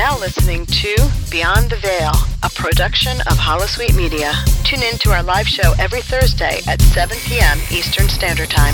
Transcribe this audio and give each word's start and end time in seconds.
now 0.00 0.18
listening 0.18 0.64
to 0.64 0.96
Beyond 1.30 1.68
the 1.68 1.76
Veil, 1.76 2.12
a 2.42 2.48
production 2.54 3.20
of 3.20 3.36
Holosuite 3.36 3.94
Media. 3.94 4.32
Tune 4.64 4.82
in 4.82 4.96
to 4.96 5.10
our 5.10 5.22
live 5.22 5.46
show 5.46 5.74
every 5.78 6.00
Thursday 6.00 6.62
at 6.66 6.80
7 6.80 7.18
p.m. 7.24 7.58
Eastern 7.70 8.08
Standard 8.08 8.48
Time. 8.48 8.72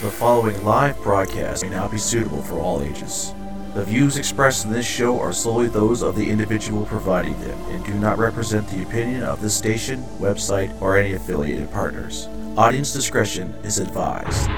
The 0.00 0.10
following 0.10 0.64
live 0.64 1.02
broadcast 1.02 1.62
may 1.62 1.68
not 1.68 1.90
be 1.90 1.98
suitable 1.98 2.40
for 2.40 2.58
all 2.58 2.80
ages. 2.80 3.34
The 3.74 3.84
views 3.84 4.16
expressed 4.16 4.64
in 4.64 4.72
this 4.72 4.86
show 4.86 5.20
are 5.20 5.34
solely 5.34 5.66
those 5.66 6.00
of 6.00 6.16
the 6.16 6.30
individual 6.30 6.86
providing 6.86 7.38
them 7.40 7.60
and 7.68 7.84
do 7.84 7.92
not 7.92 8.16
represent 8.16 8.66
the 8.68 8.82
opinion 8.84 9.22
of 9.22 9.42
the 9.42 9.50
station, 9.50 10.02
website, 10.18 10.80
or 10.80 10.96
any 10.96 11.12
affiliated 11.12 11.70
partners. 11.72 12.26
Audience 12.56 12.90
discretion 12.90 13.52
is 13.64 13.80
advised. 13.80 14.48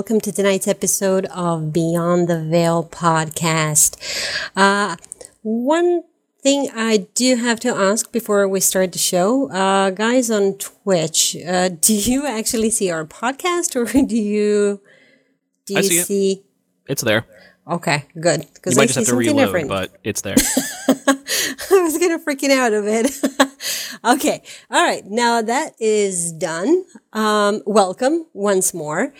Welcome 0.00 0.18
to 0.18 0.32
tonight's 0.32 0.66
episode 0.66 1.26
of 1.26 1.74
Beyond 1.74 2.26
the 2.26 2.40
Veil 2.42 2.84
podcast. 2.84 3.98
Uh, 4.56 4.96
one 5.42 6.04
thing 6.42 6.70
I 6.74 7.06
do 7.14 7.36
have 7.36 7.60
to 7.60 7.68
ask 7.68 8.10
before 8.10 8.48
we 8.48 8.60
start 8.60 8.92
the 8.92 8.98
show, 8.98 9.50
uh, 9.50 9.90
guys 9.90 10.30
on 10.30 10.54
Twitch, 10.54 11.36
uh, 11.46 11.68
do 11.68 11.92
you 11.94 12.26
actually 12.26 12.70
see 12.70 12.90
our 12.90 13.04
podcast, 13.04 13.76
or 13.76 13.84
do 14.06 14.16
you 14.16 14.80
do 15.66 15.76
I 15.76 15.80
you 15.80 15.82
see 15.82 15.98
it. 15.98 16.06
see? 16.06 16.42
It's 16.88 17.02
there. 17.02 17.26
Okay, 17.68 18.06
good. 18.18 18.44
You 18.44 18.48
Because 18.54 18.76
might 18.76 18.84
I 18.84 18.86
just 18.86 18.98
have 19.00 19.06
to 19.08 19.16
reload, 19.16 19.44
different. 19.48 19.68
but 19.68 19.92
it's 20.02 20.22
there. 20.22 20.36
I 20.88 21.82
was 21.82 21.98
gonna 21.98 22.18
freaking 22.18 22.52
out 22.56 22.72
of 22.72 22.86
it. 22.88 23.10
okay, 24.16 24.42
all 24.70 24.82
right. 24.82 25.04
Now 25.04 25.42
that 25.42 25.74
is 25.78 26.32
done. 26.32 26.86
Um, 27.12 27.60
welcome 27.66 28.24
once 28.32 28.72
more 28.72 29.12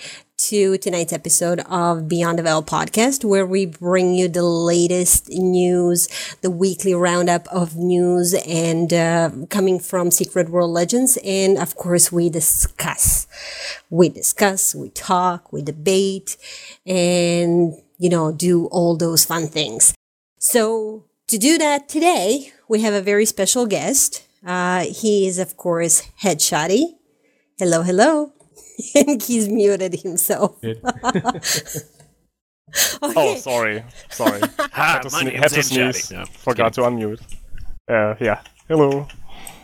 to 0.49 0.79
tonight's 0.79 1.13
episode 1.13 1.61
of 1.67 2.09
Beyond 2.09 2.39
the 2.39 2.43
Veil 2.43 2.63
podcast, 2.63 3.25
where 3.25 3.45
we 3.45 3.67
bring 3.67 4.15
you 4.15 4.27
the 4.27 4.43
latest 4.43 5.29
news, 5.29 6.09
the 6.41 6.51
weekly 6.51 6.95
roundup 6.95 7.47
of 7.49 7.77
news, 7.77 8.33
and 8.47 8.93
uh, 8.93 9.31
coming 9.51 9.79
from 9.79 10.11
Secret 10.11 10.49
World 10.49 10.71
Legends, 10.71 11.19
and 11.25 11.59
of 11.59 11.77
course 11.77 12.11
we 12.11 12.31
discuss, 12.31 13.27
we 13.91 14.09
discuss, 14.09 14.75
we 14.75 14.89
talk, 14.91 15.53
we 15.53 15.63
debate, 15.63 16.37
and 16.87 17.75
you 17.99 18.09
know 18.09 18.33
do 18.33 18.67
all 18.67 18.97
those 18.97 19.25
fun 19.25 19.47
things. 19.47 19.95
So 20.39 21.05
to 21.27 21.37
do 21.37 21.59
that 21.59 21.89
today, 21.89 22.53
we 22.67 22.81
have 22.81 22.95
a 22.95 23.03
very 23.03 23.27
special 23.27 23.67
guest. 23.67 24.27
Uh, 24.45 24.85
he 24.85 25.27
is, 25.27 25.39
of 25.39 25.57
course, 25.59 26.01
Head 26.17 26.39
Headshoty. 26.39 26.95
Hello, 27.59 27.83
hello. 27.83 28.33
And 28.95 29.23
he's 29.27 29.49
muted 29.49 29.95
himself. 30.03 30.59
Oh, 33.03 33.35
sorry, 33.37 33.83
sorry. 34.11 34.41
Hi, 34.59 34.93
had 34.93 35.03
to, 35.03 35.11
my 35.11 35.25
sne- 35.25 35.35
had 35.35 35.49
to 35.51 35.63
sneeze. 35.63 36.09
Chatty. 36.09 36.15
No, 36.15 36.25
Forgot 36.27 36.73
to 36.75 36.83
unmute. 36.83 37.21
Uh, 37.91 38.15
yeah. 38.21 38.43
Hello. 38.69 39.09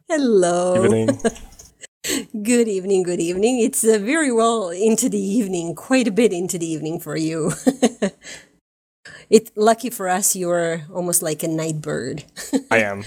Hello. 0.08 0.84
Evening. 0.84 1.20
Good 2.42 2.66
evening, 2.68 3.04
good 3.04 3.20
evening. 3.20 3.60
It's 3.60 3.84
uh, 3.84 3.98
very 3.98 4.32
well 4.32 4.70
into 4.70 5.08
the 5.08 5.20
evening, 5.20 5.74
quite 5.74 6.08
a 6.08 6.10
bit 6.10 6.32
into 6.32 6.58
the 6.58 6.66
evening 6.66 6.98
for 6.98 7.16
you. 7.16 7.52
it's 9.30 9.50
lucky 9.56 9.90
for 9.90 10.08
us, 10.08 10.34
you're 10.36 10.82
almost 10.92 11.22
like 11.22 11.42
a 11.42 11.48
night 11.48 11.80
bird. 11.80 12.24
I 12.70 12.78
am. 12.78 13.04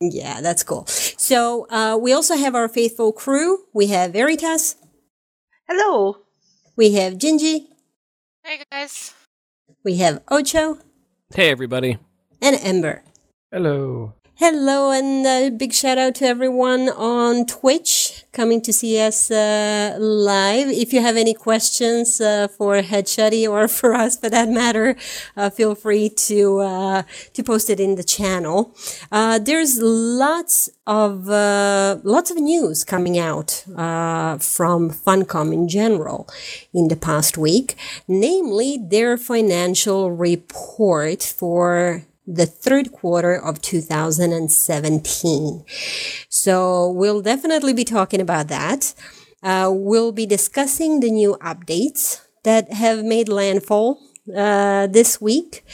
yeah, 0.00 0.40
that's 0.40 0.62
cool. 0.62 0.86
So 0.86 1.66
uh, 1.70 1.96
we 2.00 2.12
also 2.12 2.36
have 2.36 2.54
our 2.54 2.68
faithful 2.68 3.12
crew. 3.12 3.64
We 3.72 3.86
have 3.88 4.12
Veritas, 4.12 4.76
Hello. 5.68 6.18
we 6.76 6.92
have 6.94 7.14
Gingy, 7.14 7.68
Hey 8.42 8.60
guys. 8.70 9.14
we 9.84 9.96
have 9.98 10.22
Ocho, 10.30 10.78
hey, 11.34 11.50
everybody. 11.50 11.98
and 12.42 12.56
Ember. 12.62 13.02
Hello. 13.50 14.12
Hello, 14.36 14.90
and 14.90 15.24
a 15.24 15.48
big 15.50 15.72
shout 15.72 15.96
out 15.96 16.16
to 16.16 16.26
everyone 16.26 16.88
on 16.88 17.46
Twitch 17.46 18.24
coming 18.32 18.60
to 18.62 18.72
see 18.72 18.98
us 18.98 19.30
uh, 19.30 19.96
live. 20.00 20.66
If 20.70 20.92
you 20.92 21.00
have 21.00 21.16
any 21.16 21.34
questions 21.34 22.20
uh, 22.20 22.48
for 22.48 22.82
Headshoty 22.82 23.48
or 23.48 23.68
for 23.78 23.94
us, 23.94 24.18
for 24.18 24.28
that 24.28 24.48
matter, 24.48 24.96
uh, 25.36 25.50
feel 25.50 25.76
free 25.76 26.08
to 26.08 26.58
uh, 26.58 27.02
to 27.32 27.44
post 27.44 27.70
it 27.70 27.78
in 27.78 27.94
the 27.94 28.02
channel. 28.02 28.74
Uh, 29.12 29.38
there's 29.38 29.78
lots 29.80 30.68
of 30.84 31.30
uh, 31.30 31.98
lots 32.02 32.32
of 32.32 32.36
news 32.36 32.82
coming 32.82 33.16
out 33.16 33.64
uh, 33.76 34.38
from 34.38 34.90
Funcom 34.90 35.52
in 35.52 35.68
general 35.68 36.28
in 36.72 36.88
the 36.88 36.96
past 36.96 37.38
week, 37.38 37.76
namely 38.08 38.78
their 38.78 39.16
financial 39.16 40.10
report 40.10 41.22
for 41.22 42.02
the 42.26 42.46
third 42.46 42.90
quarter 42.92 43.34
of 43.34 43.60
2017. 43.60 45.64
So 46.28 46.90
we'll 46.90 47.22
definitely 47.22 47.74
be 47.74 47.84
talking 47.84 48.20
about 48.20 48.48
that. 48.48 48.94
Uh, 49.42 49.70
we'll 49.72 50.12
be 50.12 50.26
discussing 50.26 51.00
the 51.00 51.10
new 51.10 51.36
updates 51.40 52.20
that 52.44 52.72
have 52.72 53.04
made 53.04 53.28
landfall 53.28 54.00
uh, 54.34 54.86
this 54.86 55.20
week, 55.20 55.64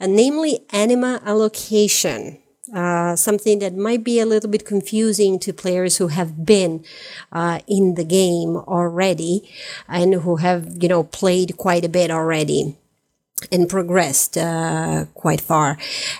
uh, 0.00 0.06
namely 0.06 0.66
anima 0.70 1.22
allocation. 1.24 2.40
Uh, 2.74 3.14
something 3.14 3.58
that 3.58 3.76
might 3.76 4.02
be 4.02 4.18
a 4.18 4.24
little 4.26 4.48
bit 4.50 4.64
confusing 4.64 5.38
to 5.38 5.52
players 5.52 5.98
who 5.98 6.08
have 6.08 6.46
been 6.46 6.82
uh, 7.30 7.60
in 7.68 7.94
the 7.94 8.04
game 8.04 8.56
already 8.56 9.46
and 9.86 10.14
who 10.14 10.36
have, 10.36 10.82
you 10.82 10.88
know, 10.88 11.04
played 11.04 11.58
quite 11.58 11.84
a 11.84 11.90
bit 11.90 12.10
already 12.10 12.74
and 13.52 13.68
progressed 13.68 14.36
uh, 14.36 15.06
quite 15.14 15.40
far. 15.40 15.78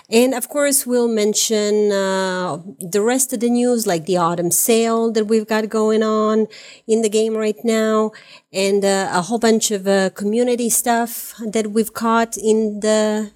And 0.09 0.33
of 0.33 0.49
course, 0.49 0.85
we'll 0.85 1.07
mention 1.07 1.91
uh, 1.91 2.57
the 2.79 3.01
rest 3.01 3.33
of 3.33 3.39
the 3.39 3.49
news, 3.49 3.85
like 3.85 4.05
the 4.05 4.17
autumn 4.17 4.51
sale 4.51 5.11
that 5.11 5.25
we've 5.25 5.47
got 5.47 5.69
going 5.69 6.03
on 6.03 6.47
in 6.87 7.01
the 7.01 7.09
game 7.09 7.35
right 7.35 7.57
now, 7.63 8.11
and 8.53 8.83
uh, 8.83 9.09
a 9.11 9.21
whole 9.21 9.39
bunch 9.39 9.71
of 9.71 9.87
uh, 9.87 10.09
community 10.11 10.69
stuff 10.69 11.33
that 11.45 11.71
we've 11.71 11.93
caught 11.93 12.37
in 12.37 12.79
the 12.81 13.31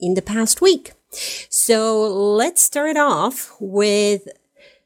in 0.00 0.14
the 0.14 0.22
past 0.22 0.60
week. 0.60 0.92
So 1.48 2.06
let's 2.06 2.62
start 2.62 2.96
off 2.96 3.54
with 3.60 4.28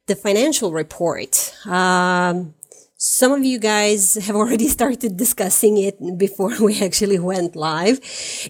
the 0.06 0.16
financial 0.16 0.72
report. 0.72 1.54
Um, 1.66 2.54
some 2.96 3.32
of 3.32 3.44
you 3.44 3.58
guys 3.58 4.14
have 4.14 4.36
already 4.36 4.68
started 4.78 5.16
discussing 5.16 5.78
it 5.78 5.96
before 6.18 6.52
we 6.60 6.82
actually 6.82 7.18
went 7.18 7.56
live. 7.56 8.00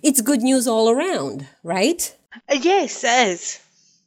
It's 0.02 0.20
good 0.20 0.42
news 0.42 0.66
all 0.66 0.90
around, 0.90 1.46
right? 1.62 2.14
Uh, 2.48 2.58
yes, 2.60 3.04
it 3.04 3.28
is. 3.28 3.60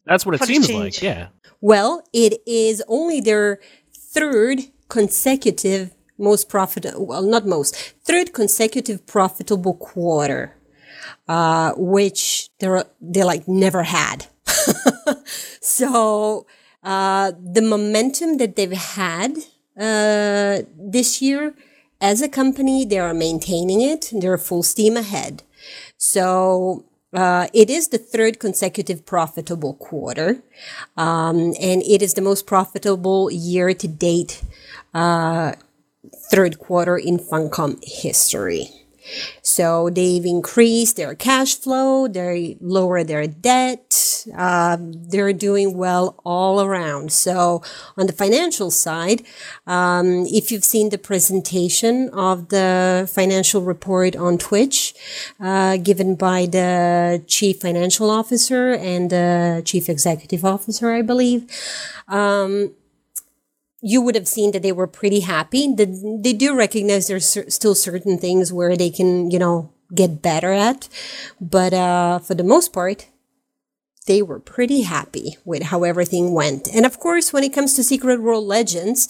That's 0.06 0.26
what 0.26 0.36
it 0.36 0.40
For 0.40 0.46
seems 0.46 0.68
change. 0.68 0.98
like. 0.98 1.02
Yeah. 1.02 1.28
Well, 1.62 2.04
it 2.14 2.42
is 2.48 2.82
only 2.88 3.22
their 3.22 3.60
third 3.94 4.60
consecutive 4.88 5.92
most 6.18 6.50
profitable, 6.50 7.06
well, 7.06 7.22
not 7.24 7.46
most, 7.46 7.76
third 8.04 8.34
consecutive 8.34 9.06
profitable 9.06 9.74
quarter, 9.76 10.56
uh, 11.28 11.74
which 11.78 12.50
they're, 12.60 12.84
they 13.00 13.24
like 13.24 13.48
never 13.48 13.84
had. 13.84 14.26
so, 15.62 16.46
uh, 16.84 17.32
the 17.40 17.62
momentum 17.62 18.38
that 18.38 18.56
they've 18.56 18.72
had, 18.72 19.38
uh, 19.80 20.64
this 20.78 21.22
year 21.22 21.54
as 22.02 22.22
a 22.22 22.30
company, 22.30 22.86
they 22.86 23.00
are 23.00 23.14
maintaining 23.14 23.82
it. 23.82 24.10
They're 24.12 24.38
full 24.38 24.64
steam 24.64 24.98
ahead. 24.98 25.44
So 25.98 26.86
uh, 27.14 27.48
it 27.54 27.70
is 27.70 27.90
the 27.90 27.98
third 27.98 28.40
consecutive 28.40 29.06
profitable 29.06 29.74
quarter, 29.76 30.44
um, 30.96 31.54
and 31.60 31.82
it 31.84 32.02
is 32.02 32.14
the 32.14 32.22
most 32.22 32.46
profitable 32.46 33.32
year 33.32 33.74
to 33.74 33.88
date 33.88 34.44
uh, 34.94 35.54
third 36.32 36.60
quarter 36.60 36.98
in 36.98 37.18
Funcom 37.18 37.80
history. 37.84 38.70
So 39.42 39.90
they've 39.90 40.26
increased 40.26 40.96
their 40.96 41.16
cash 41.16 41.56
flow, 41.56 42.08
they 42.08 42.58
lower 42.62 43.04
their 43.04 43.28
debt, 43.28 44.26
um, 44.36 44.94
they're 45.10 45.34
doing 45.34 45.78
well 45.78 46.20
all 46.26 46.62
around. 46.62 47.12
So 47.12 47.62
on 47.98 48.08
the 48.08 48.14
financial 48.14 48.72
side, 48.72 49.24
um, 49.68 50.26
if 50.28 50.52
you've 50.52 50.64
seen 50.64 50.90
the 50.90 50.98
presentation 50.98 52.10
of 52.10 52.50
the 52.50 53.10
financial 53.12 53.62
report 53.62 54.16
on 54.16 54.38
Twitch, 54.38 54.94
uh, 55.40 55.78
given 55.78 56.16
by 56.16 56.46
the 56.46 57.24
chief 57.28 57.62
financial 57.62 58.10
officer 58.10 58.74
and 58.74 59.10
the 59.10 59.62
chief 59.66 59.90
executive 59.90 60.46
officer, 60.46 60.92
I 60.92 61.02
believe, 61.02 61.50
um, 62.08 62.72
you 63.82 64.02
would 64.02 64.16
have 64.16 64.28
seen 64.28 64.52
that 64.52 64.62
they 64.62 64.72
were 64.72 64.88
pretty 64.88 65.22
happy. 65.22 65.74
That 65.74 66.20
they 66.24 66.34
do 66.34 66.56
recognize 66.56 67.08
there's 67.08 67.38
still 67.54 67.76
certain 67.76 68.18
things 68.18 68.52
where 68.52 68.76
they 68.76 68.90
can, 68.90 69.32
you 69.32 69.40
know, 69.40 69.72
get 69.94 70.22
better 70.22 70.52
at, 70.52 70.88
but 71.42 71.74
uh, 71.74 72.20
for 72.20 72.36
the 72.36 72.44
most 72.44 72.72
part, 72.72 73.08
they 74.06 74.22
were 74.22 74.40
pretty 74.40 74.82
happy 74.82 75.38
with 75.46 75.64
how 75.64 75.84
everything 75.84 76.34
went. 76.34 76.68
And 76.74 76.86
of 76.86 77.00
course, 77.00 77.34
when 77.34 77.44
it 77.44 77.54
comes 77.54 77.74
to 77.76 77.84
Secret 77.84 78.22
World 78.22 78.46
Legends, 78.46 79.08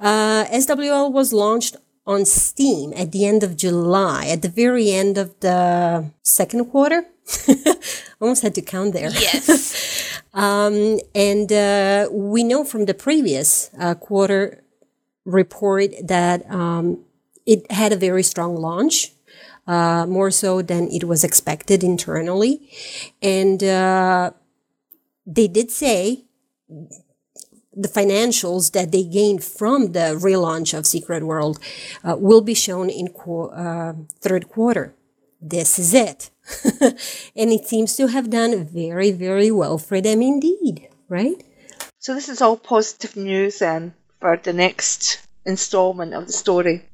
uh, 0.00 0.44
SWL 0.46 1.12
was 1.12 1.32
launched 1.32 1.76
on 2.06 2.24
Steam 2.24 2.92
at 2.94 3.12
the 3.12 3.24
end 3.26 3.42
of 3.42 3.56
July, 3.56 4.26
at 4.26 4.42
the 4.42 4.48
very 4.48 4.90
end 4.90 5.16
of 5.16 5.38
the 5.40 6.10
second 6.22 6.66
quarter. 6.66 7.06
Almost 8.20 8.42
had 8.42 8.54
to 8.54 8.62
count 8.62 8.92
there. 8.92 9.10
Yes. 9.10 10.20
um, 10.34 10.98
and 11.14 11.50
uh, 11.52 12.08
we 12.12 12.44
know 12.44 12.64
from 12.64 12.84
the 12.86 12.94
previous 12.94 13.70
uh, 13.78 13.94
quarter 13.94 14.62
report 15.24 15.90
that 16.02 16.48
um, 16.50 17.00
it 17.46 17.70
had 17.70 17.92
a 17.92 17.96
very 17.96 18.22
strong 18.22 18.56
launch. 18.56 19.10
Uh, 19.66 20.04
more 20.04 20.30
so 20.30 20.60
than 20.60 20.88
it 20.88 21.04
was 21.04 21.24
expected 21.24 21.82
internally. 21.82 22.70
And 23.22 23.64
uh, 23.64 24.32
they 25.26 25.48
did 25.48 25.70
say 25.70 26.24
the 27.76 27.88
financials 27.88 28.72
that 28.72 28.92
they 28.92 29.02
gained 29.04 29.42
from 29.42 29.92
the 29.92 30.16
relaunch 30.20 30.76
of 30.76 30.86
Secret 30.86 31.24
World 31.24 31.58
uh, 32.04 32.16
will 32.16 32.40
be 32.40 32.54
shown 32.54 32.88
in 32.88 33.08
qu- 33.08 33.48
uh, 33.48 33.94
third 34.20 34.48
quarter. 34.48 34.94
This 35.46 35.78
is 35.78 35.92
it. 35.92 36.30
and 37.36 37.52
it 37.52 37.66
seems 37.66 37.96
to 37.96 38.06
have 38.06 38.30
done 38.30 38.64
very, 38.64 39.12
very 39.12 39.50
well 39.50 39.76
for 39.76 40.00
them 40.00 40.22
indeed, 40.22 40.88
right? 41.10 41.44
So 41.98 42.14
this 42.14 42.30
is 42.30 42.40
all 42.40 42.56
positive 42.56 43.14
news 43.14 43.58
then 43.58 43.92
for 44.20 44.38
the 44.38 44.54
next 44.54 45.20
installment 45.44 46.14
of 46.14 46.26
the 46.26 46.32
story. 46.32 46.86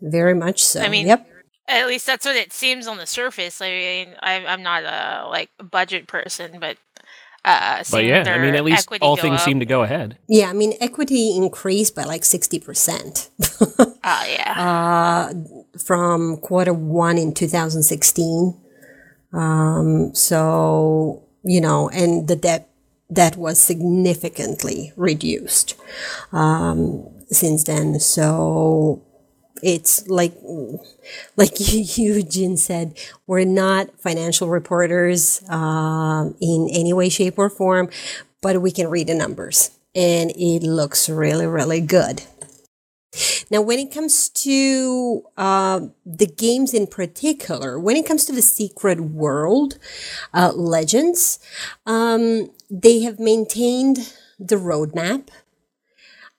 Very 0.00 0.34
much 0.34 0.64
so. 0.64 0.82
I 0.82 0.88
mean, 0.88 1.08
yep. 1.08 1.28
At 1.66 1.86
least 1.86 2.06
that's 2.06 2.26
what 2.26 2.36
it 2.36 2.52
seems 2.52 2.86
on 2.86 2.98
the 2.98 3.06
surface. 3.06 3.60
I 3.60 3.70
mean, 3.70 4.14
I, 4.22 4.44
I'm 4.46 4.62
not 4.62 4.84
a 4.84 5.26
like 5.28 5.50
budget 5.58 6.06
person, 6.06 6.60
but 6.60 6.76
uh, 7.44 7.78
But 7.78 7.86
seeing 7.86 8.08
yeah, 8.08 8.24
I 8.26 8.38
mean, 8.38 8.54
at 8.54 8.64
least 8.64 8.88
all 9.00 9.16
things 9.16 9.40
up, 9.40 9.44
seem 9.44 9.60
to 9.60 9.66
go 9.66 9.82
ahead. 9.82 10.16
Yeah, 10.28 10.48
I 10.48 10.52
mean, 10.52 10.74
equity 10.80 11.36
increased 11.36 11.94
by 11.94 12.04
like 12.04 12.22
60%. 12.22 13.30
Uh, 13.78 14.24
yeah. 14.28 15.28
uh, 15.30 15.63
from 15.78 16.36
quarter 16.38 16.72
one 16.72 17.18
in 17.18 17.32
2016. 17.34 18.56
Um, 19.32 20.14
so, 20.14 21.22
you 21.44 21.60
know, 21.60 21.88
and 21.90 22.28
the 22.28 22.36
debt 22.36 22.68
that 23.10 23.36
was 23.36 23.60
significantly 23.60 24.92
reduced 24.96 25.76
um, 26.32 27.06
since 27.30 27.64
then. 27.64 28.00
So 28.00 29.02
it's 29.62 30.06
like, 30.08 30.34
like 31.36 31.52
Eugene 31.98 32.56
said, 32.56 32.98
we're 33.26 33.44
not 33.44 33.98
financial 34.00 34.48
reporters 34.48 35.42
um, 35.48 36.34
in 36.40 36.68
any 36.72 36.92
way, 36.92 37.08
shape, 37.08 37.38
or 37.38 37.50
form, 37.50 37.88
but 38.42 38.60
we 38.60 38.70
can 38.70 38.88
read 38.88 39.06
the 39.08 39.14
numbers, 39.14 39.70
and 39.94 40.30
it 40.36 40.62
looks 40.62 41.08
really, 41.08 41.46
really 41.46 41.80
good. 41.80 42.22
Now, 43.50 43.60
when 43.60 43.78
it 43.78 43.92
comes 43.92 44.28
to 44.30 45.24
uh, 45.36 45.80
the 46.04 46.26
games 46.26 46.74
in 46.74 46.86
particular, 46.86 47.78
when 47.78 47.96
it 47.96 48.06
comes 48.06 48.24
to 48.26 48.32
the 48.32 48.42
Secret 48.42 49.00
World 49.00 49.78
uh, 50.32 50.52
Legends, 50.54 51.38
um, 51.86 52.50
they 52.70 53.00
have 53.02 53.18
maintained 53.18 54.12
the 54.38 54.56
roadmap. 54.56 55.28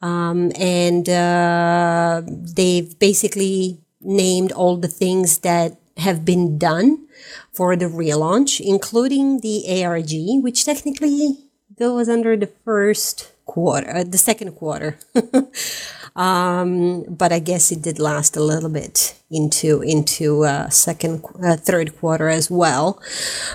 Um, 0.02 0.52
and 0.60 1.08
uh, 1.10 2.22
they've 2.28 2.98
basically 3.00 3.80
named 4.02 4.52
all 4.52 4.78
the 4.78 4.88
things 4.88 5.40
that 5.40 5.80
have 5.98 6.26
been 6.26 6.58
done 6.58 7.08
for 7.54 7.76
the 7.76 7.86
relaunch, 7.86 8.60
including 8.60 9.40
the 9.40 9.84
ARG, 9.84 10.44
which 10.44 10.66
technically 10.66 11.38
goes 11.78 12.10
under 12.10 12.36
the 12.38 12.48
first 12.48 13.32
quarter, 13.46 13.90
uh, 13.90 14.04
the 14.04 14.18
second 14.18 14.52
quarter. 14.54 15.00
um, 16.16 17.04
but 17.10 17.32
I 17.32 17.40
guess 17.40 17.72
it 17.72 17.82
did 17.82 18.00
last 18.00 18.38
a 18.38 18.44
little 18.44 18.70
bit 18.70 19.16
into 19.30 19.82
into 19.82 20.46
uh, 20.46 20.70
second, 20.70 21.24
uh, 21.44 21.58
third 21.58 21.98
quarter 21.98 22.30
as 22.30 22.50
well. 22.50 23.02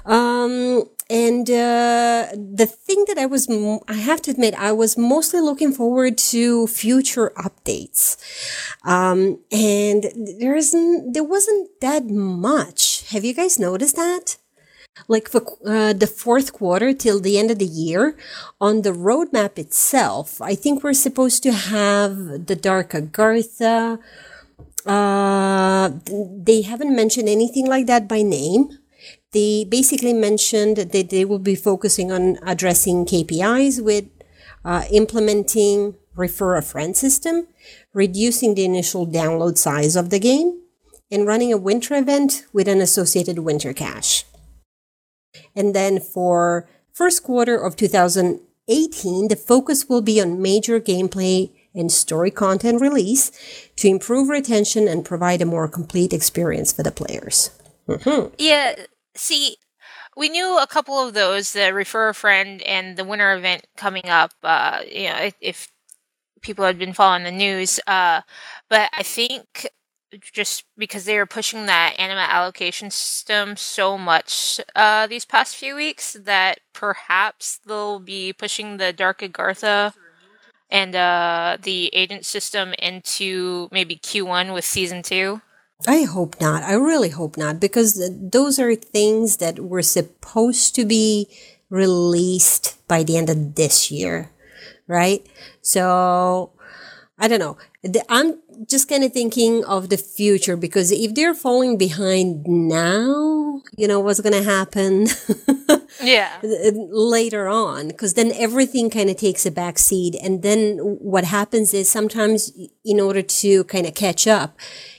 Um, 0.04 0.84
and 1.10 1.50
uh, 1.50 2.28
the 2.32 2.66
thing 2.66 3.04
that 3.08 3.18
I 3.18 3.26
was, 3.26 3.50
I 3.88 3.94
have 3.94 4.22
to 4.22 4.30
admit, 4.30 4.54
I 4.54 4.70
was 4.70 4.96
mostly 4.96 5.40
looking 5.40 5.72
forward 5.72 6.16
to 6.30 6.68
future 6.68 7.32
updates. 7.36 8.16
Um, 8.84 9.40
and 9.50 10.04
there 10.38 10.54
isn't, 10.54 11.12
there 11.12 11.24
wasn't 11.24 11.68
that 11.80 12.06
much. 12.06 13.08
Have 13.10 13.24
you 13.24 13.34
guys 13.34 13.58
noticed 13.58 13.96
that? 13.96 14.36
Like 15.08 15.28
for 15.28 15.42
uh, 15.66 15.92
the 15.92 16.06
fourth 16.06 16.52
quarter 16.52 16.92
till 16.92 17.20
the 17.20 17.38
end 17.38 17.50
of 17.50 17.58
the 17.58 17.64
year 17.64 18.16
on 18.60 18.82
the 18.82 18.92
roadmap 18.92 19.58
itself 19.58 20.40
i 20.42 20.54
think 20.54 20.82
we're 20.82 20.92
supposed 20.92 21.42
to 21.42 21.52
have 21.52 22.46
the 22.46 22.56
dark 22.56 22.90
agartha 22.90 23.98
uh, 24.86 25.90
they 26.06 26.62
haven't 26.62 26.94
mentioned 26.94 27.28
anything 27.28 27.66
like 27.66 27.86
that 27.86 28.08
by 28.08 28.22
name. 28.22 28.78
They 29.32 29.64
basically 29.64 30.12
mentioned 30.12 30.76
that 30.76 31.10
they 31.10 31.24
will 31.24 31.38
be 31.38 31.54
focusing 31.54 32.10
on 32.10 32.38
addressing 32.42 33.06
kpis 33.06 33.82
with 33.82 34.06
uh, 34.64 34.84
implementing 34.90 35.96
refer 36.16 36.56
a 36.56 36.62
friend 36.62 36.96
system 36.96 37.46
reducing 37.94 38.54
the 38.54 38.64
initial 38.64 39.06
download 39.06 39.56
size 39.56 39.96
of 39.96 40.10
the 40.10 40.18
game 40.18 40.60
and 41.10 41.26
running 41.26 41.52
a 41.52 41.56
winter 41.56 41.94
event 41.94 42.44
with 42.52 42.68
an 42.68 42.80
associated 42.80 43.38
winter 43.38 43.72
cache 43.72 44.24
and 45.54 45.74
then 45.74 46.00
for 46.00 46.68
first 46.92 47.22
quarter 47.22 47.56
of 47.56 47.76
2018, 47.76 49.28
the 49.28 49.36
focus 49.36 49.88
will 49.88 50.02
be 50.02 50.20
on 50.20 50.42
major 50.42 50.80
gameplay 50.80 51.50
and 51.74 51.90
story 51.92 52.30
content 52.30 52.80
release 52.80 53.30
to 53.76 53.88
improve 53.88 54.28
retention 54.28 54.88
and 54.88 55.04
provide 55.04 55.40
a 55.40 55.46
more 55.46 55.68
complete 55.68 56.12
experience 56.12 56.72
for 56.72 56.82
the 56.82 56.90
players. 56.90 57.50
Mhm. 57.88 58.32
Yeah, 58.38 58.74
see, 59.14 59.56
we 60.16 60.28
knew 60.28 60.58
a 60.58 60.66
couple 60.66 60.98
of 60.98 61.14
those, 61.14 61.52
the 61.52 61.72
refer 61.72 62.08
a 62.08 62.14
friend 62.14 62.62
and 62.62 62.96
the 62.96 63.04
winter 63.04 63.32
event 63.32 63.66
coming 63.76 64.08
up. 64.08 64.32
Uh, 64.42 64.82
you 64.86 65.08
know, 65.08 65.16
if, 65.16 65.34
if 65.40 65.72
people 66.42 66.64
had 66.64 66.78
been 66.78 66.92
following 66.92 67.24
the 67.24 67.30
news, 67.30 67.80
uh, 67.86 68.22
but 68.68 68.90
I 68.92 69.02
think 69.02 69.68
just 70.32 70.64
because 70.76 71.04
they 71.04 71.16
were 71.16 71.26
pushing 71.26 71.66
that 71.66 71.94
anima 71.98 72.26
allocation 72.28 72.90
system 72.90 73.56
so 73.56 73.96
much 73.96 74.60
uh, 74.74 75.06
these 75.06 75.24
past 75.24 75.56
few 75.56 75.76
weeks 75.76 76.16
that 76.20 76.60
perhaps 76.72 77.60
they'll 77.66 78.00
be 78.00 78.32
pushing 78.32 78.76
the 78.76 78.92
Dark 78.92 79.20
Agartha 79.20 79.94
and 80.70 80.94
uh, 80.94 81.56
the 81.62 81.90
agent 81.92 82.24
system 82.24 82.74
into 82.78 83.68
maybe 83.72 83.96
Q1 83.96 84.54
with 84.54 84.64
season 84.64 85.02
two. 85.02 85.40
I 85.86 86.02
hope 86.02 86.40
not. 86.40 86.62
I 86.62 86.74
really 86.74 87.08
hope 87.08 87.36
not 87.36 87.58
because 87.58 87.94
th- 87.94 88.12
those 88.14 88.58
are 88.58 88.74
things 88.74 89.38
that 89.38 89.60
were 89.60 89.82
supposed 89.82 90.74
to 90.74 90.84
be 90.84 91.28
released 91.70 92.76
by 92.86 93.02
the 93.02 93.16
end 93.16 93.30
of 93.30 93.54
this 93.54 93.90
year, 93.90 94.30
right? 94.86 95.26
So 95.62 96.52
I 97.18 97.28
don't 97.28 97.38
know. 97.38 97.56
The- 97.82 98.04
I'm 98.10 98.38
just 98.68 98.88
kind 98.88 99.04
of 99.04 99.12
thinking 99.12 99.64
of 99.64 99.88
the 99.88 99.96
future 99.96 100.56
because 100.56 100.90
if 100.92 101.14
they're 101.14 101.34
falling 101.34 101.78
behind 101.78 102.44
now, 102.46 103.62
you 103.76 103.88
know 103.88 104.00
what's 104.00 104.20
going 104.20 104.34
to 104.34 104.42
happen 104.42 105.06
Yeah. 106.02 106.38
later 106.42 107.48
on 107.48 107.88
because 107.88 108.14
then 108.14 108.32
everything 108.34 108.90
kind 108.90 109.10
of 109.10 109.16
takes 109.16 109.44
a 109.46 109.50
back 109.50 109.78
seat 109.78 110.14
and 110.22 110.42
then 110.42 110.78
what 110.78 111.24
happens 111.24 111.72
is 111.74 111.90
sometimes 111.90 112.52
in 112.84 113.00
order 113.00 113.22
to 113.22 113.64
kind 113.64 113.86
of 113.86 113.94
catch 113.94 114.26
up 114.26 114.58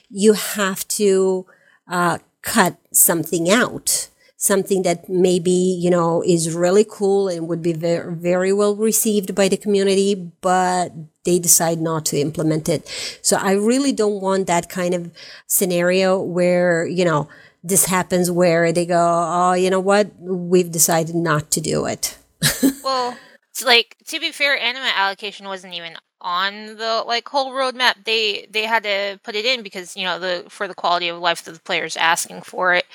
you 0.09 0.33
have 0.33 0.87
to 0.89 1.45
uh, 1.87 2.19
cut 2.43 2.77
something 2.93 3.49
out 3.49 4.09
something 4.41 4.81
that 4.81 5.07
maybe, 5.07 5.51
you 5.51 5.91
know, 5.91 6.23
is 6.23 6.55
really 6.55 6.83
cool 6.83 7.27
and 7.27 7.47
would 7.47 7.61
be 7.61 7.73
very, 7.73 8.15
very 8.15 8.51
well 8.51 8.75
received 8.75 9.35
by 9.35 9.47
the 9.47 9.55
community, 9.55 10.15
but 10.41 10.91
they 11.25 11.37
decide 11.37 11.79
not 11.79 12.05
to 12.07 12.19
implement 12.19 12.67
it. 12.67 12.89
So 13.21 13.37
I 13.37 13.51
really 13.51 13.91
don't 13.91 14.19
want 14.19 14.47
that 14.47 14.67
kind 14.67 14.95
of 14.95 15.11
scenario 15.45 16.19
where, 16.19 16.87
you 16.87 17.05
know, 17.05 17.29
this 17.63 17.85
happens 17.85 18.31
where 18.31 18.73
they 18.73 18.87
go, 18.87 18.97
oh, 18.99 19.53
you 19.53 19.69
know 19.69 19.79
what? 19.79 20.09
We've 20.19 20.71
decided 20.71 21.13
not 21.13 21.51
to 21.51 21.61
do 21.61 21.85
it. 21.85 22.17
well, 22.83 23.15
like 23.63 23.95
to 24.07 24.19
be 24.19 24.31
fair, 24.31 24.57
anima 24.57 24.91
allocation 24.95 25.45
wasn't 25.45 25.75
even 25.75 25.97
on 26.19 26.77
the 26.77 27.03
like 27.05 27.29
whole 27.29 27.51
roadmap. 27.51 28.05
They 28.05 28.47
they 28.49 28.65
had 28.65 28.81
to 28.83 29.19
put 29.23 29.35
it 29.35 29.45
in 29.45 29.61
because 29.61 29.95
you 29.95 30.03
know 30.03 30.17
the 30.17 30.45
for 30.49 30.67
the 30.67 30.73
quality 30.73 31.09
of 31.09 31.19
life 31.19 31.43
that 31.43 31.51
the 31.51 31.59
players 31.59 31.95
asking 31.95 32.41
for 32.41 32.73
it. 32.73 32.85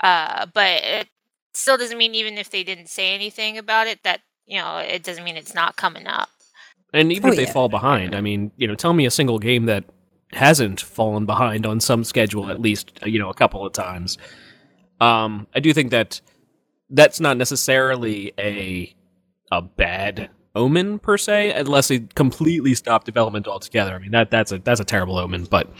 Uh, 0.00 0.46
but 0.54 0.82
it 0.82 1.08
still 1.54 1.76
doesn't 1.76 1.98
mean 1.98 2.14
even 2.14 2.38
if 2.38 2.50
they 2.50 2.62
didn't 2.62 2.88
say 2.88 3.14
anything 3.14 3.58
about 3.58 3.86
it 3.86 4.02
that 4.04 4.20
you 4.46 4.58
know 4.58 4.78
it 4.78 5.02
doesn't 5.02 5.24
mean 5.24 5.36
it's 5.36 5.54
not 5.54 5.76
coming 5.76 6.06
up. 6.06 6.28
And 6.94 7.12
even 7.12 7.28
Oh, 7.28 7.32
if 7.32 7.36
they 7.36 7.42
yeah. 7.44 7.52
fall 7.52 7.68
behind, 7.68 8.14
I 8.14 8.20
mean, 8.22 8.50
you 8.56 8.66
know, 8.66 8.74
tell 8.74 8.94
me 8.94 9.04
a 9.06 9.10
single 9.10 9.38
game 9.38 9.66
that 9.66 9.84
hasn't 10.32 10.80
fallen 10.80 11.26
behind 11.26 11.66
on 11.66 11.80
some 11.80 12.02
schedule 12.04 12.50
at 12.50 12.60
least, 12.60 12.98
uh, 13.02 13.06
you 13.06 13.18
know, 13.18 13.28
a 13.28 13.34
couple 13.34 13.64
of 13.66 13.72
times. 13.72 14.16
Um, 15.00 15.46
I 15.54 15.60
do 15.60 15.72
think 15.74 15.90
that 15.90 16.20
that's 16.90 17.20
not 17.20 17.36
necessarily 17.36 18.32
a 18.38 18.94
a 19.52 19.62
bad 19.62 20.30
omen 20.54 20.98
per 20.98 21.16
se, 21.18 21.52
unless 21.52 21.88
they 21.88 22.00
completely 22.14 22.74
stop 22.74 23.04
development 23.04 23.46
altogether. 23.46 23.94
I 23.94 23.98
mean, 23.98 24.10
that 24.12 24.30
that's 24.30 24.52
a 24.52 24.58
that's 24.58 24.80
a 24.80 24.84
terrible 24.84 25.18
omen. 25.18 25.44
But 25.44 25.70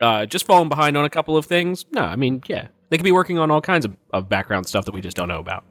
uh, 0.00 0.26
just 0.26 0.46
falling 0.46 0.68
behind 0.68 0.96
on 0.96 1.04
a 1.04 1.10
couple 1.10 1.36
of 1.36 1.46
things, 1.46 1.84
no, 1.92 2.02
I 2.02 2.16
mean, 2.16 2.42
yeah, 2.48 2.68
they 2.90 2.98
could 2.98 3.04
be 3.04 3.12
working 3.12 3.38
on 3.38 3.50
all 3.50 3.60
kinds 3.60 3.84
of, 3.84 3.96
of 4.12 4.28
background 4.28 4.66
stuff 4.66 4.84
that 4.84 4.92
we 4.92 5.00
just 5.00 5.16
don't 5.16 5.28
know 5.28 5.40
about. 5.40 5.64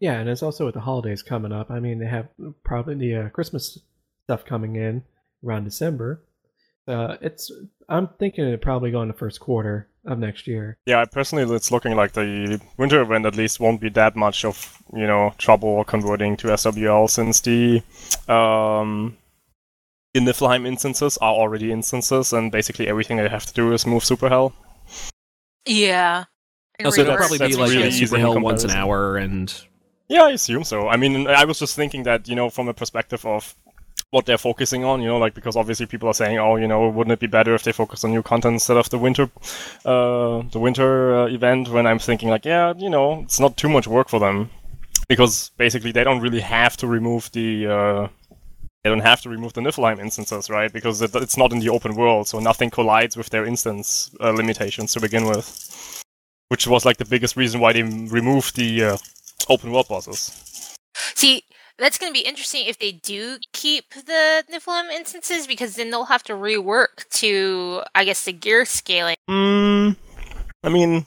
Yeah, 0.00 0.20
and 0.20 0.28
it's 0.28 0.42
also 0.42 0.66
with 0.66 0.74
the 0.74 0.80
holidays 0.80 1.22
coming 1.22 1.52
up. 1.52 1.70
I 1.70 1.80
mean, 1.80 1.98
they 1.98 2.06
have 2.06 2.28
probably 2.64 2.94
the 2.94 3.16
uh, 3.16 3.28
Christmas 3.30 3.78
stuff 4.24 4.44
coming 4.44 4.76
in 4.76 5.02
around 5.44 5.64
December. 5.64 6.24
Uh, 6.86 7.16
it's 7.20 7.50
I'm 7.88 8.08
thinking 8.18 8.44
it 8.46 8.62
probably 8.62 8.90
go 8.90 9.02
in 9.02 9.08
the 9.08 9.14
first 9.14 9.40
quarter 9.40 9.88
of 10.06 10.18
next 10.18 10.46
year. 10.46 10.78
Yeah, 10.86 11.04
personally, 11.04 11.54
it's 11.54 11.70
looking 11.70 11.94
like 11.94 12.12
the 12.12 12.60
winter 12.78 13.02
event 13.02 13.26
at 13.26 13.36
least 13.36 13.60
won't 13.60 13.80
be 13.80 13.90
that 13.90 14.16
much 14.16 14.44
of 14.44 14.78
you 14.94 15.06
know 15.06 15.34
trouble 15.38 15.84
converting 15.84 16.36
to 16.38 16.48
SWL 16.48 17.10
since 17.10 17.40
the 17.40 17.82
um, 18.26 19.16
the 20.14 20.20
Niflheim 20.20 20.66
instances 20.66 21.18
are 21.18 21.34
already 21.34 21.72
instances, 21.72 22.32
and 22.32 22.50
basically 22.50 22.88
everything 22.88 23.18
they 23.18 23.28
have 23.28 23.46
to 23.46 23.52
do 23.52 23.72
is 23.72 23.86
move 23.86 24.04
super 24.04 24.28
hell. 24.28 24.54
Yeah. 25.66 26.24
And 26.78 26.86
Also, 26.86 27.02
it'll 27.02 27.14
rework 27.14 27.18
probably 27.18 27.38
be 27.38 27.56
like 27.56 27.70
really 27.70 27.82
a 27.82 27.86
easy 27.88 28.06
super 28.06 28.16
in 28.16 28.20
hill 28.20 28.40
once 28.40 28.64
an 28.64 28.70
hour, 28.70 29.16
and 29.16 29.54
Yeah, 30.08 30.24
I 30.24 30.30
assume 30.30 30.64
so. 30.64 30.88
I 30.88 30.96
mean, 30.96 31.26
I 31.26 31.44
was 31.44 31.58
just 31.58 31.74
thinking 31.74 32.04
that 32.04 32.28
you 32.28 32.34
know 32.34 32.50
from 32.50 32.68
a 32.68 32.74
perspective 32.74 33.24
of 33.26 33.54
what 34.10 34.24
they're 34.24 34.38
focusing 34.38 34.84
on, 34.84 35.02
you 35.02 35.06
know, 35.06 35.18
like 35.18 35.34
because 35.34 35.54
obviously 35.56 35.84
people 35.84 36.08
are 36.08 36.14
saying, 36.14 36.38
oh, 36.38 36.56
you 36.56 36.66
know, 36.66 36.88
wouldn't 36.88 37.12
it 37.12 37.20
be 37.20 37.26
better 37.26 37.54
if 37.54 37.62
they 37.62 37.72
focus 37.72 38.04
on 38.04 38.10
new 38.10 38.22
content 38.22 38.54
instead 38.54 38.76
of 38.76 38.88
the 38.88 38.98
winter, 38.98 39.30
uh, 39.84 40.42
the 40.50 40.58
winter 40.58 41.14
uh, 41.14 41.26
event? 41.26 41.68
When 41.68 41.86
I'm 41.86 41.98
thinking 41.98 42.30
like, 42.30 42.44
yeah, 42.44 42.72
you 42.78 42.88
know, 42.88 43.20
it's 43.20 43.38
not 43.38 43.56
too 43.56 43.68
much 43.68 43.86
work 43.86 44.08
for 44.08 44.18
them 44.18 44.50
because 45.08 45.50
basically 45.56 45.92
they 45.92 46.04
don't 46.04 46.20
really 46.20 46.40
have 46.40 46.76
to 46.78 46.86
remove 46.86 47.30
the. 47.32 47.66
Uh, 47.66 48.08
they 48.84 48.90
don't 48.90 49.00
have 49.00 49.20
to 49.22 49.28
remove 49.28 49.54
the 49.54 49.60
Niflheim 49.60 49.98
instances, 49.98 50.48
right? 50.48 50.72
Because 50.72 51.02
it, 51.02 51.14
it's 51.16 51.36
not 51.36 51.52
in 51.52 51.58
the 51.58 51.68
open 51.68 51.96
world, 51.96 52.28
so 52.28 52.38
nothing 52.38 52.70
collides 52.70 53.16
with 53.16 53.28
their 53.30 53.44
instance 53.44 54.14
uh, 54.20 54.30
limitations 54.30 54.92
to 54.92 55.00
begin 55.00 55.26
with. 55.26 55.87
Which 56.48 56.66
was 56.66 56.84
like 56.84 56.96
the 56.96 57.04
biggest 57.04 57.36
reason 57.36 57.60
why 57.60 57.72
they 57.72 57.82
removed 57.82 58.56
the 58.56 58.84
uh, 58.84 58.96
open 59.48 59.70
world 59.70 59.88
bosses. 59.88 60.76
See, 61.14 61.42
that's 61.78 61.98
going 61.98 62.12
to 62.12 62.18
be 62.18 62.26
interesting 62.26 62.66
if 62.66 62.78
they 62.78 62.92
do 62.92 63.38
keep 63.52 63.90
the 63.94 64.44
Niflheim 64.52 64.90
instances 64.90 65.46
because 65.46 65.76
then 65.76 65.90
they'll 65.90 66.04
have 66.06 66.24
to 66.24 66.32
rework 66.32 67.08
to, 67.10 67.82
I 67.94 68.04
guess, 68.04 68.24
the 68.24 68.32
gear 68.32 68.64
scaling. 68.64 69.16
Mm, 69.30 69.96
I 70.64 70.68
mean, 70.68 71.06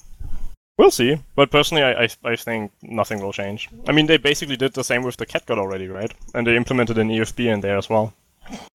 we'll 0.77 0.91
see. 0.91 1.17
But 1.36 1.51
personally, 1.51 1.83
I, 1.83 2.03
I 2.03 2.07
I 2.24 2.36
think 2.36 2.71
nothing 2.81 3.21
will 3.21 3.33
change. 3.33 3.69
I 3.88 3.91
mean, 3.91 4.07
they 4.07 4.17
basically 4.17 4.57
did 4.57 4.74
the 4.74 4.83
same 4.83 5.03
with 5.03 5.17
the 5.17 5.25
cat 5.25 5.45
god 5.45 5.60
already, 5.60 5.88
right? 5.88 6.13
And 6.33 6.48
they 6.48 6.55
implemented 6.55 6.98
an 6.98 7.10
EFB 7.10 7.45
in 7.45 7.62
there 7.62 7.77
as 7.77 7.89
well. 7.89 8.13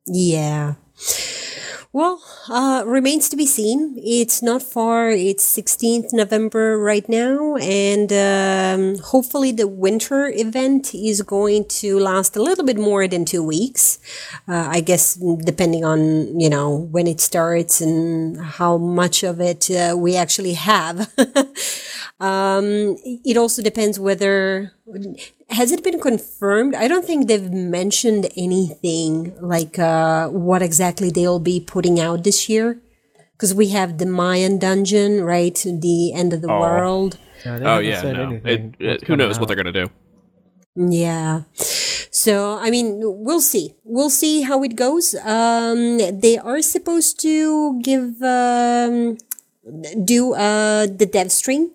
Yeah. 0.06 0.74
Well, 1.96 2.22
uh, 2.50 2.84
remains 2.86 3.30
to 3.30 3.36
be 3.36 3.46
seen. 3.46 3.98
It's 4.04 4.42
not 4.42 4.62
far. 4.62 5.08
It's 5.08 5.42
16th 5.56 6.12
November 6.12 6.78
right 6.78 7.08
now, 7.08 7.56
and 7.56 8.12
um, 8.12 8.98
hopefully 8.98 9.50
the 9.50 9.66
winter 9.66 10.28
event 10.28 10.94
is 10.94 11.22
going 11.22 11.64
to 11.80 11.98
last 11.98 12.36
a 12.36 12.42
little 12.42 12.66
bit 12.66 12.76
more 12.76 13.08
than 13.08 13.24
two 13.24 13.42
weeks. 13.42 13.98
Uh, 14.46 14.68
I 14.70 14.82
guess 14.82 15.14
depending 15.14 15.86
on 15.86 16.38
you 16.38 16.50
know 16.50 16.86
when 16.92 17.06
it 17.06 17.18
starts 17.18 17.80
and 17.80 18.38
how 18.42 18.76
much 18.76 19.22
of 19.22 19.40
it 19.40 19.70
uh, 19.70 19.96
we 19.96 20.16
actually 20.16 20.52
have. 20.52 21.10
um, 22.20 22.98
it 23.24 23.38
also 23.38 23.62
depends 23.62 23.98
whether 23.98 24.75
has 25.50 25.72
it 25.72 25.82
been 25.82 26.00
confirmed? 26.00 26.74
I 26.74 26.88
don't 26.88 27.04
think 27.04 27.26
they've 27.26 27.50
mentioned 27.50 28.28
anything 28.36 29.34
like 29.40 29.78
uh, 29.78 30.28
what 30.28 30.62
exactly 30.62 31.10
they'll 31.10 31.40
be 31.40 31.60
putting 31.60 31.98
out 32.00 32.24
this 32.24 32.48
year. 32.48 32.80
Because 33.32 33.52
we 33.54 33.68
have 33.68 33.98
the 33.98 34.06
Mayan 34.06 34.58
dungeon, 34.58 35.22
right? 35.22 35.54
The 35.54 36.12
end 36.14 36.32
of 36.32 36.40
the 36.40 36.50
Oh. 36.50 36.58
world. 36.60 37.18
Yeah, 37.44 37.60
oh 37.64 37.78
yeah, 37.80 38.00
no, 38.12 38.40
it, 38.44 38.74
it- 38.78 39.00
who 39.02 39.06
coming 39.08 39.18
knows 39.18 39.38
what 39.38 39.46
they're 39.48 39.56
gonna 39.62 39.72
do? 39.72 39.90
Yeah. 40.74 41.42
So, 42.10 42.56
I 42.58 42.70
mean, 42.70 42.98
we'll 43.02 43.42
see. 43.42 43.74
We'll 43.84 44.08
see 44.10 44.40
how 44.42 44.62
it 44.62 44.74
goes. 44.74 45.14
Um, 45.16 45.98
they 46.20 46.38
are 46.38 46.62
supposed 46.62 47.20
to 47.20 47.78
give, 47.82 48.22
um, 48.22 49.18
do, 50.04 50.32
uh, 50.34 50.86
the 50.86 51.06
dev 51.10 51.30
stream, 51.30 51.72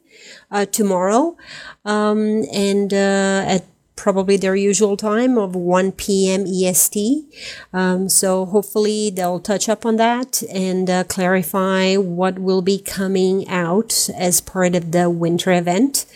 uh, 0.51 0.65
tomorrow. 0.65 1.37
Um, 1.85 2.43
and, 2.51 2.93
uh, 2.93 3.43
at 3.47 3.65
probably 4.01 4.35
their 4.35 4.55
usual 4.55 4.97
time 4.97 5.37
of 5.37 5.55
1 5.55 5.91
p.m. 5.91 6.45
EST. 6.47 7.23
Um, 7.71 8.09
so 8.09 8.45
hopefully 8.45 9.11
they'll 9.11 9.39
touch 9.39 9.69
up 9.69 9.85
on 9.85 9.97
that 9.97 10.41
and 10.51 10.89
uh, 10.89 11.03
clarify 11.03 11.95
what 11.95 12.39
will 12.39 12.63
be 12.63 12.79
coming 12.79 13.47
out 13.47 14.09
as 14.17 14.41
part 14.41 14.73
of 14.73 14.91
the 14.91 15.07
winter 15.07 15.51
event. 15.51 16.07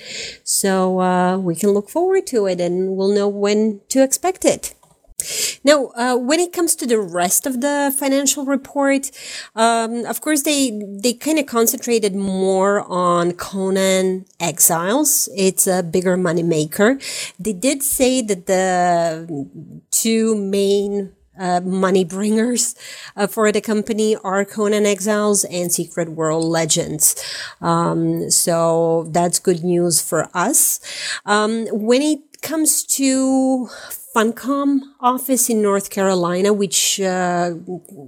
So 0.43 0.99
uh, 0.99 1.37
we 1.37 1.55
can 1.55 1.69
look 1.71 1.89
forward 1.89 2.25
to 2.27 2.47
it 2.47 2.59
and 2.59 2.97
we'll 2.97 3.13
know 3.13 3.27
when 3.27 3.81
to 3.89 4.01
expect 4.01 4.45
it. 4.45 4.73
Now, 5.63 5.91
uh, 5.95 6.15
when 6.15 6.39
it 6.39 6.53
comes 6.53 6.75
to 6.75 6.85
the 6.85 6.99
rest 6.99 7.45
of 7.45 7.61
the 7.61 7.93
financial 7.97 8.45
report, 8.45 9.11
um, 9.55 10.05
of 10.05 10.21
course, 10.21 10.43
they 10.43 10.71
they 10.71 11.13
kind 11.13 11.39
of 11.39 11.45
concentrated 11.45 12.15
more 12.15 12.81
on 12.89 13.33
Conan 13.33 14.25
Exiles. 14.39 15.29
It's 15.35 15.67
a 15.67 15.83
bigger 15.83 16.17
money 16.17 16.43
maker. 16.43 16.99
They 17.39 17.53
did 17.53 17.83
say 17.83 18.21
that 18.21 18.45
the 18.45 19.47
two 19.91 20.35
main 20.35 21.13
uh, 21.37 21.61
money 21.61 22.05
bringers 22.05 22.75
uh, 23.15 23.27
for 23.27 23.51
the 23.51 23.61
company 23.61 24.15
are 24.23 24.45
Conan 24.45 24.85
Exiles 24.85 25.43
and 25.45 25.71
Secret 25.71 26.09
World 26.09 26.45
Legends. 26.45 27.15
Um, 27.61 28.29
so 28.29 29.07
that's 29.09 29.39
good 29.39 29.63
news 29.63 30.01
for 30.01 30.29
us. 30.33 30.79
Um, 31.25 31.67
when 31.71 32.01
it 32.01 32.41
comes 32.41 32.83
to 32.83 33.69
Funcom 34.15 34.79
office 35.01 35.49
in 35.49 35.61
North 35.61 35.89
Carolina, 35.89 36.53
which 36.53 37.01
uh, 37.01 37.51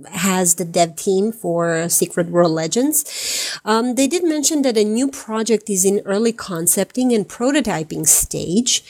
has 0.09 0.55
the 0.55 0.63
dev 0.63 0.95
team 0.95 1.33
for 1.33 1.89
Secret 1.89 2.27
World 2.27 2.53
Legends. 2.53 3.59
Um, 3.65 3.95
they 3.95 4.07
did 4.07 4.23
mention 4.23 4.61
that 4.61 4.77
a 4.77 4.85
new 4.85 5.09
project 5.09 5.69
is 5.69 5.83
in 5.83 6.01
early 6.05 6.31
concepting 6.31 7.13
and 7.13 7.27
prototyping 7.27 8.07
stage, 8.07 8.85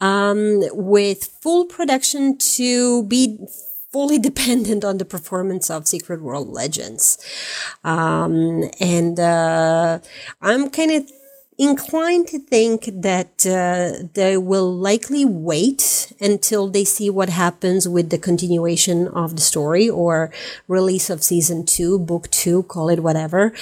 um, 0.00 0.62
with 0.72 1.24
full 1.42 1.66
production 1.66 2.38
to 2.38 3.02
be 3.04 3.38
fully 3.92 4.18
dependent 4.30 4.86
on 4.86 4.96
the 4.96 5.04
performance 5.04 5.68
of 5.68 5.86
Secret 5.86 6.22
World 6.22 6.48
Legends. 6.48 7.18
Um, 7.84 8.70
and 8.80 9.20
uh, 9.20 9.98
I'm 10.40 10.70
kind 10.70 10.92
of 10.92 11.12
inclined 11.58 12.26
to 12.28 12.38
think 12.38 12.88
that 12.92 13.46
uh, 13.46 14.06
they 14.14 14.36
will 14.36 14.72
likely 14.72 15.24
wait 15.24 16.12
until 16.20 16.68
they 16.68 16.84
see 16.84 17.08
what 17.08 17.28
happens 17.28 17.88
with 17.88 18.10
the 18.10 18.18
continuation 18.18 19.08
of 19.08 19.36
the 19.36 19.42
story 19.42 19.88
or 19.88 20.32
release 20.68 21.10
of 21.10 21.22
season 21.22 21.64
two, 21.64 21.98
book 21.98 22.28
two, 22.30 22.64
call 22.64 22.88
it 22.88 23.00
whatever. 23.00 23.52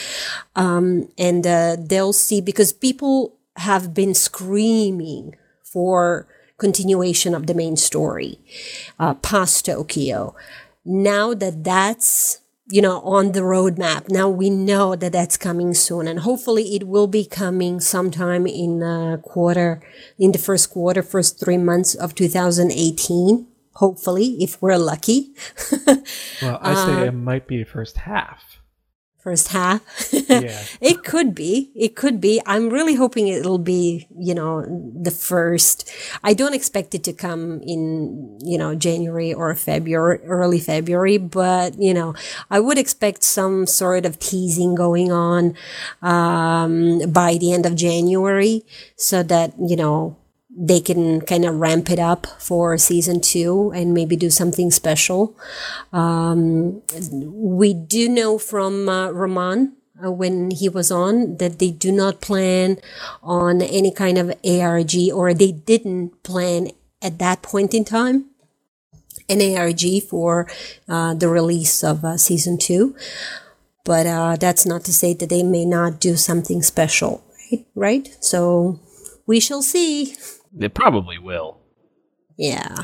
Um, 0.56 1.08
and 1.18 1.46
uh, 1.46 1.76
they'll 1.78 2.12
see 2.12 2.40
because 2.40 2.72
people 2.72 3.34
have 3.56 3.92
been 3.92 4.14
screaming 4.14 5.36
for 5.62 6.26
continuation 6.58 7.34
of 7.34 7.46
the 7.46 7.54
main 7.54 7.76
story 7.76 8.38
uh, 8.98 9.14
past 9.14 9.66
Tokyo. 9.66 10.34
Now 10.84 11.34
that 11.34 11.64
that's 11.64 12.41
you 12.68 12.80
know, 12.80 13.00
on 13.00 13.32
the 13.32 13.40
roadmap. 13.40 14.08
Now 14.08 14.28
we 14.28 14.50
know 14.50 14.94
that 14.96 15.12
that's 15.12 15.36
coming 15.36 15.74
soon, 15.74 16.06
and 16.06 16.20
hopefully 16.20 16.74
it 16.74 16.86
will 16.86 17.06
be 17.06 17.24
coming 17.24 17.80
sometime 17.80 18.46
in 18.46 18.82
a 18.82 19.18
quarter, 19.22 19.82
in 20.18 20.32
the 20.32 20.38
first 20.38 20.70
quarter, 20.70 21.02
first 21.02 21.40
three 21.40 21.58
months 21.58 21.94
of 21.94 22.14
2018. 22.14 23.46
Hopefully, 23.76 24.36
if 24.40 24.60
we're 24.60 24.78
lucky. 24.78 25.32
Well, 26.42 26.58
I 26.60 26.74
say 26.74 26.92
uh, 26.92 27.04
it 27.04 27.12
might 27.12 27.46
be 27.46 27.62
first 27.62 27.96
half. 27.98 28.51
First 29.22 29.48
half. 29.48 29.80
Yeah. 30.12 30.62
it 30.80 31.04
could 31.04 31.34
be. 31.34 31.70
It 31.76 31.94
could 31.94 32.20
be. 32.20 32.42
I'm 32.44 32.70
really 32.70 32.94
hoping 32.94 33.28
it'll 33.28 33.58
be, 33.58 34.08
you 34.18 34.34
know, 34.34 34.66
the 34.66 35.12
first. 35.12 35.88
I 36.24 36.34
don't 36.34 36.54
expect 36.54 36.94
it 36.94 37.04
to 37.04 37.12
come 37.12 37.62
in, 37.62 38.40
you 38.42 38.58
know, 38.58 38.74
January 38.74 39.32
or 39.32 39.54
February, 39.54 40.20
early 40.24 40.58
February, 40.58 41.18
but, 41.18 41.78
you 41.78 41.94
know, 41.94 42.14
I 42.50 42.58
would 42.58 42.78
expect 42.78 43.22
some 43.22 43.66
sort 43.66 44.04
of 44.06 44.18
teasing 44.18 44.74
going 44.74 45.12
on 45.12 45.54
um, 46.02 46.98
by 47.10 47.38
the 47.38 47.52
end 47.52 47.64
of 47.64 47.76
January 47.76 48.64
so 48.96 49.22
that, 49.22 49.54
you 49.58 49.76
know, 49.76 50.16
they 50.54 50.80
can 50.80 51.20
kind 51.22 51.44
of 51.44 51.56
ramp 51.56 51.90
it 51.90 51.98
up 51.98 52.26
for 52.38 52.76
season 52.76 53.20
two 53.20 53.72
and 53.74 53.94
maybe 53.94 54.16
do 54.16 54.30
something 54.30 54.70
special. 54.70 55.36
Um, 55.92 56.82
we 57.24 57.74
do 57.74 58.08
know 58.08 58.38
from 58.38 58.88
uh, 58.88 59.10
Roman 59.10 59.76
uh, 60.04 60.10
when 60.12 60.50
he 60.50 60.68
was 60.68 60.90
on 60.90 61.36
that 61.38 61.58
they 61.58 61.70
do 61.70 61.90
not 61.90 62.20
plan 62.20 62.78
on 63.22 63.62
any 63.62 63.92
kind 63.92 64.18
of 64.18 64.34
ARG 64.44 64.94
or 65.12 65.32
they 65.32 65.52
didn't 65.52 66.22
plan 66.22 66.68
at 67.00 67.18
that 67.18 67.42
point 67.42 67.74
in 67.74 67.84
time 67.84 68.26
an 69.28 69.56
ARG 69.56 70.02
for 70.08 70.50
uh, 70.88 71.14
the 71.14 71.28
release 71.28 71.82
of 71.82 72.04
uh, 72.04 72.16
season 72.16 72.58
two. 72.58 72.94
But 73.84 74.06
uh, 74.06 74.36
that's 74.36 74.64
not 74.66 74.84
to 74.84 74.92
say 74.92 75.14
that 75.14 75.28
they 75.28 75.42
may 75.42 75.64
not 75.64 76.00
do 76.00 76.16
something 76.16 76.62
special, 76.62 77.24
right? 77.50 77.66
Right? 77.74 78.16
So 78.20 78.80
we 79.26 79.40
shall 79.40 79.62
see. 79.62 80.14
They 80.54 80.68
probably 80.68 81.18
will. 81.18 81.58
Yeah. 82.36 82.76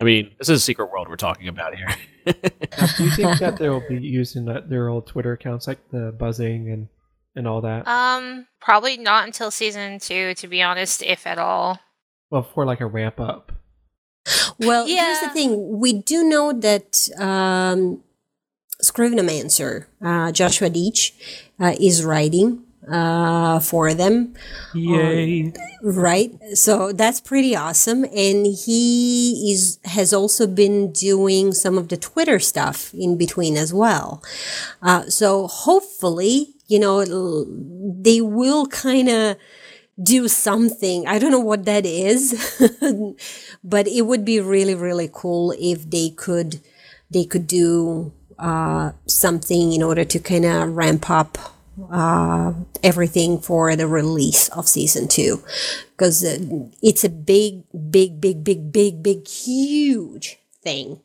I 0.00 0.04
mean, 0.04 0.30
this 0.38 0.48
is 0.48 0.58
a 0.58 0.60
secret 0.60 0.90
world 0.90 1.08
we're 1.08 1.16
talking 1.16 1.48
about 1.48 1.74
here. 1.74 1.88
Now, 2.26 2.86
do 2.96 3.04
you 3.04 3.10
think 3.10 3.38
that 3.40 3.56
they'll 3.58 3.86
be 3.88 3.96
using 4.00 4.44
their 4.44 4.88
old 4.88 5.06
Twitter 5.06 5.32
accounts, 5.32 5.66
like 5.66 5.78
the 5.90 6.14
buzzing 6.18 6.70
and 6.70 6.88
and 7.36 7.46
all 7.46 7.60
that? 7.60 7.86
Um, 7.86 8.46
probably 8.60 8.96
not 8.96 9.26
until 9.26 9.50
season 9.50 9.98
two, 9.98 10.34
to 10.34 10.48
be 10.48 10.62
honest, 10.62 11.02
if 11.02 11.26
at 11.26 11.38
all. 11.38 11.78
well, 12.30 12.42
for 12.42 12.64
like 12.64 12.80
a 12.80 12.86
ramp 12.86 13.20
up. 13.20 13.52
Well, 14.58 14.86
yeah. 14.88 15.06
here's 15.06 15.20
the 15.20 15.30
thing. 15.30 15.78
We 15.78 15.94
do 15.94 16.24
know 16.24 16.52
that 16.52 17.08
um, 17.18 18.02
Scrivenomancer, 18.82 19.86
uh, 20.02 20.32
Joshua 20.32 20.70
Doetsch, 20.70 21.12
uh, 21.58 21.74
is 21.80 22.04
writing 22.04 22.62
uh, 22.88 23.60
for 23.60 23.94
them. 23.94 24.34
Yay. 24.74 25.52
Right. 25.82 26.32
So 26.54 26.92
that's 26.92 27.20
pretty 27.20 27.54
awesome. 27.54 28.04
And 28.04 28.46
he 28.46 29.52
is, 29.52 29.78
has 29.84 30.12
also 30.12 30.46
been 30.46 30.92
doing 30.92 31.52
some 31.52 31.78
of 31.78 31.88
the 31.88 31.96
Twitter 31.96 32.38
stuff 32.38 32.92
in 32.94 33.16
between 33.16 33.56
as 33.56 33.72
well. 33.72 34.22
Uh, 34.82 35.04
so 35.08 35.46
hopefully, 35.46 36.54
you 36.68 36.78
know, 36.78 37.04
they 38.00 38.20
will 38.20 38.66
kind 38.66 39.08
of 39.08 39.36
do 40.02 40.28
something. 40.28 41.06
I 41.06 41.18
don't 41.18 41.30
know 41.30 41.40
what 41.40 41.66
that 41.66 41.84
is, 41.84 42.32
but 43.64 43.86
it 43.86 44.02
would 44.02 44.24
be 44.24 44.40
really, 44.40 44.74
really 44.74 45.10
cool 45.12 45.54
if 45.58 45.90
they 45.90 46.10
could, 46.10 46.60
they 47.10 47.24
could 47.24 47.46
do, 47.46 48.12
uh, 48.38 48.92
something 49.06 49.74
in 49.74 49.82
order 49.82 50.04
to 50.04 50.18
kind 50.18 50.46
of 50.46 50.74
ramp 50.74 51.10
up 51.10 51.36
uh, 51.90 52.52
everything 52.82 53.38
for 53.40 53.74
the 53.76 53.86
release 53.86 54.48
of 54.50 54.68
season 54.68 55.08
two 55.08 55.42
because 55.92 56.24
uh, 56.24 56.38
it's 56.82 57.04
a 57.04 57.08
big 57.08 57.62
big 57.90 58.20
big 58.20 58.44
big 58.44 58.72
big 58.72 59.02
big 59.02 59.26
huge 59.28 60.38
thing 60.62 61.00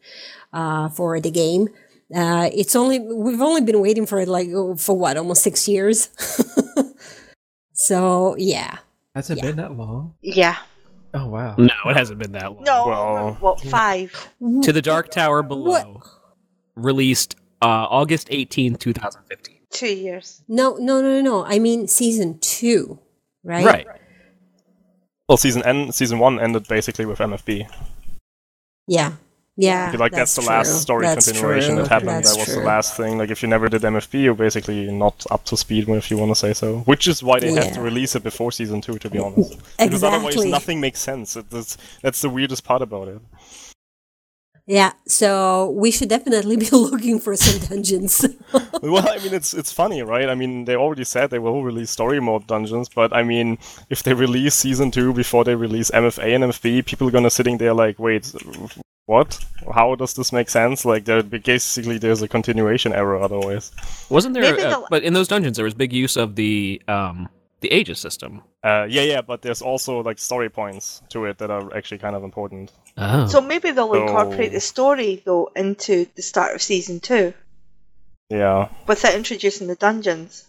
uh, 0.53 0.89
for 0.89 1.19
the 1.19 1.31
game 1.31 1.67
uh, 2.15 2.49
it's 2.53 2.75
only 2.75 2.99
we've 2.99 3.41
only 3.41 3.61
been 3.61 3.79
waiting 3.79 4.05
for 4.05 4.19
it 4.19 4.27
like 4.27 4.47
oh, 4.53 4.75
for 4.75 4.97
what 4.97 5.17
almost 5.17 5.41
six 5.43 5.67
years 5.67 6.09
so 7.73 8.35
yeah 8.37 8.77
Has 9.15 9.29
it 9.29 9.37
Yeah. 9.37 9.43
been 9.43 9.55
that 9.57 9.71
long? 9.77 10.13
Yeah. 10.21 10.57
Oh 11.13 11.27
wow. 11.29 11.55
No, 11.57 11.71
it 11.85 11.95
hasn't 11.95 12.19
been 12.19 12.33
that 12.33 12.51
long. 12.51 12.63
No, 12.63 12.87
Well- 12.87 13.37
what, 13.39 13.61
five? 13.61 14.11
To 14.63 14.73
the 14.73 14.81
Dark 14.81 15.09
Tower 15.11 15.41
Below, 15.43 16.01
released 16.75 17.37
uh, 17.61 17.87
August 17.89 18.27
18th, 18.29 18.79
2015. 18.79 19.54
Two 19.75 19.93
years. 19.93 20.41
no 20.47 20.75
no 20.77 21.01
no 21.01 21.21
no 21.21 21.21
no 21.21 21.45
i 21.45 21.59
mean 21.59 21.87
season 21.87 22.39
two 22.39 22.99
right 23.43 23.65
Right. 23.65 23.87
Well, 25.27 25.37
season 25.37 25.63
N, 25.65 25.91
season 25.91 26.19
one 26.19 26.39
ended 26.39 26.67
basically 26.67 27.05
with 27.05 27.17
MFB. 27.17 27.67
yeah 28.87 29.13
yeah 29.57 29.91
like 29.97 30.11
that's, 30.11 30.35
the 30.35 30.41
true. 30.41 30.49
last 30.49 30.81
story 30.81 31.05
That's 31.05 31.25
continuation 31.25 31.75
true. 31.75 31.83
that 31.83 31.89
happened. 31.89 32.09
That's 32.09 32.33
that 32.33 32.39
was 32.39 32.47
true. 32.47 32.61
the 32.61 32.67
last 32.67 32.97
thing. 32.97 33.17
Like 33.17 33.31
if 33.31 33.41
you 33.41 33.47
never 33.49 33.67
did 33.69 33.81
MFB, 33.81 34.21
you're 34.21 34.35
basically 34.35 34.91
not 34.91 35.25
up 35.31 35.45
to 35.45 35.57
speed, 35.57 35.87
if 35.89 36.11
you 36.11 36.17
want 36.17 36.29
to 36.31 36.35
say 36.35 36.53
so. 36.53 36.79
Which 36.79 37.07
is 37.07 37.23
why 37.23 37.39
they 37.39 37.53
have 37.53 37.73
to 37.73 37.81
release 37.81 38.15
it 38.15 38.23
before 38.23 38.51
season 38.51 38.81
two, 38.81 38.97
to 38.99 39.09
be 39.09 39.17
honest. 39.17 39.53
Exactly. 39.53 39.87
Because 39.87 40.03
otherwise, 40.03 40.45
nothing 40.45 40.79
makes 40.81 40.99
sense. 40.99 41.35
It, 41.37 41.49
that's, 41.49 41.77
that's 42.03 42.21
the 42.21 42.29
weirdest 42.29 42.63
part 42.65 42.81
about 42.81 43.07
it. 43.07 43.19
Yeah, 44.67 44.93
so 45.07 45.69
we 45.71 45.91
should 45.91 46.09
definitely 46.09 46.57
be 46.57 46.69
looking 46.71 47.19
for 47.19 47.35
some 47.35 47.59
dungeons. 47.69 48.25
well, 48.81 49.07
I 49.07 49.19
mean, 49.19 49.33
it's 49.33 49.53
it's 49.53 49.71
funny, 49.71 50.01
right? 50.01 50.27
I 50.27 50.33
mean, 50.33 50.65
they 50.65 50.75
already 50.75 51.03
said 51.03 51.29
they 51.29 51.39
will 51.39 51.63
release 51.63 51.91
story 51.91 52.19
mode 52.19 52.47
dungeons, 52.47 52.89
but 52.89 53.13
I 53.13 53.21
mean, 53.21 53.59
if 53.89 54.01
they 54.01 54.13
release 54.13 54.55
season 54.55 54.89
two 54.89 55.13
before 55.13 55.43
they 55.43 55.53
release 55.53 55.91
MFA 55.91 56.35
and 56.35 56.43
MFB, 56.45 56.85
people 56.85 57.07
are 57.07 57.11
gonna 57.11 57.29
sitting 57.29 57.59
there 57.59 57.75
like, 57.75 57.99
wait, 57.99 58.33
what? 59.05 59.39
How 59.71 59.93
does 59.93 60.15
this 60.15 60.33
make 60.33 60.49
sense? 60.49 60.83
Like, 60.83 61.05
there 61.05 61.21
basically 61.21 61.99
there's 61.99 62.23
a 62.23 62.27
continuation 62.27 62.91
error 62.91 63.21
otherwise. 63.21 63.71
Wasn't 64.09 64.33
there? 64.33 64.59
Uh, 64.59 64.81
but 64.89 65.03
in 65.03 65.13
those 65.13 65.27
dungeons, 65.27 65.57
there 65.57 65.65
was 65.65 65.75
big 65.75 65.93
use 65.93 66.17
of 66.17 66.35
the 66.35 66.81
um, 66.87 67.29
the 67.61 67.71
Aegis 67.71 67.99
system. 67.99 68.41
Uh, 68.63 68.87
yeah, 68.89 69.03
yeah, 69.03 69.21
but 69.21 69.43
there's 69.43 69.61
also 69.61 70.01
like 70.01 70.17
story 70.17 70.49
points 70.49 71.03
to 71.09 71.25
it 71.25 71.37
that 71.37 71.51
are 71.51 71.75
actually 71.77 71.99
kind 71.99 72.15
of 72.15 72.23
important. 72.23 72.71
Oh. 72.97 73.27
So 73.27 73.41
maybe 73.41 73.71
they'll 73.71 73.93
incorporate 73.93 74.51
So- 74.51 74.55
the 74.55 74.61
story 74.61 75.21
though 75.25 75.51
into 75.55 76.05
the 76.15 76.21
start 76.21 76.55
of 76.55 76.61
season 76.61 76.99
two 76.99 77.33
Yeah. 78.29 78.69
without 78.87 79.13
introducing 79.15 79.67
the 79.67 79.75
dungeons. 79.75 80.45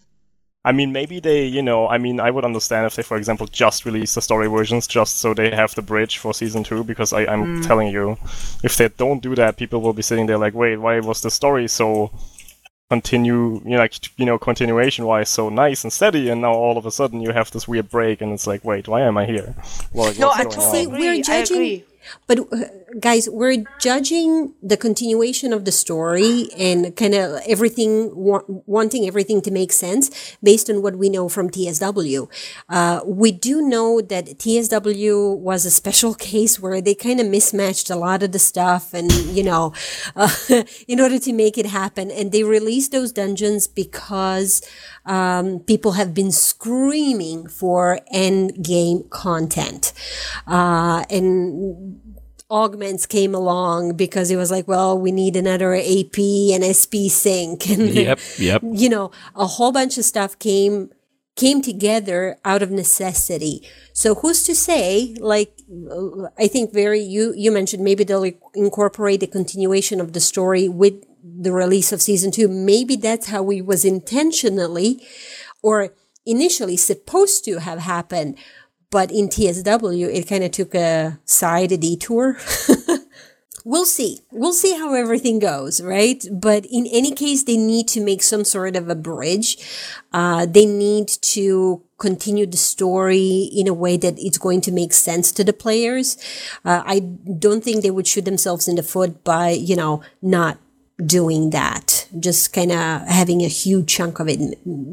I 0.65 0.73
mean, 0.73 0.91
maybe 0.91 1.21
they, 1.21 1.45
you 1.45 1.61
know, 1.61 1.87
I 1.87 1.97
mean, 1.97 2.19
I 2.19 2.29
would 2.29 2.43
understand 2.43 2.85
if 2.87 2.95
they, 2.95 3.03
for 3.03 3.15
example, 3.15 3.47
just 3.47 3.85
release 3.85 4.15
the 4.15 4.21
story 4.21 4.47
versions 4.47 4.85
just 4.85 5.17
so 5.19 5.33
they 5.33 5.49
have 5.51 5.73
the 5.75 5.81
bridge 5.81 6.17
for 6.17 6.33
season 6.33 6.63
two, 6.65 6.83
because 6.83 7.13
I, 7.13 7.21
I'm 7.25 7.61
mm. 7.61 7.65
telling 7.67 7.87
you, 7.87 8.17
if 8.63 8.75
they 8.75 8.89
don't 8.89 9.21
do 9.23 9.33
that, 9.35 9.55
people 9.55 9.79
will 9.79 9.93
be 9.93 10.01
sitting 10.01 10.25
there 10.25 10.37
like, 10.37 10.53
wait, 10.53 10.75
why 10.77 10.99
was 10.99 11.21
the 11.21 11.31
story 11.31 11.69
so 11.69 12.11
continue, 12.89 13.61
you 13.63 13.71
know, 13.71 13.77
like, 13.77 13.95
you 14.19 14.25
know, 14.25 14.37
continuation 14.37 15.05
wise 15.05 15.29
so 15.29 15.47
nice 15.47 15.83
and 15.85 15.93
steady, 15.93 16.27
and 16.29 16.41
now 16.41 16.53
all 16.53 16.77
of 16.77 16.85
a 16.85 16.91
sudden 16.91 17.21
you 17.21 17.31
have 17.31 17.49
this 17.51 17.65
weird 17.67 17.89
break, 17.89 18.19
and 18.21 18.33
it's 18.33 18.47
like, 18.47 18.65
wait, 18.65 18.89
why 18.89 19.01
am 19.01 19.17
I 19.17 19.25
here? 19.25 19.55
Well, 19.93 20.07
like, 20.07 20.19
No, 20.19 20.31
I 20.31 20.43
going 20.43 20.55
totally? 20.55 20.71
See, 20.79 20.83
agree. 20.83 20.99
we're 20.99 21.11
I 21.13 21.21
judging- 21.21 21.55
agree. 21.57 21.85
But 22.27 22.39
uh, 22.39 22.65
guys, 22.99 23.29
we're 23.29 23.63
judging 23.79 24.53
the 24.61 24.77
continuation 24.77 25.53
of 25.53 25.65
the 25.65 25.71
story 25.71 26.49
and 26.57 26.95
kind 26.95 27.13
of 27.13 27.41
everything, 27.47 28.15
wa- 28.15 28.43
wanting 28.47 29.07
everything 29.07 29.41
to 29.41 29.51
make 29.51 29.71
sense 29.71 30.35
based 30.41 30.69
on 30.69 30.81
what 30.81 30.97
we 30.97 31.09
know 31.09 31.29
from 31.29 31.49
TSW. 31.49 32.29
Uh, 32.69 33.01
we 33.05 33.31
do 33.31 33.61
know 33.61 34.01
that 34.01 34.37
TSW 34.39 35.37
was 35.37 35.65
a 35.65 35.71
special 35.71 36.13
case 36.29 36.59
where 36.59 36.81
they 36.81 36.95
kind 36.95 37.19
of 37.19 37.27
mismatched 37.27 37.89
a 37.89 37.95
lot 37.95 38.23
of 38.23 38.31
the 38.31 38.39
stuff 38.39 38.93
and, 38.93 39.11
you 39.11 39.43
know, 39.43 39.73
uh, 40.15 40.29
in 40.87 40.99
order 40.99 41.19
to 41.19 41.33
make 41.33 41.57
it 41.57 41.65
happen. 41.65 42.11
And 42.11 42.31
they 42.31 42.43
released 42.43 42.91
those 42.91 43.11
dungeons 43.11 43.67
because 43.67 44.61
um, 45.07 45.61
people 45.61 45.93
have 45.93 46.13
been 46.13 46.31
screaming 46.31 47.47
for 47.47 47.99
end 48.11 48.63
game 48.63 49.05
content. 49.09 49.93
Uh, 50.45 51.03
and 51.09 51.99
augments 52.49 53.05
came 53.05 53.33
along 53.33 53.93
because 53.93 54.29
it 54.31 54.35
was 54.35 54.51
like, 54.51 54.67
well, 54.67 54.97
we 54.97 55.11
need 55.11 55.35
another 55.35 55.73
AP 55.75 56.19
and 56.53 56.63
SP 56.63 57.09
sync. 57.09 57.69
And, 57.69 57.89
Yep. 57.89 58.19
Yep. 58.37 58.61
you 58.63 58.89
know, 58.89 59.11
a 59.35 59.47
whole 59.47 59.71
bunch 59.71 59.97
of 59.97 60.05
stuff 60.05 60.37
came 60.39 60.91
came 61.35 61.61
together 61.61 62.35
out 62.43 62.63
of 62.63 62.71
necessity. 62.71 63.61
So 63.93 64.15
who's 64.15 64.41
to 64.43 64.55
say, 64.55 65.15
like, 65.19 65.53
I 66.37 66.47
think 66.47 66.73
very, 66.73 66.99
you, 66.99 67.31
you 67.37 67.51
mentioned 67.51 67.83
maybe 67.83 68.03
they'll 68.03 68.31
incorporate 68.55 69.19
the 69.19 69.27
continuation 69.27 70.01
of 70.01 70.13
the 70.13 70.19
story 70.19 70.67
with 70.67 70.95
the 71.39 71.51
release 71.51 71.91
of 71.91 72.01
season 72.01 72.31
two. 72.31 72.47
Maybe 72.47 72.95
that's 72.95 73.27
how 73.27 73.49
it 73.51 73.65
was 73.65 73.85
intentionally 73.85 75.05
or 75.61 75.93
initially 76.25 76.77
supposed 76.77 77.45
to 77.45 77.59
have 77.59 77.79
happened. 77.79 78.37
But 78.89 79.11
in 79.11 79.27
TSW, 79.27 80.13
it 80.13 80.27
kind 80.27 80.43
of 80.43 80.51
took 80.51 80.73
a 80.73 81.19
side, 81.25 81.71
a 81.71 81.77
detour. 81.77 82.37
we'll 83.65 83.85
see. 83.85 84.21
We'll 84.31 84.53
see 84.53 84.77
how 84.77 84.93
everything 84.93 85.39
goes, 85.39 85.81
right? 85.81 86.23
But 86.31 86.65
in 86.71 86.87
any 86.87 87.11
case, 87.11 87.43
they 87.43 87.57
need 87.57 87.89
to 87.89 88.01
make 88.01 88.23
some 88.23 88.45
sort 88.45 88.77
of 88.77 88.87
a 88.87 88.95
bridge. 88.95 89.57
Uh, 90.13 90.45
they 90.45 90.65
need 90.65 91.09
to 91.09 91.83
continue 91.97 92.45
the 92.45 92.57
story 92.57 93.49
in 93.53 93.67
a 93.67 93.73
way 93.73 93.97
that 93.97 94.17
it's 94.17 94.37
going 94.37 94.61
to 94.61 94.71
make 94.71 94.93
sense 94.93 95.33
to 95.33 95.43
the 95.43 95.51
players. 95.51 96.15
Uh, 96.63 96.81
I 96.85 96.99
don't 96.99 97.63
think 97.63 97.83
they 97.83 97.91
would 97.91 98.07
shoot 98.07 98.23
themselves 98.23 98.69
in 98.69 98.75
the 98.75 98.83
foot 98.83 99.23
by, 99.25 99.49
you 99.49 99.75
know, 99.75 100.01
not 100.21 100.59
doing 101.05 101.51
that, 101.51 102.07
just 102.19 102.53
kind 102.53 102.71
of 102.71 103.07
having 103.07 103.41
a 103.41 103.47
huge 103.47 103.87
chunk 103.87 104.19
of 104.19 104.27
it 104.27 104.39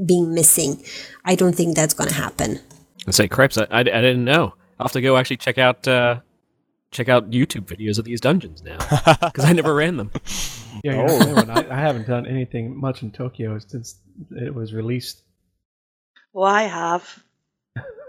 being 0.06 0.34
missing. 0.34 0.82
I 1.24 1.34
don't 1.34 1.54
think 1.54 1.74
that's 1.74 1.94
going 1.94 2.10
to 2.10 2.14
happen. 2.16 2.60
I 3.06 3.10
say, 3.10 3.28
cripes, 3.28 3.58
I, 3.58 3.64
I, 3.70 3.80
I 3.80 3.82
didn't 3.82 4.24
know. 4.24 4.54
I'll 4.78 4.86
have 4.86 4.92
to 4.92 5.00
go 5.00 5.16
actually 5.16 5.36
check 5.36 5.58
out 5.58 5.86
uh, 5.86 6.20
check 6.90 7.08
out 7.08 7.30
YouTube 7.30 7.66
videos 7.66 7.98
of 7.98 8.04
these 8.04 8.20
dungeons 8.20 8.62
now 8.62 8.78
because 9.20 9.44
I 9.44 9.52
never 9.52 9.74
ran 9.74 9.96
them. 9.96 10.10
Yeah, 10.82 10.96
you're 10.96 11.08
the 11.08 11.14
only 11.14 11.32
one. 11.34 11.50
I, 11.50 11.70
I 11.70 11.80
haven't 11.80 12.06
done 12.06 12.26
anything 12.26 12.78
much 12.78 13.02
in 13.02 13.10
Tokyo 13.10 13.58
since 13.58 14.00
it 14.30 14.54
was 14.54 14.72
released. 14.72 15.22
Well, 16.32 16.50
I 16.50 16.62
have. 16.62 17.22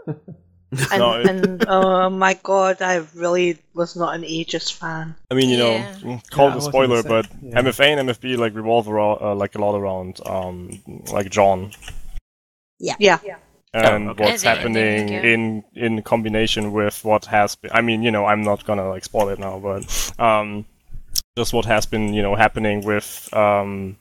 and, 0.91 0.99
No, 0.99 1.13
and 1.13 1.65
oh 1.67 2.09
my 2.09 2.33
god, 2.43 2.81
I 2.81 3.05
really 3.15 3.57
was 3.73 3.95
not 3.95 4.15
an 4.15 4.23
Aegis 4.23 4.69
fan. 4.71 5.15
I 5.31 5.33
mean, 5.35 5.49
you 5.49 5.57
Yeah. 5.57 5.97
know, 6.03 6.21
call 6.31 6.49
Yeah, 6.49 6.55
it 6.55 6.57
a 6.59 6.61
spoiler, 6.61 7.03
but. 7.03 7.27
Yeah. 7.41 7.61
MFA 7.61 7.97
and 7.97 8.09
MFB 8.09 8.37
like 8.37 8.53
revolve 8.55 8.87
around 8.89 9.19
uh, 9.21 9.35
like 9.35 9.55
a 9.55 9.59
lot 9.59 9.75
around 9.75 10.19
um 10.25 10.81
like 11.11 11.29
John 11.29 11.71
Yeah. 12.79 12.95
Yeah. 12.99 13.17
and 13.73 14.09
okay. 14.09 14.23
what's 14.23 14.43
And 14.43 14.75
they- 14.75 14.97
happening 14.97 15.07
yeah. 15.09 15.21
in 15.33 15.63
in 15.75 16.01
combination 16.03 16.71
with 16.71 17.03
what 17.03 17.25
has 17.25 17.55
been. 17.55 17.71
I 17.73 17.81
mean, 17.81 18.03
you 18.03 18.11
know, 18.11 18.25
I'm 18.25 18.43
not 18.43 18.65
gonna 18.65 18.87
like 18.89 19.03
spoil 19.05 19.29
it 19.29 19.39
now, 19.39 19.59
but 19.59 19.83
um, 20.19 20.65
just 21.37 21.53
what 21.53 21.65
has 21.65 21.85
been 21.85 22.13
you 22.13 22.21
know 22.21 22.35
happening 22.35 22.85
with 22.85 23.29
um, 23.33 23.97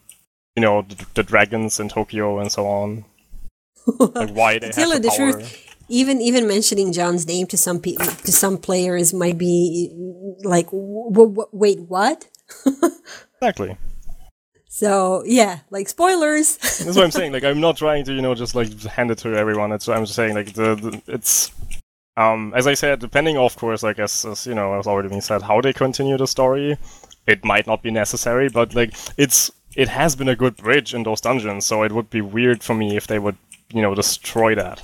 you 0.57 0.61
know, 0.61 0.83
the, 0.83 1.07
the 1.15 1.23
dragons 1.25 1.81
in 1.81 1.89
Tokyo 1.89 2.39
and 2.39 2.51
so 2.53 2.67
on. 2.67 3.05
Like 3.99 4.31
why 4.31 4.59
they 4.59 4.71
Tell 4.71 4.93
have 4.93 5.03
the 5.03 5.09
the 5.11 5.17
power. 5.17 5.33
truth. 5.33 5.74
Even 5.89 6.21
even 6.21 6.47
mentioning 6.49 6.93
John's 6.93 7.27
name 7.27 7.47
to 7.49 7.57
some 7.57 7.81
people 7.81 8.07
to 8.07 8.33
some 8.33 8.57
players 8.59 9.13
might 9.13 9.39
be 9.39 9.91
like, 10.43 10.67
w- 10.67 11.11
w- 11.13 11.49
wait, 11.53 11.81
what? 11.81 12.27
Exactly. 13.41 13.77
So 14.69 15.23
yeah, 15.27 15.61
like 15.71 15.89
spoilers. 15.89 16.57
That's 16.85 16.97
what 16.97 17.05
I'm 17.05 17.11
saying. 17.11 17.33
Like, 17.33 17.45
I'm 17.45 17.61
not 17.61 17.77
trying 17.77 18.05
to, 18.07 18.13
you 18.15 18.23
know, 18.23 18.35
just 18.35 18.55
like 18.55 18.73
hand 18.83 19.11
it 19.11 19.19
to 19.19 19.37
everyone. 19.37 19.71
It's 19.71 19.89
I'm 19.89 20.05
just 20.05 20.17
saying, 20.17 20.35
like, 20.35 20.55
the, 20.55 20.75
the 20.75 21.03
it's 21.07 21.53
um 22.17 22.53
as 22.57 22.67
I 22.67 22.75
said, 22.75 23.01
depending, 23.01 23.37
of 23.37 23.55
course, 23.57 23.83
like 23.83 23.99
as, 23.99 24.25
as 24.25 24.47
you 24.47 24.55
know, 24.55 24.79
as 24.79 24.87
already 24.87 25.11
been 25.11 25.21
said, 25.21 25.43
how 25.43 25.61
they 25.61 25.73
continue 25.73 26.17
the 26.17 26.27
story, 26.27 26.79
it 27.27 27.45
might 27.45 27.67
not 27.67 27.83
be 27.83 27.91
necessary, 27.91 28.49
but 28.49 28.75
like 28.75 28.95
it's 29.19 29.51
it 29.77 29.89
has 29.89 30.17
been 30.17 30.29
a 30.29 30.37
good 30.37 30.57
bridge 30.57 30.95
in 30.95 31.03
those 31.03 31.21
dungeons, 31.21 31.67
so 31.67 31.83
it 31.83 31.93
would 31.93 32.09
be 32.11 32.21
weird 32.21 32.63
for 32.63 32.75
me 32.75 32.97
if 32.97 33.07
they 33.07 33.19
would, 33.19 33.37
you 33.73 33.83
know, 33.83 33.95
destroy 33.95 34.55
that, 34.55 34.83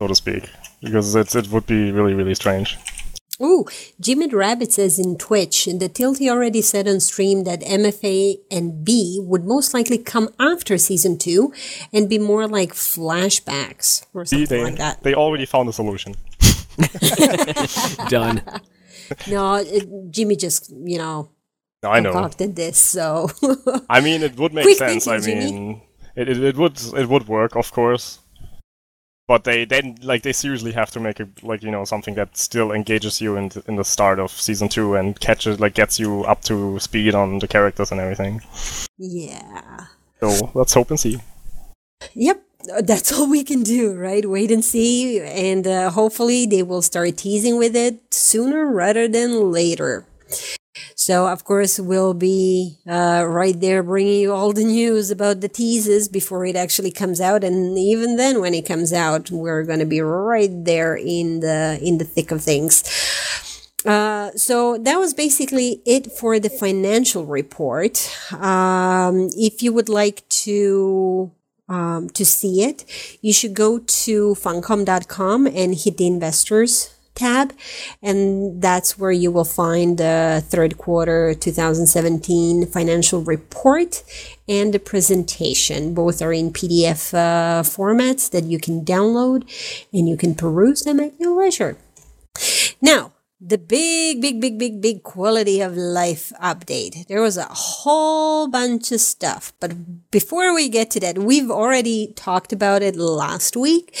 so 0.00 0.06
to 0.08 0.14
speak, 0.14 0.48
because 0.82 1.14
it's 1.14 1.34
it 1.34 1.48
would 1.50 1.66
be 1.66 1.90
really 1.92 2.14
really 2.14 2.34
strange. 2.34 2.76
Ooh, 3.42 3.66
Jimmy 4.00 4.28
Rabbit 4.28 4.72
says 4.72 4.98
in 4.98 5.18
Twitch 5.18 5.66
that 5.66 5.92
Tilty 5.92 6.30
already 6.30 6.62
said 6.62 6.88
on 6.88 7.00
stream 7.00 7.44
that 7.44 7.60
MFA 7.60 8.36
and 8.50 8.82
B 8.82 9.18
would 9.22 9.44
most 9.44 9.74
likely 9.74 9.98
come 9.98 10.30
after 10.40 10.78
season 10.78 11.18
two 11.18 11.52
and 11.92 12.08
be 12.08 12.18
more 12.18 12.48
like 12.48 12.72
flashbacks 12.72 14.06
or 14.14 14.24
something 14.24 14.46
they 14.48 14.62
like 14.64 14.76
that. 14.78 15.02
they 15.02 15.12
already 15.14 15.44
found 15.44 15.68
a 15.68 15.72
solution. 15.72 16.14
Done. 18.08 18.42
No, 19.28 19.56
it, 19.56 19.86
Jimmy 20.10 20.36
just 20.36 20.70
you 20.84 20.98
know 20.98 21.28
No, 21.82 21.90
I 21.90 22.00
know. 22.00 22.12
concocted 22.12 22.56
this, 22.56 22.78
so 22.78 23.28
I 23.90 24.00
mean, 24.00 24.22
it 24.22 24.36
would 24.38 24.54
make 24.54 24.64
Quick 24.64 24.78
sense. 24.78 25.06
I 25.06 25.20
thinking, 25.20 25.40
Jimmy. 25.48 25.52
mean, 25.52 25.82
it, 26.16 26.28
it 26.28 26.42
it 26.42 26.56
would 26.56 26.80
it 26.94 27.06
would 27.08 27.28
work, 27.28 27.54
of 27.54 27.70
course. 27.72 28.18
But 29.28 29.42
they 29.42 29.64
then 29.64 29.96
like 30.02 30.22
they 30.22 30.32
seriously 30.32 30.72
have 30.72 30.90
to 30.92 31.00
make 31.00 31.20
like 31.42 31.62
you 31.62 31.70
know 31.70 31.84
something 31.84 32.14
that 32.14 32.36
still 32.36 32.70
engages 32.70 33.20
you 33.20 33.36
in 33.36 33.48
the, 33.48 33.62
in 33.66 33.74
the 33.76 33.84
start 33.84 34.20
of 34.20 34.30
season 34.30 34.68
two 34.68 34.94
and 34.94 35.18
catches 35.18 35.58
like 35.58 35.74
gets 35.74 35.98
you 35.98 36.22
up 36.24 36.42
to 36.42 36.78
speed 36.78 37.14
on 37.14 37.40
the 37.40 37.48
characters 37.48 37.90
and 37.90 38.00
everything. 38.00 38.40
yeah. 38.98 39.86
So 40.20 40.50
let's 40.54 40.74
hope 40.74 40.90
and 40.90 41.00
see. 41.00 41.20
Yep, 42.14 42.42
that's 42.82 43.12
all 43.18 43.28
we 43.28 43.42
can 43.42 43.62
do, 43.62 43.94
right? 43.94 44.24
Wait 44.24 44.50
and 44.50 44.64
see, 44.64 45.20
and 45.20 45.66
uh, 45.66 45.90
hopefully 45.90 46.46
they 46.46 46.62
will 46.62 46.82
start 46.82 47.16
teasing 47.16 47.58
with 47.58 47.74
it 47.74 48.14
sooner 48.14 48.66
rather 48.66 49.08
than 49.08 49.50
later. 49.50 50.06
So, 50.94 51.26
of 51.26 51.44
course, 51.44 51.78
we'll 51.78 52.14
be 52.14 52.78
uh, 52.86 53.24
right 53.26 53.58
there 53.58 53.82
bringing 53.82 54.20
you 54.20 54.32
all 54.32 54.52
the 54.52 54.64
news 54.64 55.10
about 55.10 55.40
the 55.40 55.48
teases 55.48 56.08
before 56.08 56.44
it 56.46 56.56
actually 56.56 56.90
comes 56.90 57.20
out, 57.20 57.44
and 57.44 57.78
even 57.78 58.16
then, 58.16 58.40
when 58.40 58.54
it 58.54 58.66
comes 58.66 58.92
out, 58.92 59.30
we're 59.30 59.64
going 59.64 59.78
to 59.80 59.86
be 59.86 60.00
right 60.00 60.64
there 60.64 60.96
in 60.96 61.40
the 61.40 61.78
in 61.82 61.98
the 61.98 62.04
thick 62.04 62.30
of 62.30 62.42
things. 62.42 62.82
Uh, 63.84 64.32
so 64.32 64.78
that 64.78 64.98
was 64.98 65.14
basically 65.14 65.80
it 65.86 66.10
for 66.10 66.40
the 66.40 66.50
financial 66.50 67.24
report. 67.24 68.10
Um, 68.32 69.30
if 69.36 69.62
you 69.62 69.72
would 69.72 69.88
like 69.88 70.28
to 70.28 71.30
um, 71.68 72.10
to 72.10 72.24
see 72.24 72.62
it, 72.62 72.84
you 73.22 73.32
should 73.32 73.54
go 73.54 73.78
to 73.78 74.34
funcom.com 74.34 75.46
and 75.46 75.74
hit 75.74 75.98
the 75.98 76.06
investors 76.06 76.95
tab, 77.16 77.52
and 78.02 78.62
that's 78.62 78.98
where 78.98 79.10
you 79.10 79.32
will 79.32 79.44
find 79.44 79.98
the 79.98 80.44
third 80.46 80.78
quarter 80.78 81.34
2017 81.34 82.66
financial 82.66 83.22
report 83.22 84.04
and 84.48 84.72
the 84.72 84.78
presentation. 84.78 85.94
Both 85.94 86.22
are 86.22 86.32
in 86.32 86.52
PDF 86.52 87.12
uh, 87.12 87.62
formats 87.62 88.30
that 88.30 88.44
you 88.44 88.58
can 88.58 88.84
download 88.84 89.42
and 89.92 90.08
you 90.08 90.16
can 90.16 90.34
peruse 90.34 90.82
them 90.82 91.00
at 91.00 91.18
your 91.18 91.36
leisure. 91.36 91.76
Now, 92.80 93.12
the 93.40 93.58
big, 93.58 94.22
big, 94.22 94.40
big, 94.40 94.58
big, 94.58 94.80
big 94.80 95.02
quality 95.02 95.60
of 95.60 95.76
life 95.76 96.32
update. 96.42 97.06
There 97.06 97.20
was 97.20 97.36
a 97.36 97.44
whole 97.44 98.48
bunch 98.48 98.92
of 98.92 99.00
stuff, 99.00 99.52
but 99.60 100.10
before 100.10 100.54
we 100.54 100.70
get 100.70 100.90
to 100.92 101.00
that, 101.00 101.18
we've 101.18 101.50
already 101.50 102.14
talked 102.16 102.54
about 102.54 102.82
it 102.82 102.96
last 102.96 103.54
week, 103.54 103.94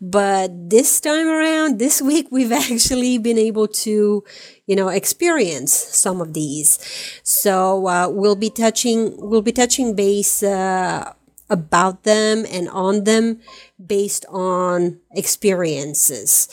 but 0.00 0.70
this 0.70 1.00
time 1.00 1.28
around, 1.28 1.78
this 1.78 2.02
week, 2.10 2.28
we've 2.32 2.50
actually 2.50 3.18
been 3.18 3.38
able 3.38 3.68
to, 3.68 4.24
you 4.66 4.76
know, 4.76 4.88
experience 4.88 5.72
some 5.72 6.20
of 6.20 6.34
these. 6.34 6.78
So, 7.22 7.86
uh, 7.86 8.08
we'll 8.08 8.36
be 8.36 8.50
touching, 8.50 9.14
we'll 9.18 9.42
be 9.42 9.52
touching 9.52 9.94
base, 9.94 10.42
uh, 10.42 11.12
about 11.48 12.04
them 12.04 12.46
and 12.48 12.68
on 12.68 13.04
them 13.04 13.40
based 13.84 14.24
on 14.30 15.00
experiences. 15.12 16.48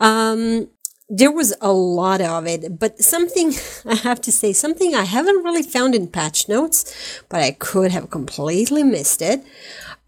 Um, 0.00 0.68
there 1.10 1.32
was 1.32 1.52
a 1.60 1.72
lot 1.72 2.20
of 2.20 2.46
it, 2.46 2.78
but 2.78 3.00
something 3.02 3.52
I 3.84 3.96
have 3.96 4.20
to 4.22 4.32
say, 4.32 4.52
something 4.52 4.94
I 4.94 5.04
haven't 5.04 5.42
really 5.44 5.62
found 5.64 5.94
in 5.94 6.06
patch 6.08 6.48
notes, 6.48 7.22
but 7.28 7.40
I 7.42 7.50
could 7.50 7.90
have 7.90 8.10
completely 8.10 8.82
missed 8.84 9.20
it. 9.20 9.42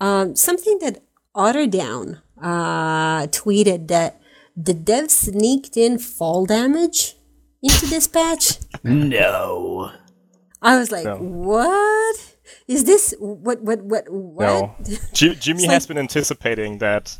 Um, 0.00 0.36
something 0.36 0.78
that 0.80 1.02
Otterdown 1.34 2.20
uh, 2.40 3.26
tweeted 3.28 3.88
that 3.88 4.20
the 4.56 4.74
dev 4.74 5.10
sneaked 5.10 5.76
in 5.76 5.98
fall 5.98 6.46
damage 6.46 7.16
into 7.62 7.86
this 7.86 8.06
patch. 8.06 8.58
No. 8.84 9.90
I 10.60 10.78
was 10.78 10.92
like, 10.92 11.04
No. 11.04 11.16
what? 11.16 12.16
Is 12.68 12.84
this 12.84 13.14
what 13.18 13.60
what 13.62 13.82
what 13.82 14.04
what? 14.08 14.46
No, 14.46 14.76
Ji- 15.12 15.34
Jimmy 15.36 15.66
has 15.66 15.82
like- 15.84 15.88
been 15.88 15.98
anticipating 15.98 16.78
that 16.78 17.16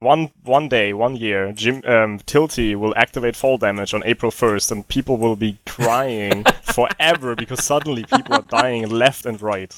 one 0.00 0.30
one 0.44 0.68
day, 0.68 0.92
one 0.92 1.16
year, 1.16 1.52
Jim 1.52 1.76
um, 1.86 2.18
Tilty 2.20 2.76
will 2.76 2.94
activate 2.96 3.36
fall 3.36 3.58
damage 3.58 3.94
on 3.94 4.02
April 4.04 4.30
first, 4.30 4.70
and 4.70 4.86
people 4.86 5.16
will 5.16 5.36
be 5.36 5.58
crying 5.66 6.44
forever 6.62 7.34
because 7.34 7.64
suddenly 7.64 8.04
people 8.04 8.34
are 8.34 8.42
dying 8.42 8.88
left 8.88 9.26
and 9.26 9.40
right. 9.42 9.74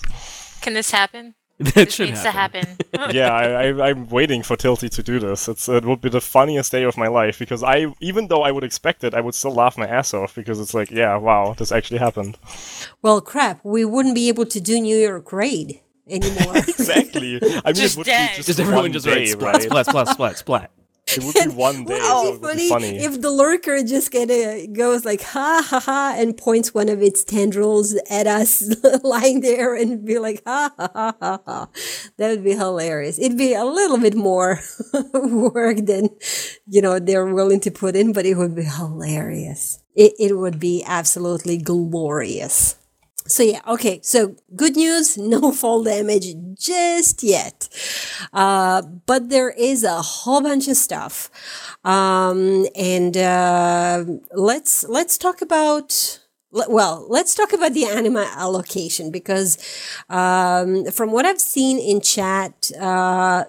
Can 0.60 0.74
this 0.74 0.90
happen? 0.90 1.34
That 1.58 1.74
This 1.74 1.94
should 1.94 2.08
needs 2.08 2.22
happen. 2.22 2.62
to 2.62 2.98
happen. 2.98 3.14
yeah, 3.14 3.30
I, 3.32 3.68
I, 3.68 3.90
I'm 3.90 4.08
waiting 4.08 4.42
for 4.42 4.56
Tilty 4.56 4.88
to 4.90 5.02
do 5.02 5.18
this. 5.18 5.46
It's 5.46 5.68
it 5.68 5.84
would 5.84 6.00
be 6.00 6.08
the 6.08 6.20
funniest 6.20 6.72
day 6.72 6.84
of 6.84 6.96
my 6.96 7.08
life 7.08 7.38
because 7.38 7.62
I, 7.62 7.86
even 8.00 8.28
though 8.28 8.42
I 8.42 8.50
would 8.50 8.64
expect 8.64 9.04
it, 9.04 9.12
I 9.12 9.20
would 9.20 9.34
still 9.34 9.52
laugh 9.54 9.76
my 9.76 9.86
ass 9.86 10.14
off 10.14 10.34
because 10.34 10.58
it's 10.58 10.72
like, 10.72 10.90
yeah, 10.90 11.16
wow, 11.18 11.54
this 11.56 11.70
actually 11.70 11.98
happened. 11.98 12.38
Well, 13.02 13.20
crap, 13.20 13.60
we 13.62 13.84
wouldn't 13.84 14.14
be 14.14 14.28
able 14.28 14.46
to 14.46 14.58
do 14.60 14.80
New 14.80 14.96
York 14.96 15.32
raid 15.34 15.80
anymore. 16.10 16.56
exactly. 16.68 17.38
I 17.42 17.72
mean, 17.72 17.74
Just 17.74 17.94
it 17.94 17.98
would 17.98 18.06
dead. 18.06 18.30
be 18.30 18.36
just, 18.36 18.46
Just 18.48 18.60
everyone 18.60 18.84
one 18.84 18.92
just 18.92 19.06
day, 19.06 19.26
splat, 19.26 19.54
right? 19.54 19.62
splat, 19.62 19.86
splat, 19.86 20.08
splat, 20.08 20.38
splat. 20.38 20.70
It 21.16 21.24
would 21.24 21.34
be 21.34 21.48
one 21.56 21.84
day, 21.86 21.94
Wouldn't 21.94 22.04
so 22.04 22.28
it 22.28 22.34
it 22.34 22.42
be 22.42 22.68
funny, 22.68 22.68
funny. 22.68 22.98
if 22.98 23.20
the 23.20 23.30
lurker 23.32 23.82
just 23.82 24.12
kind 24.12 24.30
of 24.30 24.72
goes 24.74 25.04
like 25.04 25.22
ha 25.22 25.60
ha 25.66 25.80
ha 25.80 26.14
and 26.16 26.36
points 26.36 26.72
one 26.72 26.88
of 26.88 27.02
its 27.02 27.24
tendrils 27.24 27.94
at 28.08 28.28
us 28.28 28.62
lying 29.02 29.40
there 29.40 29.74
and 29.74 30.04
be 30.04 30.20
like 30.20 30.40
ha 30.46 30.70
ha 30.78 30.88
ha 30.94 31.14
ha 31.20 31.40
ha. 31.44 31.68
That 32.18 32.28
would 32.30 32.44
be 32.44 32.52
hilarious. 32.54 33.18
It'd 33.18 33.36
be 33.38 33.54
a 33.54 33.64
little 33.64 33.98
bit 33.98 34.14
more 34.14 34.60
work 35.14 35.78
than 35.78 36.10
you 36.68 36.80
know 36.80 37.00
they're 37.00 37.26
willing 37.26 37.60
to 37.60 37.70
put 37.72 37.96
in, 37.96 38.12
but 38.12 38.24
it 38.24 38.36
would 38.36 38.54
be 38.54 38.62
hilarious. 38.64 39.82
It 39.96 40.12
it 40.20 40.38
would 40.38 40.60
be 40.60 40.84
absolutely 40.86 41.56
glorious. 41.58 42.76
So 43.30 43.44
yeah, 43.44 43.60
okay. 43.66 44.00
So 44.02 44.34
good 44.56 44.76
news, 44.76 45.16
no 45.34 45.52
fall 45.52 45.84
damage 45.84 46.34
just 46.58 47.22
yet. 47.22 47.68
Uh, 48.32 48.82
but 48.82 49.28
there 49.28 49.50
is 49.50 49.84
a 49.84 50.02
whole 50.02 50.40
bunch 50.40 50.68
of 50.68 50.76
stuff. 50.76 51.30
Um, 51.84 52.66
and 52.74 53.16
uh, 53.16 54.04
let's 54.32 54.84
let's 54.84 55.16
talk 55.16 55.40
about 55.42 56.20
well, 56.52 57.06
let's 57.08 57.36
talk 57.36 57.52
about 57.52 57.74
the 57.74 57.84
anima 57.86 58.28
allocation 58.34 59.12
because 59.12 59.56
um, 60.08 60.84
from 60.86 61.12
what 61.12 61.24
I've 61.24 61.40
seen 61.40 61.78
in 61.78 62.00
chat, 62.00 62.72
uh, 62.80 63.44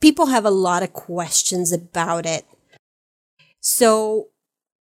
people 0.00 0.26
have 0.26 0.46
a 0.46 0.50
lot 0.50 0.82
of 0.82 0.94
questions 0.94 1.72
about 1.72 2.24
it. 2.24 2.46
So 3.60 4.28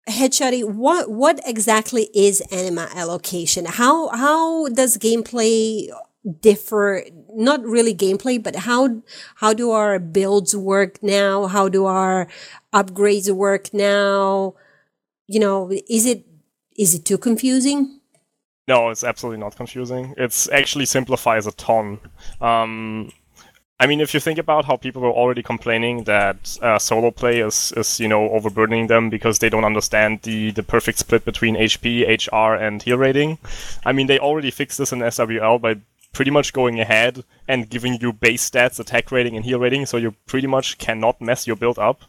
Headshoty, 0.08 0.64
what 0.64 1.12
what 1.12 1.40
exactly 1.46 2.10
is 2.16 2.42
anima 2.52 2.90
allocation? 2.96 3.66
How 3.66 4.10
how 4.10 4.68
does 4.70 4.98
gameplay 4.98 5.90
differ? 6.42 7.04
Not 7.36 7.64
really 7.64 7.94
gameplay, 7.94 8.42
but 8.42 8.56
how 8.56 9.02
how 9.36 9.54
do 9.54 9.72
our 9.72 10.00
builds 10.00 10.56
work 10.56 11.02
now? 11.04 11.48
How 11.48 11.70
do 11.70 11.86
our 11.86 12.28
upgrades 12.74 13.30
work 13.32 13.74
now? 13.74 14.56
You 15.28 15.40
know, 15.40 15.72
is 15.90 16.06
it 16.06 16.26
is 16.76 16.96
it 16.96 17.06
too 17.06 17.18
confusing? 17.18 18.00
No, 18.68 18.90
it's 18.90 19.04
absolutely 19.04 19.40
not 19.40 19.56
confusing. 19.56 20.14
It's 20.18 20.48
actually 20.50 20.86
simplifies 20.86 21.48
a 21.48 21.52
ton. 21.54 22.00
Um, 22.40 23.12
I 23.82 23.88
mean, 23.88 24.02
if 24.02 24.14
you 24.14 24.20
think 24.20 24.38
about 24.38 24.66
how 24.66 24.76
people 24.76 25.02
were 25.02 25.12
already 25.12 25.42
complaining 25.42 26.04
that 26.04 26.58
uh, 26.62 26.78
solo 26.80 27.12
play 27.12 27.40
is, 27.40 27.72
is, 27.78 28.00
you 28.00 28.10
know, 28.10 28.30
overburdening 28.30 28.88
them 28.88 29.10
because 29.10 29.40
they 29.40 29.50
don't 29.50 29.64
understand 29.64 30.22
the, 30.24 30.52
the 30.52 30.64
perfect 30.64 31.00
split 31.00 31.24
between 31.24 31.56
HP, 31.56 32.06
HR, 32.06 32.56
and 32.56 32.84
heal 32.84 32.98
rating. 32.98 33.38
I 33.86 33.94
mean, 33.94 34.08
they 34.08 34.20
already 34.20 34.52
fixed 34.52 34.80
this 34.80 34.92
in 34.92 35.00
SWL 35.00 35.62
by 35.62 35.78
pretty 36.12 36.32
much 36.32 36.52
going 36.54 36.80
ahead 36.80 37.24
and 37.48 37.70
giving 37.70 37.94
you 38.02 38.12
base 38.12 38.50
stats, 38.50 38.80
attack 38.80 39.12
rating, 39.12 39.36
and 39.36 39.46
heal 39.46 39.60
rating, 39.60 39.86
so 39.86 39.96
you 39.96 40.14
pretty 40.26 40.48
much 40.48 40.78
cannot 40.78 41.22
mess 41.22 41.48
your 41.48 41.56
build 41.56 41.80
up. 41.80 42.02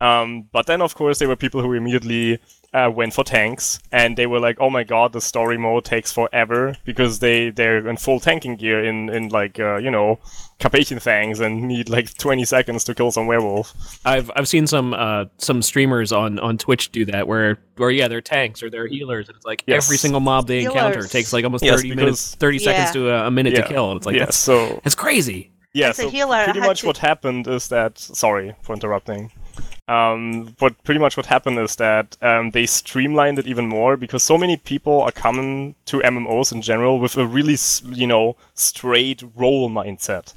Um, 0.00 0.48
but 0.52 0.66
then, 0.66 0.82
of 0.82 0.94
course, 0.94 1.18
there 1.18 1.28
were 1.28 1.36
people 1.36 1.62
who 1.62 1.72
immediately 1.72 2.40
uh, 2.76 2.90
went 2.90 3.14
for 3.14 3.24
tanks, 3.24 3.78
and 3.90 4.16
they 4.16 4.26
were 4.26 4.40
like, 4.40 4.56
"Oh 4.60 4.70
my 4.70 4.84
god, 4.84 5.12
the 5.12 5.20
story 5.20 5.56
mode 5.58 5.84
takes 5.84 6.12
forever 6.12 6.76
because 6.84 7.18
they 7.20 7.50
they're 7.50 7.88
in 7.88 7.96
full 7.96 8.20
tanking 8.20 8.56
gear 8.56 8.84
in 8.84 9.08
in 9.08 9.28
like 9.30 9.58
uh, 9.58 9.76
you 9.76 9.90
know 9.90 10.18
Carpathian 10.60 11.00
Fangs 11.00 11.40
and 11.40 11.62
need 11.62 11.88
like 11.88 12.12
20 12.18 12.44
seconds 12.44 12.84
to 12.84 12.94
kill 12.94 13.10
some 13.10 13.26
werewolf." 13.26 13.72
I've 14.04 14.30
I've 14.36 14.48
seen 14.48 14.66
some 14.66 14.94
uh, 14.94 15.24
some 15.38 15.62
streamers 15.62 16.12
on, 16.12 16.38
on 16.40 16.58
Twitch 16.58 16.92
do 16.92 17.04
that 17.06 17.26
where 17.26 17.58
where 17.76 17.90
yeah 17.90 18.08
they're 18.08 18.20
tanks 18.20 18.62
or 18.62 18.70
they're 18.70 18.86
healers 18.86 19.28
and 19.28 19.36
it's 19.36 19.46
like 19.46 19.64
Yes. 19.66 19.86
every 19.86 19.96
single 19.96 20.20
mob 20.20 20.46
they 20.46 20.64
encounter 20.64 21.02
takes 21.06 21.32
like 21.32 21.44
almost 21.44 21.64
Yes, 21.64 21.76
thirty 21.76 21.88
because- 21.90 21.96
minutes 22.04 22.34
thirty 22.36 22.58
seconds 22.58 22.90
to 22.92 23.10
a, 23.10 23.26
a 23.26 23.30
minute 23.30 23.52
Yeah. 23.54 23.62
to 23.62 23.68
kill 23.68 23.90
and 23.90 23.96
it's 23.98 24.06
like 24.06 24.16
yeah, 24.16 24.26
that's, 24.26 24.36
so 24.36 24.80
it's 24.84 24.94
crazy. 24.94 25.50
Yeah, 25.72 25.90
As 25.90 25.98
a 25.98 26.02
so 26.02 26.10
healer, 26.10 26.44
pretty 26.44 26.60
much 26.60 26.80
to- 26.80 26.86
what 26.86 26.96
happened 26.98 27.46
is 27.48 27.68
that. 27.68 27.98
Sorry 27.98 28.54
for 28.62 28.72
interrupting. 28.72 29.30
Um, 29.88 30.56
but 30.58 30.82
pretty 30.82 30.98
much 30.98 31.16
what 31.16 31.26
happened 31.26 31.58
is 31.60 31.76
that 31.76 32.16
um, 32.20 32.50
they 32.50 32.66
streamlined 32.66 33.38
it 33.38 33.46
even 33.46 33.68
more 33.68 33.96
because 33.96 34.22
so 34.22 34.36
many 34.36 34.56
people 34.56 35.00
are 35.02 35.12
coming 35.12 35.76
to 35.86 36.00
MMOs 36.00 36.52
in 36.52 36.60
general 36.60 36.98
with 36.98 37.16
a 37.16 37.26
really, 37.26 37.56
you 37.84 38.06
know, 38.06 38.36
straight 38.54 39.22
role 39.36 39.70
mindset. 39.70 40.34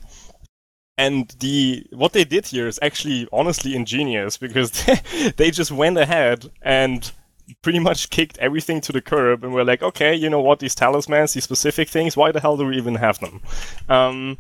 And 0.98 1.30
the 1.40 1.88
what 1.92 2.14
they 2.14 2.26
did 2.26 2.48
here 2.48 2.68
is 2.68 2.78
actually 2.82 3.28
honestly 3.32 3.74
ingenious 3.76 4.38
because 4.38 4.72
they, 4.72 5.32
they 5.38 5.52
just 5.52 5.72
went 5.72 5.98
ahead 5.98 6.52
and 6.62 7.12
pretty 7.62 7.80
much 7.80 8.10
kicked 8.10 8.38
everything 8.38 8.82
to 8.82 8.92
the 8.92 9.02
curb 9.02 9.44
and 9.44 9.54
were 9.54 9.64
like, 9.64 9.82
okay, 9.82 10.14
you 10.14 10.30
know 10.30 10.42
what, 10.42 10.60
these 10.60 10.76
talismans, 10.76 11.34
these 11.34 11.44
specific 11.44 11.90
things, 11.90 12.16
why 12.16 12.32
the 12.32 12.40
hell 12.40 12.58
do 12.58 12.66
we 12.66 12.78
even 12.78 12.96
have 12.96 13.20
them? 13.20 13.42
Um, 13.88 14.38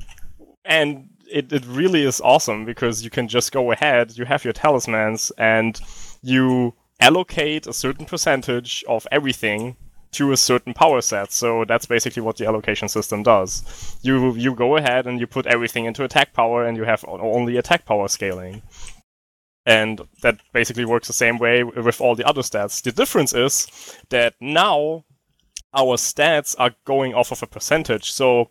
and 0.65 1.09
it, 1.32 1.52
it 1.52 1.65
really 1.65 2.04
is 2.04 2.22
awesome 2.22 2.65
because 2.65 3.04
you 3.04 3.10
can 3.10 3.28
just 3.28 3.52
go 3.52 3.72
ahead, 3.72 4.18
you 4.18 4.26
have 4.26 4.44
your 4.44 4.54
talismans, 4.54 5.32
and 5.38 5.80
you 6.22 6.74
allocate 7.00 7.68
a 7.68 7.74
certain 7.74 8.06
percentage 8.06 8.84
of 8.88 9.08
everything 9.12 9.78
to 10.12 10.32
a 10.32 10.38
certain 10.38 10.74
power 10.74 11.02
set. 11.02 11.32
So 11.32 11.65
that's 11.65 11.86
basically 11.86 12.22
what 12.22 12.38
the 12.38 12.48
allocation 12.48 12.89
system 12.89 13.24
does. 13.24 13.98
You 14.02 14.34
you 14.36 14.56
go 14.56 14.76
ahead 14.76 15.06
and 15.08 15.20
you 15.20 15.28
put 15.28 15.46
everything 15.46 15.86
into 15.86 16.04
attack 16.04 16.34
power, 16.34 16.65
and 16.65 16.78
you 16.78 16.84
have 16.84 17.06
only 17.08 17.58
attack 17.58 17.86
power 17.86 18.08
scaling. 18.08 18.62
And 19.65 20.02
that 20.24 20.39
basically 20.52 20.86
works 20.86 21.08
the 21.08 21.13
same 21.13 21.38
way 21.38 21.63
with 21.63 22.02
all 22.02 22.15
the 22.15 22.28
other 22.28 22.42
stats. 22.42 22.82
The 22.82 22.92
difference 22.92 23.34
is 23.34 23.68
that 24.10 24.34
now 24.39 25.04
our 25.74 25.96
stats 25.98 26.56
are 26.58 26.74
going 26.86 27.13
off 27.13 27.32
of 27.32 27.44
a 27.44 27.48
percentage. 27.48 28.12
So 28.12 28.50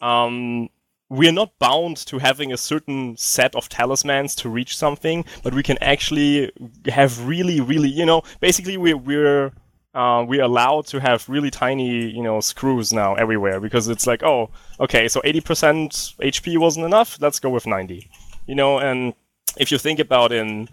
um, 0.00 0.68
we're 1.10 1.32
not 1.32 1.58
bound 1.58 1.96
to 1.96 2.18
having 2.18 2.52
a 2.52 2.56
certain 2.56 3.16
set 3.16 3.54
of 3.56 3.68
talismans 3.68 4.34
to 4.36 4.48
reach 4.48 4.76
something, 4.76 5.24
but 5.42 5.52
we 5.52 5.62
can 5.62 5.76
actually 5.82 6.50
have 6.86 7.26
really, 7.26 7.60
really, 7.60 7.88
you 7.88 8.06
know, 8.06 8.22
basically 8.38 8.76
we're 8.76 8.96
we're 8.96 9.52
uh, 9.92 10.24
we're 10.26 10.42
allowed 10.42 10.86
to 10.86 11.00
have 11.00 11.28
really 11.28 11.50
tiny, 11.50 12.08
you 12.08 12.22
know, 12.22 12.40
screws 12.40 12.92
now 12.92 13.14
everywhere 13.14 13.58
because 13.60 13.88
it's 13.88 14.06
like, 14.06 14.22
oh, 14.22 14.48
okay, 14.78 15.08
so 15.08 15.20
80% 15.22 16.16
HP 16.18 16.58
wasn't 16.58 16.86
enough. 16.86 17.18
Let's 17.20 17.40
go 17.40 17.50
with 17.50 17.66
90, 17.66 18.08
you 18.46 18.54
know. 18.54 18.78
And 18.78 19.12
if 19.58 19.72
you 19.72 19.78
think 19.78 19.98
about 19.98 20.30
in 20.30 20.68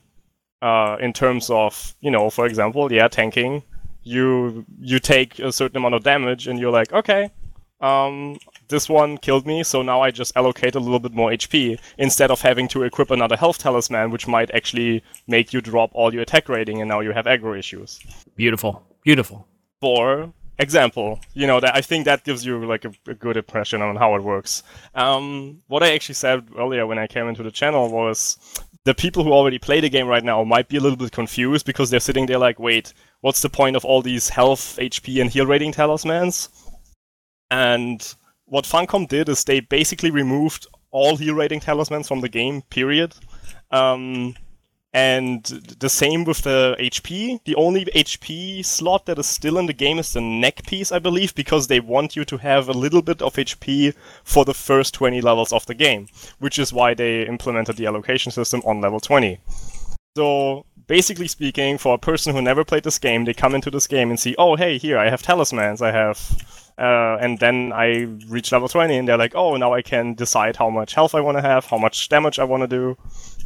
uh, 0.61 0.97
in 0.99 1.13
terms 1.13 1.49
of, 1.49 1.95
you 1.99 2.11
know, 2.11 2.29
for 2.29 2.45
example, 2.45 2.91
yeah, 2.93 3.07
tanking, 3.07 3.63
you 4.03 4.65
you 4.79 4.99
take 4.99 5.39
a 5.39 5.51
certain 5.51 5.77
amount 5.77 5.95
of 5.95 6.03
damage 6.03 6.47
and 6.47 6.59
you're 6.59 6.71
like, 6.71 6.93
okay, 6.93 7.31
um, 7.81 8.37
this 8.69 8.89
one 8.89 9.17
killed 9.17 9.45
me, 9.45 9.63
so 9.63 9.81
now 9.81 10.01
I 10.01 10.11
just 10.11 10.35
allocate 10.35 10.75
a 10.75 10.79
little 10.79 10.99
bit 10.99 11.13
more 11.13 11.31
HP 11.31 11.79
instead 11.97 12.31
of 12.31 12.41
having 12.41 12.67
to 12.69 12.83
equip 12.83 13.11
another 13.11 13.37
health 13.37 13.57
talisman, 13.57 14.11
which 14.11 14.27
might 14.27 14.53
actually 14.53 15.03
make 15.27 15.53
you 15.53 15.61
drop 15.61 15.91
all 15.93 16.13
your 16.13 16.23
attack 16.23 16.49
rating, 16.49 16.81
and 16.81 16.89
now 16.89 16.99
you 16.99 17.11
have 17.11 17.25
aggro 17.25 17.57
issues. 17.57 17.99
Beautiful, 18.35 18.83
beautiful. 19.03 19.47
For 19.79 20.33
example, 20.59 21.19
you 21.33 21.47
know 21.47 21.59
that 21.59 21.75
I 21.75 21.81
think 21.81 22.05
that 22.05 22.23
gives 22.23 22.45
you 22.45 22.65
like 22.65 22.85
a, 22.85 22.91
a 23.07 23.13
good 23.13 23.37
impression 23.37 23.81
on 23.81 23.95
how 23.95 24.15
it 24.15 24.23
works. 24.23 24.63
Um, 24.95 25.61
what 25.67 25.83
I 25.83 25.93
actually 25.93 26.15
said 26.15 26.47
earlier 26.57 26.87
when 26.87 26.99
I 26.99 27.07
came 27.07 27.27
into 27.27 27.43
the 27.43 27.51
channel 27.51 27.89
was 27.89 28.37
the 28.87 28.95
people 28.95 29.23
who 29.23 29.33
already 29.33 29.59
play 29.59 29.81
the 29.81 29.89
game 29.89 30.07
right 30.07 30.23
now 30.23 30.43
might 30.43 30.69
be 30.69 30.77
a 30.77 30.79
little 30.79 30.97
bit 30.97 31.11
confused 31.11 31.65
because 31.65 31.89
they're 31.89 31.99
sitting 31.99 32.25
there 32.25 32.37
like, 32.37 32.57
wait, 32.57 32.93
what's 33.21 33.41
the 33.41 33.49
point 33.49 33.75
of 33.75 33.83
all 33.83 34.01
these 34.01 34.29
health, 34.29 34.77
HP, 34.79 35.19
and 35.21 35.29
heal 35.29 35.45
rating 35.45 35.73
talismans? 35.73 36.49
And 37.51 38.15
what 38.47 38.65
Funcom 38.65 39.07
did 39.07 39.29
is 39.29 39.43
they 39.43 39.59
basically 39.59 40.11
removed 40.11 40.67
all 40.91 41.17
heal 41.17 41.35
rating 41.35 41.59
talismans 41.59 42.07
from 42.07 42.21
the 42.21 42.29
game, 42.29 42.63
period. 42.63 43.13
Um, 43.71 44.35
and 44.93 45.43
the 45.43 45.89
same 45.89 46.23
with 46.23 46.41
the 46.41 46.75
HP. 46.79 47.43
The 47.43 47.55
only 47.55 47.85
HP 47.85 48.65
slot 48.65 49.05
that 49.05 49.19
is 49.19 49.27
still 49.27 49.57
in 49.57 49.65
the 49.65 49.73
game 49.73 49.99
is 49.99 50.13
the 50.13 50.21
neck 50.21 50.65
piece, 50.65 50.91
I 50.91 50.99
believe, 50.99 51.35
because 51.35 51.67
they 51.67 51.79
want 51.79 52.15
you 52.15 52.23
to 52.25 52.37
have 52.37 52.67
a 52.67 52.73
little 52.73 53.01
bit 53.01 53.21
of 53.21 53.35
HP 53.35 53.93
for 54.23 54.45
the 54.45 54.53
first 54.53 54.93
20 54.93 55.21
levels 55.21 55.51
of 55.51 55.65
the 55.65 55.75
game, 55.75 56.07
which 56.39 56.57
is 56.57 56.73
why 56.73 56.93
they 56.93 57.27
implemented 57.27 57.75
the 57.75 57.85
allocation 57.85 58.31
system 58.31 58.61
on 58.65 58.81
level 58.81 58.99
20. 58.99 59.39
So, 60.15 60.65
basically 60.87 61.27
speaking, 61.27 61.77
for 61.77 61.93
a 61.93 61.99
person 61.99 62.33
who 62.33 62.41
never 62.41 62.63
played 62.63 62.83
this 62.83 62.97
game, 62.97 63.25
they 63.25 63.33
come 63.33 63.53
into 63.53 63.69
this 63.69 63.87
game 63.87 64.09
and 64.09 64.19
see, 64.19 64.35
oh, 64.39 64.55
hey, 64.55 64.77
here, 64.77 64.97
I 64.97 65.09
have 65.09 65.21
talismans, 65.21 65.81
I 65.81 65.91
have. 65.91 66.17
Uh, 66.77 67.17
and 67.19 67.39
then 67.39 67.71
I 67.73 68.03
reach 68.27 68.51
level 68.51 68.67
20, 68.67 68.95
and 68.95 69.07
they're 69.07 69.17
like, 69.17 69.33
oh, 69.33 69.55
now 69.57 69.73
I 69.73 69.81
can 69.81 70.13
decide 70.13 70.55
how 70.55 70.69
much 70.69 70.93
health 70.93 71.15
I 71.15 71.21
want 71.21 71.37
to 71.37 71.41
have, 71.41 71.65
how 71.65 71.77
much 71.77 72.07
damage 72.09 72.37
I 72.37 72.43
want 72.43 72.61
to 72.61 72.67
do. 72.67 72.97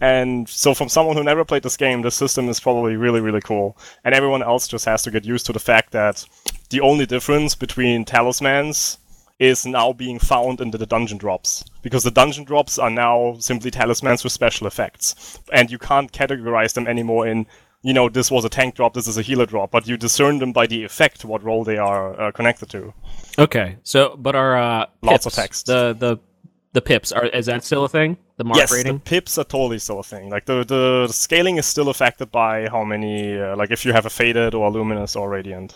And 0.02 0.50
so, 0.50 0.74
from 0.74 0.90
someone 0.90 1.16
who 1.16 1.24
never 1.24 1.46
played 1.46 1.64
this 1.64 1.78
game, 1.78 2.02
the 2.02 2.12
system 2.12 2.50
is 2.50 2.60
probably 2.60 2.98
really, 2.98 3.22
really 3.22 3.40
cool. 3.40 3.78
And 4.04 4.14
everyone 4.14 4.44
else 4.44 4.68
just 4.68 4.86
has 4.86 5.04
to 5.04 5.12
get 5.12 5.24
used 5.24 5.46
to 5.46 5.54
the 5.54 5.60
fact 5.60 5.92
that 5.92 6.26
the 6.70 6.82
only 6.82 7.06
difference 7.06 7.56
between 7.56 8.04
talismans 8.04 8.98
is 9.40 9.66
now 9.66 9.94
being 9.94 10.20
found 10.20 10.60
in 10.60 10.72
the 10.72 10.86
dungeon 10.86 11.18
drops. 11.18 11.64
Because 11.82 12.04
the 12.04 12.12
dungeon 12.12 12.44
drops 12.44 12.78
are 12.78 12.92
now 12.92 13.38
simply 13.40 13.72
talismans 13.72 14.24
with 14.24 14.34
special 14.34 14.68
effects. 14.68 15.40
And 15.52 15.72
you 15.72 15.80
can't 15.80 16.12
categorize 16.12 16.74
them 16.74 16.86
anymore 16.86 17.28
in, 17.28 17.48
you 17.84 17.94
know, 17.94 18.10
this 18.10 18.30
was 18.30 18.46
a 18.46 18.50
tank 18.50 18.76
drop, 18.76 18.94
this 18.94 19.08
is 19.08 19.18
a 19.18 19.22
healer 19.22 19.46
drop, 19.46 19.72
but 19.72 19.88
you 19.88 19.98
discern 19.98 20.38
them 20.38 20.54
by 20.54 20.68
the 20.68 20.84
effect, 20.84 21.26
what 21.26 21.44
role 21.44 21.64
they 21.64 21.78
are 21.78 22.20
uh, 22.20 22.32
connected 22.32 22.70
to. 22.70 22.94
Okay, 23.40 23.78
so 23.84 24.16
but 24.18 24.36
our 24.36 24.58
uh, 24.58 24.86
Lots 25.02 25.26
of 25.26 25.32
pips, 25.32 25.36
text. 25.36 25.66
The 25.66 25.94
the 25.98 26.20
the 26.74 26.82
pips 26.82 27.12
are 27.12 27.26
is 27.26 27.48
that 27.48 27.64
still 27.64 27.84
a 27.84 27.90
thing? 27.90 28.18
The 28.38 28.44
mark 28.44 28.58
yes, 28.58 28.72
rating. 28.72 28.94
the 28.94 29.00
pips 29.00 29.38
are 29.38 29.44
totally 29.44 29.80
still 29.80 30.00
a 30.00 30.04
thing. 30.04 30.30
Like 30.30 30.46
the 30.46 30.60
the, 30.60 31.06
the 31.08 31.14
scaling 31.14 31.58
is 31.58 31.66
still 31.66 31.90
affected 31.90 32.32
by 32.32 32.70
how 32.70 32.84
many, 32.84 33.40
uh, 33.40 33.56
like 33.56 33.72
if 33.72 33.84
you 33.86 33.94
have 33.94 34.06
a 34.06 34.10
faded 34.10 34.54
or 34.54 34.70
luminous 34.72 35.16
or 35.16 35.30
radiant. 35.30 35.76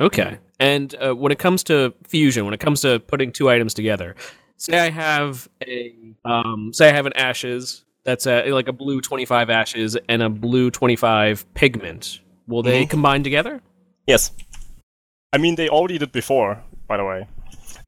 Okay. 0.00 0.38
And 0.58 0.94
uh, 1.02 1.14
when 1.14 1.32
it 1.32 1.38
comes 1.38 1.62
to 1.64 1.94
fusion, 2.06 2.44
when 2.44 2.54
it 2.54 2.60
comes 2.60 2.80
to 2.82 2.98
putting 3.00 3.32
two 3.32 3.48
items 3.48 3.72
together, 3.72 4.14
say 4.56 4.78
I 4.78 4.90
have 4.90 5.48
a 5.62 5.94
um, 6.24 6.72
say 6.72 6.88
I 6.88 6.92
have 6.92 7.06
an 7.06 7.14
ashes 7.14 7.84
that's 8.06 8.26
a, 8.26 8.50
like 8.52 8.68
a 8.68 8.72
blue 8.72 9.00
25 9.02 9.50
ashes 9.50 9.96
and 10.08 10.22
a 10.22 10.30
blue 10.30 10.70
25 10.70 11.44
pigment. 11.54 12.20
Will 12.46 12.62
they 12.62 12.84
Mhm. 12.84 12.90
combine 12.90 13.22
together? 13.22 13.60
Yes. 14.06 14.30
I 15.32 15.38
mean, 15.38 15.56
they 15.56 15.68
already 15.68 15.98
did 15.98 16.12
before, 16.12 16.62
by 16.88 16.96
the 16.96 17.04
way. 17.04 17.26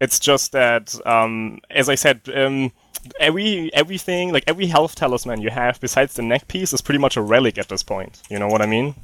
It's 0.01 0.19
just 0.19 0.53
that, 0.53 0.95
um, 1.07 1.61
as 1.71 1.89
I 1.89 1.95
said, 1.95 2.21
um, 2.35 2.73
every 3.21 3.73
everything, 3.73 4.33
like 4.33 4.45
every 4.47 4.67
health 4.67 4.95
talisman 4.97 5.41
you 5.41 5.51
have 5.51 5.81
besides 5.81 6.15
the 6.15 6.23
neck 6.23 6.49
piece, 6.49 6.73
is 6.73 6.81
pretty 6.83 6.99
much 6.99 7.17
a 7.17 7.23
relic 7.23 7.57
at 7.59 7.69
this 7.69 7.83
point. 7.83 8.21
You 8.29 8.39
know 8.39 8.49
what 8.49 8.61
I 8.61 8.67
mean? 8.67 8.95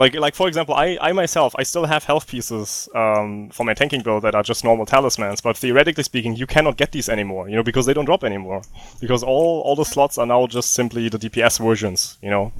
Like, 0.00 0.14
like 0.14 0.34
for 0.34 0.48
example, 0.48 0.74
I, 0.74 0.98
I 1.00 1.12
myself, 1.12 1.54
I 1.56 1.62
still 1.62 1.84
have 1.84 2.02
health 2.04 2.26
pieces 2.26 2.88
um, 2.96 3.50
for 3.50 3.64
my 3.64 3.74
tanking 3.74 4.02
build 4.02 4.24
that 4.24 4.34
are 4.34 4.42
just 4.42 4.64
normal 4.64 4.86
talismans, 4.86 5.40
but 5.40 5.56
theoretically 5.56 6.02
speaking, 6.02 6.34
you 6.34 6.46
cannot 6.46 6.76
get 6.76 6.90
these 6.90 7.08
anymore, 7.08 7.48
you 7.48 7.54
know, 7.54 7.62
because 7.62 7.86
they 7.86 7.94
don't 7.94 8.04
drop 8.04 8.24
anymore. 8.24 8.62
Because 9.00 9.22
all, 9.22 9.60
all 9.60 9.76
the 9.76 9.84
slots 9.84 10.18
are 10.18 10.26
now 10.26 10.48
just 10.48 10.72
simply 10.72 11.08
the 11.08 11.18
DPS 11.18 11.64
versions, 11.64 12.18
you 12.20 12.30
know. 12.30 12.52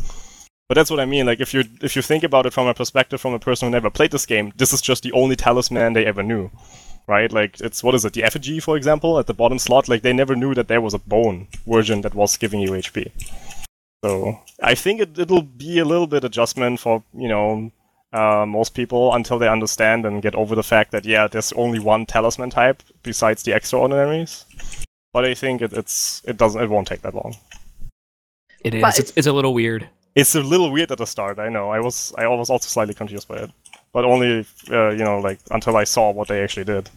But 0.69 0.77
that's 0.77 0.91
what 0.91 1.01
I 1.01 1.07
mean. 1.07 1.27
Like 1.27 1.41
if 1.41 1.53
you 1.53 1.65
if 1.83 1.95
you 1.95 2.03
think 2.03 2.25
about 2.25 2.47
it 2.47 2.53
from 2.53 2.67
a 2.67 2.75
perspective 2.75 3.21
from 3.21 3.35
a 3.35 3.39
person 3.39 3.67
who 3.67 3.73
never 3.73 3.91
played 3.91 4.13
this 4.13 4.25
game, 4.25 4.53
this 4.57 4.73
is 4.73 4.81
just 4.81 5.03
the 5.03 5.13
only 5.13 5.37
talisman 5.37 5.93
they 5.93 6.07
ever 6.07 6.23
knew, 6.23 6.51
right? 7.07 7.31
Like 7.31 7.61
it's 7.61 7.85
what 7.85 7.95
is 7.95 8.05
it? 8.07 8.15
The 8.15 8.23
effigy, 8.23 8.61
for 8.61 8.77
example, 8.77 9.19
at 9.19 9.27
the 9.27 9.35
bottom 9.35 9.59
slot. 9.59 9.89
Like 9.89 10.01
they 10.01 10.15
never 10.15 10.35
knew 10.35 10.55
that 10.55 10.69
there 10.69 10.81
was 10.81 10.95
a 10.95 10.99
bone 10.99 11.49
version 11.67 12.01
that 12.01 12.15
was 12.15 12.39
giving 12.39 12.61
you 12.61 12.71
HP. 12.71 13.13
So 14.05 14.39
I 14.63 14.75
think 14.75 15.01
it, 15.01 15.19
it'll 15.19 15.41
be 15.41 15.79
a 15.79 15.85
little 15.87 16.07
bit 16.07 16.25
adjustment 16.25 16.79
for 16.79 17.03
you 17.15 17.27
know 17.27 17.73
uh, 18.13 18.45
most 18.45 18.75
people 18.75 19.15
until 19.15 19.39
they 19.39 19.49
understand 19.49 20.05
and 20.05 20.21
get 20.21 20.35
over 20.35 20.55
the 20.55 20.63
fact 20.63 20.91
that 20.93 21.07
yeah, 21.07 21.27
there's 21.27 21.55
only 21.55 21.79
one 21.79 22.05
talisman 22.05 22.51
type 22.51 22.83
besides 23.03 23.45
the 23.45 23.55
extraordinaries. 23.55 24.45
But 25.15 25.25
I 25.25 25.33
think 25.33 25.63
it, 25.63 25.73
it's 25.73 26.21
it 26.27 26.37
doesn't 26.37 26.61
it 26.61 26.69
won't 26.69 26.87
take 26.87 27.01
that 27.01 27.15
long. 27.15 27.35
It 28.61 28.75
is. 28.75 28.83
But 28.83 28.99
It's, 28.99 29.13
it's 29.17 29.27
a 29.27 29.33
little 29.33 29.55
weird. 29.55 29.89
It's 30.15 30.35
a 30.35 30.43
little 30.43 30.71
weird 30.71 30.93
at 30.93 30.99
the 30.99 31.07
start. 31.07 31.39
I 31.39 31.49
know. 31.49 31.71
I 31.71 31.81
was 31.81 32.13
I 32.19 32.27
was 32.27 32.51
also 32.51 32.69
slightly 32.69 32.93
confused 32.93 33.27
by 33.27 33.37
it, 33.37 33.51
but 33.95 34.05
only 34.05 34.45
uh, 34.71 34.91
you 34.91 35.05
know 35.05 35.19
like 35.19 35.39
until 35.51 35.79
I 35.79 35.85
saw 35.85 36.11
what 36.11 36.29
they 36.29 36.43
actually 36.43 36.65
did. 36.65 36.91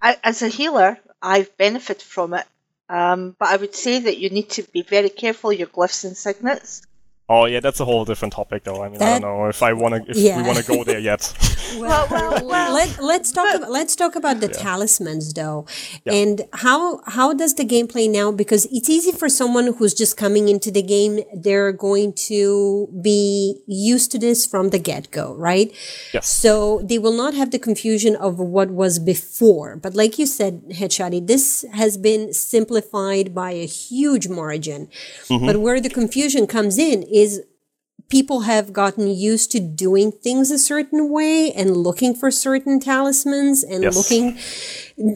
I, 0.00 0.16
as 0.22 0.42
a 0.42 0.48
healer, 0.48 0.96
I've 1.20 1.50
benefited 1.56 2.02
from 2.02 2.34
it. 2.34 2.46
Um, 2.88 3.36
but 3.38 3.48
I 3.48 3.56
would 3.56 3.74
say 3.74 3.98
that 4.00 4.18
you 4.18 4.30
need 4.30 4.50
to 4.50 4.62
be 4.62 4.82
very 4.82 5.10
careful 5.10 5.52
your 5.52 5.66
glyphs 5.68 6.04
and 6.04 6.16
signets. 6.16 6.82
Oh 7.26 7.46
yeah, 7.46 7.60
that's 7.60 7.80
a 7.80 7.86
whole 7.86 8.04
different 8.04 8.34
topic 8.34 8.64
though. 8.64 8.82
I 8.82 8.88
mean, 8.90 9.00
I 9.00 9.18
don't 9.18 9.22
know 9.22 9.46
if 9.48 9.62
I 9.62 9.72
want 9.72 9.94
to 10.04 10.10
if 10.10 10.16
Yeah. 10.16 10.36
we 10.36 10.42
want 10.42 10.58
to 10.58 10.64
go 10.64 10.84
there 10.84 10.98
yet. 10.98 11.32
Well, 11.76 12.06
well, 12.08 12.46
well, 12.46 12.72
let, 12.72 13.02
let's 13.02 13.32
talk 13.32 13.46
but- 13.46 13.56
about 13.56 13.70
let's 13.70 13.96
talk 13.96 14.14
about 14.14 14.38
the 14.40 14.46
talismans 14.46 15.32
though 15.32 15.66
Yeah. 16.04 16.12
and 16.12 16.42
how 16.52 17.00
how 17.06 17.32
does 17.34 17.54
the 17.54 17.64
game 17.64 17.88
play 17.88 18.06
now 18.06 18.30
because 18.30 18.66
it's 18.66 18.88
easy 18.88 19.10
for 19.10 19.28
someone 19.28 19.74
who's 19.74 19.92
just 19.92 20.16
coming 20.16 20.48
into 20.48 20.70
the 20.70 20.82
game 20.82 21.20
they're 21.34 21.72
going 21.72 22.12
to 22.28 22.88
be 23.02 23.56
used 23.66 24.12
to 24.12 24.18
this 24.18 24.46
from 24.46 24.70
the 24.70 24.78
get-go 24.78 25.34
right 25.34 25.72
Yes. 26.12 26.28
so 26.28 26.80
they 26.84 26.98
will 26.98 27.16
not 27.16 27.34
have 27.34 27.50
the 27.50 27.58
confusion 27.58 28.14
of 28.14 28.38
what 28.38 28.70
was 28.70 29.00
before 29.00 29.74
but 29.76 29.94
like 29.96 30.16
you 30.16 30.26
said 30.26 30.62
Headshoty 30.78 31.26
this 31.26 31.64
has 31.72 31.96
been 31.96 32.32
simplified 32.32 33.34
by 33.34 33.50
a 33.50 33.66
huge 33.66 34.28
margin 34.28 34.86
mm-hmm. 35.26 35.46
but 35.46 35.56
where 35.56 35.80
the 35.80 35.90
confusion 35.90 36.46
comes 36.46 36.78
in 36.78 37.02
is 37.22 37.42
people 38.08 38.40
have 38.52 38.72
gotten 38.72 39.06
used 39.08 39.50
to 39.52 39.60
doing 39.60 40.12
things 40.12 40.50
a 40.50 40.58
certain 40.58 41.02
way 41.10 41.52
and 41.52 41.76
looking 41.76 42.14
for 42.14 42.30
certain 42.30 42.78
talismans 42.80 43.64
and 43.72 43.82
Yes. 43.84 43.96
looking 43.96 44.26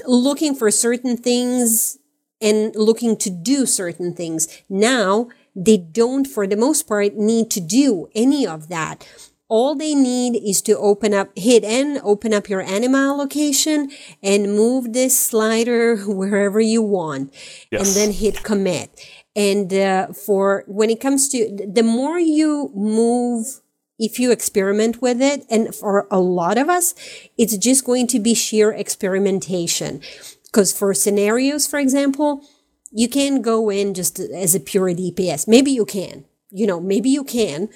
looking 0.06 0.54
for 0.54 0.70
certain 0.70 1.16
things 1.16 1.98
and 2.40 2.74
looking 2.74 3.16
to 3.16 3.30
do 3.30 3.66
certain 3.66 4.10
things. 4.14 4.48
Now 4.68 5.28
they 5.54 5.76
don't 5.76 6.26
for 6.26 6.46
the 6.46 6.56
most 6.56 6.86
part 6.86 7.16
need 7.16 7.50
to 7.56 7.60
do 7.60 8.08
any 8.14 8.46
of 8.46 8.68
that. 8.68 9.06
All 9.50 9.74
they 9.74 9.94
need 9.94 10.32
is 10.50 10.60
to 10.68 10.76
open 10.90 11.14
up 11.14 11.28
hit 11.36 11.64
n 11.64 12.00
open 12.04 12.32
up 12.34 12.48
your 12.52 12.60
anima 12.76 12.98
allocation 12.98 13.90
and 14.22 14.54
move 14.54 14.92
this 14.92 15.14
slider 15.18 15.96
wherever 16.20 16.60
you 16.60 16.82
want. 16.82 17.32
And 17.72 17.86
then 17.98 18.12
hit 18.12 18.42
commit 18.42 18.88
and 19.38 19.72
uh, 19.72 20.08
for 20.08 20.64
when 20.66 20.90
it 20.90 21.00
comes 21.00 21.28
to 21.28 21.38
the 21.72 21.84
more 21.84 22.18
you 22.18 22.72
move 22.74 23.60
if 23.98 24.18
you 24.18 24.30
experiment 24.32 25.00
with 25.00 25.22
it 25.22 25.46
and 25.48 25.74
for 25.74 26.06
a 26.10 26.18
lot 26.18 26.58
of 26.58 26.68
us 26.68 26.94
it's 27.38 27.56
just 27.56 27.84
going 27.84 28.06
to 28.08 28.18
be 28.18 28.34
sheer 28.34 28.72
experimentation. 28.72 30.02
Because 30.44 30.76
for 30.76 30.92
scenarios 30.92 31.66
for 31.66 31.78
example 31.78 32.42
you 32.90 33.08
can 33.08 33.40
go 33.40 33.70
in 33.70 33.94
just 33.94 34.18
as 34.18 34.54
a 34.54 34.60
pure 34.60 34.92
dps 34.94 35.46
maybe 35.46 35.70
you 35.70 35.84
can 35.84 36.24
you 36.50 36.66
know 36.66 36.80
maybe 36.80 37.08
you 37.08 37.22
can 37.22 37.68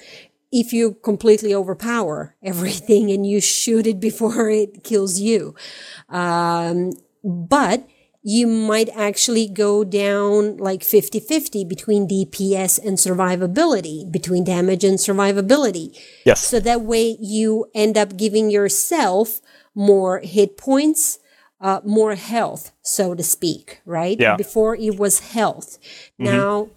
if 0.51 0.71
you 0.71 0.93
completely 1.03 1.53
overpower 1.53 2.35
everything 2.43 3.09
and 3.09 3.25
you 3.25 3.41
shoot 3.41 3.87
it 3.87 3.99
before 3.99 4.49
it 4.49 4.83
kills 4.83 5.19
you. 5.19 5.55
Um, 6.09 6.91
but 7.23 7.87
you 8.23 8.47
might 8.47 8.89
actually 8.95 9.47
go 9.47 9.83
down 9.83 10.55
like 10.55 10.81
50 10.81 11.19
50 11.19 11.65
between 11.65 12.07
DPS 12.07 12.79
and 12.79 12.97
survivability, 12.97 14.09
between 14.09 14.45
damage 14.45 14.85
and 14.85 14.97
survivability. 14.97 15.99
Yes. 16.25 16.45
So 16.45 16.61
that 16.61 16.81
way 16.81 17.17
you 17.19 17.69
end 17.75 17.97
up 17.97 18.15
giving 18.15 18.49
yourself 18.49 19.41
more 19.75 20.19
hit 20.19 20.57
points, 20.57 21.19
uh, 21.59 21.81
more 21.83 22.15
health, 22.15 22.71
so 22.81 23.13
to 23.13 23.23
speak, 23.23 23.81
right? 23.85 24.17
Yeah. 24.17 24.37
Before 24.37 24.75
it 24.75 24.97
was 24.97 25.19
health. 25.19 25.77
Now, 26.17 26.69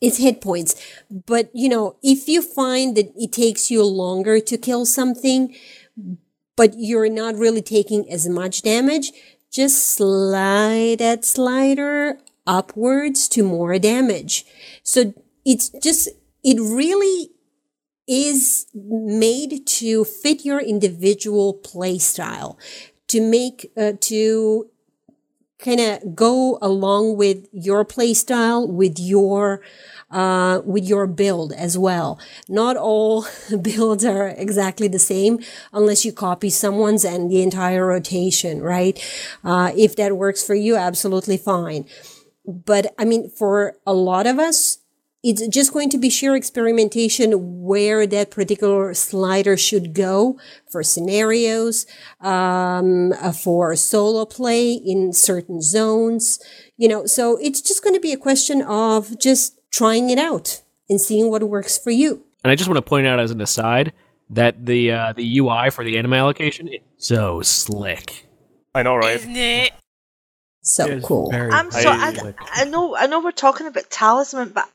it's 0.00 0.16
hit 0.16 0.40
points. 0.40 0.74
But, 1.10 1.50
you 1.52 1.68
know, 1.68 1.96
if 2.02 2.26
you 2.26 2.40
find 2.40 2.96
that 2.96 3.12
it 3.16 3.32
takes 3.32 3.70
you 3.70 3.84
longer 3.84 4.40
to 4.40 4.56
kill 4.56 4.86
something, 4.86 5.54
but 6.56 6.74
you're 6.76 7.08
not 7.08 7.34
really 7.34 7.62
taking 7.62 8.10
as 8.10 8.28
much 8.28 8.62
damage, 8.62 9.12
just 9.54 9.94
slide 9.94 10.98
that 10.98 11.24
slider 11.24 12.18
upwards 12.44 13.28
to 13.28 13.44
more 13.44 13.78
damage. 13.78 14.44
So 14.82 15.14
it's 15.44 15.68
just, 15.68 16.08
it 16.42 16.58
really 16.60 17.30
is 18.08 18.66
made 18.74 19.64
to 19.66 20.04
fit 20.04 20.44
your 20.44 20.60
individual 20.60 21.54
play 21.54 21.98
style 21.98 22.58
to 23.06 23.20
make, 23.20 23.70
uh, 23.76 23.92
to 24.00 24.70
kind 25.64 25.80
of 25.80 26.14
go 26.14 26.58
along 26.60 27.16
with 27.16 27.46
your 27.52 27.84
play 27.84 28.12
style, 28.14 28.68
with 28.68 28.98
your, 28.98 29.62
uh, 30.10 30.60
with 30.64 30.84
your 30.84 31.06
build 31.06 31.52
as 31.52 31.78
well. 31.78 32.18
Not 32.48 32.76
all 32.76 33.26
builds 33.62 34.04
are 34.04 34.28
exactly 34.28 34.88
the 34.88 34.98
same 34.98 35.40
unless 35.72 36.04
you 36.04 36.12
copy 36.12 36.50
someone's 36.50 37.04
and 37.04 37.30
the 37.30 37.42
entire 37.42 37.86
rotation, 37.86 38.60
right? 38.60 39.02
Uh, 39.42 39.72
if 39.76 39.96
that 39.96 40.16
works 40.16 40.46
for 40.46 40.54
you, 40.54 40.76
absolutely 40.76 41.38
fine. 41.38 41.86
But 42.46 42.94
I 42.98 43.04
mean, 43.06 43.30
for 43.30 43.76
a 43.86 43.94
lot 43.94 44.26
of 44.26 44.38
us, 44.38 44.78
it's 45.24 45.46
just 45.48 45.72
going 45.72 45.88
to 45.88 45.96
be 45.96 46.10
sheer 46.10 46.36
experimentation 46.36 47.62
where 47.62 48.06
that 48.06 48.30
particular 48.30 48.92
slider 48.92 49.56
should 49.56 49.94
go 49.94 50.38
for 50.70 50.82
scenarios, 50.82 51.86
um, 52.20 53.12
uh, 53.14 53.32
for 53.32 53.74
solo 53.74 54.26
play 54.26 54.74
in 54.74 55.14
certain 55.14 55.62
zones, 55.62 56.38
you 56.76 56.88
know. 56.88 57.06
So 57.06 57.38
it's 57.38 57.62
just 57.62 57.82
going 57.82 57.94
to 57.94 58.00
be 58.00 58.12
a 58.12 58.18
question 58.18 58.60
of 58.60 59.18
just 59.18 59.58
trying 59.72 60.10
it 60.10 60.18
out 60.18 60.62
and 60.90 61.00
seeing 61.00 61.30
what 61.30 61.42
works 61.42 61.78
for 61.78 61.90
you. 61.90 62.22
And 62.44 62.50
I 62.50 62.54
just 62.54 62.68
want 62.68 62.76
to 62.76 62.82
point 62.82 63.06
out 63.06 63.18
as 63.18 63.30
an 63.30 63.40
aside 63.40 63.94
that 64.28 64.66
the 64.66 64.92
uh, 64.92 65.12
the 65.14 65.38
UI 65.38 65.70
for 65.70 65.84
the 65.84 65.96
anima 65.96 66.16
allocation 66.16 66.68
is 66.68 66.80
so 66.98 67.40
slick. 67.40 68.26
I 68.74 68.82
know, 68.82 68.96
right? 68.96 69.16
Isn't 69.16 69.36
it? 69.36 69.72
So 70.60 70.86
It 70.86 70.98
is 70.98 71.04
cool. 71.04 71.30
I'm 71.32 71.70
so 71.70 71.88
I. 71.88 72.34
I 72.52 72.64
know 72.64 72.94
I 72.94 73.06
know 73.06 73.20
we're 73.20 73.32
talking 73.32 73.66
about 73.66 73.88
talisman, 73.88 74.50
but 74.50 74.68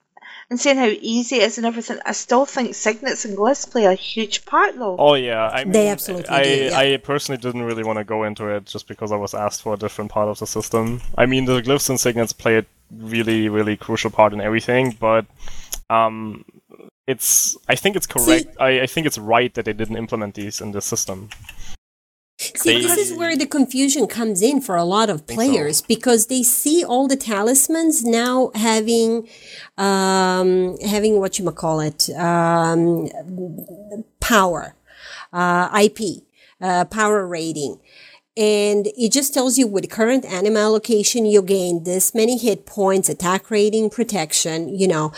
and 0.49 0.59
saying 0.59 0.77
how 0.77 0.87
easy 0.87 1.37
it 1.37 1.43
is 1.43 1.57
and 1.57 1.67
everything. 1.67 1.99
I 2.05 2.13
still 2.13 2.45
think 2.45 2.73
signets 2.73 3.25
and 3.25 3.37
glyphs 3.37 3.69
play 3.69 3.85
a 3.85 3.93
huge 3.93 4.45
part 4.45 4.77
though. 4.77 4.95
Oh 4.97 5.13
yeah, 5.13 5.47
I 5.47 5.63
mean, 5.63 5.73
They 5.73 5.89
absolutely 5.89 6.29
I, 6.29 6.43
do, 6.43 6.49
yeah. 6.49 6.77
I 6.77 6.97
personally 6.97 7.39
didn't 7.39 7.63
really 7.63 7.83
want 7.83 7.99
to 7.99 8.03
go 8.03 8.23
into 8.23 8.47
it 8.47 8.65
just 8.65 8.87
because 8.87 9.11
I 9.11 9.15
was 9.15 9.33
asked 9.33 9.61
for 9.61 9.73
a 9.73 9.77
different 9.77 10.11
part 10.11 10.27
of 10.27 10.39
the 10.39 10.47
system. 10.47 11.01
I 11.17 11.25
mean, 11.25 11.45
the 11.45 11.61
glyphs 11.61 11.89
and 11.89 11.99
signets 11.99 12.33
play 12.33 12.57
a 12.57 12.65
really, 12.91 13.49
really 13.49 13.77
crucial 13.77 14.09
part 14.09 14.33
in 14.33 14.41
everything, 14.41 14.97
but 14.99 15.25
um, 15.89 16.45
it's 17.05 17.57
I 17.67 17.75
think 17.75 17.95
it's 17.95 18.07
correct. 18.07 18.55
I, 18.59 18.81
I 18.81 18.85
think 18.87 19.05
it's 19.07 19.17
right 19.17 19.53
that 19.53 19.65
they 19.65 19.73
didn't 19.73 19.97
implement 19.97 20.35
these 20.35 20.61
in 20.61 20.71
the 20.71 20.81
system. 20.81 21.29
See, 22.39 22.53
They- 22.63 22.81
this 22.81 22.97
is 22.97 23.13
where 23.13 23.35
the 23.35 23.45
confusion 23.45 24.07
comes 24.07 24.41
in 24.41 24.61
for 24.61 24.77
a 24.77 24.85
lot 24.85 25.09
of 25.09 25.23
so. 25.27 25.35
players 25.35 25.81
because 25.81 26.27
they 26.27 26.41
see 26.41 26.85
all 26.85 27.05
the 27.07 27.17
talismans 27.17 28.05
now 28.05 28.51
having, 28.55 29.27
um, 29.77 30.77
having 30.79 31.19
what 31.19 31.37
you 31.37 31.43
might 31.43 31.55
call 31.55 31.81
it, 31.81 32.09
um, 32.11 33.09
power, 34.21 34.75
uh, 35.33 35.67
IP, 35.73 36.23
uh, 36.61 36.85
power 36.85 37.27
rating. 37.27 37.79
And 38.37 38.87
it 38.97 39.11
just 39.11 39.33
tells 39.33 39.57
you 39.57 39.67
with 39.67 39.89
current 39.89 40.23
anima 40.23 40.59
allocation, 40.59 41.25
you 41.25 41.41
gain 41.41 41.83
this 41.83 42.15
many 42.15 42.37
hit 42.37 42.65
points, 42.65 43.09
attack 43.09 43.51
rating, 43.51 43.89
protection, 43.89 44.69
you 44.69 44.87
know. 44.87 45.11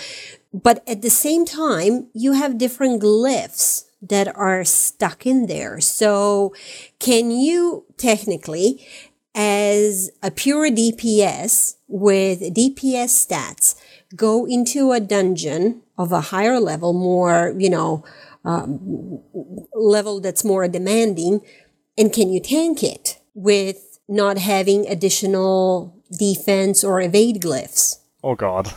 But 0.51 0.82
at 0.88 1.03
the 1.03 1.11
same 1.11 1.45
time, 1.45 2.07
you 2.13 2.32
have 2.34 2.57
different 2.57 2.99
glyphs 3.01 3.84
that 4.01 4.35
are 4.35 4.63
stuck 4.63 5.25
in 5.25 5.47
there. 5.47 5.79
So 5.79 6.53
can 6.99 7.31
you 7.31 7.85
technically, 7.97 8.87
as 9.35 10.11
a 10.23 10.31
pure 10.31 10.69
DPS 10.69 11.75
with 11.87 12.41
DPS 12.41 13.27
stats, 13.27 13.75
go 14.15 14.45
into 14.45 14.91
a 14.91 14.99
dungeon 14.99 15.81
of 15.97 16.11
a 16.11 16.21
higher 16.21 16.59
level, 16.59 16.93
more, 16.93 17.53
you 17.57 17.69
know, 17.69 18.03
um, 18.43 19.19
level 19.73 20.19
that's 20.19 20.43
more 20.43 20.67
demanding, 20.67 21.41
and 21.97 22.11
can 22.11 22.29
you 22.29 22.39
tank 22.39 22.83
it 22.83 23.19
with 23.35 23.99
not 24.07 24.37
having 24.37 24.87
additional 24.87 25.95
defense 26.11 26.83
or 26.83 26.99
evade 27.01 27.41
glyphs? 27.41 27.99
Oh 28.23 28.35
god. 28.35 28.73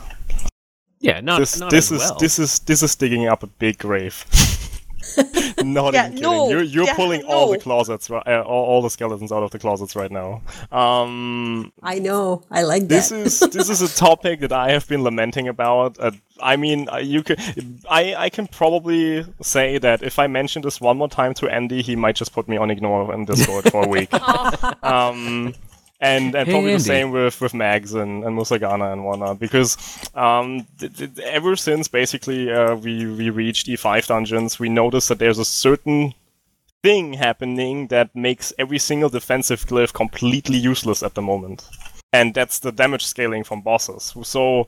Yeah, 0.99 1.19
not 1.21 1.39
this 1.39 1.59
not 1.59 1.71
this 1.71 1.91
as 1.91 2.01
is 2.01 2.09
well. 2.09 2.17
this 2.19 2.39
is 2.39 2.59
this 2.59 2.83
is 2.83 2.95
digging 2.95 3.27
up 3.27 3.43
a 3.43 3.47
big 3.47 3.77
grave. 3.77 4.25
Not 5.63 5.93
Yeah, 5.93 6.07
even 6.07 6.17
kidding. 6.17 6.21
no, 6.21 6.49
You're 6.49 6.63
you're 6.63 6.85
yeah, 6.85 6.95
pulling 6.95 7.23
all 7.23 7.49
the 7.49 7.57
closets, 7.57 8.09
uh, 8.09 8.17
all, 8.45 8.65
all 8.65 8.81
the 8.81 8.89
skeletons 8.89 9.31
out 9.31 9.43
of 9.43 9.51
the 9.51 9.59
closets 9.59 9.95
right 9.95 10.11
now. 10.11 10.41
Um, 10.71 11.71
I 11.81 11.99
know, 11.99 12.43
I 12.51 12.63
like 12.63 12.87
this 12.87 13.09
that. 13.09 13.19
is 13.25 13.39
this 13.39 13.69
is 13.69 13.81
a 13.81 13.87
topic 14.07 14.39
that 14.41 14.51
I 14.51 14.71
have 14.71 14.87
been 14.87 15.03
lamenting 15.03 15.47
about. 15.47 15.97
Uh, 15.99 16.11
I 16.41 16.57
mean, 16.57 16.89
uh, 16.89 16.97
you 16.97 17.23
could, 17.23 17.39
I 17.89 18.15
I 18.15 18.29
can 18.29 18.47
probably 18.47 19.25
say 19.41 19.77
that 19.79 20.03
if 20.03 20.19
I 20.19 20.27
mention 20.27 20.61
this 20.61 20.81
one 20.81 20.97
more 20.97 21.09
time 21.09 21.33
to 21.35 21.47
Andy, 21.47 21.81
he 21.81 21.95
might 21.95 22.15
just 22.15 22.33
put 22.33 22.47
me 22.47 22.57
on 22.57 22.69
ignore 22.69 23.13
in 23.13 23.25
Discord 23.25 23.71
for 23.71 23.85
a 23.85 23.87
week. 23.87 24.13
um, 24.83 25.53
and 26.01 26.35
and 26.35 26.47
Hey, 26.47 26.53
probably 26.53 26.71
Andy. 26.71 26.83
the 26.83 26.83
same 26.83 27.11
with 27.11 27.39
with 27.41 27.53
Mags 27.53 27.93
and, 27.93 28.23
and 28.23 28.37
Musagana 28.37 28.91
and 28.91 29.05
whatnot 29.05 29.39
because 29.39 29.77
um, 30.13 30.67
th- 30.79 30.95
th- 30.97 31.19
ever 31.19 31.55
since 31.55 31.87
basically 31.87 32.51
uh, 32.51 32.75
we 32.75 33.05
we 33.05 33.29
reached 33.29 33.67
E5 33.67 34.07
dungeons, 34.07 34.59
we 34.59 34.69
noticed 34.69 35.09
that 35.09 35.19
there's 35.19 35.39
a 35.39 35.45
certain 35.45 36.13
thing 36.83 37.13
happening 37.13 37.87
that 37.87 38.15
makes 38.15 38.53
every 38.59 38.77
single 38.79 39.09
defensive 39.09 39.65
glyph 39.65 39.93
completely 39.93 40.57
useless 40.57 41.01
at 41.01 41.15
the 41.15 41.21
moment, 41.21 41.67
and 42.13 42.33
that's 42.33 42.59
the 42.59 42.71
damage 42.71 43.05
scaling 43.05 43.43
from 43.43 43.61
bosses. 43.61 44.13
So. 44.23 44.67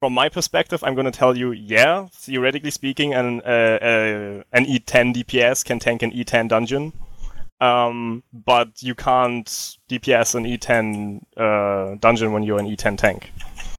From 0.00 0.14
my 0.14 0.28
perspective, 0.28 0.82
I'm 0.82 0.96
going 0.96 1.04
to 1.04 1.12
tell 1.16 1.38
you, 1.38 1.52
yeah, 1.52 2.08
theoretically 2.10 2.72
speaking, 2.72 3.14
an 3.14 3.40
uh, 3.42 3.78
uh, 3.80 4.42
an 4.52 4.66
E10 4.66 5.14
DPS 5.14 5.64
can 5.64 5.78
tank 5.78 6.02
an 6.02 6.10
E10 6.10 6.48
dungeon, 6.48 6.92
um, 7.62 8.22
but 8.32 8.82
you 8.82 8.94
can't 8.94 9.46
DPS 9.88 10.34
an 10.34 10.44
E10 10.44 11.22
uh, 11.36 11.96
dungeon 12.00 12.32
when 12.32 12.42
you're 12.42 12.58
an 12.58 12.66
E10 12.66 12.98
tank, 12.98 13.30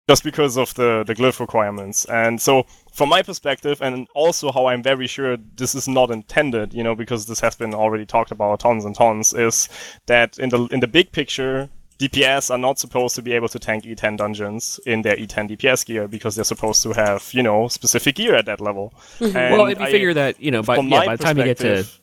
just 0.07 0.23
because 0.23 0.57
of 0.57 0.73
the 0.75 1.03
the 1.05 1.13
glyph 1.13 1.39
requirements. 1.39 2.05
And 2.05 2.41
so, 2.41 2.65
from 2.93 3.09
my 3.09 3.21
perspective, 3.21 3.81
and 3.81 4.07
also 4.15 4.51
how 4.51 4.67
I'm 4.67 4.81
very 4.83 5.07
sure 5.07 5.37
this 5.55 5.75
is 5.75 5.87
not 5.87 6.11
intended, 6.11 6.73
you 6.73 6.83
know, 6.83 6.95
because 6.95 7.25
this 7.25 7.39
has 7.41 7.55
been 7.55 7.73
already 7.73 8.05
talked 8.05 8.31
about 8.31 8.59
tons 8.61 8.85
and 8.85 8.95
tons, 8.95 9.33
is 9.33 9.67
that 10.05 10.37
in 10.39 10.49
the 10.49 10.59
in 10.71 10.79
the 10.79 10.87
big 10.87 11.11
picture. 11.11 11.69
DPS 11.99 12.49
are 12.49 12.57
not 12.57 12.79
supposed 12.79 13.15
to 13.15 13.21
be 13.21 13.33
able 13.33 13.47
to 13.47 13.59
tank 13.59 13.85
E10 13.85 14.17
dungeons 14.17 14.79
in 14.85 15.03
their 15.03 15.15
E10 15.15 15.47
DPS 15.51 15.85
gear 15.85 16.07
because 16.07 16.35
they're 16.35 16.43
supposed 16.43 16.81
to 16.83 16.91
have, 16.91 17.29
you 17.33 17.43
know, 17.43 17.67
specific 17.69 18.15
gear 18.15 18.33
at 18.35 18.45
that 18.47 18.59
level. 18.59 18.91
well, 19.21 19.37
And 19.37 19.71
if 19.71 19.79
you 19.79 19.85
I- 19.85 19.91
figure 19.91 20.13
that 20.15 20.41
you 20.41 20.49
know, 20.51 20.63
by, 20.63 20.77
yeah, 20.79 21.05
by 21.05 21.15
the 21.15 21.23
time 21.23 21.37
you 21.37 21.43
get 21.45 21.57
to 21.59 21.63
perspective- 21.75 21.99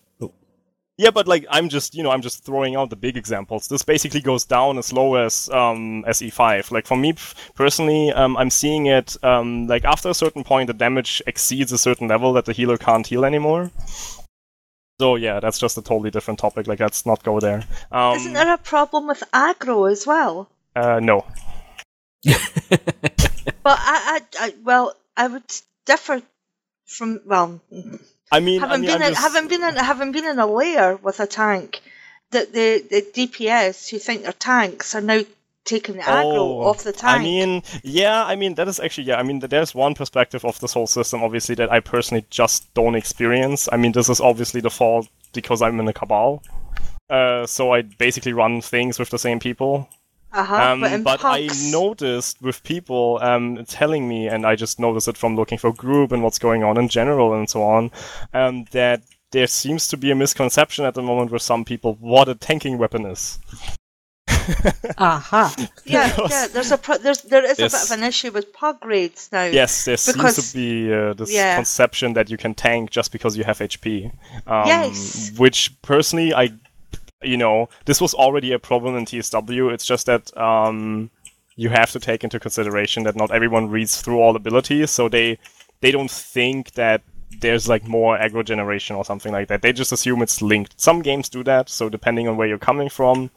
yeah, 1.01 1.11
but 1.11 1.27
like 1.27 1.47
I'm 1.49 1.71
just 1.71 1.95
you 1.95 2.03
know 2.03 2.11
I'm 2.11 2.21
just 2.21 2.45
throwing 2.45 2.77
out 2.77 2.91
the 2.91 2.97
big 2.97 3.17
examples. 3.17 3.69
This 3.69 3.83
basically 3.83 4.21
goes 4.21 4.45
down 4.45 4.77
as 4.77 4.93
low 4.93 5.15
as 5.15 5.49
um, 5.49 6.05
as 6.07 6.21
E5. 6.21 6.71
Like 6.71 6.87
for 6.87 6.97
me 6.97 7.15
personally, 7.55 8.13
um, 8.13 8.37
I'm 8.37 8.51
seeing 8.51 8.85
it 8.85 9.17
um, 9.25 9.67
like 9.67 9.87
after 9.87 10.11
a 10.11 10.15
certain 10.15 10.45
point 10.45 10.67
the 10.67 10.75
damage 10.75 11.23
exceeds 11.27 11.73
a 11.73 11.79
certain 11.79 12.07
level 12.09 12.35
that 12.35 12.45
the 12.45 12.53
healer 12.53 12.77
can't 12.77 13.07
heal 13.07 13.25
anymore. 13.25 13.71
So 15.01 15.17
yeah, 15.17 15.41
that's 15.41 15.59
just 15.59 15.79
a 15.79 15.83
totally 15.83 16.11
different 16.11 16.39
topic. 16.39 16.67
Like 16.67 16.81
let's 16.81 17.07
not 17.07 17.23
go 17.23 17.41
there. 17.41 17.65
Um, 17.91 18.17
Isn't 18.17 18.35
there 18.35 18.53
a 18.53 18.59
problem 18.59 19.07
with 19.07 19.23
aggro 19.33 19.91
as 19.91 20.07
well? 20.07 20.51
uh, 20.77 21.01
no. 21.01 21.25
But 23.63 23.79
I, 23.79 24.21
I, 24.39 24.47
I 24.47 24.55
well, 24.63 24.95
I 25.17 25.27
would 25.29 25.51
differ 25.87 26.23
from 26.87 27.21
well, 27.25 27.61
I 28.33 28.41
mean, 28.41 28.63
I 28.63 28.69
having 28.69 28.83
mean, 28.83 28.91
been 28.93 29.03
in, 29.03 29.09
just- 29.15 29.21
having 29.21 29.49
been 29.49 29.63
in, 29.65 29.77
having 29.77 30.13
been 30.13 30.25
in 30.25 30.39
a 30.39 30.47
layer 30.47 30.97
with 30.97 31.21
a 31.21 31.27
tank, 31.27 31.81
that 32.31 32.53
the 32.53 32.85
the 32.91 33.03
DPS 33.03 33.89
who 33.91 33.99
think 33.99 34.23
they're 34.23 34.33
tanks 34.33 34.95
are 34.95 35.01
now 35.01 35.23
taking 35.65 35.97
the 35.97 36.03
aggro 36.03 36.25
Oh, 36.35 36.63
off 36.63 36.85
the 36.85 36.93
tank. 36.93 37.21
I 37.21 37.23
mean, 37.23 37.63
yeah, 37.83 38.25
I 38.25 38.35
mean 38.37 38.55
that 38.55 38.67
is 38.69 38.81
actually 38.81 39.05
yeah. 39.09 39.17
I 39.19 39.23
mean, 39.23 39.41
there's 39.41 39.75
one 39.75 39.95
perspective 39.95 40.45
of 40.45 40.59
this 40.61 40.73
whole 40.73 40.87
system, 40.87 41.23
obviously, 41.23 41.55
that 41.57 41.71
I 41.73 41.81
personally 41.81 42.25
just 42.31 42.73
don't 42.75 42.95
experience. 42.95 43.69
I 43.73 43.77
mean, 43.77 43.93
this 43.93 44.09
is 44.09 44.21
obviously 44.21 44.61
the 44.61 44.71
fault 44.71 45.09
because 45.33 45.61
I'm 45.63 45.79
in 45.81 45.87
a 45.89 45.93
cabal, 45.93 46.43
uh, 47.09 47.47
so 47.47 47.73
I 47.75 47.83
basically 47.83 48.33
run 48.33 48.61
things 48.63 48.99
with 48.99 49.11
the 49.11 49.19
same 49.19 49.39
people. 49.41 49.89
Uh-huh, 50.33 50.55
Um, 50.73 50.81
but 50.81 51.03
but 51.05 51.25
I 51.25 51.49
noticed 51.71 52.41
with 52.41 52.63
people 52.63 53.19
um, 53.23 53.65
telling 53.67 54.09
me, 54.09 54.29
and 54.29 54.47
I 54.47 54.55
just 54.57 54.79
noticed 54.79 55.09
it 55.09 55.17
from 55.17 55.37
looking 55.37 55.59
for 55.59 55.73
group 55.73 56.13
and 56.13 56.23
what's 56.23 56.39
going 56.39 56.63
on 56.63 56.79
in 56.79 56.89
general 56.89 57.35
and 57.35 57.49
so 57.51 57.63
on, 57.63 57.91
um, 58.33 58.65
that 58.73 59.03
there 59.33 59.47
seems 59.47 59.87
to 59.89 59.97
be 59.97 60.11
a 60.11 60.15
misconception 60.15 60.85
at 60.85 60.95
the 60.95 61.03
moment 61.03 61.31
with 61.31 61.43
some 61.43 61.65
people 61.65 61.97
what 62.01 62.29
a 62.29 62.35
tanking 62.35 62.79
weapon 62.79 63.07
is. 63.07 63.39
Aha. 64.99 65.55
yeah, 65.85 66.09
because- 66.09 66.31
yeah. 66.31 66.47
There's 66.49 66.73
a 66.73 66.79
pro- 66.79 66.99
there's 66.99 67.23
there 67.23 67.45
is 67.45 67.59
a 67.59 67.63
bit 67.63 67.75
of 67.75 67.91
an 67.91 68.03
issue 68.05 68.31
with 68.31 68.53
pug 68.53 68.85
raids 68.85 69.29
now. 69.33 69.45
Yes, 69.45 69.85
there 69.85 69.97
seems 69.97 70.17
Because- 70.17 70.51
to 70.53 70.57
be 70.57 70.93
uh, 70.93 71.15
this 71.15 71.33
yeah. 71.33 71.57
conception 71.57 72.15
that 72.15 72.31
you 72.31 72.37
can 72.37 72.55
tank 72.55 72.91
just 72.91 73.13
because 73.13 73.37
you 73.37 73.45
have 73.45 73.59
HP. 73.59 74.11
Um, 74.47 74.67
Yes. 74.67 75.33
Which 75.37 75.73
personally, 75.83 76.35
I, 76.35 76.51
you 77.23 77.37
know, 77.37 77.69
this 77.85 78.01
was 78.01 78.15
already 78.15 78.53
a 78.53 78.59
problem 78.59 78.97
in 78.97 79.05
TSW. 79.05 79.73
It's 79.73 79.85
just 79.85 80.07
that 80.07 80.37
um, 80.37 81.11
you 81.57 81.69
have 81.69 81.91
to 81.93 82.01
take 82.01 82.25
into 82.25 82.41
consideration 82.41 83.03
that 83.05 83.17
not 83.17 83.31
everyone 83.31 83.69
reads 83.69 84.01
through 84.01 84.21
all 84.21 84.37
abilities, 84.37 84.91
so 84.91 85.09
they 85.09 85.39
they 85.81 85.91
don't 85.91 86.11
think 86.11 86.73
that 86.73 87.03
there's 87.41 87.69
like 87.69 87.87
more 87.87 88.19
aggro 88.19 88.45
generation 88.45 88.97
or 88.97 89.05
something 89.05 89.33
like 89.33 89.49
that. 89.49 89.63
They 89.63 89.73
just 89.73 89.93
assume 89.93 90.23
it's 90.23 90.43
linked. 90.43 90.81
Some 90.81 91.03
games 91.03 91.29
do 91.29 91.45
that, 91.45 91.69
so 91.69 91.89
depending 91.89 92.29
on 92.29 92.37
where 92.37 92.49
you're 92.49 92.59
coming 92.59 92.89
from, 92.89 93.31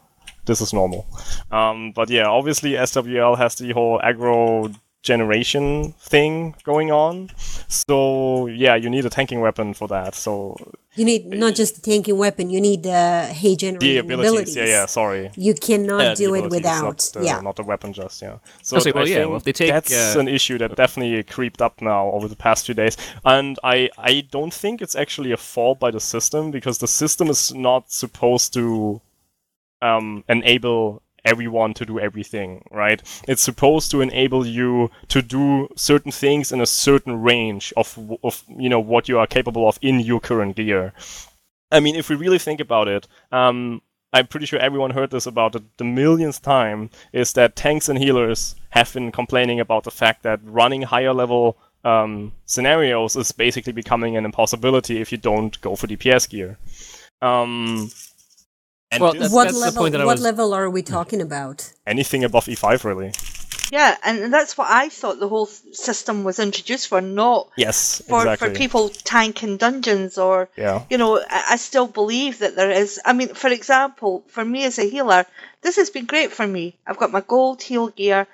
this 0.46 0.60
is 0.60 0.72
normal. 0.72 1.06
Um, 1.50 1.92
but 1.92 2.10
yeah, 2.10 2.26
obviously 2.26 2.72
SWL 2.72 3.36
has 3.36 3.54
the 3.54 3.72
whole 3.72 4.00
aggro 4.00 4.74
generation 5.04 5.92
thing 6.00 6.54
going 6.64 6.90
on. 6.90 7.30
So 7.68 8.46
yeah, 8.46 8.74
you 8.74 8.90
need 8.90 9.04
a 9.06 9.10
tanking 9.10 9.40
weapon 9.40 9.74
for 9.74 9.86
that. 9.88 10.14
So 10.14 10.56
You 10.96 11.04
need 11.04 11.26
not 11.26 11.54
just 11.54 11.78
a 11.78 11.82
tanking 11.82 12.16
weapon, 12.16 12.50
you 12.50 12.60
need 12.60 12.82
the 12.84 13.26
hay 13.40 13.50
the 13.50 13.56
generating 13.56 13.98
abilities, 13.98 14.30
abilities. 14.30 14.56
yeah, 14.56 14.64
yeah. 14.66 14.86
Sorry. 14.86 15.30
You 15.36 15.54
cannot 15.54 16.02
Yeah, 16.02 16.14
do 16.14 16.34
it 16.34 16.50
without. 16.50 16.82
not 16.84 16.98
the, 17.14 17.24
yeah. 17.28 17.40
not 17.40 17.56
the 17.56 17.64
weapon 17.72 17.92
just 17.92 18.22
yeah 18.22 18.38
so 18.62 18.76
I'll 18.76 18.92
well, 18.94 19.08
yeah, 19.08 19.24
well, 19.26 19.40
they 19.40 19.52
take, 19.52 19.70
that's 19.70 19.92
uh, 20.16 20.20
an 20.20 20.28
issue 20.28 20.56
that 20.58 20.70
definitely 20.76 21.22
creeped 21.24 21.60
up 21.66 21.74
now 21.82 22.02
over 22.16 22.26
the 22.28 22.36
past 22.46 22.60
few 22.66 22.74
days 22.82 22.96
and 23.24 23.58
i 23.74 23.76
i 23.98 24.12
don't 24.36 24.54
think 24.62 24.80
it's 24.84 24.96
actually 25.04 25.32
a 25.32 25.36
fault 25.36 25.76
by 25.84 25.90
the 25.96 26.00
system 26.14 26.50
because 26.56 26.76
the 26.78 26.86
system 27.02 27.26
is 27.28 27.52
not 27.68 27.82
supposed 28.02 28.48
to 28.58 29.00
um 29.82 30.24
enable 30.28 31.02
everyone 31.24 31.74
to 31.74 31.84
do 31.86 31.98
everything 31.98 32.64
right 32.70 33.02
it's 33.26 33.42
supposed 33.42 33.90
to 33.90 34.00
enable 34.00 34.46
you 34.46 34.90
to 35.08 35.22
do 35.22 35.68
certain 35.76 36.12
things 36.12 36.52
in 36.52 36.60
a 36.60 36.66
certain 36.66 37.20
range 37.22 37.72
of 37.76 37.98
of 38.22 38.44
you 38.48 38.68
know 38.68 38.80
what 38.80 39.08
you 39.08 39.18
are 39.18 39.26
capable 39.26 39.68
of 39.68 39.78
in 39.82 40.00
your 40.00 40.20
current 40.20 40.56
gear 40.56 40.92
I 41.74 41.80
mean, 41.80 41.96
if 41.96 42.08
we 42.08 42.14
really 42.14 42.38
think 42.38 42.60
about 42.60 42.86
it, 42.86 43.08
um, 43.32 43.82
I'm 44.12 44.28
pretty 44.28 44.46
sure 44.46 44.60
everyone 44.60 44.92
heard 44.92 45.10
this 45.10 45.26
about 45.26 45.56
it 45.56 45.76
the 45.76 45.84
millionth 45.84 46.40
time, 46.40 46.88
is 47.12 47.32
that 47.32 47.56
tanks 47.56 47.88
and 47.88 47.98
healers 47.98 48.54
have 48.70 48.92
been 48.92 49.10
complaining 49.10 49.58
about 49.58 49.82
the 49.82 49.90
fact 49.90 50.22
that 50.22 50.38
running 50.44 50.82
higher 50.82 51.12
level 51.12 51.56
um, 51.84 52.32
scenarios 52.46 53.16
is 53.16 53.32
basically 53.32 53.72
becoming 53.72 54.16
an 54.16 54.24
impossibility 54.24 55.00
if 55.00 55.10
you 55.10 55.18
don't 55.18 55.60
go 55.60 55.74
for 55.74 55.88
DPS 55.88 56.28
gear. 56.30 56.58
Um, 57.20 57.90
and 58.94 59.02
Well, 59.02 59.12
that's- 59.12 59.32
what 59.32 59.44
that's 59.44 59.54
the 59.54 59.60
level? 59.60 59.82
point 59.82 59.92
that 59.92 60.00
I 60.00 60.04
what 60.04 60.12
was- 60.18 60.22
level 60.22 60.54
are 60.54 60.70
we 60.70 60.82
talking 60.82 61.20
about? 61.20 61.70
anything 61.86 62.24
above 62.24 62.46
E5, 62.46 62.84
really. 62.84 63.12
Yeah, 63.72 63.96
and 64.04 64.32
that's 64.32 64.56
what 64.58 64.70
I 64.70 64.88
thought 64.90 65.18
the 65.20 65.28
whole 65.28 65.46
system 65.46 66.22
was 66.22 66.38
introduced 66.38 66.86
for, 66.88 67.00
not 67.00 67.48
Yes, 67.56 68.02
for, 68.08 68.18
exactly. 68.20 68.48
for 68.50 68.54
people 68.54 68.88
tanking 68.90 69.56
dungeons 69.56 70.18
or 70.18 70.48
Yeah. 70.56 70.82
you 70.90 70.98
know 70.98 71.18
I, 71.18 71.44
I 71.52 71.56
still 71.56 71.86
believe 71.86 72.38
that 72.40 72.54
there 72.56 72.70
is 72.70 73.00
i 73.04 73.12
mean 73.14 73.34
for 73.34 73.48
example 73.48 74.22
for 74.28 74.44
me 74.44 74.64
as 74.64 74.78
a 74.78 74.88
healer 74.88 75.24
this 75.62 75.76
has 75.76 75.90
been 75.90 76.04
great 76.06 76.30
for 76.32 76.46
me 76.46 76.76
i've 76.86 76.98
got 76.98 77.10
my 77.10 77.22
gold 77.34 77.62
heal 77.62 77.88
gear 77.88 78.26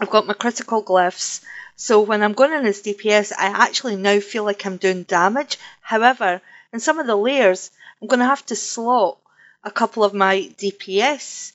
i've 0.00 0.10
got 0.10 0.26
my 0.28 0.32
critical 0.34 0.82
glyphs 0.82 1.40
so 1.74 2.00
when 2.00 2.22
i'm 2.22 2.32
going 2.40 2.52
in 2.52 2.64
as 2.66 2.82
dps 2.82 3.32
i 3.36 3.46
actually 3.66 3.96
now 3.96 4.20
feel 4.20 4.44
like 4.44 4.64
i'm 4.64 4.76
doing 4.78 5.02
damage 5.02 5.58
however 5.82 6.40
in 6.72 6.80
some 6.80 6.98
of 7.00 7.06
the 7.06 7.16
layers 7.16 7.70
i'm 8.00 8.08
going 8.08 8.20
to 8.20 8.32
have 8.34 8.46
to 8.46 8.56
slot 8.56 9.18
a 9.66 9.70
couple 9.70 10.04
of 10.04 10.14
my 10.14 10.48
dps 10.56 11.52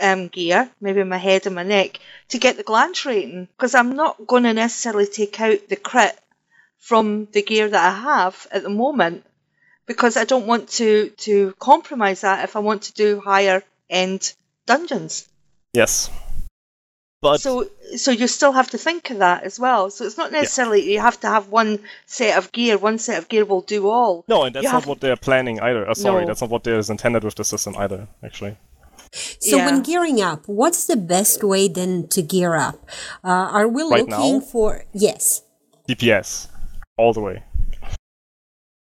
um, 0.00 0.28
gear, 0.28 0.70
maybe 0.80 1.02
my 1.02 1.18
head 1.18 1.46
and 1.46 1.54
my 1.54 1.62
neck, 1.62 1.98
to 2.28 2.38
get 2.38 2.56
the 2.56 2.62
glance 2.62 3.04
rating 3.04 3.46
because 3.46 3.74
I'm 3.74 3.96
not 3.96 4.26
going 4.26 4.44
to 4.44 4.54
necessarily 4.54 5.06
take 5.06 5.40
out 5.40 5.68
the 5.68 5.76
crit 5.76 6.18
from 6.78 7.26
the 7.32 7.42
gear 7.42 7.68
that 7.68 7.92
I 7.92 8.00
have 8.00 8.46
at 8.50 8.62
the 8.62 8.70
moment 8.70 9.24
because 9.86 10.16
I 10.16 10.24
don't 10.24 10.46
want 10.46 10.68
to 10.80 11.10
to 11.26 11.54
compromise 11.58 12.22
that 12.22 12.44
if 12.44 12.56
I 12.56 12.60
want 12.60 12.82
to 12.82 12.92
do 12.92 13.20
higher 13.20 13.62
end 13.90 14.32
dungeons. 14.66 15.28
Yes. 15.72 16.10
But 17.24 17.40
so 17.40 17.52
so 17.96 18.10
you 18.10 18.26
still 18.28 18.52
have 18.52 18.68
to 18.74 18.78
think 18.86 19.10
of 19.10 19.18
that 19.18 19.44
as 19.48 19.58
well. 19.58 19.82
So 19.90 20.04
it's 20.06 20.18
not 20.22 20.30
necessarily 20.30 20.80
you 20.92 21.00
have 21.00 21.18
to 21.20 21.28
have 21.36 21.48
one 21.48 21.78
set 22.06 22.36
of 22.38 22.52
gear. 22.52 22.76
One 22.76 22.98
set 22.98 23.16
of 23.20 23.28
gear 23.32 23.44
will 23.46 23.62
do 23.74 23.88
all. 23.88 24.24
no, 24.28 24.44
and 24.44 24.54
that's 24.54 24.64
You 24.64 24.72
not 24.72 24.80
have- 24.82 24.86
what 24.90 25.00
they're 25.00 25.16
planning 25.28 25.56
either. 25.68 25.88
Uh, 25.88 25.94
sorry, 25.94 26.22
No. 26.22 26.26
that's 26.28 26.42
not 26.42 26.50
what 26.50 26.66
is 26.66 26.90
intended 26.90 27.24
with 27.24 27.36
the 27.36 27.44
system 27.44 27.72
either. 27.84 28.08
Actually. 28.22 28.54
So 29.40 29.56
Yeah. 29.56 29.66
when 29.66 29.82
gearing 29.82 30.20
up, 30.20 30.40
what's 30.60 30.84
the 30.92 30.96
best 31.14 31.42
way 31.44 31.68
then 31.68 32.08
to 32.08 32.20
gear 32.20 32.56
up? 32.68 32.78
Uh, 33.24 33.28
are 33.58 33.68
we 33.68 33.82
Right 33.82 34.06
looking 34.08 34.34
now? 34.40 34.40
for 34.52 34.84
yes, 34.92 35.42
DPS, 35.88 36.48
all 36.98 37.12
the 37.14 37.20
way. 37.28 37.36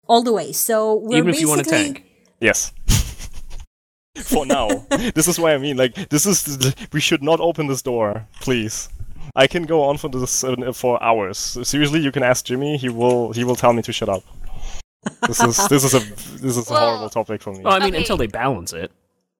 all 0.07 0.21
the 0.21 0.33
way? 0.39 0.51
So 0.51 0.95
we're 0.95 1.17
Even 1.17 1.29
if 1.33 1.39
you 1.41 1.47
want 1.47 1.63
to 1.63 1.69
basically- 1.69 1.93
tank. 2.01 2.05
Yes. 2.39 2.71
For 4.23 4.45
now, 4.45 4.67
this 5.15 5.27
is 5.27 5.39
why 5.39 5.53
I 5.53 5.57
mean, 5.57 5.77
like, 5.77 6.09
this 6.09 6.25
is 6.25 6.73
we 6.91 6.99
should 6.99 7.23
not 7.23 7.39
open 7.39 7.67
this 7.67 7.81
door, 7.81 8.25
please. 8.39 8.89
I 9.35 9.45
can 9.47 9.63
go 9.63 9.83
on 9.83 9.97
for 9.97 10.09
this 10.09 10.43
uh, 10.43 10.71
for 10.73 11.01
hours. 11.03 11.37
Seriously, 11.37 11.99
you 11.99 12.11
can 12.11 12.23
ask 12.23 12.45
Jimmy. 12.45 12.77
He 12.77 12.89
will 12.89 13.33
he 13.33 13.43
will 13.43 13.55
tell 13.55 13.73
me 13.73 13.81
to 13.83 13.93
shut 13.93 14.09
up. 14.09 14.23
This 15.27 15.41
is 15.41 15.67
this 15.67 15.83
is 15.83 15.93
a 15.93 15.99
this 16.41 16.57
is 16.57 16.69
a 16.71 16.73
horrible 16.73 17.09
topic 17.09 17.41
for 17.41 17.53
me. 17.53 17.61
Well, 17.63 17.73
I 17.73 17.79
mean, 17.79 17.89
Okay. 17.89 17.97
until 17.99 18.17
they 18.17 18.27
balance 18.27 18.73
it. 18.73 18.91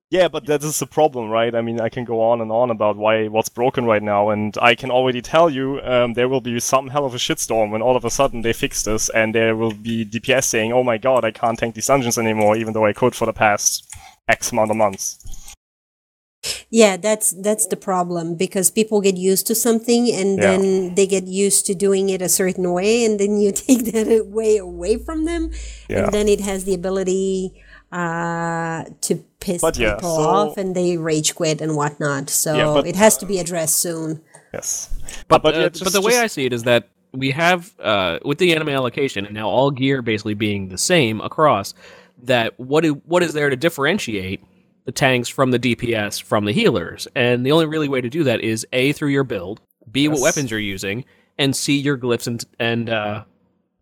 Yeah, 0.10 0.30
but 0.30 0.46
that 0.46 0.64
is 0.64 0.80
the 0.80 0.86
problem, 0.86 1.30
right? 1.30 1.54
I 1.54 1.62
mean, 1.62 1.82
I 1.82 1.90
can 1.90 2.06
go 2.06 2.22
on 2.22 2.40
and 2.40 2.50
on 2.52 2.70
about 2.70 2.96
why 2.96 3.28
what's 3.28 3.50
broken 3.50 3.86
right 3.86 4.04
now, 4.04 4.30
and 4.30 4.58
I 4.62 4.74
can 4.76 4.90
already 4.92 5.22
tell 5.22 5.50
you 5.50 5.82
um, 5.82 6.14
there 6.14 6.30
will 6.30 6.40
be 6.42 6.60
some 6.62 6.88
hell 6.90 7.06
of 7.06 7.14
a 7.14 7.18
shitstorm 7.18 7.72
when 7.72 7.82
all 7.82 7.98
of 7.98 8.06
a 8.06 8.10
sudden 8.10 8.42
they 8.42 8.54
fix 8.54 8.84
this, 8.84 9.10
and 9.10 9.36
there 9.36 9.56
will 9.56 9.74
be 9.74 10.06
DPS 10.06 10.46
saying, 10.46 10.72
"Oh 10.72 10.84
my 10.84 10.98
god, 10.98 11.26
I 11.26 11.32
can't 11.32 11.60
tank 11.60 11.76
these 11.76 11.88
dungeons 11.88 12.18
anymore," 12.18 12.56
even 12.56 12.74
though 12.74 12.86
I 12.86 12.94
could 12.94 13.16
for 13.16 13.26
the 13.26 13.34
past 13.34 13.84
X 14.28 14.52
amount 14.52 14.72
of 14.72 14.78
months. 14.78 15.20
Yeah, 16.70 16.98
that's 16.98 17.32
that's 17.32 17.66
the 17.68 17.76
problem 17.76 18.36
because 18.36 18.70
people 18.72 19.02
get 19.02 19.18
used 19.18 19.48
to 19.48 19.56
something 19.56 20.12
and 20.14 20.38
Yeah. 20.38 20.58
then 20.58 20.96
they 20.96 21.08
get 21.08 21.26
used 21.28 21.66
to 21.68 21.74
doing 21.74 22.10
it 22.10 22.22
a 22.22 22.30
certain 22.30 22.72
way, 22.72 23.04
and 23.06 23.20
then 23.20 23.38
you 23.38 23.52
take 23.68 23.86
that 23.92 24.28
way 24.28 24.58
away 24.58 24.98
from 24.98 25.26
them, 25.26 25.52
Yeah. 25.90 26.06
and 26.06 26.14
then 26.14 26.28
it 26.28 26.42
has 26.42 26.64
the 26.64 26.74
ability 26.74 27.54
uh, 27.92 28.84
to 29.02 29.16
piss 29.40 29.62
But 29.62 29.78
yeah, 29.78 29.96
people 29.96 30.16
so- 30.16 30.22
off, 30.30 30.58
and 30.58 30.76
they 30.76 30.98
rage 30.98 31.36
quit 31.36 31.62
and 31.62 31.76
whatnot. 31.76 32.30
So 32.30 32.56
Yeah, 32.56 32.74
but- 32.74 32.86
it 32.88 32.96
has 32.96 33.18
to 33.18 33.26
be 33.26 33.40
addressed 33.40 33.78
soon. 33.78 34.22
Yes, 34.54 34.90
But, 35.28 35.42
but 35.44 35.56
uh, 35.56 35.60
yeah, 35.60 35.70
but 35.84 35.94
the 35.94 36.02
way 36.02 36.12
just- 36.12 36.24
I 36.24 36.28
see 36.28 36.46
it 36.46 36.54
is 36.54 36.64
that 36.64 36.90
we 37.14 37.32
have 37.32 37.74
uh, 37.80 38.20
with 38.26 38.38
the 38.40 38.54
anima 38.54 38.72
allocation 38.72 39.26
and 39.26 39.34
now 39.34 39.48
all 39.50 39.72
gear 39.72 40.02
basically 40.02 40.34
being 40.36 40.68
the 40.70 40.78
same 40.78 41.20
across. 41.22 41.74
That 42.24 42.60
what 42.60 42.86
i- 42.86 42.90
what 42.90 43.24
is 43.24 43.34
there 43.34 43.50
to 43.50 43.56
differentiate 43.56 44.44
the 44.86 44.92
tanks 44.92 45.30
from 45.30 45.52
the 45.52 45.60
DPS 45.60 46.20
from 46.22 46.46
the 46.46 46.52
healers? 46.52 47.08
And 47.16 47.46
the 47.46 47.52
only 47.52 47.66
really 47.66 47.88
way 47.90 48.02
to 48.02 48.10
do 48.10 48.24
that 48.24 48.42
is 48.42 48.66
a 48.74 48.92
through 48.94 49.10
your 49.10 49.24
build, 49.24 49.62
b 49.92 50.08
what 50.08 50.22
weapons 50.22 50.50
you're 50.52 50.60
using, 50.60 51.06
and 51.38 51.56
c 51.56 51.78
your 51.78 51.98
glyphs 51.98 52.28
and 52.28 52.44
and 52.60 52.90
uh, 52.90 52.94
uh, 52.94 53.24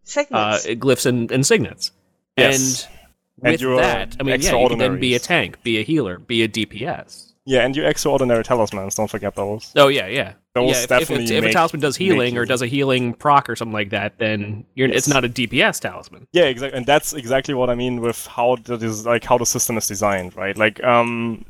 Signets. 0.03 0.65
glyphs 0.67 1.05
and, 1.05 1.31
and 1.31 1.45
signets. 1.45 1.91
Yes. 2.37 2.85
And 2.85 2.95
And 3.43 3.51
with 3.53 3.61
your 3.61 3.77
that, 3.77 4.15
I 4.19 4.23
mean, 4.23 4.39
yeah, 4.41 4.55
you 4.57 4.67
can 4.69 4.77
then 4.79 4.99
be 4.99 5.15
a 5.15 5.19
tank, 5.19 5.61
be 5.63 5.77
a 5.79 5.83
healer, 5.83 6.19
be 6.19 6.43
a 6.43 6.47
DPS. 6.47 7.33
yeah, 7.45 7.65
and 7.65 7.75
your 7.75 7.85
extraordinary 7.87 8.43
talismans. 8.43 8.95
Don't 8.95 9.09
forget 9.09 9.35
those. 9.35 9.71
Oh 9.75 9.87
yeah, 9.87 10.07
yeah. 10.07 10.33
Yeah, 10.55 10.71
if, 10.71 10.91
if, 10.91 11.11
if 11.11 11.43
a 11.43 11.51
talisman 11.51 11.81
does 11.81 11.97
healing 11.97 12.37
or 12.37 12.45
does 12.45 12.61
a 12.61 12.67
healing 12.67 13.13
proc 13.13 13.49
or 13.49 13.55
something 13.55 13.73
like 13.73 13.89
that, 13.89 14.19
then 14.19 14.65
you're, 14.75 14.87
it's 14.87 15.07
not 15.07 15.25
a 15.25 15.29
DPS 15.29 15.81
talisman. 15.81 16.27
Yeah, 16.31 16.45
exactly, 16.45 16.77
and 16.77 16.85
that's 16.85 17.13
exactly 17.13 17.53
what 17.53 17.69
I 17.69 17.75
mean 17.75 17.99
with 17.99 18.25
how 18.27 18.55
that 18.63 18.81
is 18.81 19.05
like 19.05 19.25
how 19.25 19.37
the 19.37 19.45
system 19.45 19.77
is 19.77 19.87
designed, 19.87 20.35
right? 20.35 20.57
Like, 20.57 20.81
um, 20.83 21.43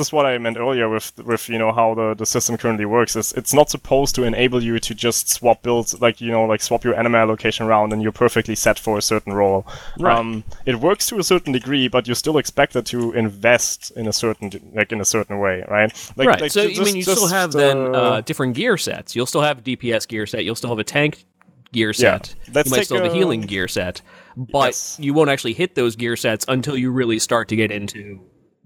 this 0.00 0.06
is 0.08 0.12
what 0.14 0.24
I 0.24 0.38
meant 0.38 0.56
earlier 0.56 0.88
with 0.88 1.12
with 1.24 1.48
you 1.50 1.58
know 1.58 1.72
how 1.72 1.94
the, 1.94 2.14
the 2.14 2.24
system 2.24 2.56
currently 2.56 2.86
works. 2.86 3.16
Is 3.16 3.32
it's 3.32 3.52
not 3.52 3.68
supposed 3.68 4.14
to 4.14 4.22
enable 4.22 4.62
you 4.62 4.78
to 4.78 4.94
just 4.94 5.28
swap 5.28 5.62
builds, 5.62 6.00
like 6.00 6.22
you 6.22 6.30
know, 6.30 6.44
like 6.44 6.62
swap 6.62 6.84
your 6.84 6.94
anima 6.98 7.18
allocation 7.18 7.66
around 7.66 7.92
and 7.92 8.02
you're 8.02 8.10
perfectly 8.10 8.54
set 8.54 8.78
for 8.78 8.96
a 8.96 9.02
certain 9.02 9.34
role. 9.34 9.66
Right. 9.98 10.16
Um, 10.16 10.44
it 10.64 10.76
works 10.76 11.06
to 11.08 11.18
a 11.18 11.22
certain 11.22 11.52
degree, 11.52 11.88
but 11.88 12.08
you're 12.08 12.14
still 12.14 12.38
expected 12.38 12.86
to 12.86 13.12
invest 13.12 13.92
in 13.94 14.08
a 14.08 14.12
certain 14.12 14.50
like 14.74 14.90
in 14.90 15.02
a 15.02 15.04
certain 15.04 15.38
way, 15.38 15.64
right? 15.68 15.92
Like, 16.16 16.28
right. 16.28 16.40
like 16.40 16.50
so 16.50 16.66
ju- 16.66 16.80
I 16.80 16.84
mean, 16.84 16.96
you 16.96 17.02
just- 17.02 17.18
still 17.18 17.28
just, 17.28 17.34
have 17.34 17.52
then 17.52 17.94
uh, 17.94 17.98
uh, 17.98 18.20
different 18.30 18.54
gear 18.54 18.76
sets. 18.76 19.16
You'll 19.16 19.26
still 19.26 19.42
have 19.42 19.58
a 19.58 19.62
DPS 19.62 20.06
gear 20.06 20.24
set. 20.26 20.44
You'll 20.44 20.54
still 20.54 20.70
have 20.70 20.78
a 20.78 20.84
tank 20.84 21.24
gear 21.72 21.88
Yeah. 21.88 21.92
set. 22.18 22.34
Let's 22.54 22.68
you 22.68 22.70
might 22.70 22.76
take 22.78 22.84
still 22.86 22.96
have 23.02 23.06
a 23.06 23.10
a- 23.10 23.14
healing 23.14 23.40
gear 23.42 23.66
set, 23.68 24.02
but 24.36 24.68
Yes. 24.68 24.96
you 25.00 25.12
won't 25.14 25.30
actually 25.30 25.54
hit 25.54 25.74
those 25.74 25.96
gear 25.96 26.16
sets 26.16 26.44
until 26.48 26.76
you 26.76 26.92
really 26.92 27.18
start 27.18 27.48
to 27.48 27.56
get 27.56 27.70
into 27.72 28.20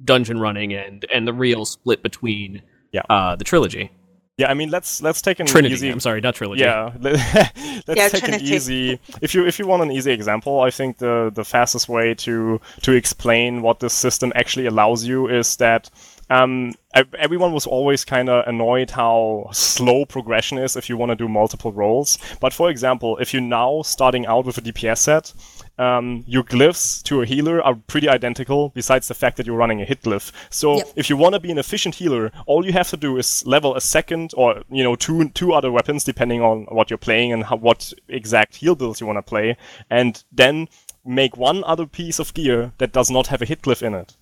dungeon 0.04 0.38
running 0.38 0.74
and 0.74 1.06
and 1.14 1.26
the 1.26 1.32
real 1.32 1.64
split 1.64 2.02
between 2.02 2.60
Yeah. 2.92 3.02
uh, 3.08 3.36
the 3.36 3.44
trilogy. 3.44 3.90
yeah. 4.36 4.50
I 4.50 4.54
mean, 4.54 4.70
let's 4.70 5.00
let's 5.02 5.22
take 5.22 5.38
an 5.40 5.46
Trinity. 5.46 5.74
easy 5.74 5.88
I'm 5.90 6.00
sorry, 6.00 6.20
not 6.20 6.34
trilogy. 6.34 6.62
Yeah, 6.62 6.90
let's 7.00 7.98
Yeah, 8.00 8.08
take 8.08 8.28
an 8.28 8.40
easy. 8.40 8.98
If 9.22 9.34
you 9.34 9.46
if 9.46 9.58
you 9.58 9.66
want 9.66 9.82
an 9.82 9.90
easy 9.92 10.12
example, 10.12 10.54
I 10.68 10.70
think 10.78 10.98
the 10.98 11.30
the 11.34 11.44
fastest 11.44 11.88
way 11.88 12.14
to 12.26 12.60
to 12.82 12.90
explain 12.92 13.62
what 13.62 13.78
this 13.80 13.94
system 13.94 14.32
actually 14.34 14.66
allows 14.66 15.00
you 15.10 15.28
is 15.28 15.56
that. 15.56 15.88
Um, 16.30 16.74
everyone 17.18 17.52
was 17.52 17.66
always 17.66 18.04
kind 18.04 18.28
of 18.28 18.46
annoyed 18.46 18.90
how 18.90 19.48
slow 19.52 20.04
progression 20.06 20.58
is 20.58 20.76
if 20.76 20.88
you 20.88 20.96
want 20.96 21.10
to 21.10 21.16
do 21.16 21.28
multiple 21.28 21.72
roles. 21.72 22.18
But 22.40 22.52
for 22.52 22.70
example, 22.70 23.18
if 23.18 23.32
you're 23.34 23.42
now 23.42 23.82
starting 23.82 24.26
out 24.26 24.46
with 24.46 24.58
a 24.58 24.62
DPS 24.62 24.98
set, 24.98 25.32
um, 25.78 26.24
your 26.26 26.44
glyphs 26.44 27.02
to 27.04 27.22
a 27.22 27.26
healer 27.26 27.60
are 27.62 27.74
pretty 27.74 28.08
identical, 28.08 28.70
besides 28.70 29.08
the 29.08 29.14
fact 29.14 29.36
that 29.36 29.46
you're 29.46 29.56
running 29.56 29.82
a 29.82 29.84
hit 29.84 30.02
glyph. 30.02 30.30
So 30.50 30.76
Yep. 30.76 30.88
if 30.96 31.10
you 31.10 31.16
want 31.16 31.34
to 31.34 31.40
be 31.40 31.50
an 31.50 31.58
efficient 31.58 31.96
healer, 31.96 32.30
all 32.46 32.64
you 32.64 32.72
have 32.72 32.88
to 32.90 32.96
do 32.96 33.16
is 33.18 33.44
level 33.46 33.74
a 33.74 33.80
second 33.80 34.32
or 34.36 34.62
you 34.70 34.84
know 34.84 34.94
two 34.94 35.28
two 35.30 35.52
other 35.52 35.72
weapons 35.72 36.04
depending 36.04 36.40
on 36.40 36.66
what 36.70 36.90
you're 36.90 36.98
playing 36.98 37.32
and 37.32 37.44
how, 37.44 37.56
what 37.56 37.92
exact 38.08 38.56
heal 38.56 38.76
builds 38.76 39.00
you 39.00 39.06
want 39.06 39.18
to 39.18 39.22
play, 39.22 39.56
and 39.90 40.24
then 40.30 40.68
make 41.04 41.36
one 41.36 41.62
other 41.64 41.86
piece 41.86 42.18
of 42.20 42.32
gear 42.34 42.72
that 42.78 42.92
does 42.92 43.10
not 43.10 43.26
have 43.26 43.42
a 43.42 43.44
hit 43.44 43.62
glyph 43.62 43.82
in 43.82 43.94
it. 43.94 44.16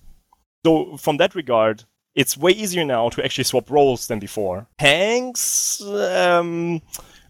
So 0.65 0.97
from 0.97 1.17
that 1.17 1.35
regard, 1.35 1.83
it's 2.15 2.37
way 2.37 2.51
easier 2.51 2.85
now 2.85 3.09
to 3.09 3.23
actually 3.23 3.43
swap 3.43 3.69
roles 3.69 4.07
than 4.07 4.19
before. 4.19 4.67
Tanks 4.77 5.81
um, 5.81 6.81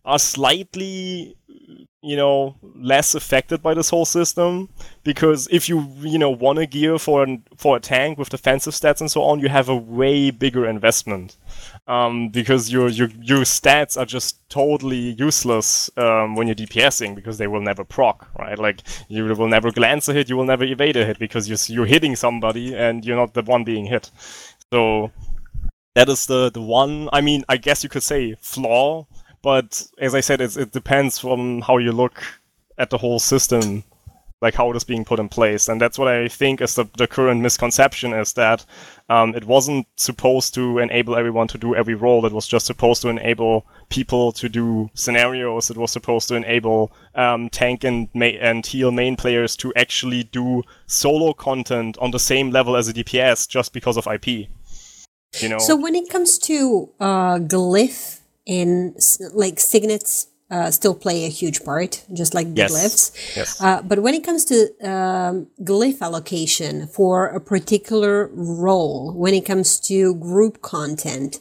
are 0.04 0.20
slightly, 0.20 1.38
you 2.02 2.18
know, 2.18 2.56
less 2.76 3.16
affected 3.16 3.64
by 3.64 3.74
this 3.74 3.90
whole 3.90 4.06
system 4.06 4.68
because 5.04 5.48
if 5.52 5.70
you, 5.70 5.88
you 6.02 6.20
know, 6.20 6.30
want 6.30 6.60
a 6.60 6.66
gear 6.66 7.00
for 7.00 7.24
an, 7.24 7.44
for 7.56 7.78
a 7.78 7.80
tank 7.80 8.18
with 8.18 8.30
defensive 8.30 8.74
stats 8.74 9.00
and 9.00 9.10
so 9.10 9.24
on, 9.24 9.40
you 9.40 9.48
have 9.48 9.70
a 9.70 9.76
way 9.76 10.32
bigger 10.32 10.66
investment. 10.68 11.38
Um, 11.86 12.30
because 12.30 12.72
your, 12.72 12.88
your 12.88 13.10
your 13.22 13.42
stats 13.42 13.98
are 13.98 14.06
just 14.06 14.38
totally 14.50 15.16
useless 15.20 15.90
um, 15.98 16.36
when 16.36 16.48
you're 16.48 16.56
DPSing 16.56 17.14
because 17.14 17.38
they 17.38 17.48
will 17.48 17.60
never 17.60 17.84
proc, 17.84 18.30
right? 18.40 18.58
Like 18.58 18.84
you 19.10 19.26
will 19.26 19.48
never 19.48 19.72
glance 19.72 20.08
a 20.08 20.14
hit, 20.14 20.30
you 20.30 20.38
will 20.38 20.46
never 20.46 20.64
evade 20.64 20.96
a 20.96 21.06
hit 21.06 21.20
because 21.20 21.50
you're, 21.50 21.76
you're 21.76 21.86
hitting 21.86 22.16
somebody 22.16 22.74
and 22.76 23.04
you're 23.04 23.18
not 23.18 23.34
the 23.34 23.42
one 23.42 23.64
being 23.64 23.86
hit. 23.86 24.12
So 24.74 25.12
that 25.94 26.10
is 26.10 26.26
the 26.26 26.50
the 26.50 26.60
one. 26.60 27.08
I 27.14 27.22
mean, 27.22 27.46
I 27.48 27.58
guess 27.58 27.84
you 27.84 27.90
could 27.90 28.02
say 28.02 28.34
flaw, 28.42 29.06
but 29.44 29.86
as 30.00 30.16
I 30.16 30.22
said, 30.22 30.42
it 30.42 30.72
depends 30.72 31.20
from 31.20 31.62
how 31.62 31.78
you 31.78 31.92
look 31.92 32.24
at 32.80 32.90
the 32.90 32.98
whole 32.98 33.20
system, 33.20 33.84
like 34.42 34.56
how 34.56 34.72
it 34.72 34.76
is 34.76 34.84
being 34.84 35.06
put 35.06 35.20
in 35.20 35.30
place, 35.30 35.70
and 35.70 35.80
that's 35.80 36.00
what 36.00 36.08
I 36.08 36.28
think 36.28 36.60
is 36.60 36.74
the 36.74 36.86
the 36.98 37.06
current 37.06 37.42
misconception 37.42 38.14
is 38.14 38.34
that 38.34 38.66
um, 39.10 39.36
it 39.36 39.46
wasn't 39.46 39.86
supposed 39.96 40.56
to 40.56 40.80
enable 40.80 41.16
everyone 41.16 41.48
to 41.50 41.60
do 41.60 41.76
every 41.76 41.94
role. 41.94 42.26
It 42.26 42.34
was 42.34 42.48
just 42.48 42.66
supposed 42.66 43.04
to 43.04 43.10
enable 43.10 43.68
people 43.90 44.32
to 44.32 44.50
do 44.50 44.90
scenarios. 44.96 45.70
It 45.70 45.78
was 45.78 45.92
supposed 45.92 46.30
to 46.30 46.36
enable 46.36 46.92
um, 47.14 47.48
tank 47.50 47.84
and 47.84 48.10
ma- 48.16 48.40
and 48.50 48.66
heal 48.66 48.92
main 48.92 49.18
players 49.18 49.56
to 49.58 49.72
actually 49.76 50.24
do 50.24 50.64
solo 50.88 51.34
content 51.34 51.96
on 52.00 52.10
the 52.10 52.26
same 52.32 52.50
level 52.50 52.76
as 52.76 52.88
a 52.88 52.94
DPS 52.94 53.48
just 53.48 53.72
because 53.72 53.98
of 53.98 54.08
IP. 54.08 54.50
You 55.42 55.50
know. 55.50 55.60
So 55.60 55.76
when 55.76 55.96
it 55.96 56.10
comes 56.10 56.38
to 56.40 56.90
uh, 57.00 57.40
glyph 57.40 58.20
and 58.48 58.96
like 59.34 59.60
signets, 59.60 60.28
uh, 60.52 60.70
still 60.70 60.94
play 60.94 61.26
a 61.26 61.30
huge 61.30 61.64
part, 61.64 62.06
just 62.14 62.34
like 62.34 62.48
the 62.54 62.62
Yes. 62.62 62.72
glyphs. 62.72 63.36
Yes. 63.36 63.62
Uh, 63.62 63.82
but 63.82 64.04
when 64.04 64.14
it 64.14 64.24
comes 64.24 64.46
to 64.46 64.56
um, 64.88 65.48
glyph 65.62 66.00
allocation 66.02 66.88
for 66.88 67.28
a 67.28 67.40
particular 67.40 68.30
role, 68.34 69.14
when 69.14 69.34
it 69.34 69.46
comes 69.46 69.80
to 69.80 70.14
group 70.16 70.62
content 70.62 71.40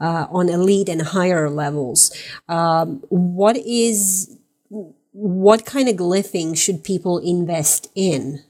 uh, 0.00 0.26
on 0.30 0.48
elite 0.48 0.88
and 0.88 1.02
higher 1.02 1.48
levels, 1.48 2.10
um, 2.48 3.02
what 3.08 3.56
is 3.56 4.36
what 5.12 5.66
kind 5.66 5.88
of 5.88 5.96
glyphing 5.96 6.56
should 6.56 6.82
people 6.84 7.18
invest 7.18 7.88
in? 7.94 8.42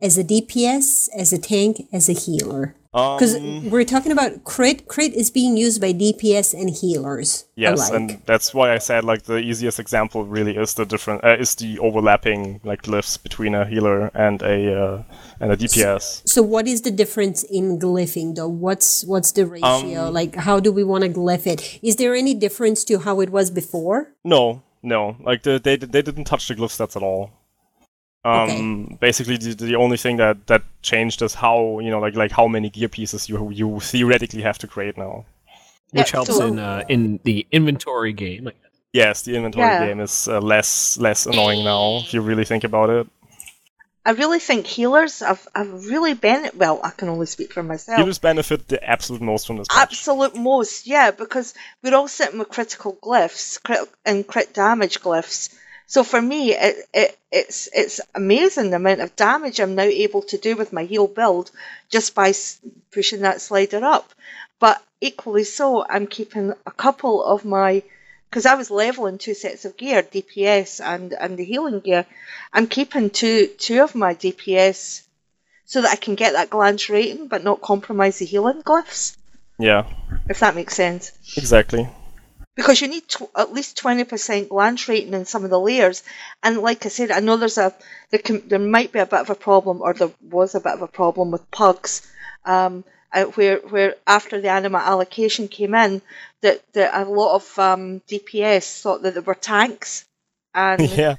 As 0.00 0.18
a 0.18 0.24
DPS, 0.24 1.08
as 1.16 1.32
a 1.32 1.38
tank, 1.38 1.86
as 1.92 2.08
a 2.08 2.12
healer? 2.12 2.74
Because 2.92 3.36
Um, 3.36 3.70
we're 3.70 3.84
talking 3.84 4.12
about 4.12 4.44
crit. 4.44 4.86
Crit 4.86 5.14
is 5.14 5.30
being 5.30 5.56
used 5.56 5.80
by 5.80 5.94
DPS 5.94 6.52
and 6.52 6.68
healers. 6.68 7.46
Yes, 7.56 7.88
alike. 7.88 7.92
and 7.94 8.22
that's 8.26 8.52
why 8.52 8.74
I 8.74 8.78
said 8.78 9.02
like 9.02 9.22
the 9.22 9.38
easiest 9.38 9.80
example 9.80 10.24
really 10.26 10.56
is 10.58 10.74
the 10.74 10.84
different 10.84 11.24
uh, 11.24 11.36
is 11.40 11.54
the 11.54 11.78
overlapping 11.78 12.60
like 12.64 12.82
glyphs 12.82 13.22
between 13.22 13.54
a 13.54 13.64
healer 13.64 14.10
and 14.14 14.42
a 14.42 14.78
uh, 14.78 15.02
and 15.40 15.52
a 15.52 15.56
DPS. 15.56 16.20
So 16.28 16.42
what 16.42 16.68
is 16.68 16.82
the 16.82 16.90
difference 16.90 17.44
in 17.44 17.78
glyphing 17.78 18.34
though? 18.34 18.48
What's 18.48 19.04
what's 19.04 19.32
the 19.32 19.46
ratio? 19.46 20.08
Um, 20.08 20.12
like 20.12 20.34
how 20.36 20.60
do 20.60 20.70
we 20.70 20.84
want 20.84 21.04
to 21.04 21.10
glyph 21.10 21.46
it? 21.46 21.78
Is 21.82 21.96
there 21.96 22.14
any 22.14 22.34
difference 22.34 22.84
to 22.84 22.98
how 22.98 23.20
it 23.20 23.30
was 23.30 23.50
before? 23.50 24.12
No, 24.22 24.62
no, 24.82 25.16
like 25.24 25.44
the, 25.44 25.58
they 25.58 25.76
they 25.76 26.02
didn't 26.02 26.24
touch 26.24 26.46
the 26.48 26.54
glyph 26.54 26.76
stats 26.76 26.94
at 26.94 27.02
all. 27.02 27.30
Um, 28.24 28.98
basically 29.00 29.36
the, 29.36 29.54
the 29.54 29.74
only 29.76 29.96
thing 29.96 30.16
that 30.18 30.46
that 30.46 30.62
changed 30.82 31.22
is 31.22 31.34
how 31.34 31.80
you 31.80 31.90
know 31.90 31.98
like 31.98 32.14
like 32.14 32.30
how 32.30 32.46
many 32.46 32.70
gear 32.70 32.88
pieces 32.88 33.28
you 33.28 33.50
you 33.50 33.80
theoretically 33.80 34.42
have 34.42 34.58
to 34.58 34.66
create 34.68 34.96
now. 34.96 35.24
which 35.90 36.08
Yeah, 36.10 36.16
helps 36.18 36.36
so- 36.36 36.46
in 36.46 36.58
uh, 36.58 36.84
in 36.88 37.18
the 37.24 37.46
inventory 37.50 38.12
game. 38.12 38.50
Yes, 38.92 39.22
the 39.22 39.34
inventory 39.34 39.66
Yeah. 39.66 39.86
game 39.86 40.00
is 40.00 40.28
uh, 40.28 40.38
less 40.40 40.98
less 40.98 41.26
annoying 41.26 41.64
now 41.64 41.98
if 42.04 42.14
you 42.14 42.20
really 42.20 42.44
think 42.44 42.62
about 42.64 42.90
it. 42.90 43.06
I 44.04 44.10
really 44.12 44.40
think 44.40 44.66
healers 44.66 45.20
have, 45.20 45.46
have 45.54 45.86
really 45.86 46.14
been 46.14 46.50
well. 46.56 46.80
I 46.82 46.90
can 46.90 47.08
only 47.08 47.26
speak 47.26 47.52
for 47.52 47.62
myself. 47.62 47.98
Healers 47.98 48.18
benefit 48.18 48.66
the 48.66 48.82
absolute 48.82 49.22
most 49.22 49.46
from 49.46 49.58
this. 49.58 49.68
patch. 49.68 49.92
Absolute 49.92 50.34
most, 50.34 50.88
yeah, 50.88 51.12
because 51.12 51.54
we're 51.82 51.94
all 51.94 52.08
sitting 52.08 52.40
with 52.40 52.48
critical 52.48 52.98
glyphs 53.00 53.62
crit- 53.62 53.88
and 54.04 54.26
crit 54.26 54.52
damage 54.54 55.00
glyphs. 55.00 55.54
So 55.92 56.04
for 56.04 56.22
me, 56.22 56.54
it, 56.54 56.88
it 56.94 57.18
it's 57.30 57.68
it's 57.74 58.00
amazing 58.14 58.70
the 58.70 58.76
amount 58.76 59.02
of 59.02 59.14
damage 59.14 59.60
I'm 59.60 59.74
now 59.74 59.82
able 59.82 60.22
to 60.22 60.38
do 60.38 60.56
with 60.56 60.72
my 60.72 60.84
heal 60.84 61.06
build 61.06 61.50
just 61.90 62.14
by 62.14 62.32
pushing 62.90 63.20
that 63.20 63.42
slider 63.42 63.84
up. 63.84 64.10
But 64.58 64.82
equally 65.02 65.44
so, 65.44 65.84
I'm 65.86 66.06
keeping 66.06 66.54
a 66.64 66.70
couple 66.70 67.22
of 67.22 67.44
my 67.44 67.82
because 68.30 68.46
I 68.46 68.54
was 68.54 68.70
leveling 68.70 69.18
two 69.18 69.34
sets 69.34 69.66
of 69.66 69.76
gear, 69.76 70.02
DPS 70.02 70.80
and 70.82 71.12
and 71.12 71.36
the 71.36 71.44
healing 71.44 71.80
gear. 71.80 72.06
I'm 72.54 72.68
keeping 72.68 73.10
two 73.10 73.48
two 73.58 73.82
of 73.82 73.94
my 73.94 74.14
DPS 74.14 75.02
so 75.66 75.82
that 75.82 75.92
I 75.92 75.96
can 75.96 76.14
get 76.14 76.32
that 76.32 76.48
glance 76.48 76.88
rating, 76.88 77.28
but 77.28 77.44
not 77.44 77.60
compromise 77.60 78.18
the 78.18 78.24
healing 78.24 78.62
glyphs. 78.62 79.14
Yeah, 79.58 79.84
If 80.26 80.40
that 80.40 80.54
makes 80.54 80.74
sense 80.74 81.12
exactly. 81.36 81.86
Because 82.54 82.80
you 82.80 82.88
need 82.88 83.08
tw- 83.08 83.30
at 83.36 83.52
least 83.52 83.82
20% 83.82 84.48
glance 84.48 84.88
rating 84.88 85.14
in 85.14 85.24
some 85.24 85.44
of 85.44 85.50
the 85.50 85.60
layers 85.60 86.02
and 86.42 86.58
like 86.58 86.84
i 86.86 86.88
said 86.88 87.10
i 87.10 87.20
know 87.20 87.36
there's 87.36 87.58
a 87.58 87.74
there, 88.10 88.20
can, 88.20 88.46
there 88.48 88.58
might 88.58 88.92
be 88.92 88.98
a 88.98 89.06
bit 89.06 89.20
of 89.20 89.30
a 89.30 89.34
problem 89.34 89.80
or 89.80 89.94
there 89.94 90.10
was 90.30 90.54
a 90.54 90.60
bit 90.60 90.72
of 90.72 90.82
a 90.82 90.88
problem 90.88 91.30
with 91.30 91.50
pugs 91.50 92.06
um, 92.44 92.84
uh, 93.12 93.24
where 93.24 93.58
where 93.58 93.94
after 94.06 94.40
the 94.40 94.48
anima 94.48 94.78
allocation 94.78 95.48
came 95.48 95.74
in 95.74 96.02
that, 96.40 96.60
that 96.72 96.94
a 96.94 97.08
lot 97.08 97.36
of 97.36 97.58
um, 97.58 98.00
dps 98.08 98.80
thought 98.80 99.02
that 99.02 99.14
they 99.14 99.20
were 99.20 99.34
tanks 99.34 100.04
and 100.54 100.88
yeah. 100.96 101.16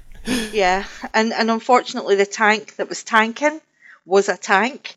yeah, 0.52 0.86
and 1.14 1.34
and 1.34 1.52
unfortunately, 1.52 2.16
the 2.16 2.26
tank 2.26 2.76
that 2.78 2.90
was 2.90 3.04
tanking 3.04 3.60
was 4.06 4.30
a 4.30 4.38
tank, 4.38 4.96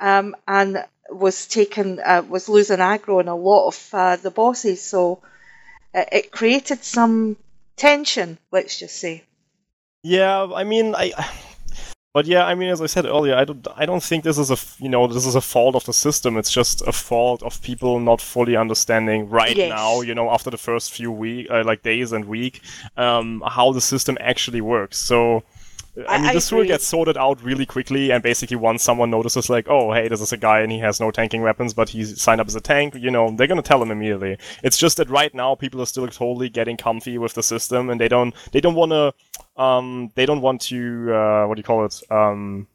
um, 0.00 0.34
and 0.48 0.84
was 1.10 1.46
taken 1.46 2.00
uh, 2.00 2.22
was 2.28 2.48
losing 2.48 2.78
aggro 2.78 3.20
in 3.20 3.28
a 3.28 3.36
lot 3.36 3.68
of 3.68 3.88
uh, 3.92 4.16
the 4.16 4.30
bosses. 4.30 4.82
So 4.82 5.20
it 5.94 6.30
created 6.30 6.84
some 6.84 7.36
tension. 7.76 8.38
Let's 8.50 8.78
just 8.78 8.96
say. 8.98 9.22
Yeah, 10.02 10.46
I 10.54 10.64
mean, 10.64 10.94
I. 10.94 11.12
But 12.12 12.26
yeah, 12.26 12.44
I 12.46 12.54
mean, 12.54 12.68
as 12.68 12.80
I 12.80 12.86
said 12.86 13.06
earlier, 13.06 13.34
I 13.34 13.44
don't, 13.44 13.66
I 13.74 13.86
don't 13.86 14.02
think 14.02 14.22
this 14.22 14.38
is 14.38 14.48
a, 14.48 14.56
you 14.78 14.88
know, 14.88 15.08
this 15.08 15.26
is 15.26 15.34
a 15.34 15.40
fault 15.40 15.74
of 15.74 15.84
the 15.84 15.92
system. 15.92 16.36
It's 16.36 16.52
just 16.52 16.80
a 16.86 16.92
fault 16.92 17.42
of 17.42 17.60
people 17.60 17.98
not 17.98 18.20
fully 18.20 18.54
understanding 18.54 19.28
right 19.28 19.56
Yes. 19.56 19.70
now, 19.70 20.00
you 20.00 20.14
know, 20.14 20.30
after 20.30 20.48
the 20.48 20.56
first 20.56 20.92
few 20.92 21.10
week, 21.10 21.48
uh, 21.50 21.64
like 21.64 21.82
days 21.82 22.12
and 22.12 22.26
week, 22.26 22.60
um, 22.96 23.42
how 23.44 23.72
the 23.72 23.80
system 23.80 24.16
actually 24.20 24.60
works. 24.60 24.96
So, 24.98 25.42
I 26.08 26.18
mean, 26.18 26.30
I 26.30 26.32
this 26.32 26.50
will 26.50 26.58
agree. 26.58 26.68
get 26.68 26.82
sorted 26.82 27.16
out 27.16 27.40
really 27.42 27.66
quickly, 27.66 28.10
and 28.10 28.22
basically 28.22 28.56
once 28.56 28.82
someone 28.82 29.10
notices, 29.10 29.48
like, 29.48 29.68
oh, 29.68 29.92
hey, 29.92 30.08
this 30.08 30.20
is 30.20 30.32
a 30.32 30.36
guy 30.36 30.60
and 30.60 30.72
he 30.72 30.80
has 30.80 30.98
no 30.98 31.12
tanking 31.12 31.42
weapons, 31.42 31.72
but 31.72 31.88
he 31.88 32.04
signed 32.04 32.40
up 32.40 32.48
as 32.48 32.56
a 32.56 32.60
tank, 32.60 32.96
you 32.96 33.10
know, 33.10 33.30
they're 33.30 33.46
gonna 33.46 33.62
tell 33.62 33.80
him 33.80 33.92
immediately. 33.92 34.36
It's 34.64 34.76
just 34.76 34.96
that 34.96 35.08
right 35.08 35.32
now 35.32 35.54
people 35.54 35.80
are 35.80 35.86
still 35.86 36.08
totally 36.08 36.48
getting 36.48 36.76
comfy 36.76 37.16
with 37.16 37.34
the 37.34 37.42
system, 37.44 37.90
and 37.90 38.00
they 38.00 38.08
don't, 38.08 38.34
they 38.50 38.60
don't 38.60 38.74
wanna, 38.74 39.14
um, 39.56 40.10
they 40.16 40.26
don't 40.26 40.40
want 40.40 40.62
to, 40.62 41.14
uh, 41.14 41.46
what 41.46 41.54
do 41.54 41.60
you 41.60 41.64
call 41.64 41.84
it, 41.84 42.02
um, 42.10 42.66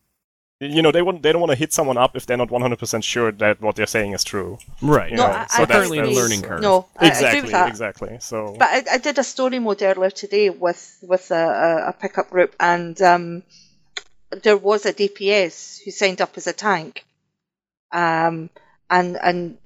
you 0.60 0.82
know, 0.82 0.92
they 0.92 1.02
want, 1.02 1.22
they 1.24 1.32
don't 1.32 1.40
want 1.40 1.52
to 1.52 1.58
hit 1.58 1.72
someone 1.72 1.98
up 1.98 2.18
if 2.18 2.26
they're 2.26 2.36
not 2.36 2.50
100% 2.50 3.04
sure 3.04 3.32
that 3.32 3.62
what 3.62 3.76
they're 3.78 3.86
saying 3.88 4.12
is 4.14 4.24
true. 4.26 4.58
Right. 4.82 5.12
You 5.12 5.18
No, 5.18 5.28
know, 5.28 5.34
I, 5.34 5.48
so 5.48 5.64
I 5.64 5.66
that's- 5.66 5.88
currently 5.88 6.00
a 6.00 6.06
learning 6.16 6.42
curve. 6.42 6.62
No, 6.62 6.86
I, 6.98 7.06
I 7.06 7.08
agree 7.08 7.10
Exactly, 7.10 7.42
with 7.44 7.52
that. 7.52 7.70
exactly. 7.70 8.18
So, 8.20 8.56
But 8.60 8.68
I, 8.68 8.84
I 8.94 8.98
did 8.98 9.18
a 9.18 9.24
story 9.24 9.60
mode 9.60 9.82
earlier 9.82 10.10
today 10.10 10.50
with 10.50 10.98
with 11.02 11.32
a, 11.32 11.36
a, 11.86 11.90
a 11.90 11.94
pickup 11.94 12.30
group, 12.30 12.56
and 12.60 13.02
um, 13.02 13.44
there 14.44 14.58
was 14.58 14.86
a 14.86 14.94
DPS 14.94 15.82
who 15.84 15.92
signed 15.92 16.20
up 16.22 16.34
as 16.36 16.46
a 16.48 16.54
tank, 16.54 17.06
um, 17.94 18.50
and 18.90 19.18
and 19.22 19.58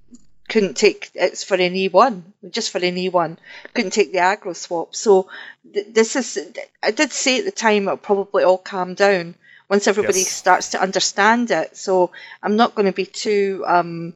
couldn't 0.48 0.78
take 0.78 1.10
it's 1.16 1.44
for 1.44 1.56
an 1.56 1.76
E 1.76 1.88
one, 1.88 2.34
just 2.52 2.70
for 2.72 2.78
an 2.78 2.98
E 2.98 3.10
one, 3.10 3.40
couldn't 3.74 3.94
take 3.94 4.12
the 4.12 4.20
aggro 4.20 4.56
swap. 4.56 4.96
So 4.96 5.28
th- 5.74 5.88
this 5.90 6.16
is 6.16 6.38
I 6.84 6.92
did 6.92 7.12
say 7.12 7.40
at 7.40 7.46
the 7.46 7.52
time 7.52 7.84
it'll 7.84 7.98
probably 7.98 8.44
all 8.44 8.60
calm 8.60 8.94
down 8.94 9.34
once 9.70 9.88
everybody 9.88 10.20
Yes. 10.20 10.30
starts 10.30 10.70
to 10.70 10.82
understand 10.82 11.52
it. 11.52 11.76
So 11.78 12.12
I'm 12.42 12.56
not 12.56 12.76
going 12.76 12.86
to 12.88 12.92
be 12.92 13.06
too 13.06 13.64
um, 13.68 14.16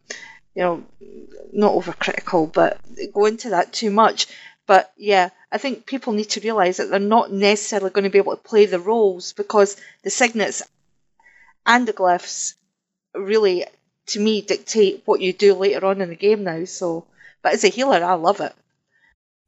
you 0.55 0.63
know 0.63 0.83
not 1.53 1.73
overcritical, 1.73 2.51
but 2.51 2.79
go 3.13 3.25
into 3.25 3.49
that 3.51 3.73
too 3.73 3.89
much. 3.91 4.27
But 4.65 4.91
yeah, 4.97 5.29
I 5.51 5.57
think 5.57 5.85
people 5.85 6.13
need 6.13 6.29
to 6.31 6.41
realise 6.41 6.77
that 6.77 6.89
they're 6.89 6.99
not 6.99 7.31
necessarily 7.31 7.89
going 7.89 8.03
to 8.03 8.09
be 8.09 8.17
able 8.17 8.35
to 8.35 8.41
play 8.49 8.65
the 8.65 8.79
roles 8.79 9.33
because 9.33 9.77
the 10.03 10.09
signets 10.09 10.61
and 11.65 11.87
the 11.87 11.93
glyphs 11.93 12.53
really, 13.15 13.65
to 14.07 14.19
me, 14.19 14.41
dictate 14.41 15.03
what 15.05 15.21
you 15.21 15.33
do 15.33 15.53
later 15.53 15.85
on 15.85 16.01
in 16.01 16.09
the 16.09 16.15
game 16.15 16.43
now. 16.43 16.65
So, 16.65 17.05
but 17.41 17.53
as 17.53 17.63
a 17.63 17.69
healer, 17.69 18.03
I 18.03 18.13
love 18.13 18.41
it. 18.41 18.53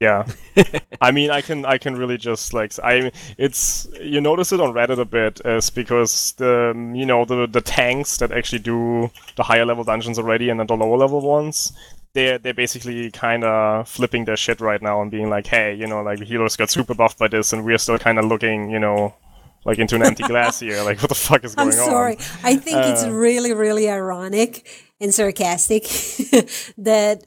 Yeah, 0.00 0.26
I 1.02 1.10
mean, 1.10 1.30
I 1.30 1.42
can 1.42 1.66
I 1.66 1.76
can 1.76 1.94
really 1.94 2.16
just 2.16 2.54
like 2.54 2.72
I 2.82 3.12
it's 3.36 3.86
you 4.00 4.20
notice 4.22 4.50
it 4.50 4.58
on 4.58 4.72
Reddit 4.72 4.98
a 4.98 5.04
bit 5.04 5.42
is 5.44 5.68
because 5.68 6.32
the 6.38 6.72
you 6.94 7.04
know 7.04 7.26
the 7.26 7.46
the 7.46 7.60
tanks 7.60 8.16
that 8.16 8.32
actually 8.32 8.60
do 8.60 9.10
the 9.36 9.42
higher 9.42 9.66
level 9.66 9.84
dungeons 9.84 10.18
already 10.18 10.48
and 10.48 10.58
then 10.58 10.66
the 10.68 10.74
lower 10.74 10.96
level 10.96 11.20
ones 11.20 11.72
they're 12.14 12.38
they're 12.38 12.54
basically 12.54 13.10
kind 13.10 13.44
of 13.44 13.86
flipping 13.88 14.24
their 14.24 14.36
shit 14.38 14.60
right 14.60 14.80
now 14.80 15.02
and 15.02 15.10
being 15.10 15.28
like 15.28 15.46
hey 15.46 15.74
you 15.74 15.86
know 15.86 16.00
like 16.02 16.18
the 16.18 16.24
healers 16.24 16.56
got 16.56 16.70
super 16.70 16.94
buffed 16.94 17.18
by 17.18 17.28
this 17.28 17.52
and 17.52 17.62
we're 17.64 17.78
still 17.78 17.98
kind 17.98 18.18
of 18.18 18.24
looking 18.24 18.70
you 18.70 18.78
know 18.78 19.14
like 19.66 19.78
into 19.78 19.94
an 19.96 20.02
empty 20.02 20.22
glass 20.22 20.60
here 20.60 20.82
like 20.82 20.98
what 21.02 21.08
the 21.10 21.14
fuck 21.14 21.44
is 21.44 21.54
going 21.54 21.68
on? 21.68 21.74
I'm 21.74 21.78
sorry. 21.78 22.16
on? 22.16 22.22
I 22.42 22.56
think 22.56 22.78
it's 22.86 23.04
Uh, 23.04 23.12
really, 23.12 23.52
really 23.52 23.90
ironic 23.90 24.66
and 25.00 25.14
sarcastic 25.14 25.84
that 26.78 27.22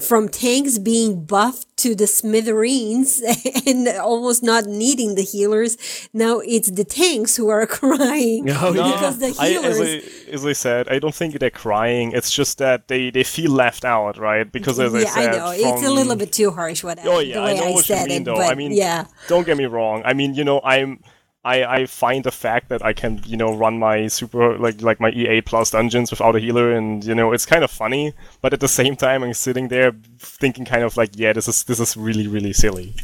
from 0.00 0.28
tanks 0.28 0.78
being 0.78 1.24
buffed 1.24 1.66
to 1.78 1.94
the 1.94 2.06
smithereens 2.06 3.22
and 3.66 3.88
almost 3.88 4.42
not 4.42 4.66
needing 4.66 5.14
the 5.14 5.22
healers, 5.22 5.76
now 6.12 6.40
it's 6.40 6.70
the 6.70 6.84
tanks 6.84 7.36
who 7.36 7.48
are 7.48 7.66
crying 7.80 8.48
Oh, 8.50 8.72
yeah. 8.72 8.92
because 8.92 9.18
the 9.18 9.26
I, 9.40 9.48
as, 9.48 9.78
healers. 9.78 10.04
I, 10.28 10.30
as 10.32 10.46
I 10.46 10.52
said, 10.52 10.88
I 10.88 10.98
don't 10.98 11.14
think 11.14 11.38
they're 11.38 11.50
crying. 11.50 12.12
It's 12.12 12.30
just 12.30 12.58
that 12.58 12.88
they, 12.88 13.10
they 13.10 13.24
feel 13.24 13.50
left 13.50 13.84
out, 13.84 14.18
right? 14.18 14.50
Because 14.50 14.78
as 14.78 14.94
I 14.94 15.00
yeah, 15.00 15.04
I 15.08 15.10
said, 15.24 15.32
know 15.32 15.50
it's 15.52 15.86
a 15.86 15.90
little 15.90 16.16
bit 16.16 16.32
too 16.32 16.50
harsh. 16.50 16.84
What 16.84 16.98
I, 16.98 17.02
Oh 17.06 17.18
yeah, 17.20 17.36
the 17.36 17.42
way 17.42 17.50
I 17.52 17.54
know 17.54 17.66
I, 17.66 17.70
what 17.70 17.88
you 17.88 17.94
said 17.96 18.08
mean, 18.08 18.22
it, 18.22 18.24
though. 18.26 18.36
but 18.36 18.50
I 18.50 18.54
mean, 18.54 18.72
yeah, 18.72 19.06
don't 19.28 19.44
get 19.46 19.56
me 19.56 19.64
wrong. 19.66 20.02
I 20.04 20.12
mean, 20.12 20.34
you 20.34 20.44
know, 20.44 20.60
I'm. 20.62 21.02
I, 21.44 21.64
I 21.64 21.86
find 21.86 22.22
the 22.22 22.30
fact 22.30 22.68
that 22.68 22.84
I 22.84 22.92
can, 22.92 23.20
you 23.26 23.36
know, 23.36 23.52
run 23.54 23.78
my 23.78 24.06
super 24.06 24.56
like 24.58 24.80
like 24.80 25.00
my 25.00 25.10
EA 25.10 25.40
plus 25.40 25.72
dungeons 25.72 26.10
without 26.10 26.36
a 26.36 26.40
healer, 26.40 26.72
and 26.72 27.04
you 27.04 27.14
know, 27.14 27.32
it's 27.32 27.46
kind 27.46 27.64
of 27.64 27.70
funny. 27.70 28.12
But 28.40 28.52
at 28.52 28.60
the 28.60 28.68
same 28.68 28.94
time, 28.94 29.24
I'm 29.24 29.34
sitting 29.34 29.68
there 29.68 29.92
thinking, 30.18 30.64
kind 30.64 30.84
of 30.84 30.96
like, 30.96 31.10
yeah, 31.14 31.32
this 31.32 31.48
is 31.48 31.64
this 31.64 31.80
is 31.80 31.96
really 31.96 32.28
really 32.28 32.52
silly. 32.52 32.94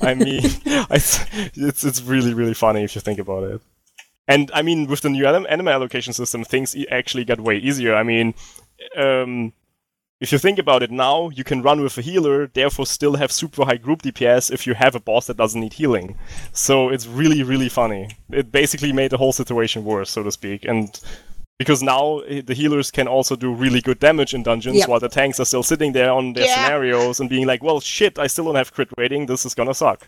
I 0.00 0.14
mean, 0.14 0.40
I, 0.66 0.96
it's 0.96 1.84
it's 1.84 2.02
really 2.02 2.32
really 2.32 2.54
funny 2.54 2.82
if 2.82 2.94
you 2.94 3.02
think 3.02 3.18
about 3.18 3.44
it. 3.44 3.60
And 4.26 4.50
I 4.54 4.62
mean, 4.62 4.86
with 4.86 5.02
the 5.02 5.10
new 5.10 5.26
anim- 5.26 5.46
anima 5.48 5.72
allocation 5.72 6.14
system, 6.14 6.44
things 6.44 6.74
actually 6.90 7.24
got 7.24 7.40
way 7.40 7.58
easier. 7.58 7.94
I 7.94 8.02
mean, 8.02 8.34
um, 8.96 9.52
if 10.20 10.32
you 10.32 10.38
think 10.38 10.58
about 10.58 10.82
it 10.82 10.90
now, 10.90 11.28
you 11.30 11.44
can 11.44 11.60
run 11.62 11.82
with 11.82 11.98
a 11.98 12.02
healer, 12.02 12.46
therefore 12.46 12.86
still 12.86 13.16
have 13.16 13.30
super 13.30 13.64
high 13.64 13.76
group 13.76 14.02
DPS 14.02 14.50
if 14.50 14.66
you 14.66 14.74
have 14.74 14.94
a 14.94 15.00
boss 15.00 15.26
that 15.26 15.36
doesn't 15.36 15.60
need 15.60 15.74
healing. 15.74 16.16
So 16.52 16.88
it's 16.88 17.06
really, 17.06 17.42
really 17.42 17.68
funny. 17.68 18.08
It 18.30 18.50
basically 18.50 18.92
made 18.92 19.10
the 19.10 19.18
whole 19.18 19.32
situation 19.32 19.84
worse, 19.84 20.10
so 20.10 20.22
to 20.22 20.32
speak. 20.32 20.64
And 20.64 20.98
because 21.58 21.82
now 21.82 22.18
eh, 22.20 22.42
the 22.44 22.52
healers 22.54 22.90
can 22.90 23.08
also 23.08 23.34
do 23.36 23.52
really 23.52 23.80
good 23.80 23.98
damage 23.98 24.34
in 24.34 24.42
dungeons 24.42 24.76
Yep. 24.78 24.88
while 24.88 25.00
the 25.00 25.08
tanks 25.08 25.40
are 25.40 25.44
still 25.46 25.62
sitting 25.62 25.92
there 25.92 26.10
on 26.12 26.32
their 26.34 26.44
Yeah. 26.46 26.64
scenarios 26.64 27.18
and 27.20 27.28
being 27.30 27.46
like, 27.46 27.62
well, 27.62 27.80
shit, 27.80 28.18
I 28.18 28.26
still 28.26 28.44
don't 28.46 28.56
have 28.56 28.72
crit 28.72 28.88
rating, 28.98 29.24
this 29.26 29.44
is 29.46 29.54
gonna 29.54 29.72
suck. 29.74 30.06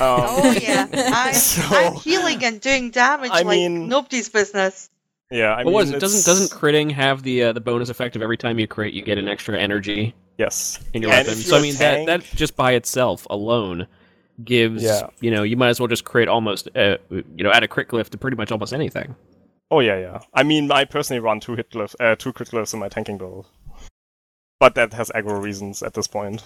Um, 0.00 0.20
Oh 0.28 0.52
yeah, 0.60 0.86
I'm, 0.92 1.34
So- 1.34 1.62
I'm 1.74 1.94
healing 1.94 2.44
and 2.44 2.60
doing 2.60 2.90
damage 2.90 3.30
I 3.30 3.42
like 3.42 3.46
mean- 3.46 3.88
nobody's 3.88 4.28
business. 4.28 4.90
Yeah, 5.30 5.52
I 5.54 5.56
What 5.58 5.64
mean, 5.66 5.74
was 5.74 5.90
it? 5.90 5.96
it's- 5.96 6.00
Doesn't 6.12 6.26
doesn't 6.30 6.58
critting 6.58 6.90
have 6.92 7.22
the 7.22 7.44
uh, 7.44 7.52
the 7.52 7.60
bonus 7.60 7.88
effect 7.88 8.16
of 8.16 8.22
every 8.22 8.36
time 8.36 8.58
you 8.58 8.66
crit, 8.66 8.92
you 8.94 9.02
get 9.02 9.18
an 9.18 9.28
extra 9.28 9.58
energy 9.58 10.14
yes 10.38 10.80
in 10.94 11.02
your 11.02 11.12
And 11.12 11.26
weapon? 11.26 11.40
So 11.42 11.56
I 11.58 11.62
mean 11.62 11.74
that 11.76 11.94
tank- 11.94 12.06
that 12.06 12.22
just 12.36 12.56
by 12.56 12.72
itself 12.72 13.26
alone 13.30 13.86
gives 14.42 14.82
Yeah. 14.82 15.08
you 15.20 15.30
know 15.30 15.42
you 15.44 15.56
might 15.56 15.68
as 15.68 15.78
well 15.80 15.86
just 15.88 16.04
crit 16.04 16.28
almost 16.28 16.68
uh, 16.76 16.96
you 17.10 17.44
know 17.44 17.50
add 17.52 17.62
a 17.62 17.68
crit 17.68 17.88
glyph 17.88 18.08
to 18.10 18.18
pretty 18.18 18.36
much 18.36 18.50
almost 18.52 18.72
anything. 18.72 19.14
Oh 19.70 19.80
yeah, 19.80 19.98
yeah. 19.98 20.20
I 20.34 20.42
mean, 20.42 20.70
I 20.70 20.84
personally 20.84 21.20
run 21.20 21.40
two 21.40 21.54
hit 21.56 21.70
glyphs, 21.70 21.94
uh, 21.98 22.14
two 22.16 22.32
crit 22.32 22.50
glyphs 22.50 22.74
in 22.74 22.80
my 22.80 22.88
tanking 22.88 23.16
build, 23.18 23.46
but 24.60 24.74
that 24.74 24.92
has 24.92 25.08
aggro 25.14 25.40
reasons 25.42 25.82
at 25.82 25.94
this 25.94 26.06
point. 26.06 26.44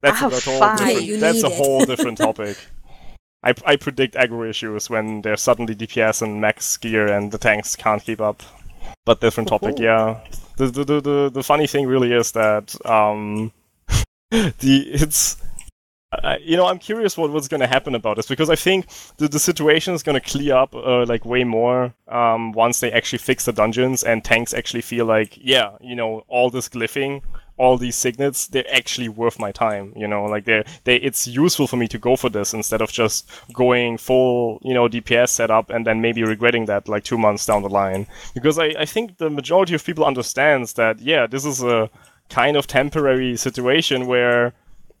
That's 0.00 0.22
Oh, 0.22 0.26
a 0.26 0.30
whole 0.30 0.58
fine. 0.58 0.76
different. 0.78 1.02
You 1.06 1.16
that's 1.18 1.42
a 1.42 1.48
need 1.48 1.52
it. 1.54 1.56
whole 1.56 1.84
different 1.84 2.18
topic. 2.18 2.56
I, 3.44 3.54
I 3.66 3.76
predict 3.76 4.14
aggro 4.14 4.48
issues 4.48 4.88
when 4.88 5.20
there's 5.22 5.42
suddenly 5.42 5.74
DPS 5.74 6.22
and 6.22 6.40
max 6.40 6.76
gear 6.78 7.06
and 7.06 7.30
the 7.30 7.38
tanks 7.38 7.76
can't 7.76 8.02
keep 8.02 8.20
up. 8.20 8.42
But 9.04 9.20
different 9.20 9.50
topic, 9.50 9.78
yeah. 9.78 10.20
The 10.56 10.66
the, 10.66 10.84
the, 10.84 11.00
the 11.00 11.30
the 11.34 11.42
funny 11.42 11.66
thing 11.66 11.86
really 11.86 12.12
is 12.12 12.32
that 12.32 12.74
um 12.86 13.52
the 14.30 14.88
it's 14.88 15.36
I, 16.22 16.38
you 16.38 16.56
know, 16.56 16.66
I'm 16.66 16.78
curious 16.78 17.16
what, 17.16 17.30
what's 17.32 17.48
going 17.48 17.60
to 17.60 17.66
happen 17.66 17.94
about 17.94 18.16
this 18.16 18.26
because 18.26 18.50
I 18.50 18.56
think 18.56 18.86
the, 19.16 19.28
the 19.28 19.38
situation 19.38 19.94
is 19.94 20.02
going 20.02 20.20
to 20.20 20.26
clear 20.26 20.54
up 20.54 20.74
uh, 20.74 21.04
like 21.06 21.24
way 21.24 21.44
more 21.44 21.92
um, 22.08 22.52
once 22.52 22.80
they 22.80 22.92
actually 22.92 23.18
fix 23.18 23.46
the 23.46 23.52
dungeons 23.52 24.02
and 24.04 24.24
tanks 24.24 24.54
actually 24.54 24.82
feel 24.82 25.06
like, 25.06 25.36
yeah, 25.40 25.72
you 25.80 25.96
know, 25.96 26.24
all 26.28 26.50
this 26.50 26.68
glyphing, 26.68 27.22
all 27.56 27.76
these 27.78 27.96
signets, 27.96 28.48
they're 28.48 28.74
actually 28.74 29.08
worth 29.08 29.38
my 29.38 29.52
time. 29.52 29.92
You 29.96 30.08
know, 30.08 30.24
like 30.24 30.44
they're 30.44 30.64
they 30.84 30.96
it's 30.96 31.26
useful 31.26 31.66
for 31.66 31.76
me 31.76 31.88
to 31.88 31.98
go 31.98 32.16
for 32.16 32.28
this 32.28 32.52
instead 32.52 32.80
of 32.82 32.90
just 32.90 33.30
going 33.52 33.98
full, 33.98 34.60
you 34.62 34.74
know, 34.74 34.88
DPS 34.88 35.28
setup 35.30 35.70
and 35.70 35.86
then 35.86 36.00
maybe 36.00 36.22
regretting 36.24 36.66
that 36.66 36.88
like 36.88 37.04
two 37.04 37.18
months 37.18 37.46
down 37.46 37.62
the 37.62 37.68
line. 37.68 38.06
Because 38.34 38.58
I, 38.58 38.74
I 38.78 38.84
think 38.84 39.18
the 39.18 39.30
majority 39.30 39.74
of 39.74 39.84
people 39.84 40.04
understands 40.04 40.74
that 40.74 41.00
yeah, 41.00 41.26
this 41.26 41.44
is 41.44 41.62
a 41.62 41.90
kind 42.28 42.56
of 42.56 42.66
temporary 42.66 43.36
situation 43.36 44.06
where 44.06 44.52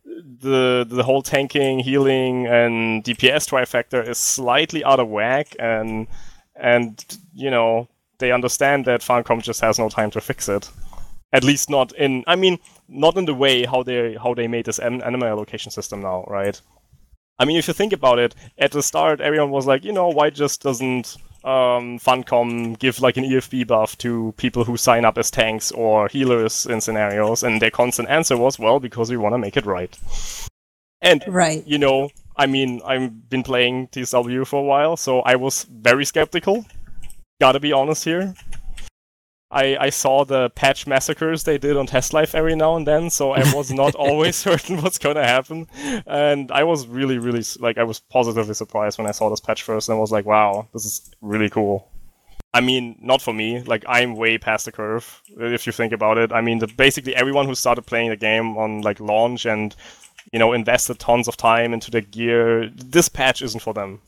the 0.04 0.86
the 0.88 1.02
whole 1.02 1.22
tanking, 1.22 1.80
healing, 1.80 2.46
and 2.46 3.02
DPS 3.02 3.48
trifecta 3.48 4.06
is 4.06 4.18
slightly 4.18 4.84
out 4.84 5.00
of 5.00 5.08
whack, 5.08 5.56
and 5.58 6.06
and 6.56 7.04
you 7.34 7.50
know 7.50 7.88
they 8.18 8.30
understand 8.30 8.84
that 8.84 9.00
Funcom 9.00 9.42
just 9.42 9.60
has 9.60 9.78
no 9.78 9.88
time 9.88 10.10
to 10.12 10.20
fix 10.20 10.48
it. 10.48 10.70
At 11.34 11.44
least 11.44 11.68
not 11.68 11.92
in, 12.04 12.22
I 12.26 12.36
mean, 12.36 12.58
not 12.88 13.16
in 13.16 13.24
the 13.24 13.34
way 13.34 13.64
how 13.64 13.82
they 13.82 14.14
how 14.22 14.34
they 14.34 14.46
made 14.48 14.66
this 14.66 14.78
an- 14.78 15.02
anima 15.02 15.26
allocation 15.26 15.70
system 15.72 16.00
now, 16.00 16.24
right? 16.28 16.60
I 17.38 17.44
mean, 17.44 17.56
if 17.58 17.66
you 17.66 17.74
think 17.74 17.92
about 17.92 18.18
it, 18.20 18.34
at 18.58 18.70
the 18.70 18.82
start, 18.82 19.20
everyone 19.20 19.50
was 19.50 19.66
like, 19.66 19.84
you 19.84 19.92
know, 19.92 20.08
why 20.08 20.30
just 20.30 20.62
doesn't 20.62 21.16
um, 21.42 21.98
Funcom 21.98 22.78
give 22.78 23.00
like 23.00 23.16
an 23.16 23.24
EFB 23.24 23.66
buff 23.66 23.98
to 23.98 24.32
people 24.36 24.62
who 24.64 24.76
sign 24.76 25.04
up 25.04 25.18
as 25.18 25.30
tanks 25.32 25.72
or 25.72 26.06
healers 26.08 26.66
in 26.66 26.80
scenarios? 26.80 27.42
And 27.42 27.60
their 27.60 27.72
constant 27.72 28.08
answer 28.08 28.36
was, 28.36 28.58
well, 28.58 28.78
because 28.78 29.10
we 29.10 29.16
want 29.16 29.34
to 29.34 29.38
make 29.38 29.56
it 29.56 29.66
right. 29.66 29.98
And 31.02 31.24
Right. 31.26 31.66
you 31.66 31.78
know, 31.78 32.10
I 32.36 32.46
mean, 32.46 32.80
I've 32.84 33.28
been 33.28 33.42
playing 33.42 33.88
TSW 33.88 34.46
for 34.46 34.60
a 34.60 34.68
while, 34.72 34.96
so 34.96 35.20
I 35.20 35.34
was 35.34 35.64
very 35.64 36.04
skeptical. 36.04 36.64
Gotta 37.40 37.58
be 37.60 37.72
honest 37.72 38.04
here. 38.04 38.34
I, 39.54 39.76
I 39.78 39.90
saw 39.90 40.24
the 40.24 40.50
patch 40.50 40.86
massacres 40.86 41.44
they 41.44 41.58
did 41.58 41.76
on 41.76 41.86
Test 41.86 42.12
Live 42.12 42.34
every 42.34 42.56
now 42.56 42.74
and 42.74 42.84
then, 42.84 43.08
so 43.08 43.30
I 43.30 43.40
was 43.54 43.72
not 43.72 43.94
always 44.06 44.34
certain 44.34 44.82
what's 44.82 44.98
gonna 44.98 45.24
happen. 45.24 45.68
And 46.06 46.50
I 46.50 46.64
was 46.64 46.88
really, 46.88 47.18
really, 47.18 47.44
like, 47.60 47.78
I 47.78 47.84
was 47.84 48.00
positively 48.00 48.54
surprised 48.54 48.98
when 48.98 49.06
I 49.06 49.12
saw 49.12 49.30
this 49.30 49.40
patch 49.40 49.62
first 49.62 49.88
and 49.88 50.00
was 50.00 50.10
like, 50.10 50.26
wow, 50.26 50.66
this 50.72 50.84
is 50.84 51.10
really 51.22 51.48
cool. 51.48 51.88
I 52.52 52.60
mean, 52.60 52.96
not 53.00 53.22
for 53.22 53.32
me. 53.32 53.62
Like, 53.62 53.84
I'm 53.86 54.16
way 54.16 54.38
past 54.38 54.64
the 54.64 54.72
curve, 54.72 55.22
uh, 55.40 55.44
if 55.44 55.66
you 55.66 55.72
think 55.72 55.92
about 55.92 56.18
it. 56.18 56.32
I 56.32 56.40
mean, 56.40 56.58
the, 56.58 56.66
basically 56.66 57.14
everyone 57.14 57.46
who 57.46 57.54
started 57.54 57.82
playing 57.82 58.10
the 58.10 58.16
game 58.16 58.56
on, 58.56 58.82
like, 58.82 58.98
launch 58.98 59.46
and, 59.46 59.74
you 60.32 60.40
know, 60.40 60.52
invested 60.52 60.98
tons 60.98 61.28
of 61.28 61.36
time 61.36 61.72
into 61.72 61.92
their 61.92 62.00
gear, 62.00 62.68
this 62.74 63.08
patch 63.08 63.40
isn't 63.40 63.60
for 63.60 63.72
them. 63.72 64.00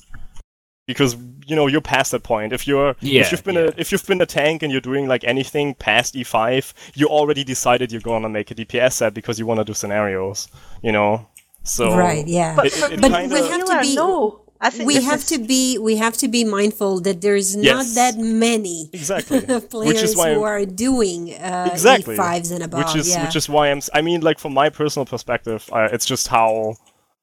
Because, 0.86 1.16
you 1.46 1.56
know, 1.56 1.66
you're 1.66 1.80
past 1.80 2.12
that 2.12 2.22
point. 2.22 2.52
If 2.52 2.66
you're, 2.68 2.94
Yeah, 3.00 3.22
if 3.22 3.32
you've 3.32 3.42
been 3.42 3.56
yeah. 3.56 3.62
a, 3.62 3.72
if 3.76 3.90
you've 3.90 4.06
been 4.06 4.20
a 4.20 4.26
tank 4.26 4.62
and 4.62 4.70
you're 4.70 4.80
doing, 4.80 5.08
like, 5.08 5.24
anything 5.24 5.74
past 5.74 6.14
E5, 6.14 6.72
you 6.94 7.08
already 7.08 7.42
decided 7.42 7.90
you're 7.90 8.00
gonna 8.00 8.28
make 8.28 8.50
a 8.52 8.54
DPS 8.54 8.92
set 8.92 9.12
because 9.12 9.38
you 9.38 9.46
want 9.46 9.58
to 9.58 9.64
do 9.64 9.74
scenarios, 9.74 10.48
you 10.82 10.92
know? 10.92 11.26
So, 11.64 11.96
right. 11.96 12.24
Yeah. 12.26 12.54
But 12.54 12.66
It- 12.66 12.72
for 12.74 12.86
it 12.92 13.00
me, 13.00 13.08
kinda- 13.10 13.34
we 13.34 13.40
have 13.48 13.64
to 13.64 13.80
be- 13.82 13.96
no. 13.96 14.40
I 14.60 14.70
think 14.70 14.86
we 14.86 14.94
have 15.02 15.18
is- 15.18 15.26
to 15.26 15.38
be 15.38 15.76
we 15.76 15.96
have 15.96 16.16
to 16.18 16.28
be 16.28 16.42
mindful 16.44 17.00
that 17.02 17.20
there's 17.20 17.54
not 17.56 17.64
Yes. 17.64 17.94
that 17.96 18.16
many 18.16 18.88
Exactly. 18.92 19.40
players 19.72 19.86
Which 19.88 20.02
is 20.02 20.16
why 20.16 20.32
who 20.32 20.44
I'm- 20.44 20.62
are 20.62 20.64
doing 20.64 21.34
uh, 21.34 21.68
exactly 21.70 22.16
E5s 22.16 22.52
and 22.52 22.62
above. 22.62 22.78
which 22.84 22.94
is 22.96 23.08
yeah. 23.10 23.22
which 23.24 23.36
is 23.36 23.48
why 23.50 23.70
I'm 23.70 23.78
s- 23.78 23.90
I 23.92 24.00
mean 24.00 24.22
like 24.22 24.38
from 24.38 24.54
my 24.54 24.70
personal 24.70 25.04
perspective 25.04 25.68
uh, 25.72 25.88
it's 25.92 26.06
just 26.06 26.28
how 26.28 26.76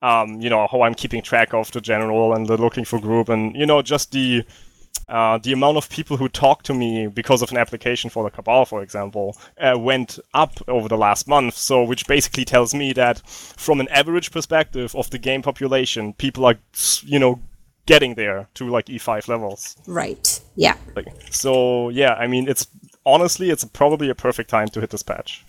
um 0.03 0.39
you 0.39 0.49
know 0.49 0.67
how 0.71 0.83
I'm 0.83 0.93
keeping 0.93 1.23
track 1.23 1.53
of 1.53 1.71
the 1.71 1.81
general 1.81 2.33
and 2.35 2.45
the 2.45 2.57
looking 2.57 2.85
for 2.85 2.99
group 2.99 3.29
and 3.29 3.55
you 3.55 3.65
know 3.65 3.81
just 3.81 4.11
the 4.11 4.45
uh, 5.09 5.37
the 5.39 5.51
amount 5.51 5.77
of 5.77 5.89
people 5.89 6.17
who 6.17 6.29
talk 6.29 6.63
to 6.63 6.73
me 6.73 7.07
because 7.07 7.41
of 7.41 7.51
an 7.51 7.57
application 7.57 8.09
for 8.09 8.23
the 8.23 8.29
Cabal, 8.29 8.65
for 8.65 8.81
example, 8.81 9.37
uh, 9.59 9.77
went 9.77 10.17
up 10.33 10.59
over 10.67 10.87
the 10.87 10.97
last 10.97 11.27
month. 11.27 11.55
So, 11.55 11.83
which 11.83 12.07
basically 12.07 12.45
tells 12.45 12.73
me 12.73 12.93
that 12.93 13.21
from 13.27 13.79
an 13.79 13.87
average 13.89 14.31
perspective 14.31 14.95
of 14.95 15.09
the 15.09 15.17
game 15.17 15.41
population, 15.41 16.13
people 16.13 16.45
are, 16.45 16.55
you 17.03 17.19
know, 17.19 17.41
getting 17.85 18.15
there 18.15 18.47
to 18.53 18.69
like 18.69 18.85
E5 18.85 19.27
levels. 19.27 19.75
right. 19.87 20.39
Yeah. 20.55 20.77
Like, 20.95 21.07
so, 21.31 21.89
yeah, 21.89 22.13
I 22.13 22.27
mean, 22.27 22.47
it's 22.47 22.67
honestly, 23.05 23.49
it's 23.49 23.65
probably 23.65 24.09
a 24.09 24.15
perfect 24.15 24.49
time 24.49 24.69
to 24.69 24.79
hit 24.79 24.91
this 24.91 25.03
patch. 25.03 25.43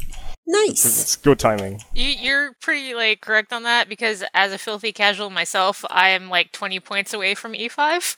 Nice. 0.47 0.85
It's 0.85 1.17
good 1.17 1.39
timing. 1.39 1.83
You, 1.95 2.09
you're 2.09 2.53
pretty 2.61 2.95
like 2.95 3.21
correct 3.23 3.53
on 3.53 3.63
that 3.63 3.89
because 3.89 4.23
as 4.35 4.53
a 4.53 4.59
filthy 4.59 4.93
casual 4.93 5.31
myself, 5.31 5.85
I 5.91 6.11
am 6.11 6.29
like 6.29 6.53
20 6.53 6.81
points 6.81 7.15
away 7.15 7.35
from 7.35 7.55
E 7.55 7.69
E5. 7.69 8.17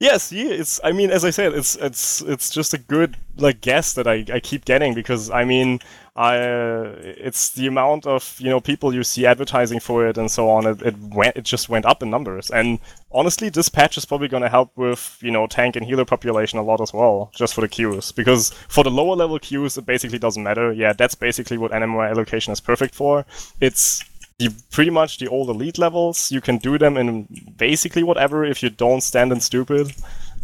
Yes, 0.00 0.32
yeah, 0.32 0.50
it's. 0.50 0.80
I 0.82 0.92
mean, 0.92 1.10
as 1.10 1.24
I 1.24 1.30
said, 1.30 1.52
it's 1.52 1.76
it's 1.76 2.20
it's 2.22 2.50
just 2.50 2.74
a 2.74 2.78
good 2.78 3.16
like 3.36 3.60
guess 3.60 3.92
that 3.94 4.06
I, 4.06 4.24
I 4.32 4.40
keep 4.40 4.64
getting 4.64 4.92
because 4.92 5.30
I 5.30 5.44
mean, 5.44 5.78
I 6.16 6.36
it's 6.36 7.50
the 7.50 7.66
amount 7.66 8.06
of 8.06 8.36
you 8.38 8.48
know 8.48 8.60
people 8.60 8.94
you 8.94 9.02
see 9.02 9.26
advertising 9.26 9.80
for 9.80 10.06
it 10.06 10.16
and 10.16 10.30
so 10.30 10.48
on. 10.48 10.64
It, 10.64 10.82
it 10.82 10.96
went 10.98 11.36
it 11.36 11.42
just 11.42 11.68
went 11.68 11.86
up 11.86 12.04
in 12.04 12.10
numbers, 12.10 12.50
and 12.50 12.78
honestly, 13.10 13.48
this 13.48 13.68
patch 13.68 13.98
is 13.98 14.04
probably 14.04 14.28
going 14.28 14.44
to 14.44 14.48
help 14.48 14.70
with 14.76 15.18
you 15.20 15.32
know 15.32 15.48
tank 15.48 15.74
and 15.74 15.84
healer 15.84 16.04
population 16.04 16.60
a 16.60 16.62
lot 16.62 16.80
as 16.80 16.92
well, 16.92 17.32
just 17.34 17.52
for 17.52 17.62
the 17.62 17.68
queues. 17.68 18.12
Because 18.12 18.50
for 18.68 18.84
the 18.84 18.92
lower 18.92 19.16
level 19.16 19.40
queues, 19.40 19.76
it 19.76 19.86
basically 19.86 20.20
doesn't 20.20 20.42
matter. 20.42 20.72
Yeah, 20.72 20.92
that's 20.92 21.16
basically 21.16 21.58
what 21.58 21.72
anima 21.72 22.02
allocation 22.02 22.52
is 22.52 22.60
perfect 22.60 22.94
for. 22.94 23.26
It's 23.60 24.04
the 24.38 24.50
pretty 24.70 24.90
much 24.90 25.18
the 25.18 25.26
old 25.26 25.48
elite 25.48 25.78
levels. 25.78 26.30
You 26.30 26.40
can 26.40 26.58
do 26.58 26.78
them 26.78 26.96
in 26.96 27.26
basically 27.56 28.04
whatever 28.04 28.44
if 28.44 28.62
you 28.62 28.70
don't 28.70 29.00
stand 29.00 29.32
in 29.32 29.40
stupid, 29.40 29.92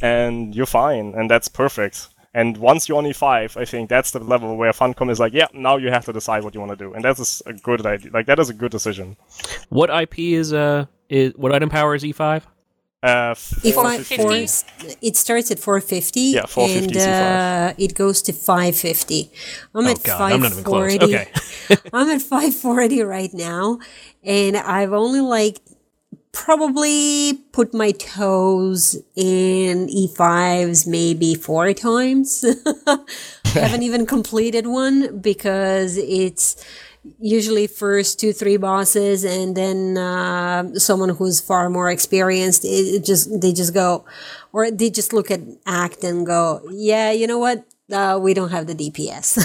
and 0.02 0.52
you're 0.52 0.66
fine, 0.66 1.14
and 1.14 1.30
that's 1.30 1.46
perfect. 1.46 2.08
And 2.33 2.57
once 2.59 2.89
you're 2.89 2.99
on 2.99 3.05
E5, 3.05 3.57
I 3.57 3.64
think 3.64 3.89
that's 3.91 4.12
the 4.12 4.20
level 4.20 4.57
where 4.57 4.70
Funcom 4.72 5.11
is 5.11 5.18
like, 5.18 5.33
yeah, 5.33 5.49
now 5.53 5.76
you 5.78 5.91
have 5.91 6.05
to 6.05 6.12
decide 6.12 6.45
what 6.45 6.55
you 6.55 6.61
want 6.61 6.70
to 6.70 6.76
do, 6.76 6.95
and 6.95 7.05
that 7.05 7.18
is 7.18 7.43
a 7.47 7.53
good 7.53 7.85
idea. 7.85 8.12
Like 8.12 8.26
that 8.26 8.39
is 8.39 8.49
a 8.49 8.55
good 8.55 8.70
decision. 8.70 9.16
What 9.68 9.91
IP 9.91 10.18
is 10.18 10.53
uh 10.53 10.87
is 11.09 11.33
what 11.37 11.53
item 11.53 11.68
power 11.70 11.95
is 11.97 12.05
E 12.05 12.12
five? 12.12 12.47
Uh, 13.03 13.31
If 13.64 13.78
I 13.78 13.99
450. 14.03 14.16
for, 14.87 14.97
it 15.01 15.16
starts 15.16 15.51
at 15.51 15.59
450 15.59 16.20
Yeah, 16.20 16.45
450 16.45 16.99
and 17.01 17.72
uh, 17.72 17.74
it 17.78 17.95
goes 17.95 18.20
to 18.22 18.33
550. 18.35 19.31
I'm 19.74 19.87
Oh 19.87 19.91
at 19.91 20.03
god, 20.03 20.33
I'm 20.33 20.43
not 20.43 20.53
even 20.53 20.64
close. 20.64 20.93
540. 20.99 21.16
Okay. 21.16 21.89
I'm 21.95 22.11
at 22.11 22.20
540 22.20 23.03
right 23.03 23.33
now, 23.33 23.78
and 24.22 24.57
I've 24.57 24.93
only 24.93 25.20
like 25.22 25.61
probably 26.33 27.35
put 27.53 27.74
my 27.74 27.91
toes 27.93 28.97
in 29.16 29.89
E5s 29.89 30.87
maybe 30.87 31.35
four 31.35 31.72
times. 31.74 32.45
I 32.87 32.99
haven't 33.45 33.83
even 33.83 34.07
completed 34.07 34.66
one 34.66 35.18
because 35.20 35.97
it's 35.97 36.64
usually 37.18 37.66
first 37.66 38.20
two 38.20 38.33
three 38.33 38.57
bosses 38.59 39.24
and 39.24 39.57
then 39.57 39.97
uh, 39.97 40.74
someone 40.74 41.09
who's 41.09 41.41
far 41.41 41.70
more 41.70 41.91
experienced 41.91 42.64
it, 42.64 42.68
it 42.68 43.05
just 43.05 43.41
they 43.41 43.53
just 43.53 43.72
go 43.72 44.05
or 44.53 44.70
they 44.70 44.91
just 44.91 45.14
look 45.14 45.31
at 45.31 45.41
act 45.64 46.05
and 46.05 46.26
go 46.26 46.61
yeah 46.70 47.11
you 47.11 47.26
know 47.26 47.39
what? 47.39 47.64
Uh, 47.91 48.18
we 48.22 48.35
don't 48.35 48.51
have 48.51 48.66
the 48.66 48.74
dps 48.74 49.37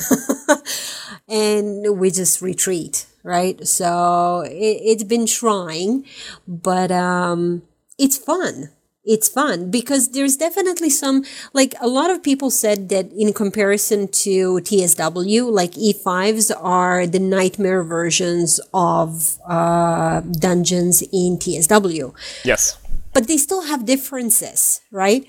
and 1.28 1.98
we 2.00 2.12
just 2.12 2.42
retreat, 2.42 3.08
right? 3.26 3.58
So 3.68 4.42
it, 4.46 4.78
it's 4.86 5.04
been 5.04 5.26
trying, 5.26 6.06
but 6.48 6.92
um, 6.92 7.64
it's 7.98 8.18
fun. 8.18 8.70
It's 9.08 9.28
fun 9.30 9.70
because 9.70 10.10
there's 10.18 10.36
definitely 10.36 10.90
some, 10.90 11.26
like 11.54 11.76
a 11.80 11.88
lot 11.88 12.10
of 12.10 12.24
people 12.24 12.50
said 12.50 12.90
that 12.90 13.12
in 13.14 13.34
comparison 13.34 14.08
to 14.26 14.62
TSW, 14.66 15.52
like 15.52 15.74
E5s 15.74 16.52
are 16.60 17.06
the 17.06 17.20
nightmare 17.20 17.84
versions 17.84 18.60
of 18.74 19.38
uh, 19.48 20.22
dungeons 20.22 21.04
in 21.14 21.38
TSW 21.38 22.14
Yes. 22.44 22.78
but 23.14 23.28
they 23.28 23.38
still 23.38 23.64
have 23.70 23.86
differences, 23.86 24.82
right? 24.92 25.28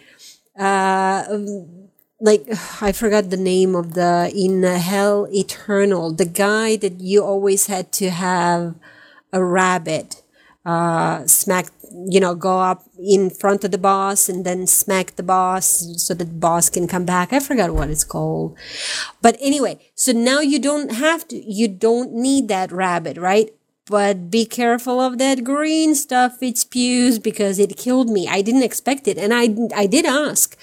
Uh, 0.59 1.25
like 2.21 2.47
I 2.81 2.93
forgot 2.93 3.31
the 3.31 3.37
name 3.37 3.75
of 3.75 3.95
the 3.95 4.33
in 4.35 4.63
Hell 4.63 5.29
Eternal, 5.31 6.13
the 6.13 6.25
guy 6.25 6.77
that 6.77 7.01
you 7.01 7.23
always 7.23 7.67
had 7.67 7.93
to 7.93 8.11
have 8.11 8.75
a 9.33 9.43
rabbit 9.43 10.23
uh, 10.65 11.25
smack, 11.27 11.67
you 12.09 12.19
know, 12.19 12.35
go 12.35 12.59
up 12.59 12.83
in 12.99 13.31
front 13.31 13.63
of 13.65 13.71
the 13.71 13.79
boss 13.79 14.29
and 14.29 14.45
then 14.45 14.67
smack 14.67 15.15
the 15.15 15.23
boss 15.23 15.87
so 15.97 16.13
that 16.15 16.25
the 16.25 16.31
boss 16.33 16.69
can 16.69 16.89
come 16.89 17.05
back. 17.05 17.33
I 17.33 17.39
forgot 17.39 17.71
what 17.71 17.89
it's 17.89 18.03
called. 18.03 18.57
But 19.23 19.37
anyway, 19.41 19.79
so 19.95 20.11
now 20.11 20.41
you 20.41 20.59
don't 20.59 20.91
have 20.91 21.29
to, 21.29 21.37
you 21.37 21.69
don't 21.69 22.13
need 22.15 22.49
that 22.49 22.73
rabbit, 22.73 23.17
right? 23.17 23.51
But 23.89 24.29
be 24.29 24.45
careful 24.45 24.99
of 24.99 25.19
that 25.19 25.45
green 25.45 25.95
stuff 25.95 26.43
it 26.43 26.59
spews 26.59 27.21
because 27.21 27.61
it 27.61 27.77
killed 27.77 28.11
me. 28.11 28.27
I 28.27 28.43
didn't 28.43 28.65
expect 28.65 29.07
it. 29.07 29.17
And 29.17 29.33
I, 29.33 29.55
I 29.77 29.87
did 29.87 30.05
ask, 30.05 30.59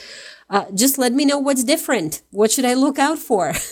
uh, 0.53 0.65
just 0.73 0.97
let 0.97 1.11
me 1.11 1.25
know 1.25 1.39
what's 1.39 1.63
different. 1.63 2.21
What 2.29 2.51
should 2.51 2.65
I 2.65 2.75
look 2.75 2.97
out 2.99 3.19
for? 3.19 3.53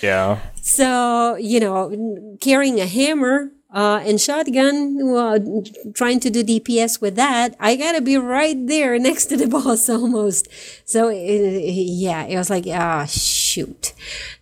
Yeah. 0.00 0.40
So, 0.60 1.36
you 1.36 1.60
know, 1.60 2.36
carrying 2.40 2.80
a 2.80 2.86
hammer 2.86 3.50
uh, 3.74 4.00
and 4.06 4.20
shotgun, 4.20 5.64
trying 5.94 6.20
to 6.20 6.30
do 6.30 6.44
DPS 6.44 7.00
with 7.00 7.16
that, 7.16 7.56
I 7.58 7.74
gotta 7.74 8.00
be 8.00 8.16
right 8.16 8.56
there 8.68 8.96
next 9.00 9.26
to 9.26 9.36
the 9.36 9.48
boss 9.54 9.88
almost. 9.88 10.46
So, 10.84 11.08
uh, 11.08 11.10
yeah, 11.10 12.24
it 12.24 12.36
was 12.36 12.50
like, 12.50 12.66
ah, 12.68 13.04
shoot. 13.06 13.92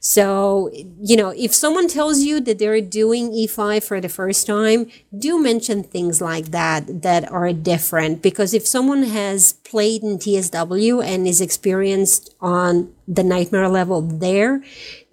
So, 0.01 0.71
you 1.01 1.17
know, 1.17 1.31
if 1.31 1.55
someone 1.55 1.89
tells 1.89 2.21
you 2.21 2.41
that 2.41 2.59
they're 2.59 2.83
doing 2.83 3.33
E5 3.33 3.83
for 3.83 4.03
the 4.03 4.11
first 4.11 4.47
time, 4.47 4.91
do 5.17 5.43
mention 5.43 5.83
things 5.83 6.21
like 6.21 6.51
that 6.51 7.01
that 7.01 7.31
are 7.33 7.55
different. 7.55 8.21
Because 8.21 8.53
if 8.53 8.67
someone 8.67 9.03
has 9.05 9.55
played 9.65 10.03
in 10.03 10.19
TSW 10.19 11.03
and 11.03 11.27
is 11.27 11.41
experienced 11.41 12.35
on 12.43 12.93
the 13.09 13.23
nightmare 13.23 13.71
level 13.71 14.03
there, 14.03 14.63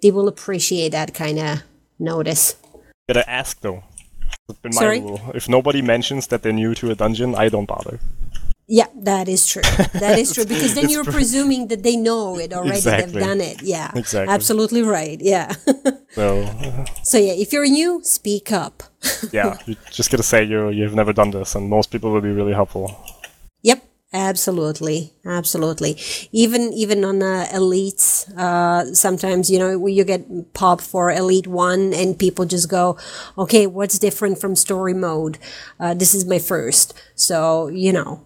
they 0.02 0.10
will 0.10 0.28
appreciate 0.28 0.90
that 0.92 1.14
kind 1.14 1.38
of 1.38 1.62
notice. 1.98 2.56
Gotta 3.08 3.28
ask 3.28 3.60
though. 3.60 3.82
It's 4.50 4.58
been 4.60 4.74
my 4.74 4.80
Sorry? 4.80 5.00
rule. 5.00 5.20
If 5.34 5.48
nobody 5.48 5.82
mentions 5.82 6.26
that 6.28 6.42
they're 6.42 6.52
new 6.52 6.74
to 6.74 6.90
a 6.90 6.94
dungeon, 6.94 7.34
I 7.34 7.48
don't 7.48 7.66
bother. 7.66 7.98
Yeah, 8.72 8.86
that 9.02 9.28
is 9.28 9.46
true. 9.48 9.62
That 9.98 10.16
is 10.18 10.32
true 10.32 10.44
because 10.44 10.74
then 10.76 10.88
you're 10.92 11.02
presuming 11.04 11.66
that 11.68 11.82
they 11.82 11.96
know 11.96 12.38
it 12.38 12.52
already. 12.52 12.76
Exactly. 12.76 13.12
They've 13.12 13.22
done 13.28 13.40
it. 13.40 13.62
Yeah, 13.62 13.90
Exactly. 13.96 14.32
absolutely 14.32 14.82
right. 14.82 15.20
Yeah. 15.20 15.52
So 16.14 16.26
so 17.04 17.18
yeah, 17.18 17.34
if 17.34 17.52
you're 17.52 17.66
new, 17.68 18.00
speak 18.02 18.50
up. 18.50 18.82
yeah, 19.32 19.56
you 19.66 19.76
just 19.92 20.10
gotta 20.10 20.24
say 20.24 20.42
you 20.42 20.68
you've 20.70 20.94
never 20.94 21.12
done 21.12 21.30
this, 21.30 21.54
and 21.54 21.68
most 21.70 21.92
people 21.92 22.10
will 22.10 22.20
be 22.20 22.32
really 22.40 22.52
helpful. 22.52 22.90
Yep, 24.12 24.20
absolutely, 24.20 25.12
absolutely. 25.24 25.96
Even 26.32 26.72
even 26.72 27.04
on 27.04 27.22
uh, 27.22 27.46
elites, 27.52 28.28
uh, 28.36 28.94
sometimes 28.94 29.50
you 29.50 29.58
know 29.58 29.86
you 29.86 30.04
get 30.04 30.52
pop 30.54 30.80
for 30.80 31.10
elite 31.10 31.46
one, 31.46 31.92
and 31.94 32.18
people 32.18 32.44
just 32.44 32.68
go, 32.68 32.96
"Okay, 33.38 33.66
what's 33.66 33.98
different 33.98 34.38
from 34.40 34.56
story 34.56 34.94
mode? 34.94 35.38
Uh, 35.78 35.94
this 35.94 36.14
is 36.14 36.24
my 36.24 36.38
first, 36.38 36.94
so 37.14 37.68
you 37.68 37.92
know, 37.92 38.24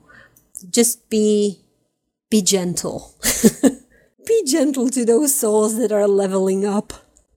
just 0.70 1.08
be 1.10 1.60
be 2.30 2.42
gentle." 2.42 3.14
Be 4.26 4.42
gentle 4.46 4.88
to 4.88 5.04
those 5.04 5.34
souls 5.34 5.76
that 5.76 5.92
are 5.92 6.08
leveling 6.08 6.64
up. 6.64 6.94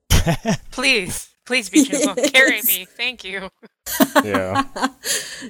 Please, 0.72 1.30
please 1.46 1.70
be 1.70 1.84
gentle. 1.84 2.16
Carry 2.32 2.62
me. 2.64 2.86
Thank 2.86 3.24
you. 3.26 3.50
Yeah. 4.24 4.64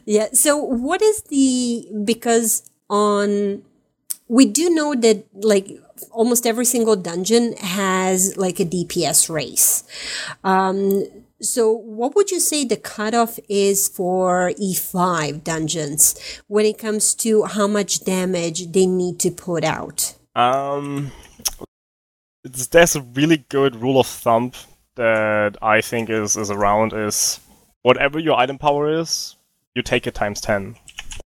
Yeah. 0.05 0.29
So 0.33 0.57
what 0.57 1.01
is 1.01 1.21
the 1.23 1.87
because 2.05 2.63
on 2.89 3.63
we 4.27 4.45
do 4.45 4.69
know 4.69 4.93
that 4.95 5.25
like 5.33 5.69
almost 6.11 6.45
every 6.45 6.65
single 6.65 6.95
dungeon 6.95 7.53
has 7.53 8.37
like 8.37 8.59
a 8.59 8.65
DPS 8.65 9.29
race. 9.29 9.83
Um 10.43 11.05
so 11.39 11.71
what 11.71 12.15
would 12.15 12.31
you 12.31 12.39
say 12.39 12.65
the 12.65 12.77
cutoff 12.77 13.39
is 13.47 13.87
for 13.87 14.51
E5 14.59 15.43
dungeons 15.43 16.41
when 16.47 16.65
it 16.65 16.79
comes 16.79 17.13
to 17.15 17.43
how 17.43 17.67
much 17.67 18.03
damage 18.03 18.71
they 18.71 18.87
need 18.87 19.19
to 19.19 19.29
put 19.29 19.63
out? 19.63 20.15
Um, 20.35 21.11
there's 22.43 22.95
a 22.95 23.01
really 23.01 23.37
good 23.49 23.75
rule 23.75 23.99
of 23.99 24.07
thumb 24.07 24.51
that 24.95 25.57
I 25.61 25.81
think 25.81 26.09
is 26.09 26.35
is 26.35 26.49
around 26.49 26.93
is 26.93 27.39
whatever 27.83 28.19
your 28.19 28.37
item 28.37 28.57
power 28.57 28.91
is, 28.91 29.35
you 29.75 29.81
take 29.81 30.07
it 30.07 30.15
times 30.15 30.41
ten. 30.41 30.75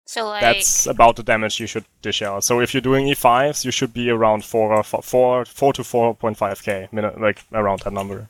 So 0.06 0.28
like, 0.28 0.42
That's 0.42 0.88
about 0.88 1.16
the 1.16 1.24
damage 1.24 1.60
you 1.60 1.68
should 1.68 1.86
dish 2.02 2.22
out. 2.22 2.44
So 2.44 2.60
if 2.60 2.74
you're 2.74 2.82
doing 2.82 3.08
E5s, 3.08 3.64
you 3.66 3.72
should 3.72 3.94
be 3.94 4.10
around 4.10 4.44
four 4.44 4.84
four, 4.84 5.02
four, 5.02 5.46
four 5.46 5.74
to 5.74 5.84
four 5.84 6.16
point 6.16 6.38
five 6.38 6.62
k, 6.64 6.90
like 6.92 7.44
around 7.54 7.82
that 7.82 7.94
number. 7.94 8.28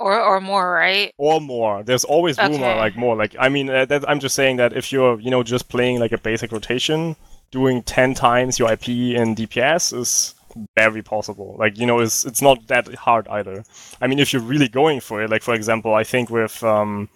or 0.00 0.20
or 0.20 0.40
more, 0.40 0.72
right? 0.72 1.12
or 1.18 1.40
more. 1.40 1.82
There's 1.82 2.04
always 2.04 2.36
room 2.38 2.62
or 2.62 2.76
like 2.76 2.96
more. 2.96 3.16
Like 3.16 3.36
I 3.38 3.48
mean, 3.48 3.70
uh, 3.70 3.84
that, 3.86 4.08
I'm 4.08 4.20
just 4.20 4.34
saying 4.34 4.56
that 4.56 4.72
if 4.72 4.92
you're 4.92 5.20
you 5.20 5.30
know 5.30 5.42
just 5.42 5.68
playing 5.68 6.00
like 6.00 6.12
a 6.12 6.18
basic 6.18 6.50
rotation, 6.52 7.16
doing 7.50 7.82
ten 7.82 8.14
times 8.14 8.58
your 8.58 8.72
IP 8.72 8.88
in 8.88 9.34
DPS 9.36 9.96
is 9.96 10.34
very 10.76 11.02
possible. 11.02 11.56
Like 11.58 11.78
you 11.78 11.86
know, 11.86 12.00
it's 12.00 12.24
it's 12.24 12.42
not 12.42 12.66
that 12.68 12.92
hard 12.94 13.28
either. 13.28 13.64
I 14.00 14.06
mean, 14.08 14.18
if 14.18 14.32
you're 14.32 14.42
really 14.42 14.68
going 14.68 15.00
for 15.00 15.22
it, 15.22 15.30
like 15.30 15.42
for 15.42 15.54
example, 15.54 15.94
I 15.94 16.04
think 16.04 16.30
with 16.30 16.62
um, 16.64 17.08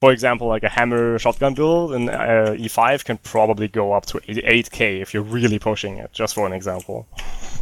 for 0.00 0.12
example, 0.12 0.46
like 0.46 0.62
a 0.62 0.68
hammer 0.68 1.18
shotgun 1.18 1.54
build 1.54 1.92
in 1.92 2.08
uh, 2.08 2.54
E5 2.56 3.04
can 3.04 3.18
probably 3.18 3.68
go 3.68 3.92
up 3.92 4.06
to 4.06 4.18
8k 4.18 5.00
if 5.00 5.12
you're 5.12 5.22
really 5.22 5.58
pushing 5.58 5.98
it. 5.98 6.12
Just 6.12 6.34
for 6.34 6.46
an 6.46 6.52
example. 6.52 7.08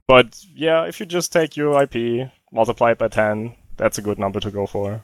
But 0.06 0.44
yeah, 0.54 0.84
if 0.84 1.00
you 1.00 1.06
just 1.06 1.32
take 1.32 1.56
your 1.56 1.82
IP, 1.82 2.30
multiply 2.52 2.92
it 2.92 2.98
by 2.98 3.08
10, 3.08 3.54
that's 3.76 3.98
a 3.98 4.02
good 4.02 4.18
number 4.18 4.40
to 4.40 4.50
go 4.50 4.66
for. 4.66 5.02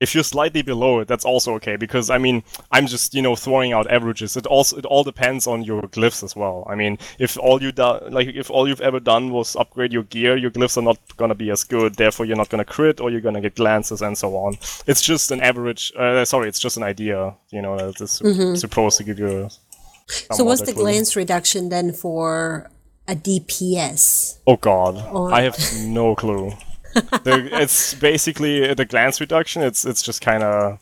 If 0.00 0.12
you're 0.14 0.24
slightly 0.24 0.60
below 0.62 0.98
it, 0.98 1.08
that's 1.08 1.24
also 1.24 1.54
okay 1.54 1.76
because 1.76 2.10
I 2.10 2.18
mean, 2.18 2.42
I'm 2.72 2.86
just 2.86 3.14
you 3.14 3.22
know 3.22 3.36
throwing 3.36 3.72
out 3.72 3.90
averages. 3.90 4.36
It 4.36 4.44
also 4.46 4.76
it 4.76 4.84
all 4.84 5.04
depends 5.04 5.46
on 5.46 5.62
your 5.62 5.82
glyphs 5.82 6.22
as 6.24 6.34
well. 6.34 6.66
I 6.68 6.74
mean, 6.74 6.98
if 7.18 7.38
all 7.38 7.62
you 7.62 7.70
do, 7.70 7.98
like 8.10 8.28
if 8.28 8.50
all 8.50 8.66
you've 8.68 8.80
ever 8.80 8.98
done 8.98 9.30
was 9.30 9.54
upgrade 9.56 9.92
your 9.92 10.02
gear, 10.02 10.36
your 10.36 10.50
glyphs 10.50 10.76
are 10.76 10.82
not 10.82 10.98
gonna 11.16 11.34
be 11.36 11.48
as 11.50 11.62
good. 11.62 11.94
Therefore, 11.94 12.26
you're 12.26 12.36
not 12.36 12.48
gonna 12.50 12.64
crit 12.64 13.00
or 13.00 13.08
you're 13.10 13.20
gonna 13.20 13.40
get 13.40 13.54
glances 13.54 14.02
and 14.02 14.18
so 14.18 14.36
on. 14.36 14.58
It's 14.86 15.00
just 15.00 15.30
an 15.30 15.40
average. 15.40 15.92
Uh, 15.96 16.24
sorry, 16.24 16.48
it's 16.48 16.58
just 16.60 16.76
an 16.76 16.82
idea. 16.82 17.34
You 17.50 17.62
know, 17.62 17.76
that 17.76 18.00
is 18.00 18.20
supposed 18.60 18.98
to 18.98 19.04
give 19.04 19.18
you. 19.20 19.44
a 19.44 20.34
So 20.34 20.42
what's 20.44 20.62
the 20.62 20.72
glance 20.72 21.14
reduction 21.14 21.68
then 21.68 21.92
for 21.92 22.68
a 23.06 23.14
DPS? 23.14 24.38
Oh 24.46 24.56
god, 24.56 24.96
Or- 25.12 25.32
I 25.32 25.42
have 25.42 25.56
no 25.86 26.16
clue. 26.16 26.52
The, 26.94 27.48
it's 27.52 27.94
basically 27.94 28.72
the 28.74 28.84
glance 28.84 29.20
reduction. 29.20 29.62
It's 29.62 29.84
it's 29.84 30.02
just 30.02 30.20
kind 30.20 30.42
of 30.42 30.78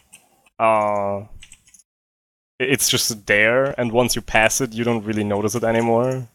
uh, 0.59 1.27
it's 2.59 2.89
just 2.89 3.27
there, 3.27 3.79
and 3.79 3.93
once 3.93 4.15
you 4.15 4.23
pass 4.23 4.61
it, 4.61 4.73
you 4.73 4.85
don't 4.85 5.05
really 5.05 5.25
notice 5.25 5.55
it 5.55 5.65
anymore. 5.65 6.29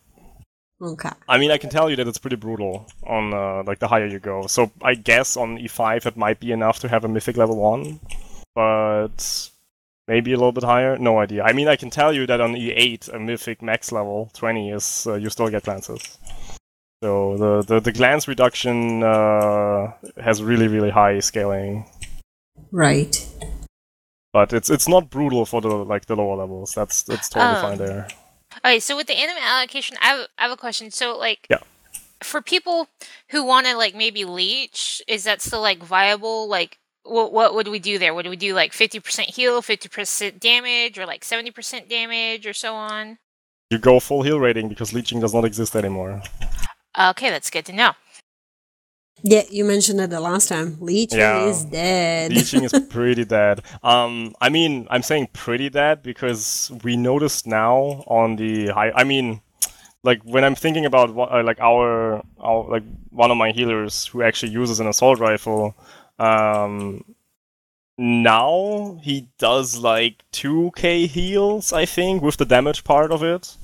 Okay. 0.81 1.09
I 1.27 1.37
mean, 1.39 1.49
I 1.49 1.57
can 1.57 1.69
tell 1.69 1.89
you 1.89 1.95
that 1.95 2.07
it's 2.07 2.19
pretty 2.19 2.35
brutal 2.35 2.87
on 3.03 3.33
uh, 3.33 3.63
like 3.63 3.79
the 3.79 3.87
higher 3.87 4.05
you 4.05 4.19
go. 4.19 4.45
So 4.47 4.71
I 4.83 4.93
guess 4.93 5.35
on 5.35 5.57
E5 5.57 6.05
it 6.05 6.17
might 6.17 6.39
be 6.39 6.51
enough 6.51 6.79
to 6.79 6.87
have 6.87 7.03
a 7.03 7.07
mythic 7.07 7.35
level 7.35 7.57
one, 7.57 7.99
but 8.53 9.49
maybe 10.07 10.33
a 10.33 10.37
little 10.37 10.51
bit 10.51 10.63
higher. 10.63 10.97
No 10.97 11.19
idea. 11.19 11.43
I 11.43 11.53
mean, 11.53 11.67
I 11.67 11.77
can 11.77 11.89
tell 11.89 12.13
you 12.13 12.27
that 12.27 12.41
on 12.41 12.53
E8 12.53 13.13
a 13.13 13.19
mythic 13.19 13.61
max 13.61 13.91
level 13.91 14.29
20 14.33 14.69
is 14.71 15.07
uh, 15.07 15.15
you 15.15 15.29
still 15.31 15.49
get 15.49 15.63
glances. 15.63 16.17
So 17.03 17.37
the 17.37 17.61
the, 17.75 17.79
the 17.79 17.91
glance 17.91 18.27
reduction 18.27 19.03
uh, 19.03 19.91
has 20.21 20.41
really 20.41 20.67
really 20.67 20.89
high 20.89 21.19
scaling, 21.19 21.85
Right. 22.71 23.15
but 24.33 24.51
it's 24.51 24.69
it's 24.69 24.87
not 24.87 25.09
brutal 25.11 25.45
for 25.45 25.61
the 25.61 25.69
like 25.69 26.07
the 26.07 26.15
lower 26.15 26.35
levels. 26.35 26.73
That's 26.73 27.03
that's 27.03 27.29
totally 27.29 27.57
Oh. 27.57 27.61
fine 27.61 27.77
there. 27.77 28.07
Okay, 28.65 28.79
so 28.79 28.95
with 28.95 29.05
the 29.07 29.13
anima 29.15 29.39
allocation, 29.43 29.97
I 30.01 30.07
have, 30.07 30.27
I 30.39 30.41
have 30.43 30.51
a 30.51 30.57
question. 30.57 30.89
So 30.89 31.15
like, 31.17 31.45
Yeah. 31.51 31.59
for 32.23 32.41
people 32.41 32.87
who 33.29 33.43
want 33.43 33.67
to 33.67 33.77
like 33.77 33.93
maybe 33.93 34.25
leech, 34.25 34.99
is 35.07 35.23
that 35.25 35.41
still 35.43 35.61
like 35.61 35.83
viable? 35.83 36.47
Like, 36.49 36.79
what 37.03 37.31
what 37.31 37.53
would 37.53 37.67
we 37.67 37.77
do 37.77 37.99
there? 37.99 38.15
Would 38.15 38.25
we 38.27 38.35
do 38.37 38.55
like 38.55 38.73
fifty 38.73 38.99
percent 38.99 39.29
heal, 39.29 39.61
fifty 39.61 39.87
percent 39.87 40.39
damage, 40.39 40.97
or 40.97 41.05
like 41.05 41.23
seventy 41.23 41.51
percent 41.51 41.89
damage, 41.89 42.47
or 42.47 42.53
so 42.53 42.73
on? 42.73 43.19
You 43.69 43.77
go 43.77 43.99
full 43.99 44.23
heal 44.23 44.39
rating 44.39 44.67
because 44.69 44.93
leeching 44.93 45.19
does 45.19 45.33
not 45.35 45.45
exist 45.45 45.75
anymore. 45.75 46.23
Okay, 46.97 47.29
that's 47.29 47.49
good 47.49 47.65
to 47.65 47.73
know. 47.73 47.91
Yeah, 49.23 49.43
you 49.49 49.65
mentioned 49.65 49.99
it 49.99 50.09
the 50.11 50.19
last 50.19 50.47
time. 50.47 50.77
Leeching 50.79 51.19
Yeah. 51.19 51.45
is 51.45 51.65
dead. 51.65 52.31
Leeching 52.31 52.63
is 52.63 52.73
pretty 52.89 53.25
dead. 53.25 53.61
Um, 53.83 54.35
I 54.41 54.49
mean, 54.49 54.87
I'm 54.91 55.01
saying 55.01 55.29
pretty 55.33 55.69
dead 55.69 56.03
because 56.03 56.71
we 56.83 56.95
noticed 56.97 57.47
now 57.47 58.03
on 58.07 58.35
the 58.35 58.67
high. 58.67 58.91
I 58.95 59.03
mean, 59.03 59.41
like 60.03 60.21
when 60.23 60.43
I'm 60.43 60.53
thinking 60.55 60.85
about 60.85 61.13
what, 61.15 61.31
uh, 61.31 61.43
like 61.43 61.59
our, 61.59 62.23
our 62.39 62.69
like 62.69 62.83
one 63.09 63.31
of 63.31 63.37
my 63.37 63.51
healers 63.51 64.05
who 64.07 64.21
actually 64.21 64.51
uses 64.51 64.79
an 64.79 64.87
assault 64.87 65.19
rifle. 65.19 65.75
Um, 66.19 67.03
now 67.97 68.99
he 69.01 69.27
does 69.39 69.77
like 69.77 70.23
2k 70.31 71.07
heals, 71.07 71.73
I 71.73 71.85
think, 71.85 72.21
with 72.21 72.37
the 72.37 72.45
damage 72.45 72.83
part 72.83 73.11
of 73.11 73.23
it. 73.23 73.57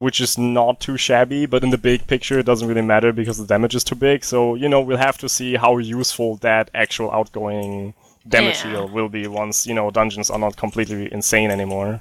Which 0.00 0.20
is 0.20 0.38
not 0.38 0.78
too 0.80 0.96
shabby, 0.96 1.46
but 1.46 1.64
in 1.64 1.70
the 1.70 1.78
big 1.78 2.06
picture, 2.06 2.38
it 2.38 2.46
doesn't 2.46 2.68
really 2.68 2.82
matter 2.82 3.12
because 3.12 3.36
the 3.36 3.46
damage 3.46 3.74
is 3.74 3.82
too 3.82 3.96
big. 3.96 4.24
So, 4.24 4.54
you 4.54 4.68
know, 4.68 4.80
we'll 4.80 4.96
have 4.96 5.18
to 5.18 5.28
see 5.28 5.56
how 5.56 5.78
useful 5.78 6.36
that 6.36 6.70
actual 6.72 7.10
outgoing 7.10 7.94
damage 8.28 8.64
Yeah. 8.64 8.70
heal 8.70 8.88
will 8.88 9.08
be 9.08 9.26
once, 9.26 9.66
you 9.66 9.74
know, 9.74 9.90
dungeons 9.90 10.30
are 10.30 10.38
not 10.38 10.56
completely 10.56 11.12
insane 11.12 11.50
anymore. 11.50 12.00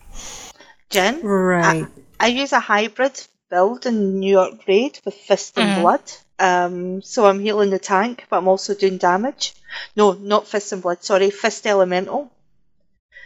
Jen, 0.91 1.21
right. 1.23 1.87
I 2.19 2.27
use 2.27 2.53
a 2.53 2.59
hybrid 2.59 3.19
build 3.49 3.87
in 3.87 4.19
New 4.19 4.31
York 4.31 4.67
Raid 4.67 4.99
with 5.03 5.15
Fist 5.15 5.57
and 5.57 5.71
Mhm. 5.71 5.81
Blood. 5.81 6.01
Um, 6.37 7.01
so 7.01 7.25
I'm 7.25 7.39
healing 7.39 7.71
the 7.71 7.79
tank, 7.79 8.25
but 8.29 8.37
I'm 8.37 8.47
also 8.47 8.75
doing 8.75 8.97
damage. 8.99 9.53
No, 9.95 10.13
not 10.13 10.47
Fist 10.47 10.71
and 10.71 10.83
Blood, 10.83 11.03
sorry, 11.03 11.31
Fist 11.31 11.65
Elemental. 11.65 12.29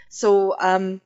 So 0.08 0.56
um, 0.60 1.02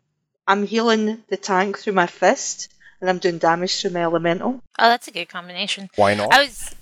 I'm 0.47 0.67
healing 0.67 1.23
the 1.29 1.37
tank 1.37 1.79
through 1.79 1.93
my 1.93 2.05
fist, 2.07 2.69
and 3.01 3.09
I'm 3.09 3.19
doing 3.19 3.37
damage 3.37 3.79
through 3.81 3.91
my 3.91 4.03
elemental. 4.03 4.61
Oh, 4.79 4.89
that's 4.89 5.07
a 5.07 5.11
good 5.11 5.29
combination. 5.29 5.89
Why 5.95 6.13
not? 6.13 6.33
I 6.33 6.43
was, 6.43 6.75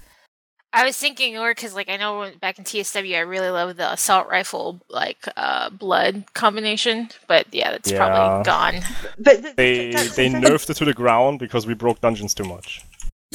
I 0.73 0.85
was 0.85 0.97
thinking, 0.97 1.37
or 1.37 1.51
because 1.53 1.75
like 1.75 1.89
I 1.89 1.97
know 1.97 2.19
when- 2.19 2.37
back 2.37 2.57
in 2.57 2.65
TSW, 2.65 3.15
I 3.15 3.19
really 3.19 3.49
love 3.49 3.75
the 3.77 3.91
assault 3.91 4.27
rifle 4.27 4.79
like 4.89 5.27
uh, 5.37 5.69
blood 5.69 6.25
combination, 6.33 7.09
but 7.27 7.45
yeah, 7.51 7.71
that's 7.71 7.91
Yeah. 7.91 7.97
probably 7.97 8.43
gone. 8.43 8.75
But 9.19 9.41
th- 9.43 9.55
they 9.55 9.91
that's 9.91 10.15
they 10.15 10.29
nerfed 10.29 10.69
it 10.69 10.75
to 10.77 10.85
the 10.85 10.93
ground 10.93 11.39
because 11.39 11.67
we 11.67 11.73
broke 11.75 12.01
dungeons 12.01 12.33
too 12.33 12.43
much. 12.45 12.81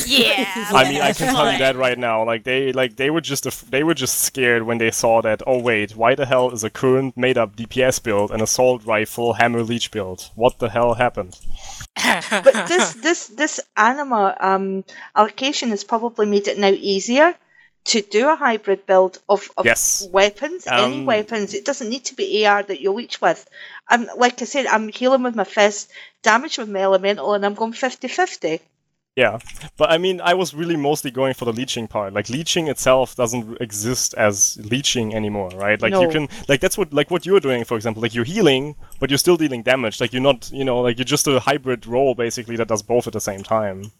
Yeah, 0.06 0.44
I 0.72 0.88
mean, 0.90 1.00
I 1.00 1.12
can 1.12 1.34
tell 1.34 1.50
you 1.52 1.58
that 1.58 1.76
right 1.76 1.98
now. 1.98 2.24
Like 2.24 2.44
they, 2.44 2.72
like 2.72 2.96
they 2.96 3.10
were 3.10 3.20
just, 3.20 3.46
af- 3.46 3.64
they 3.70 3.82
were 3.82 3.94
just 3.94 4.20
scared 4.20 4.62
when 4.62 4.78
they 4.78 4.90
saw 4.90 5.20
that. 5.22 5.42
Oh 5.46 5.58
wait, 5.60 5.96
why 5.96 6.14
the 6.14 6.26
hell 6.26 6.50
is 6.50 6.64
a 6.64 6.70
current 6.70 7.16
made-up 7.16 7.56
DPS 7.56 8.02
build 8.02 8.30
an 8.30 8.40
assault 8.40 8.84
rifle 8.86 9.32
hammer 9.34 9.62
leech 9.62 9.90
build? 9.90 10.30
What 10.34 10.58
the 10.58 10.68
hell 10.68 10.94
happened? 10.94 11.38
but 11.96 12.68
this 12.68 12.94
this 12.94 13.26
this 13.28 13.60
anima 13.76 14.36
um, 14.40 14.84
allocation 15.16 15.70
has 15.70 15.84
probably 15.84 16.26
made 16.26 16.46
it 16.48 16.58
now 16.58 16.68
easier 16.70 17.34
to 17.84 18.02
do 18.02 18.28
a 18.28 18.36
hybrid 18.36 18.84
build 18.86 19.18
of, 19.28 19.50
of 19.56 19.64
Yes. 19.64 20.06
weapons, 20.12 20.66
any 20.66 21.00
Um, 21.00 21.06
weapons. 21.06 21.54
It 21.54 21.64
doesn't 21.64 21.88
need 21.88 22.04
to 22.06 22.14
be 22.14 22.46
AR 22.46 22.62
that 22.62 22.80
you 22.80 22.92
leech 22.92 23.20
with. 23.20 23.48
I'm, 23.88 24.08
like 24.16 24.42
I 24.42 24.44
said, 24.44 24.66
I'm 24.66 24.88
healing 24.88 25.22
with 25.22 25.34
my 25.34 25.44
fist, 25.44 25.90
damage 26.22 26.58
with 26.58 26.68
my 26.68 26.80
elemental, 26.82 27.32
and 27.32 27.46
I'm 27.46 27.54
going 27.54 27.72
50-50. 27.72 28.60
Yeah, 29.18 29.40
but 29.76 29.90
I 29.90 29.98
mean, 29.98 30.20
I 30.20 30.34
was 30.34 30.54
really 30.54 30.76
mostly 30.76 31.10
going 31.10 31.34
for 31.34 31.44
the 31.44 31.52
leeching 31.52 31.88
part. 31.88 32.12
Like 32.12 32.28
leeching 32.28 32.68
itself 32.68 33.16
doesn't 33.16 33.60
exist 33.60 34.14
as 34.14 34.56
leeching 34.70 35.12
anymore, 35.12 35.50
right? 35.56 35.82
Like 35.82 35.92
you 35.92 36.08
can, 36.08 36.28
like 36.46 36.60
that's 36.60 36.78
what, 36.78 36.92
like 36.92 37.10
what 37.10 37.26
you're 37.26 37.40
doing, 37.40 37.64
for 37.64 37.74
example. 37.74 38.00
Like 38.00 38.14
you're 38.14 38.24
healing, 38.24 38.76
but 39.00 39.10
you're 39.10 39.18
still 39.18 39.36
dealing 39.36 39.64
damage. 39.64 40.00
Like 40.00 40.12
you're 40.12 40.22
not, 40.22 40.48
you 40.52 40.64
know, 40.64 40.78
like 40.78 40.98
you're 40.98 41.04
just 41.16 41.26
a 41.26 41.40
hybrid 41.40 41.84
role 41.84 42.14
basically 42.14 42.54
that 42.58 42.68
does 42.68 42.80
both 42.80 43.08
at 43.08 43.12
the 43.12 43.20
same 43.20 43.42
time. 43.42 43.90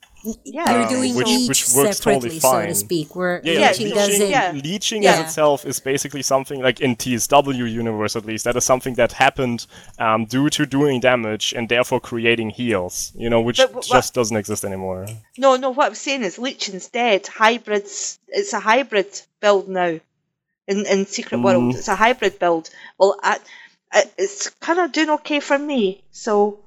Yeah, 0.44 0.72
You're 0.72 0.82
Um, 0.82 0.88
doing 0.88 1.14
which- 1.14 1.28
each 1.28 1.48
which 1.48 1.64
works 1.76 2.00
totally 2.00 2.38
separately, 2.38 2.40
so 2.40 2.66
to 2.66 2.74
speak. 2.74 3.14
Where 3.14 3.40
Yeah, 3.44 3.52
Yeah, 3.52 3.68
leeching 3.68 3.84
leeching- 3.86 3.94
doesn't. 3.96 4.30
yeah. 4.30 4.52
leeching 4.64 5.02
Yeah. 5.04 5.12
as 5.12 5.20
itself 5.20 5.64
is 5.64 5.78
basically 5.78 6.22
something 6.22 6.60
like 6.60 6.80
in 6.80 6.96
TSW 6.96 7.64
universe 7.66 8.16
at 8.16 8.26
least 8.26 8.44
that 8.44 8.56
is 8.56 8.64
something 8.64 8.94
that 8.94 9.12
happened 9.12 9.66
um, 9.98 10.24
due 10.24 10.50
to 10.50 10.66
doing 10.66 11.00
damage 11.00 11.52
and 11.56 11.68
therefore 11.68 12.00
creating 12.00 12.50
heals. 12.50 13.12
You 13.16 13.30
know, 13.30 13.40
which 13.40 13.58
But 13.58 13.84
wh- 13.84 13.88
just 13.88 14.12
doesn't 14.14 14.36
exist 14.36 14.64
anymore. 14.64 15.06
No, 15.36 15.56
no, 15.56 15.70
what 15.70 15.86
I'm 15.86 15.94
saying 15.94 16.22
is 16.24 16.36
Leeching's 16.38 16.88
dead. 16.88 17.26
Hybrids, 17.28 18.18
it's 18.28 18.52
a 18.52 18.60
hybrid 18.60 19.20
build 19.40 19.68
now. 19.68 20.00
In, 20.66 20.84
in 20.84 21.06
Secret 21.06 21.38
Mm. 21.38 21.44
World, 21.44 21.76
it's 21.76 21.88
a 21.88 21.94
hybrid 21.94 22.38
build. 22.38 22.68
Well, 22.98 23.18
I, 23.22 23.38
I, 23.90 24.04
it's 24.18 24.50
kind 24.60 24.78
of 24.80 24.92
doing 24.92 25.08
okay 25.10 25.40
for 25.40 25.58
me. 25.58 26.02
So, 26.10 26.58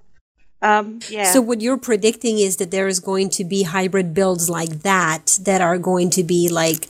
um, 0.62 1.00
yeah. 1.10 1.32
So 1.32 1.42
what 1.42 1.62
you're 1.62 1.78
predicting 1.78 2.40
is 2.40 2.58
that 2.58 2.72
there 2.72 2.88
is 2.88 3.00
going 3.00 3.30
to 3.32 3.44
be 3.44 3.64
hybrid 3.64 4.14
builds 4.14 4.50
like 4.50 4.84
that 4.84 5.38
that 5.44 5.62
are 5.62 5.78
going 5.78 6.10
to 6.12 6.24
be 6.24 6.50
like 6.50 6.88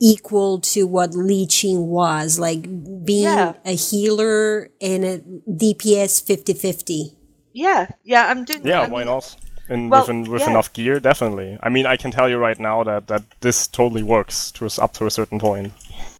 equal 0.00 0.60
to 0.60 0.86
what 0.86 1.14
leeching 1.14 1.86
was, 1.86 2.38
like 2.38 2.62
being 3.04 3.22
Yeah. 3.24 3.54
a 3.64 3.74
healer 3.74 4.68
and 4.80 5.04
a 5.04 5.18
DPS 5.48 6.22
50-50. 6.22 7.14
yeah, 7.52 7.86
yeah, 8.02 8.26
I'm 8.28 8.44
doing. 8.44 8.66
Yeah, 8.66 8.82
I 8.82 8.88
why 8.88 8.98
mean, 8.98 9.06
not? 9.06 9.36
And 9.68 9.90
Well, 9.90 10.02
with, 10.02 10.10
en- 10.10 10.24
with 10.30 10.42
yeah. 10.42 10.50
enough 10.50 10.72
gear, 10.74 11.00
definitely. 11.00 11.56
I 11.62 11.68
mean, 11.70 11.86
I 11.86 11.96
can 11.96 12.10
tell 12.10 12.28
you 12.28 12.36
right 12.36 12.58
now 12.58 12.84
that, 12.84 13.06
that 13.06 13.22
this 13.40 13.66
totally 13.68 14.02
works 14.02 14.50
to 14.52 14.66
us 14.66 14.78
up 14.78 14.92
to 14.94 15.06
a 15.06 15.10
certain 15.10 15.38
point. 15.38 15.72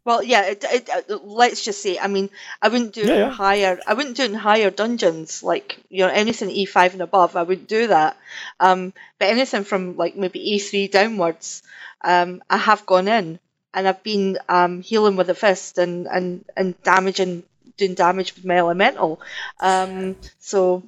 Well, 0.05 0.23
yeah. 0.23 0.43
It, 0.47 0.65
it, 0.69 0.91
uh, 0.91 1.19
let's 1.23 1.65
just 1.65 1.83
say, 1.83 1.99
I 1.99 2.09
mean, 2.09 2.31
I 2.61 2.69
wouldn't 2.69 2.93
do 2.93 3.05
it 3.05 3.09
Yeah, 3.09 3.15
in 3.15 3.27
yeah. 3.27 3.31
higher. 3.31 3.81
I 3.87 3.95
wouldn't 3.95 4.17
do 4.17 4.25
it 4.25 4.31
in 4.31 4.37
higher 4.37 4.71
dungeons, 4.71 5.43
like 5.43 5.79
you 5.89 6.01
know 6.07 6.09
anything 6.13 6.51
E 6.51 6.67
five 6.67 6.93
and 6.93 7.03
above. 7.03 7.37
I 7.37 7.43
wouldn't 7.43 7.69
do 7.69 7.89
that. 7.89 8.17
Um, 8.61 8.93
but 9.19 9.29
anything 9.29 9.65
from 9.65 9.97
like 9.97 10.17
maybe 10.17 10.41
E 10.55 10.59
three 10.59 10.89
downwards, 10.89 11.63
um, 12.03 12.43
I 12.51 12.59
have 12.59 12.87
gone 12.87 13.09
in 13.09 13.39
and 13.73 13.89
I've 13.89 14.03
been 14.03 14.39
um 14.49 14.83
healing 14.83 15.17
with 15.17 15.31
a 15.31 15.35
fist 15.35 15.79
and 15.79 16.07
and 16.07 16.45
and 16.57 16.81
damaging, 16.83 17.45
doing 17.79 17.95
damage 17.95 18.35
with 18.35 18.45
my 18.45 18.59
elemental. 18.59 19.21
Um, 19.61 20.17
so 20.39 20.83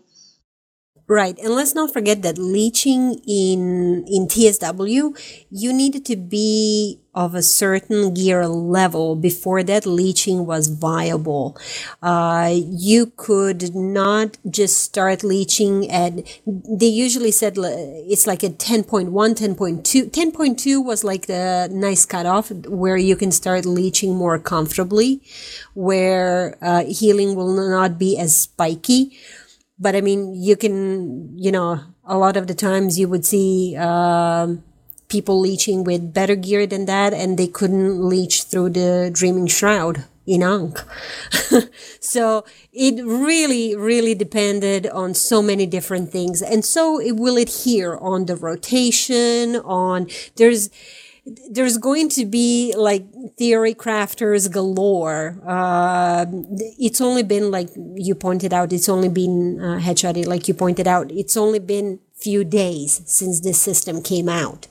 Right, 1.09 1.39
and 1.39 1.55
let's 1.55 1.73
not 1.73 1.93
forget 1.93 2.23
that 2.23 2.37
leeching 2.37 3.21
in 3.29 4.05
in 4.09 4.27
TSW, 4.27 5.17
you 5.51 5.73
needed 5.73 6.05
to 6.07 6.17
be 6.17 6.99
of 7.15 7.33
a 7.37 7.43
certain 7.43 8.13
gear 8.13 8.49
level 8.49 9.15
before 9.15 9.63
that 9.63 9.87
leeching 9.87 10.47
was 10.47 10.67
viable. 10.67 11.57
Uh, 12.03 12.51
you 12.53 13.13
could 13.17 13.73
not 13.73 14.37
just 14.51 14.79
start 14.83 15.23
leeching 15.23 15.89
at. 15.93 16.15
They 16.45 16.87
usually 16.89 17.31
said 17.31 17.55
it's 17.57 18.27
like 18.27 18.43
a 18.43 18.51
10.1, 18.51 19.09
10.2. 19.13 20.11
10.2 20.11 20.85
was 20.85 21.05
like 21.05 21.27
the 21.27 21.69
nice 21.71 22.05
cutoff 22.05 22.51
where 22.67 22.97
you 22.97 23.15
can 23.15 23.31
start 23.31 23.65
leeching 23.65 24.17
more 24.17 24.41
comfortably, 24.41 25.23
where 25.75 26.59
uh, 26.61 26.83
healing 26.85 27.37
will 27.37 27.55
not 27.71 27.97
be 27.97 28.19
as 28.19 28.35
spiky 28.37 29.17
but 29.79 29.95
I 29.95 30.01
mean, 30.01 30.35
you 30.35 30.57
can, 30.57 31.37
you 31.39 31.53
know, 31.53 31.81
a 32.05 32.17
lot 32.17 32.37
of 32.37 32.47
the 32.47 32.55
times 32.55 32.99
you 32.99 33.09
would 33.09 33.27
see 33.27 33.77
um, 33.77 34.63
people 35.09 35.39
leeching 35.41 35.85
with 35.85 36.15
better 36.15 36.35
gear 36.35 36.67
than 36.67 36.87
that, 36.87 37.13
and 37.13 37.39
they 37.39 37.47
couldn't 37.47 38.03
leech 38.03 38.45
through 38.45 38.71
the 38.71 39.11
Dreaming 39.13 39.47
Shroud 39.47 40.05
in 40.27 40.43
Ankh. 40.43 40.83
so 42.01 42.45
it 42.73 43.05
really, 43.05 43.77
really 43.77 44.15
depended 44.15 44.87
on 44.89 45.15
so 45.15 45.43
many 45.43 45.67
different 45.67 46.11
things, 46.11 46.43
and 46.43 46.65
so 46.65 47.01
it 47.01 47.17
will 47.17 47.37
adhere 47.37 47.97
on 47.99 48.27
the 48.27 48.37
rotation. 48.37 49.57
On 49.57 50.09
there's 50.37 50.71
there's 51.51 51.77
going 51.77 52.09
to 52.11 52.25
be 52.25 52.73
like 52.77 53.05
theory 53.37 53.75
crafters 53.75 54.51
galore. 54.51 55.39
Uh, 55.47 56.27
it's 56.79 57.01
only 57.01 57.23
been 57.23 57.51
like 57.51 57.69
you 57.95 58.15
pointed 58.15 58.53
out. 58.53 58.73
It's 58.73 58.89
only 58.89 59.09
been 59.09 59.61
uh, 59.61 59.79
Headshoty, 59.81 60.25
like 60.27 60.47
you 60.47 60.55
pointed 60.55 60.87
out. 60.87 61.11
It's 61.11 61.37
only 61.37 61.59
been 61.59 61.99
few 62.15 62.45
days 62.45 63.03
since 63.07 63.41
this 63.41 63.61
system 63.61 64.03
came 64.03 64.29
out. 64.29 64.69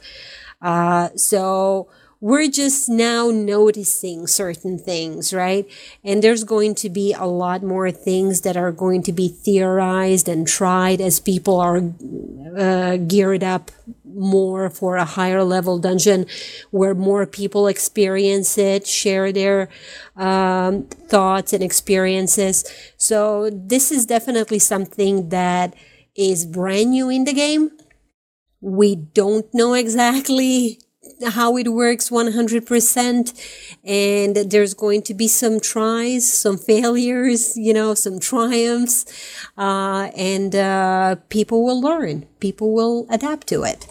Uh, 0.62 1.10
so 1.16 1.90
we're 2.22 2.50
just 2.50 2.90
now 2.90 3.30
noticing 3.30 4.28
certain 4.28 4.80
things, 4.80 5.34
right? 5.34 5.68
And 6.04 6.24
there's 6.24 6.44
going 6.44 6.76
to 6.76 6.90
be 6.90 7.14
a 7.14 7.26
lot 7.26 7.62
more 7.62 7.92
things 7.92 8.42
that 8.42 8.58
are 8.58 8.72
going 8.72 9.04
to 9.04 9.12
be 9.12 9.28
theorized 9.28 10.28
and 10.30 10.48
tried 10.48 11.02
as 11.02 11.20
people 11.20 11.60
are 11.60 11.82
uh, 12.58 12.98
geared 12.98 13.44
up 13.44 13.72
more 14.16 14.70
for 14.70 14.96
a 14.96 15.06
higher 15.06 15.44
level 15.44 15.78
dungeon 15.78 16.26
where 16.72 16.96
more 16.96 17.26
people 17.26 17.68
experience 17.68 18.58
it, 18.58 18.88
share 18.88 19.32
their 19.32 19.70
um, 20.16 20.84
thoughts 20.84 21.52
and 21.52 21.62
experiences. 21.62 22.64
So 22.98 23.50
this 23.52 23.92
is 23.92 24.06
definitely 24.06 24.60
something 24.60 25.30
that 25.30 25.76
is 26.16 26.46
brand 26.46 26.92
new 26.92 27.10
in 27.10 27.26
the 27.26 27.34
game. 27.34 27.72
We 28.62 28.96
don't 28.96 29.54
know 29.54 29.74
exactly 29.84 30.80
how 31.32 31.56
it 31.58 31.70
works 31.70 32.10
100% 32.10 33.34
and 33.84 34.36
there's 34.36 34.74
going 34.74 35.02
to 35.04 35.14
be 35.14 35.28
some 35.28 35.60
tries 35.60 36.28
some 36.32 36.58
failures 36.58 37.56
you 37.58 37.74
know 37.74 37.94
some 37.94 38.20
triumphs 38.20 39.06
uh, 39.58 40.10
and 40.16 40.56
uh, 40.56 41.16
people 41.30 41.64
will 41.64 41.82
learn 41.82 42.26
people 42.40 42.74
will 42.74 43.06
adapt 43.10 43.48
to 43.48 43.64
it 43.64 43.88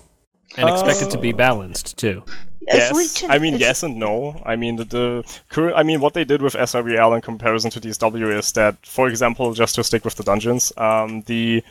and 0.57 0.69
expect 0.69 1.03
it 1.03 1.11
to 1.11 1.19
be 1.19 1.33
balanced 1.33 1.99
too. 1.99 2.23
Yes. 2.61 2.95
Legion- 2.95 3.31
I 3.31 3.39
mean, 3.39 3.59
yes 3.59 3.83
and 3.83 3.97
no. 3.97 4.41
I 4.47 4.57
mean, 4.57 4.77
the, 4.77 4.85
the 4.85 5.39
current. 5.51 5.77
I 5.77 5.83
mean, 5.83 6.01
what 6.01 6.15
they 6.15 6.25
did 6.25 6.41
with 6.41 6.55
SWL 6.55 7.15
in 7.15 7.21
comparison 7.21 7.71
to 7.73 7.81
TSW 7.81 8.39
is 8.39 8.53
that, 8.53 8.75
for 8.87 9.09
example, 9.09 9.53
just 9.53 9.75
to 9.75 9.85
stick 9.85 10.05
with 10.05 10.15
the 10.15 10.23
dungeons, 10.23 10.73
um, 10.77 11.23
the 11.23 11.63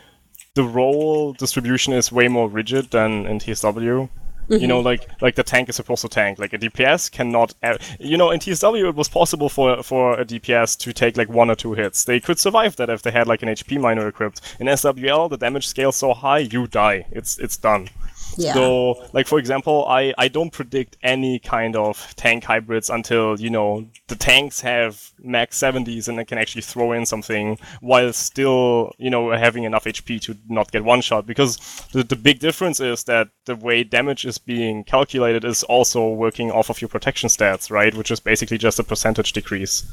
the 0.56 0.64
role 0.64 1.34
distribution 1.34 1.94
is 1.94 2.12
way 2.12 2.28
more 2.28 2.48
rigid 2.48 2.92
than 2.92 3.26
in 3.26 3.40
TSW. 3.40 4.10
You 4.50 4.68
know, 4.68 4.80
mm-hmm. 4.80 4.86
like 4.86 5.22
like 5.22 5.36
the 5.36 5.44
tank 5.44 5.70
is 5.70 5.76
supposed 5.76 6.02
to 6.02 6.10
tank. 6.10 6.40
Like 6.40 6.54
a 6.54 6.58
DPS 6.58 7.12
cannot. 7.12 7.54
You 8.00 8.18
know, 8.18 8.32
in 8.32 8.40
TSW 8.40 8.90
it 8.90 8.96
was 8.96 9.10
possible 9.10 9.50
for 9.50 9.82
for 9.84 10.20
a 10.20 10.26
DPS 10.26 10.78
to 10.80 10.94
take 10.94 11.18
like 11.18 11.30
one 11.30 11.50
or 11.50 11.56
two 11.56 11.74
hits. 11.74 12.04
They 12.04 12.20
could 12.20 12.40
survive 12.40 12.76
that 12.76 12.90
if 12.90 13.02
they 13.02 13.12
had 13.12 13.28
like 13.28 13.42
an 13.42 13.50
HP 13.50 13.80
minor 13.80 14.08
equipped. 14.08 14.42
In 14.60 14.68
SWL, 14.68 15.30
the 15.30 15.38
damage 15.38 15.68
scale 15.68 15.90
is 15.90 15.96
so 15.96 16.14
high, 16.14 16.40
you 16.40 16.68
die. 16.68 17.06
It's 17.12 17.38
it's 17.38 17.58
done. 17.58 17.90
Yeah. 18.38 18.54
So, 18.54 19.04
like 19.14 19.28
for 19.28 19.40
example, 19.40 19.86
I, 19.88 20.14
I 20.18 20.28
don't 20.28 20.52
predict 20.52 20.98
any 21.04 21.40
kind 21.40 21.76
of 21.76 22.14
tank 22.16 22.44
hybrids 22.44 22.90
until 22.90 23.40
you 23.40 23.50
know 23.50 23.88
the 24.08 24.16
tanks 24.16 24.62
have 24.62 25.12
max 25.20 25.58
70s 25.60 26.08
and 26.08 26.18
they 26.18 26.26
can 26.26 26.38
actually 26.38 26.62
throw 26.64 26.92
in 26.92 27.06
something 27.06 27.58
while 27.82 28.12
still 28.14 28.94
you 28.98 29.10
know 29.10 29.32
having 29.32 29.64
enough 29.64 29.86
HP 29.86 30.20
to 30.22 30.38
not 30.48 30.72
get 30.72 30.84
one 30.84 31.02
shot. 31.02 31.26
Because 31.26 31.58
the 31.94 32.04
the 32.04 32.16
big 32.16 32.40
difference 32.40 32.80
is 32.80 33.04
that 33.06 33.30
the 33.46 33.56
way 33.56 33.84
damage 33.84 34.26
is 34.26 34.38
being 34.38 34.84
calculated 34.84 35.44
is 35.46 35.64
also 35.64 36.08
working 36.10 36.52
off 36.52 36.70
of 36.70 36.82
your 36.82 36.90
protection 36.90 37.30
stats, 37.30 37.70
right? 37.72 37.94
Which 37.96 38.12
is 38.12 38.20
basically 38.20 38.58
just 38.58 38.80
a 38.80 38.84
percentage 38.84 39.34
decrease. 39.34 39.84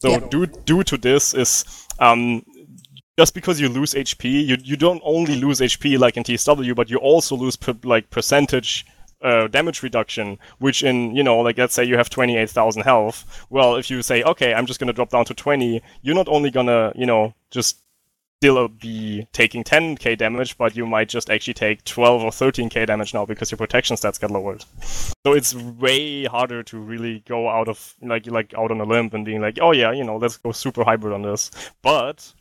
So 0.00 0.10
Yeah. 0.10 0.20
due 0.30 0.46
due 0.46 0.82
to 0.84 0.96
this 0.96 1.34
is 1.34 1.64
um 1.98 2.44
just 3.18 3.34
because 3.34 3.60
you 3.60 3.68
lose 3.68 3.94
HP, 3.94 4.46
you 4.46 4.56
you 4.62 4.76
don't 4.76 5.02
only 5.04 5.36
lose 5.36 5.60
HP 5.60 5.98
like 5.98 6.16
in 6.16 6.24
TSW, 6.24 6.74
but 6.74 6.90
you 6.90 6.98
also 6.98 7.36
lose 7.36 7.56
per, 7.56 7.74
like 7.84 8.10
percentage 8.10 8.86
uh, 9.22 9.46
damage 9.48 9.82
reduction. 9.82 10.38
Which 10.58 10.82
in 10.82 11.14
you 11.14 11.22
know 11.22 11.38
like 11.40 11.58
let's 11.58 11.74
say 11.74 11.84
you 11.84 11.96
have 11.96 12.10
twenty 12.10 12.36
eight 12.36 12.50
thousand 12.50 12.82
health. 12.82 13.46
Well, 13.50 13.76
if 13.76 13.90
you 13.90 14.02
say 14.02 14.22
okay, 14.22 14.54
I'm 14.54 14.66
just 14.66 14.80
gonna 14.80 14.92
drop 14.92 15.10
down 15.10 15.24
to 15.26 15.34
twenty, 15.34 15.82
you're 16.02 16.14
not 16.14 16.28
only 16.28 16.50
gonna 16.50 16.92
you 16.96 17.06
know 17.06 17.34
just 17.50 17.78
still 18.40 18.68
be 18.68 19.26
taking 19.32 19.64
10k 19.64 20.18
damage, 20.18 20.58
but 20.58 20.76
you 20.76 20.84
might 20.84 21.08
just 21.08 21.30
actually 21.30 21.54
take 21.54 21.82
12 21.84 22.24
or 22.24 22.30
13k 22.30 22.86
damage 22.86 23.14
now 23.14 23.24
because 23.24 23.50
your 23.50 23.56
protection 23.56 23.96
stats 23.96 24.20
get 24.20 24.30
lowered. 24.30 24.62
So 25.24 25.32
it's 25.32 25.54
way 25.54 26.24
harder 26.24 26.62
to 26.64 26.78
really 26.78 27.20
go 27.26 27.48
out 27.48 27.68
of 27.68 27.94
like 28.02 28.26
like 28.26 28.52
out 28.52 28.70
on 28.70 28.82
a 28.82 28.84
limb 28.84 29.08
and 29.14 29.24
being 29.24 29.40
like, 29.40 29.58
oh 29.62 29.72
yeah, 29.72 29.92
you 29.92 30.04
know, 30.04 30.18
let's 30.18 30.36
go 30.36 30.52
super 30.52 30.84
hybrid 30.84 31.14
on 31.14 31.22
this. 31.22 31.50
But 31.80 32.34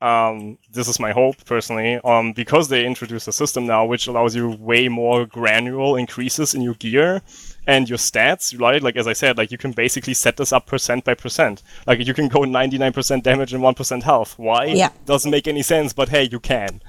um, 0.00 0.58
this 0.70 0.88
is 0.88 1.00
my 1.00 1.12
hope 1.12 1.44
personally, 1.46 1.98
um, 2.04 2.32
because 2.32 2.68
they 2.68 2.84
introduced 2.84 3.28
a 3.28 3.32
system 3.32 3.66
now 3.66 3.86
which 3.86 4.06
allows 4.06 4.36
you 4.36 4.50
way 4.50 4.88
more 4.88 5.24
granular 5.24 5.98
increases 5.98 6.54
in 6.54 6.60
your 6.60 6.74
gear 6.74 7.22
and 7.66 7.88
your 7.88 7.98
stats, 7.98 8.58
right? 8.60 8.82
Like 8.82 8.96
as 8.96 9.06
I 9.06 9.14
said, 9.14 9.38
like 9.38 9.50
you 9.50 9.58
can 9.58 9.72
basically 9.72 10.14
set 10.14 10.36
this 10.36 10.52
up 10.52 10.66
percent 10.66 11.04
by 11.04 11.14
percent. 11.14 11.62
Like 11.86 12.06
you 12.06 12.12
can 12.12 12.28
go 12.28 12.40
99% 12.40 13.22
damage 13.22 13.54
and 13.54 13.62
1% 13.62 14.02
health. 14.02 14.38
Why? 14.38 14.66
Yeah. 14.66 14.90
Doesn't 15.06 15.30
make 15.30 15.48
any 15.48 15.62
sense, 15.62 15.92
but 15.92 16.10
hey, 16.10 16.28
you 16.30 16.40
can. 16.40 16.82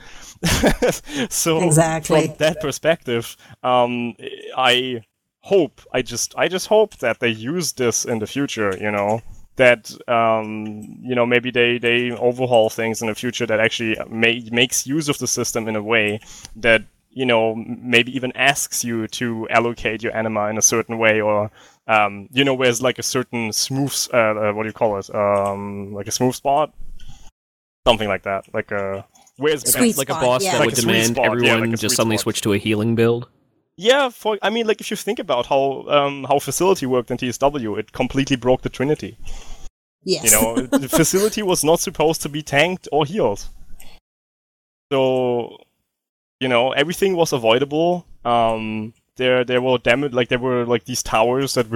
so 1.29 1.63
Exactly. 1.63 2.27
from 2.27 2.35
that 2.37 2.59
perspective, 2.59 3.37
um, 3.63 4.15
I 4.55 5.03
hope, 5.39 5.81
I 5.93 6.01
just, 6.01 6.35
I 6.37 6.47
just 6.49 6.67
hope 6.67 6.97
that 6.97 7.19
they 7.21 7.29
use 7.29 7.71
this 7.73 8.03
in 8.05 8.19
the 8.19 8.27
future. 8.27 8.77
You 8.79 8.91
know, 8.91 9.21
that 9.57 9.91
um, 10.07 10.97
you 11.01 11.13
know 11.15 11.25
maybe 11.25 11.51
they 11.51 11.77
they 11.77 12.11
overhaul 12.11 12.69
things 12.69 13.01
in 13.01 13.07
the 13.07 13.15
future 13.15 13.45
that 13.45 13.59
actually 13.59 13.95
ma- 14.09 14.49
makes 14.51 14.87
use 14.87 15.09
of 15.09 15.17
the 15.19 15.27
system 15.27 15.67
in 15.67 15.75
a 15.75 15.83
way 15.83 16.19
that 16.55 16.83
you 17.09 17.25
know 17.25 17.55
maybe 17.55 18.15
even 18.15 18.31
asks 18.35 18.83
you 18.83 19.07
to 19.07 19.47
allocate 19.49 20.01
your 20.03 20.15
anima 20.15 20.47
in 20.47 20.57
a 20.57 20.61
certain 20.61 20.97
way 20.97 21.19
or 21.21 21.51
um, 21.87 22.27
you 22.31 22.43
know 22.43 22.53
where's 22.53 22.81
like 22.81 22.99
a 22.99 23.03
certain 23.03 23.51
smooth 23.51 23.93
uh, 24.13 24.17
uh, 24.17 24.53
what 24.53 24.63
do 24.63 24.69
you 24.69 24.73
call 24.73 24.97
it 24.97 25.13
um, 25.13 25.93
like 25.93 26.07
a 26.07 26.11
smooth 26.11 26.35
spot 26.35 26.73
something 27.87 28.07
like 28.07 28.23
that 28.23 28.45
like 28.53 28.71
a 28.71 29.05
where's 29.37 29.63
Sweet 29.71 29.97
like 29.97 30.07
spot, 30.09 30.21
a 30.21 30.25
boss 30.25 30.43
yeah. 30.43 30.51
that 30.53 30.59
Like 30.59 30.65
would 30.67 30.75
demand 30.75 31.15
spot, 31.15 31.25
yeah, 31.41 31.53
everyone 31.53 31.71
like 31.71 31.79
just 31.79 31.95
suddenly 31.95 32.17
spot. 32.17 32.23
switch 32.23 32.41
to 32.41 32.53
a 32.53 32.57
healing 32.57 32.95
build. 32.95 33.27
Yeah, 33.77 34.09
for 34.09 34.39
I 34.41 34.49
mean, 34.49 34.65
like 34.67 34.81
if 34.81 34.89
you 34.89 34.97
think 34.97 35.19
about 35.19 35.45
how 35.45 35.85
um, 35.87 36.23
how 36.25 36.39
facility 36.39 36.85
worked 36.87 37.11
in 37.11 37.17
TSW, 37.17 37.77
it 37.77 37.91
completely 37.91 38.35
broke 38.35 38.63
the 38.63 38.69
Trinity. 38.69 39.17
Yes. 40.07 40.23
You 40.25 40.31
know, 40.31 40.61
the 40.61 40.89
facility 41.01 41.43
was 41.43 41.63
not 41.63 41.79
supposed 41.79 42.21
to 42.23 42.29
be 42.29 42.41
tanked 42.41 42.87
or 42.91 43.05
healed. 43.05 43.45
So, 44.91 45.57
you 46.39 46.47
know, 46.47 46.71
everything 46.71 47.15
was 47.15 47.33
avoidable. 47.33 48.05
Um, 48.23 48.93
there, 49.17 49.43
there 49.43 49.61
were 49.61 49.77
damage, 49.79 50.13
like 50.13 50.29
there 50.29 50.39
were 50.39 50.65
like 50.65 50.85
these 50.85 51.03
towers 51.03 51.55
that 51.55 51.67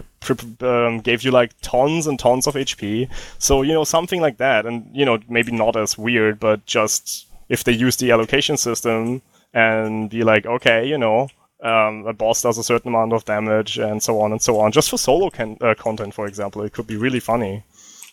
um, 0.61 0.99
gave 1.01 1.23
you 1.23 1.31
like 1.31 1.51
tons 1.61 2.07
and 2.07 2.17
tons 2.17 2.47
of 2.47 2.55
HP. 2.55 3.09
So 3.39 3.63
you 3.63 3.73
know, 3.73 3.83
something 3.83 4.21
like 4.21 4.37
that, 4.37 4.65
and 4.65 4.89
you 4.93 5.05
know, 5.05 5.19
maybe 5.27 5.51
not 5.51 5.75
as 5.75 5.97
weird, 5.97 6.39
but 6.39 6.65
just 6.65 7.27
if 7.49 7.63
they 7.63 7.73
use 7.73 7.97
the 7.97 8.11
allocation 8.11 8.57
system 8.57 9.21
and 9.53 10.09
be 10.09 10.23
like, 10.23 10.45
okay, 10.45 10.87
you 10.87 10.97
know, 10.97 11.27
um, 11.61 12.05
a 12.07 12.13
boss 12.13 12.41
does 12.41 12.57
a 12.57 12.63
certain 12.63 12.89
amount 12.89 13.13
of 13.13 13.25
damage 13.25 13.77
and 13.77 14.01
so 14.01 14.21
on 14.21 14.31
and 14.31 14.41
so 14.41 14.59
on. 14.59 14.71
Just 14.71 14.89
for 14.89 14.97
solo 14.97 15.29
can- 15.29 15.57
uh, 15.61 15.75
content, 15.75 16.13
for 16.13 16.27
example, 16.27 16.61
it 16.61 16.73
could 16.73 16.87
be 16.87 16.95
really 16.95 17.19
funny. 17.19 17.63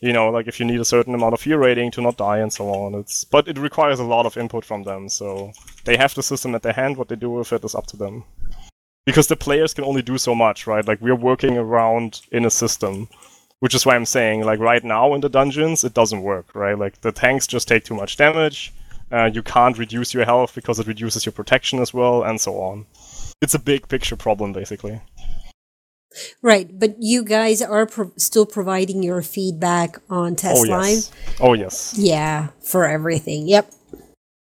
You 0.00 0.12
know, 0.12 0.30
like 0.30 0.46
if 0.46 0.60
you 0.60 0.66
need 0.66 0.80
a 0.80 0.84
certain 0.84 1.14
amount 1.14 1.34
of 1.34 1.40
fear 1.40 1.58
rating 1.58 1.90
to 1.92 2.00
not 2.00 2.16
die 2.16 2.38
and 2.38 2.52
so 2.52 2.68
on. 2.68 2.94
It's 2.94 3.24
but 3.24 3.48
it 3.48 3.58
requires 3.58 3.98
a 3.98 4.04
lot 4.04 4.26
of 4.26 4.36
input 4.36 4.64
from 4.64 4.84
them. 4.84 5.08
So 5.08 5.52
they 5.84 5.96
have 5.96 6.14
the 6.14 6.22
system 6.22 6.54
at 6.54 6.62
their 6.62 6.72
hand. 6.72 6.96
What 6.96 7.08
they 7.08 7.16
do 7.16 7.30
with 7.30 7.52
it 7.52 7.64
is 7.64 7.74
up 7.74 7.86
to 7.88 7.96
them. 7.96 8.24
Because 9.06 9.26
the 9.26 9.36
players 9.36 9.74
can 9.74 9.84
only 9.84 10.02
do 10.02 10.18
so 10.18 10.34
much, 10.34 10.66
right? 10.66 10.86
Like 10.86 11.00
we're 11.00 11.14
working 11.14 11.56
around 11.56 12.20
in 12.30 12.44
a 12.44 12.50
system, 12.50 13.08
which 13.60 13.74
is 13.74 13.86
why 13.86 13.96
I'm 13.96 14.04
saying, 14.04 14.44
like 14.44 14.60
right 14.60 14.84
now 14.84 15.14
in 15.14 15.20
the 15.20 15.30
dungeons, 15.30 15.82
it 15.82 15.94
doesn't 15.94 16.22
work, 16.22 16.54
right? 16.54 16.78
Like 16.78 17.00
the 17.00 17.10
tanks 17.10 17.46
just 17.46 17.66
take 17.66 17.84
too 17.84 17.94
much 17.94 18.16
damage. 18.16 18.72
Uh, 19.10 19.30
you 19.32 19.42
can't 19.42 19.78
reduce 19.78 20.12
your 20.12 20.26
health 20.26 20.54
because 20.54 20.78
it 20.78 20.86
reduces 20.86 21.24
your 21.24 21.32
protection 21.32 21.78
as 21.78 21.94
well, 21.94 22.22
and 22.22 22.40
so 22.40 22.60
on. 22.60 22.84
It's 23.40 23.54
a 23.54 23.58
big 23.58 23.88
picture 23.88 24.16
problem, 24.16 24.52
basically. 24.52 25.00
Right, 26.42 26.66
but 26.78 26.96
you 26.98 27.22
guys 27.22 27.60
are 27.62 27.86
pro- 27.86 28.12
still 28.16 28.46
providing 28.46 29.02
your 29.02 29.22
feedback 29.22 29.98
on 30.08 30.36
Test 30.36 30.64
oh 30.66 30.70
Live. 30.70 30.88
yes. 30.88 31.10
Oh 31.40 31.52
yes. 31.54 31.94
Yeah, 31.96 32.48
for 32.62 32.86
everything. 32.86 33.46
Yep. 33.48 33.70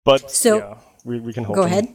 But 0.05 0.31
So- 0.31 0.59
yeah, 0.59 0.75
we, 1.05 1.21
we 1.21 1.33
can 1.33 1.45
hold. 1.45 1.57
Go 1.57 1.63
in- 1.65 1.69
ahead. 1.69 1.89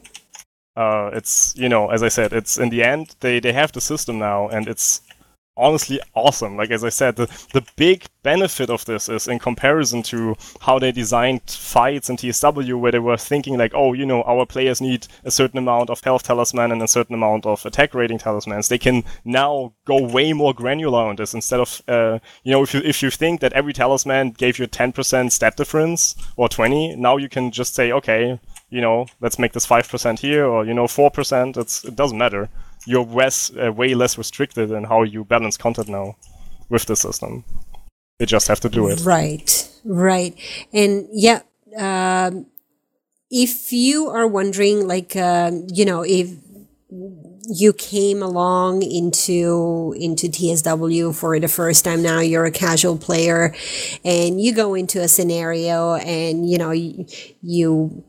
uh, 0.76 1.10
it's 1.12 1.54
you 1.56 1.68
know 1.68 1.88
as 1.90 2.02
I 2.02 2.08
said, 2.08 2.32
it's 2.32 2.56
in 2.58 2.70
the 2.70 2.82
end 2.84 3.16
they 3.20 3.40
they 3.40 3.52
have 3.52 3.72
the 3.72 3.80
system 3.80 4.18
now, 4.18 4.48
and 4.48 4.68
it's 4.68 5.00
honestly 5.58 6.00
awesome. 6.14 6.56
Like 6.56 6.70
as 6.70 6.84
I 6.84 6.88
said, 6.88 7.16
the 7.16 7.26
the 7.52 7.66
big 7.76 8.06
benefit 8.22 8.70
of 8.70 8.84
this 8.84 9.08
is 9.08 9.28
in 9.28 9.38
comparison 9.38 10.02
to 10.02 10.36
how 10.60 10.78
they 10.78 10.92
designed 10.92 11.42
fights 11.48 12.10
in 12.10 12.16
TSW, 12.16 12.78
where 12.78 12.92
they 12.92 12.98
were 12.98 13.16
thinking 13.16 13.58
like, 13.58 13.72
oh, 13.74 13.92
you 13.92 14.06
know, 14.06 14.22
our 14.22 14.46
players 14.46 14.80
need 14.80 15.06
a 15.24 15.30
certain 15.30 15.58
amount 15.58 15.90
of 15.90 16.02
health 16.02 16.24
talisman 16.24 16.72
and 16.72 16.82
a 16.82 16.88
certain 16.88 17.14
amount 17.14 17.46
of 17.46 17.64
attack 17.66 17.94
rating 17.94 18.18
talismans. 18.18 18.68
They 18.68 18.78
can 18.78 19.04
now 19.24 19.72
go 19.84 20.02
way 20.02 20.32
more 20.32 20.54
granular 20.54 21.00
on 21.00 21.16
this 21.16 21.34
instead 21.34 21.60
of 21.60 21.82
uh, 21.88 22.18
you 22.44 22.52
know 22.52 22.62
if 22.62 22.74
you 22.74 22.80
if 22.84 23.02
you 23.02 23.10
think 23.10 23.40
that 23.40 23.52
every 23.52 23.72
talisman 23.72 24.30
gave 24.32 24.58
you 24.58 24.66
10% 24.66 25.32
stat 25.32 25.56
difference 25.56 26.14
or 26.36 26.48
20, 26.48 26.96
now 26.96 27.16
you 27.16 27.28
can 27.28 27.50
just 27.50 27.74
say, 27.74 27.92
okay, 27.92 28.38
you 28.70 28.80
know, 28.80 29.06
let's 29.20 29.38
make 29.38 29.52
this 29.52 29.66
5% 29.66 30.18
here 30.18 30.44
or, 30.44 30.64
you 30.64 30.74
know, 30.74 30.84
4%. 30.84 31.56
It's, 31.56 31.84
it 31.84 31.96
doesn't 31.96 32.18
matter. 32.18 32.48
You're 32.88 33.04
less, 33.04 33.52
uh, 33.54 33.70
way 33.70 33.94
less 33.94 34.16
restricted 34.16 34.70
in 34.70 34.84
how 34.84 35.02
you 35.02 35.24
balance 35.24 35.56
content 35.58 35.88
now 35.88 36.16
with 36.70 36.86
the 36.86 36.96
system. 36.96 37.44
They 38.18 38.26
just 38.26 38.48
have 38.48 38.60
to 38.60 38.68
do 38.68 38.88
it. 38.88 39.00
Right, 39.04 39.70
right. 39.84 40.34
And 40.72 41.06
yeah, 41.12 41.42
um, 41.76 42.46
if 43.30 43.72
you 43.72 44.08
are 44.08 44.26
wondering, 44.26 44.88
like, 44.88 45.14
um, 45.16 45.66
you 45.68 45.84
know, 45.84 46.02
if 46.02 46.30
you 47.48 47.72
came 47.72 48.22
along 48.22 48.82
into 48.82 49.94
into 49.98 50.28
TSW 50.28 51.14
for 51.14 51.38
the 51.40 51.48
first 51.48 51.84
time 51.84 52.02
now 52.02 52.20
you're 52.20 52.44
a 52.44 52.50
casual 52.50 52.96
player 52.96 53.54
and 54.04 54.40
you 54.40 54.54
go 54.54 54.74
into 54.74 55.00
a 55.00 55.08
scenario 55.08 55.94
and 55.94 56.48
you 56.48 56.58
know 56.58 56.70
you, 56.70 57.06
you 57.42 58.04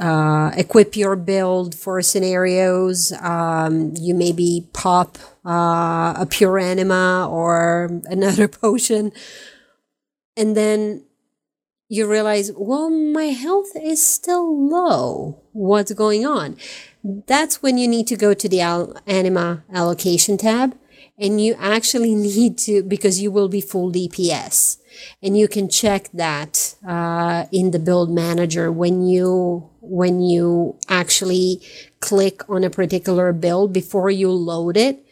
uh, 0.00 0.50
equip 0.56 0.96
your 0.96 1.14
build 1.14 1.74
for 1.74 2.00
scenarios. 2.02 3.12
Um, 3.20 3.92
you 3.98 4.14
maybe 4.14 4.66
pop 4.72 5.18
uh, 5.44 6.14
a 6.16 6.26
pure 6.28 6.58
anima 6.58 7.28
or 7.30 8.00
another 8.06 8.48
potion, 8.62 9.12
and 10.36 10.56
then 10.56 11.04
you 11.88 12.08
realize, 12.08 12.52
well, 12.56 12.88
my 12.88 13.26
health 13.26 13.72
is 13.76 14.04
still 14.06 14.68
low. 14.68 15.42
What's 15.52 15.92
going 15.92 16.24
on? 16.24 16.56
That's 17.02 17.62
when 17.62 17.78
you 17.78 17.88
need 17.88 18.06
to 18.08 18.16
go 18.16 18.32
to 18.32 18.48
the 18.48 18.60
al- 18.60 18.96
anima 19.06 19.64
allocation 19.72 20.38
tab, 20.38 20.76
and 21.18 21.40
you 21.40 21.56
actually 21.58 22.14
need 22.16 22.58
to 22.58 22.82
because 22.82 23.20
you 23.20 23.30
will 23.30 23.48
be 23.48 23.60
full 23.60 23.92
DPS 23.92 24.78
and 25.22 25.36
you 25.36 25.48
can 25.48 25.68
check 25.68 26.08
that 26.12 26.74
uh, 26.86 27.46
in 27.52 27.70
the 27.70 27.78
build 27.78 28.10
manager 28.10 28.70
when 28.70 29.06
you 29.06 29.69
when 29.80 30.20
you 30.20 30.76
actually 30.88 31.60
click 32.00 32.48
on 32.48 32.64
a 32.64 32.70
particular 32.70 33.32
build 33.32 33.72
before 33.72 34.10
you 34.10 34.30
load 34.30 34.76
it 34.76 35.04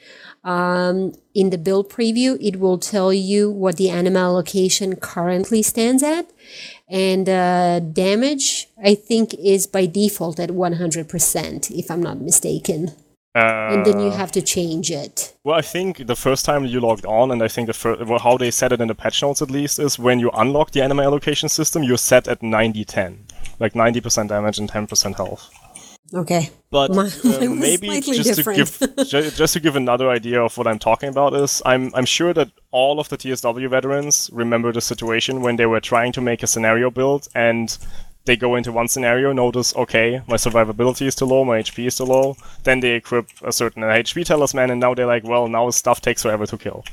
Um, 0.44 1.12
in 1.34 1.50
the 1.50 1.58
build 1.58 1.90
preview, 1.90 2.38
it 2.40 2.58
will 2.58 2.78
tell 2.78 3.12
you 3.12 3.50
what 3.50 3.76
the 3.76 3.90
anima 3.90 4.20
allocation 4.20 4.96
currently 4.96 5.62
stands 5.62 6.02
at. 6.02 6.30
And 6.88 7.28
uh, 7.28 7.80
damage, 7.80 8.68
I 8.82 8.94
think, 8.94 9.34
is 9.34 9.66
by 9.66 9.86
default 9.86 10.40
at 10.40 10.50
100%, 10.50 11.70
if 11.70 11.90
I'm 11.90 12.02
not 12.02 12.20
mistaken. 12.20 12.92
Uh, 13.34 13.68
and 13.72 13.84
then 13.84 14.00
you 14.00 14.10
have 14.10 14.32
to 14.32 14.42
change 14.42 14.90
it. 14.90 15.34
Well, 15.44 15.56
I 15.56 15.60
think 15.60 16.06
the 16.06 16.16
first 16.16 16.44
time 16.44 16.64
you 16.64 16.80
logged 16.80 17.04
on, 17.04 17.30
and 17.30 17.42
I 17.42 17.48
think 17.48 17.66
the 17.66 17.74
fir- 17.74 18.02
well, 18.04 18.18
how 18.18 18.38
they 18.38 18.50
set 18.50 18.72
it 18.72 18.80
in 18.80 18.88
the 18.88 18.94
patch 18.94 19.20
notes 19.22 19.42
at 19.42 19.50
least, 19.50 19.78
is 19.78 19.98
when 19.98 20.18
you 20.18 20.30
unlock 20.32 20.70
the 20.70 20.82
anima 20.82 21.02
allocation 21.02 21.48
system, 21.48 21.82
you're 21.82 21.98
set 21.98 22.26
at 22.26 22.40
90-10. 22.40 23.18
Like 23.59 23.74
90% 23.74 24.28
damage 24.28 24.59
and 24.59 24.70
10% 24.70 25.16
health. 25.16 25.51
Okay. 26.14 26.51
But 26.70 26.97
uh, 26.97 27.09
maybe 27.24 28.01
just 28.01 28.36
different. 28.36 28.66
to 28.68 28.86
give 28.89 29.06
ju- 29.09 29.30
just 29.30 29.52
to 29.55 29.60
give 29.60 29.76
another 29.76 30.09
idea 30.09 30.43
of 30.43 30.56
what 30.56 30.66
I'm 30.66 30.78
talking 30.78 31.10
about 31.10 31.35
is 31.35 31.60
I'm 31.66 31.90
I'm 31.94 32.06
sure 32.06 32.32
that 32.32 32.51
all 32.70 32.98
of 32.98 33.10
the 33.10 33.18
TSW 33.18 33.68
veterans 33.68 34.30
remember 34.32 34.72
the 34.72 34.80
situation 34.80 35.43
when 35.43 35.56
they 35.56 35.66
were 35.66 35.80
trying 35.80 36.12
to 36.12 36.22
make 36.22 36.43
a 36.43 36.47
scenario 36.47 36.90
build 36.90 37.28
and 37.35 37.76
they 38.28 38.36
go 38.36 38.56
into 38.56 38.70
one 38.70 38.89
scenario, 38.89 39.32
notice 39.32 39.74
okay, 39.74 40.20
my 40.28 40.36
survivability 40.36 41.06
is 41.06 41.14
too 41.14 41.24
low, 41.24 41.44
my 41.44 41.60
HP 41.60 41.86
is 41.86 41.97
too 41.97 42.05
low. 42.05 42.36
Then 42.62 42.80
they 42.80 42.93
equip 42.93 43.26
a 43.43 43.52
certain 43.52 43.82
HP 43.82 44.24
talisman, 44.26 44.70
and 44.70 44.78
now 44.78 44.93
they're 44.94 45.06
like, 45.06 45.24
well, 45.24 45.48
now 45.48 45.70
stuff 45.70 46.02
takes 46.02 46.22
forever 46.22 46.47
to 46.47 46.59
kill. 46.59 46.85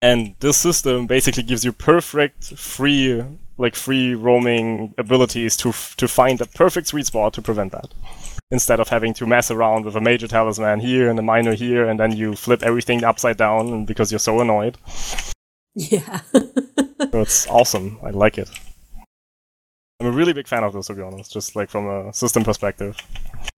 And 0.00 0.36
this 0.38 0.56
system 0.56 1.08
basically 1.08 1.42
gives 1.42 1.64
you 1.64 1.72
perfect 1.72 2.56
free 2.56 3.24
like 3.58 3.74
free 3.76 4.14
roaming 4.14 4.94
abilities 4.98 5.56
to 5.58 5.68
f- 5.70 5.94
to 5.96 6.08
find 6.08 6.40
a 6.40 6.46
perfect 6.46 6.88
sweet 6.88 7.06
spot 7.06 7.32
to 7.34 7.42
prevent 7.42 7.72
that. 7.72 7.88
Instead 8.50 8.78
of 8.80 8.88
having 8.88 9.14
to 9.14 9.26
mess 9.26 9.50
around 9.50 9.84
with 9.84 9.96
a 9.96 10.00
major 10.00 10.28
talisman 10.28 10.80
here 10.80 11.08
and 11.08 11.18
a 11.18 11.22
minor 11.22 11.54
here, 11.54 11.88
and 11.88 11.98
then 11.98 12.12
you 12.16 12.34
flip 12.34 12.62
everything 12.62 13.02
upside 13.04 13.36
down 13.36 13.84
because 13.84 14.12
you're 14.12 14.18
so 14.18 14.40
annoyed. 14.40 14.76
Yeah. 15.74 16.20
So 17.12 17.20
it's 17.20 17.46
awesome. 17.46 17.98
I 18.02 18.10
like 18.10 18.38
it. 18.38 18.50
I'm 20.00 20.06
a 20.06 20.10
really 20.10 20.32
big 20.32 20.48
fan 20.48 20.64
of 20.64 20.72
this, 20.72 20.88
to 20.88 20.94
be 20.94 21.02
honest. 21.02 21.32
Just 21.32 21.54
like 21.54 21.70
from 21.70 21.86
a 21.88 22.12
system 22.12 22.42
perspective. 22.42 22.96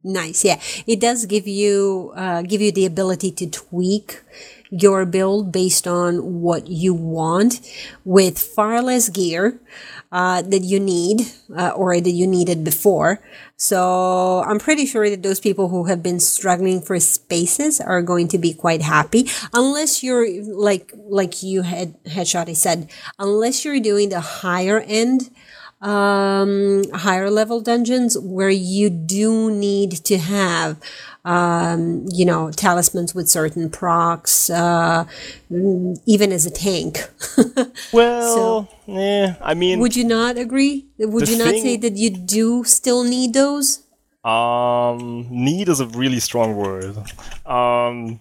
Nice. 0.04 0.44
Yeah, 0.44 0.60
it 0.86 1.00
does 1.00 1.24
give 1.24 1.46
you 1.48 2.12
uh, 2.16 2.42
give 2.42 2.60
you 2.60 2.70
the 2.70 2.84
ability 2.84 3.30
to 3.32 3.46
tweak 3.50 4.22
your 4.70 5.06
build 5.06 5.52
based 5.52 5.86
on 5.86 6.40
what 6.40 6.66
you 6.68 6.94
want 6.94 7.60
with 8.04 8.38
far 8.38 8.82
less 8.82 9.08
gear 9.08 9.60
uh, 10.12 10.42
that 10.42 10.62
you 10.62 10.80
need 10.80 11.22
uh, 11.56 11.70
or 11.70 12.00
that 12.00 12.10
you 12.10 12.26
needed 12.26 12.64
before. 12.64 13.20
So 13.56 14.42
I'm 14.46 14.58
pretty 14.58 14.86
sure 14.86 15.08
that 15.08 15.22
those 15.22 15.40
people 15.40 15.68
who 15.68 15.84
have 15.84 16.02
been 16.02 16.20
struggling 16.20 16.80
for 16.80 16.98
spaces 17.00 17.80
are 17.80 18.02
going 18.02 18.28
to 18.28 18.38
be 18.38 18.52
quite 18.52 18.82
happy, 18.82 19.30
unless 19.52 20.02
you're 20.02 20.28
like 20.42 20.92
like 20.94 21.42
you 21.42 21.62
had 21.62 22.02
headshot. 22.04 22.48
I 22.48 22.52
said 22.52 22.90
unless 23.18 23.64
you're 23.64 23.80
doing 23.80 24.10
the 24.10 24.20
higher 24.20 24.80
end 24.80 25.30
um, 25.80 26.84
higher 26.92 27.30
level 27.30 27.60
dungeons 27.60 28.18
where 28.18 28.50
you 28.50 28.90
do 28.90 29.50
need 29.50 29.92
to 30.04 30.18
have, 30.18 30.76
um, 31.24 32.06
you 32.10 32.24
know, 32.24 32.50
talismans 32.50 33.14
with 33.14 33.28
certain 33.28 33.68
procs, 33.70 34.48
uh, 34.50 35.04
even 36.06 36.32
as 36.32 36.46
a 36.46 36.50
tank. 36.50 36.98
Well, 37.92 38.68
yeah. 38.86 39.36
I 39.40 39.54
mean, 39.54 39.78
Would 39.80 39.94
you 39.96 40.04
not 40.04 40.36
agree? 40.36 40.86
Would 40.98 41.28
you 41.28 41.38
not 41.38 41.48
thing- 41.48 41.62
say 41.62 41.76
that 41.76 41.96
you 41.96 42.10
do 42.10 42.64
still 42.64 43.04
need 43.04 43.32
those? 43.32 43.82
Um, 44.24 45.26
need 45.30 45.68
is 45.68 45.78
a 45.78 45.86
really 45.86 46.18
strong 46.20 46.56
word. 46.56 46.96
Um, 47.46 48.20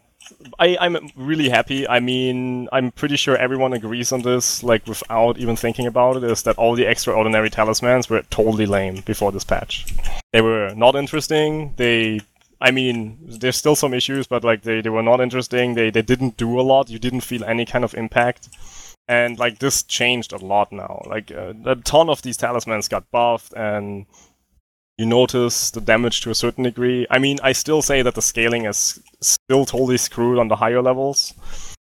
I, 0.59 0.77
I'm 0.79 1.09
really 1.15 1.49
happy. 1.49 1.87
I 1.87 1.99
mean, 1.99 2.67
I'm 2.71 2.91
pretty 2.91 3.15
sure 3.15 3.35
everyone 3.37 3.73
agrees 3.73 4.11
on 4.11 4.21
this, 4.21 4.63
like 4.63 4.85
without 4.87 5.37
even 5.37 5.55
thinking 5.55 5.87
about 5.87 6.17
it, 6.17 6.23
is 6.23 6.43
that 6.43 6.57
all 6.57 6.75
the 6.75 6.85
extraordinary 6.85 7.49
talismans 7.49 8.09
were 8.09 8.21
totally 8.29 8.65
lame 8.65 9.01
before 9.01 9.31
this 9.31 9.43
patch. 9.43 9.85
They 10.33 10.41
were 10.41 10.73
not 10.75 10.95
interesting. 10.95 11.73
They, 11.77 12.21
I 12.61 12.71
mean, 12.71 13.17
there's 13.21 13.57
still 13.57 13.75
some 13.75 13.93
issues, 13.93 14.27
but 14.27 14.43
like 14.43 14.63
they, 14.63 14.81
they 14.81 14.89
were 14.89 15.03
not 15.03 15.21
interesting. 15.21 15.75
They, 15.75 15.89
they 15.89 16.01
didn't 16.01 16.37
do 16.37 16.59
a 16.59 16.63
lot. 16.63 16.89
You 16.89 16.99
didn't 16.99 17.21
feel 17.21 17.43
any 17.43 17.65
kind 17.65 17.83
of 17.83 17.93
impact. 17.93 18.49
And 19.07 19.37
like 19.37 19.59
this 19.59 19.83
changed 19.83 20.33
a 20.33 20.37
lot 20.37 20.71
now. 20.71 21.03
Like 21.05 21.31
uh, 21.31 21.53
a 21.65 21.75
ton 21.75 22.09
of 22.09 22.21
these 22.23 22.37
talismans 22.37 22.87
got 22.87 23.09
buffed 23.11 23.53
and 23.53 24.07
you 24.97 25.05
notice 25.05 25.71
the 25.71 25.81
damage 25.81 26.21
to 26.21 26.29
a 26.29 26.35
certain 26.35 26.63
degree. 26.63 27.05
I 27.09 27.19
mean, 27.19 27.37
I 27.43 27.51
still 27.51 27.81
say 27.81 28.01
that 28.01 28.15
the 28.15 28.21
scaling 28.21 28.65
is 28.65 28.99
still 29.21 29.65
totally 29.65 29.97
screwed 29.97 30.39
on 30.39 30.47
the 30.47 30.55
higher 30.55 30.81
levels. 30.81 31.33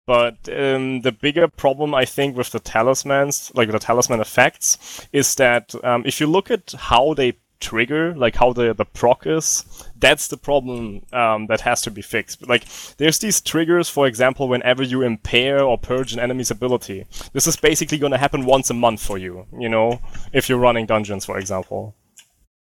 But 0.08 0.38
um, 0.48 1.02
the 1.02 1.12
bigger 1.12 1.48
problem, 1.50 1.94
I 1.94 2.06
think, 2.06 2.38
with 2.38 2.52
the 2.52 2.60
talismans, 2.60 3.52
like 3.54 3.70
the 3.70 3.78
talisman 3.78 4.22
effects, 4.22 5.06
is 5.12 5.36
that 5.36 5.76
um, 5.84 6.04
if 6.06 6.22
you 6.22 6.28
look 6.28 6.50
at 6.50 6.74
how 6.78 7.14
they 7.14 7.34
trigger, 7.60 8.16
like 8.16 8.36
how 8.36 8.54
the, 8.54 8.74
the 8.74 8.86
proc 8.86 9.28
is, 9.28 9.66
that's 9.98 10.30
the 10.30 10.38
problem 10.38 11.02
um, 11.12 11.48
that 11.48 11.62
has 11.62 11.82
to 11.82 11.92
be 11.92 12.02
fixed. 12.02 12.48
Like, 12.48 12.64
there's 12.98 13.20
these 13.20 13.42
triggers, 13.42 13.90
for 13.90 14.08
example, 14.08 14.48
whenever 14.48 14.82
you 14.82 15.02
impair 15.02 15.62
or 15.62 15.78
purge 15.78 16.14
an 16.14 16.20
enemy's 16.20 16.52
ability. 16.52 17.06
This 17.34 17.46
is 17.46 17.58
basically 17.58 17.98
going 17.98 18.14
to 18.14 18.18
happen 18.18 18.46
once 18.46 18.70
a 18.70 18.76
month 18.76 19.06
for 19.06 19.18
you, 19.18 19.46
you 19.60 19.68
know, 19.68 20.00
if 20.32 20.48
you're 20.48 20.58
running 20.58 20.86
dungeons, 20.86 21.26
for 21.26 21.38
example 21.38 21.94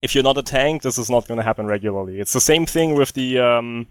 if 0.03 0.15
you're 0.15 0.25
not 0.25 0.39
a 0.39 0.43
tank, 0.43 0.83
this 0.83 0.99
is 0.99 1.11
not 1.11 1.29
going 1.29 1.39
to 1.39 1.45
happen 1.45 1.67
regularly. 1.67 2.21
It's 2.21 2.33
the 2.33 2.41
same 2.41 2.67
thing 2.67 2.95
with 2.95 3.13
the 3.13 3.39
um, 3.39 3.87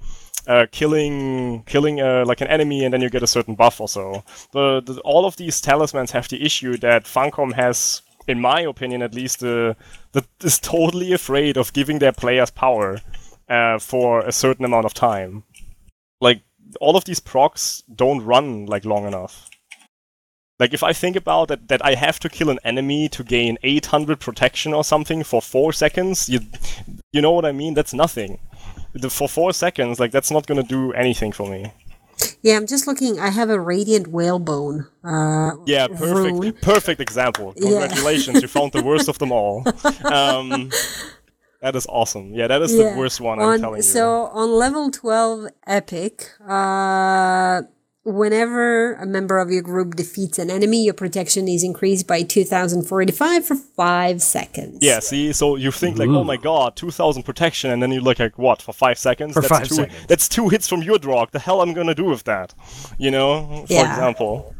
uh, 0.48 0.66
killing 0.72 1.64
killing 1.64 2.02
uh, 2.02 2.24
like 2.26 2.42
an 2.42 2.48
enemy 2.48 2.84
and 2.84 2.94
then 2.94 3.02
you 3.02 3.10
get 3.10 3.24
a 3.24 3.28
certain 3.28 3.56
buff 3.56 3.80
or 3.80 3.88
so. 3.88 4.24
The, 4.52 4.82
the, 4.82 5.00
all 5.02 5.26
of 5.26 5.38
these 5.38 5.62
talismans 5.62 6.12
have 6.12 6.28
the 6.28 6.44
issue 6.44 6.78
that 6.78 7.06
Funcom 7.06 7.54
has, 7.54 8.02
in 8.28 8.40
my 8.40 8.62
opinion 8.62 9.02
at 9.02 9.14
least, 9.14 9.44
uh, 9.44 9.76
that 10.14 10.26
is 10.44 10.60
totally 10.60 11.14
afraid 11.14 11.58
of 11.58 11.74
giving 11.74 12.00
their 12.00 12.14
players 12.14 12.50
power 12.50 13.00
uh, 13.48 13.78
for 13.80 14.22
a 14.22 14.32
certain 14.32 14.66
amount 14.66 14.86
of 14.86 14.94
time. 14.94 15.44
Like 16.20 16.42
all 16.82 16.96
of 16.96 17.06
these 17.06 17.20
procs 17.20 17.84
don't 17.94 18.26
run 18.26 18.66
like 18.66 18.86
long 18.86 19.06
enough. 19.06 19.49
Like 20.60 20.74
if 20.74 20.84
I 20.84 20.92
think 20.94 21.16
about 21.16 21.48
that, 21.48 21.68
that 21.70 21.84
I 21.86 21.96
have 21.96 22.20
to 22.20 22.30
kill 22.30 22.50
an 22.50 22.60
enemy 22.66 23.08
to 23.10 23.24
gain 23.24 23.58
800 23.64 24.20
protection 24.20 24.74
or 24.74 24.84
something 24.84 25.24
for 25.24 25.42
four 25.42 25.72
seconds, 25.74 26.28
you, 26.28 26.42
you 27.14 27.22
know 27.22 27.32
what 27.32 27.46
I 27.46 27.52
mean? 27.54 27.74
That's 27.76 27.94
nothing. 27.94 28.40
The, 28.94 29.10
for 29.10 29.30
four 29.30 29.54
seconds, 29.54 30.00
like 30.00 30.12
that's 30.12 30.32
not 30.32 30.48
gonna 30.48 30.64
do 30.64 30.92
anything 30.94 31.32
for 31.32 31.48
me. 31.50 31.72
Yeah, 32.42 32.58
I'm 32.58 32.68
just 32.68 32.86
looking. 32.88 33.18
I 33.20 33.30
have 33.30 33.50
a 33.50 33.60
radiant 33.60 34.08
whalebone. 34.08 34.88
Uh, 35.04 35.52
Yeah, 35.66 35.88
perfect, 35.88 36.38
rune. 36.40 36.54
perfect 36.62 37.00
example. 37.00 37.54
Yeah. 37.56 37.70
Congratulations, 37.70 38.42
you 38.42 38.48
found 38.50 38.74
the 38.74 38.84
worst 38.84 39.08
of 39.08 39.18
them 39.20 39.32
all. 39.32 39.64
Um, 40.06 40.70
that 41.62 41.76
is 41.76 41.86
awesome. 41.88 42.34
Yeah, 42.34 42.48
that 42.48 42.62
is 42.62 42.74
Yeah. 42.74 42.92
the 42.94 42.98
worst 43.00 43.22
one. 43.22 43.40
on, 43.40 43.54
I'm 43.54 43.60
telling 43.62 43.78
you. 43.78 43.84
So 43.84 44.26
on 44.34 44.50
level 44.52 44.92
12 44.92 45.48
epic, 45.68 46.30
uh, 46.46 47.62
whenever 48.10 48.94
a 48.96 49.06
member 49.06 49.40
of 49.40 49.50
your 49.52 49.62
group 49.62 49.96
defeats 49.96 50.40
an 50.40 50.50
enemy, 50.50 50.84
your 50.84 50.94
protection 50.94 51.48
is 51.48 51.64
increased 51.64 52.08
by 52.08 52.24
2045 52.24 53.46
for 53.46 53.56
5 53.56 54.22
seconds. 54.22 54.80
Yeah, 54.82 55.00
see, 55.00 55.32
so 55.34 55.56
you 55.56 55.72
think 55.72 55.98
like, 55.98 56.10
oh 56.10 56.24
my 56.24 56.38
god, 56.38 56.76
2000 56.76 57.24
protection, 57.24 57.72
and 57.72 57.82
then 57.82 57.92
you 57.92 58.02
look 58.02 58.20
like, 58.20 58.38
what, 58.38 58.62
for 58.62 58.74
five 58.74 58.98
seconds? 58.98 59.34
For 59.34 59.42
that's 59.42 59.50
five 59.50 59.68
two, 59.68 59.76
seconds. 59.76 60.06
That's 60.08 60.28
two 60.28 60.50
hits 60.50 60.68
from 60.68 60.82
your 60.84 60.98
drog. 60.98 61.32
The 61.32 61.40
hell 61.40 61.62
I'm 61.62 61.74
gonna 61.74 61.96
do 61.96 62.06
with 62.06 62.24
that? 62.24 62.54
You 62.98 63.12
know, 63.12 63.66
for 63.68 63.74
Yeah. 63.74 63.90
example. 63.92 64.56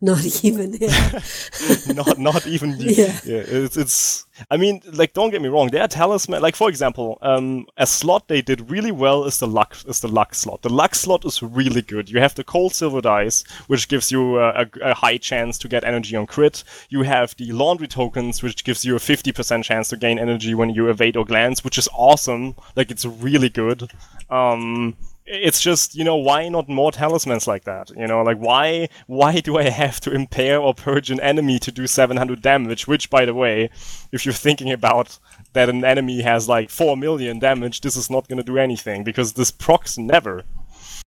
Not 0.00 0.44
even. 0.44 0.74
Yeah. 0.74 1.20
not 1.94 2.18
not 2.18 2.46
even 2.46 2.76
Yeah. 2.78 3.18
yeah. 3.24 3.42
it's 3.46 3.76
it's 3.76 4.26
I 4.50 4.56
mean 4.56 4.82
like 4.92 5.14
don't 5.14 5.30
get 5.30 5.40
me 5.40 5.48
wrong 5.48 5.68
there 5.68 5.80
are 5.82 5.88
talisman 5.88 6.42
like 6.42 6.56
for 6.56 6.68
example 6.68 7.18
um 7.22 7.66
a 7.76 7.86
slot 7.86 8.28
they 8.28 8.42
did 8.42 8.70
really 8.70 8.90
well 8.90 9.24
is 9.24 9.38
the 9.38 9.46
luck 9.46 9.76
is 9.86 10.00
the 10.00 10.08
luck 10.08 10.34
slot 10.34 10.62
the 10.62 10.68
luck 10.68 10.94
slot 10.94 11.24
is 11.24 11.42
really 11.42 11.80
good 11.82 12.10
you 12.10 12.18
have 12.20 12.34
the 12.34 12.42
cold 12.44 12.74
silver 12.74 13.00
dice 13.00 13.44
which 13.68 13.88
gives 13.88 14.10
you 14.10 14.38
a, 14.40 14.62
a, 14.62 14.66
a 14.82 14.94
high 14.94 15.16
chance 15.16 15.56
to 15.58 15.68
get 15.68 15.84
energy 15.84 16.16
on 16.16 16.26
crit 16.26 16.64
you 16.88 17.02
have 17.02 17.34
the 17.36 17.52
laundry 17.52 17.86
tokens 17.86 18.42
which 18.42 18.64
gives 18.64 18.84
you 18.84 18.96
a 18.96 18.98
50% 18.98 19.62
chance 19.62 19.88
to 19.88 19.96
gain 19.96 20.18
energy 20.18 20.54
when 20.54 20.70
you 20.70 20.88
evade 20.90 21.16
or 21.16 21.24
glance 21.24 21.62
which 21.62 21.78
is 21.78 21.88
awesome 21.94 22.56
like 22.76 22.90
it's 22.90 23.04
really 23.06 23.48
good 23.48 23.90
um 24.30 24.96
it's 25.26 25.60
just 25.60 25.94
you 25.94 26.04
know 26.04 26.16
why 26.16 26.48
not 26.48 26.68
more 26.68 26.92
talismans 26.92 27.46
like 27.46 27.64
that? 27.64 27.90
You 27.96 28.06
know 28.06 28.22
like 28.22 28.38
why 28.38 28.88
why 29.06 29.40
do 29.40 29.56
i 29.56 29.64
have 29.64 30.00
to 30.00 30.12
impair 30.12 30.58
or 30.58 30.74
purge 30.74 31.10
an 31.10 31.20
enemy 31.20 31.58
to 31.60 31.72
do 31.72 31.86
700 31.86 32.42
damage? 32.42 32.86
Which 32.86 33.10
by 33.10 33.24
the 33.24 33.34
way 33.34 33.70
if 34.12 34.24
you're 34.26 34.34
thinking 34.34 34.70
about 34.70 35.18
that 35.54 35.68
an 35.68 35.84
enemy 35.84 36.22
has 36.22 36.48
like 36.48 36.68
4 36.70 36.96
million 36.96 37.38
damage 37.38 37.80
this 37.80 37.96
is 37.96 38.10
not 38.10 38.28
going 38.28 38.38
to 38.38 38.42
do 38.44 38.58
anything 38.58 39.04
because 39.04 39.32
this 39.32 39.50
procs 39.50 39.96
never. 39.98 40.44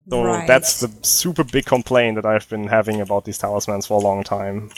So 0.08 0.22
Right. 0.22 0.46
that's 0.46 0.80
the 0.80 0.90
super 1.02 1.42
big 1.42 1.66
complaint 1.66 2.14
that 2.14 2.24
i've 2.24 2.48
been 2.48 2.68
having 2.68 3.00
about 3.00 3.24
these 3.24 3.38
talismans 3.38 3.86
for 3.86 3.94
a 4.00 4.04
long 4.04 4.22
time 4.22 4.70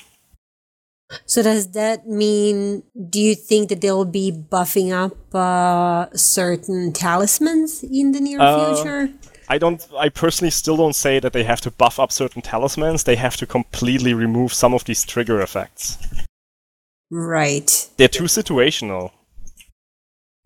So 1.25 1.43
does 1.43 1.73
that 1.73 2.07
mean? 2.07 2.83
Do 3.09 3.21
you 3.21 3.35
think 3.35 3.71
that 3.71 3.81
they'll 3.81 4.05
be 4.05 4.31
buffing 4.31 4.93
up 4.93 5.35
uh, 5.35 6.15
certain 6.15 6.93
talismans 6.93 7.83
in 7.83 8.13
the 8.13 8.21
near 8.21 8.41
Uh, 8.41 8.75
future? 8.75 9.11
I 9.49 9.57
don't. 9.57 9.87
I 9.97 10.11
personally 10.11 10.51
still 10.51 10.77
don't 10.77 10.95
say 10.95 11.19
that 11.21 11.33
they 11.33 11.45
have 11.45 11.63
to 11.63 11.71
buff 11.71 11.99
up 11.99 12.13
certain 12.13 12.43
talismans. 12.43 13.05
They 13.05 13.17
have 13.17 13.37
to 13.39 13.47
completely 13.47 14.13
remove 14.13 14.53
some 14.53 14.75
of 14.75 14.85
these 14.85 15.05
trigger 15.07 15.41
effects. 15.41 15.97
Right. 17.11 17.89
They're 17.97 18.09
too 18.09 18.25
situational. 18.25 19.13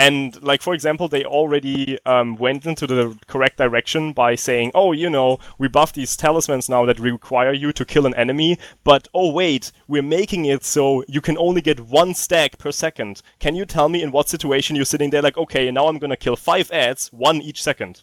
And 0.03 0.43
like 0.43 0.63
for 0.63 0.75
example, 0.75 1.07
they 1.07 1.25
already 1.25 1.97
um, 2.07 2.35
went 2.35 2.67
into 2.67 2.89
the 2.89 3.17
correct 3.29 3.57
direction 3.57 4.13
by 4.13 4.35
saying, 4.35 4.73
"Oh, 4.75 4.91
you 4.91 5.09
know, 5.09 5.39
we 5.59 5.69
buff 5.69 5.93
these 5.93 6.17
talismans 6.17 6.69
now 6.69 6.85
that 6.87 6.99
require 6.99 7.53
you 7.53 7.73
to 7.73 7.85
kill 7.85 8.05
an 8.05 8.15
enemy, 8.15 8.59
but 8.83 9.07
oh 9.15 9.31
wait, 9.31 9.71
we're 9.87 10.03
making 10.03 10.45
it 10.47 10.65
so 10.65 11.05
you 11.07 11.21
can 11.21 11.39
only 11.39 11.61
get 11.61 11.79
one 11.79 12.15
stack 12.15 12.59
per 12.59 12.73
second. 12.73 13.23
Can 13.39 13.55
you 13.55 13.65
tell 13.65 13.89
me 13.89 14.03
in 14.03 14.11
what 14.11 14.29
situation 14.29 14.75
you're 14.75 14.85
sitting 14.85 15.11
there 15.11 15.23
like, 15.23 15.39
okay, 15.39 15.71
now 15.71 15.87
I'm 15.87 15.99
gonna 15.99 16.17
kill 16.17 16.35
five 16.35 16.69
ads, 16.73 17.07
one 17.13 17.41
each 17.41 17.63
second? 17.63 18.03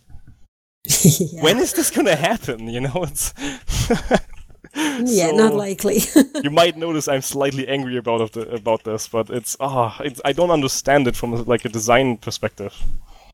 yeah, 1.03 1.43
When 1.43 1.57
is 1.59 1.73
this 1.73 1.91
gonna 1.91 2.15
happen? 2.15 2.69
You 2.69 2.79
know, 2.79 3.03
it's 3.03 3.33
yeah 5.03 5.31
not 5.31 5.53
likely. 5.53 5.99
you 6.43 6.49
might 6.51 6.77
notice 6.77 7.07
I'm 7.07 7.21
slightly 7.21 7.67
angry 7.67 7.97
about 7.97 8.21
of 8.21 8.31
the, 8.31 8.49
about 8.49 8.83
this, 8.83 9.07
but 9.07 9.29
it's 9.29 9.57
ah, 9.59 9.99
it's, 10.01 10.21
I 10.25 10.33
don't 10.33 10.51
understand 10.51 11.07
it 11.07 11.15
from 11.15 11.43
like 11.45 11.65
a 11.65 11.69
design 11.69 12.17
perspective. 12.17 12.73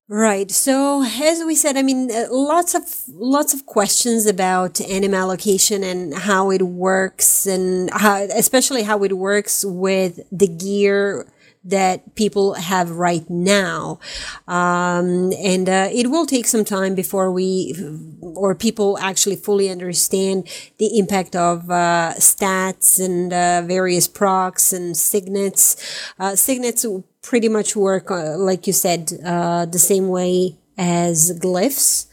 Right. 0.08 0.52
So 0.52 1.04
as 1.04 1.44
we 1.44 1.56
said, 1.56 1.78
I 1.78 1.82
mean, 1.82 2.12
uh, 2.12 2.28
lots 2.30 2.76
of 2.76 2.84
lots 3.08 3.56
of 3.56 3.66
questions 3.66 4.28
about 4.28 4.80
anima 4.80 5.18
allocation 5.18 5.84
and 5.84 6.14
how 6.14 6.52
it 6.52 6.62
works, 6.62 7.48
and 7.48 7.90
how, 7.92 8.28
especially 8.36 8.84
how 8.84 9.04
it 9.04 9.18
works 9.18 9.66
with 9.66 10.20
the 10.32 10.48
gear 10.48 11.26
that 11.66 12.16
people 12.16 12.54
have 12.54 12.92
right 12.92 13.28
now. 13.30 14.00
Um, 14.48 15.34
and 15.34 15.68
uh, 15.68 15.90
it 15.92 16.12
will 16.12 16.26
take 16.26 16.46
some 16.46 16.64
time 16.64 16.96
before 16.96 17.32
we 17.32 17.76
or 18.22 18.54
people 18.54 18.98
actually 19.00 19.36
fully 19.36 19.70
understand 19.70 20.48
the 20.78 20.98
impact 20.98 21.36
of 21.36 21.70
uh, 21.70 22.14
stats 22.18 23.04
and 23.04 23.34
uh, 23.34 23.64
various 23.66 24.08
procs 24.08 24.72
and 24.72 24.96
signets. 24.96 25.76
Uh, 26.20 26.36
signets 26.36 26.86
pretty 27.22 27.50
much 27.50 27.76
work, 27.76 28.12
uh, 28.12 28.38
like 28.38 28.68
you 28.68 28.74
said, 28.74 29.12
uh, 29.26 29.66
the 29.66 29.80
same 29.80 30.08
way 30.08 30.56
as 30.78 31.32
glyphs 31.40 32.08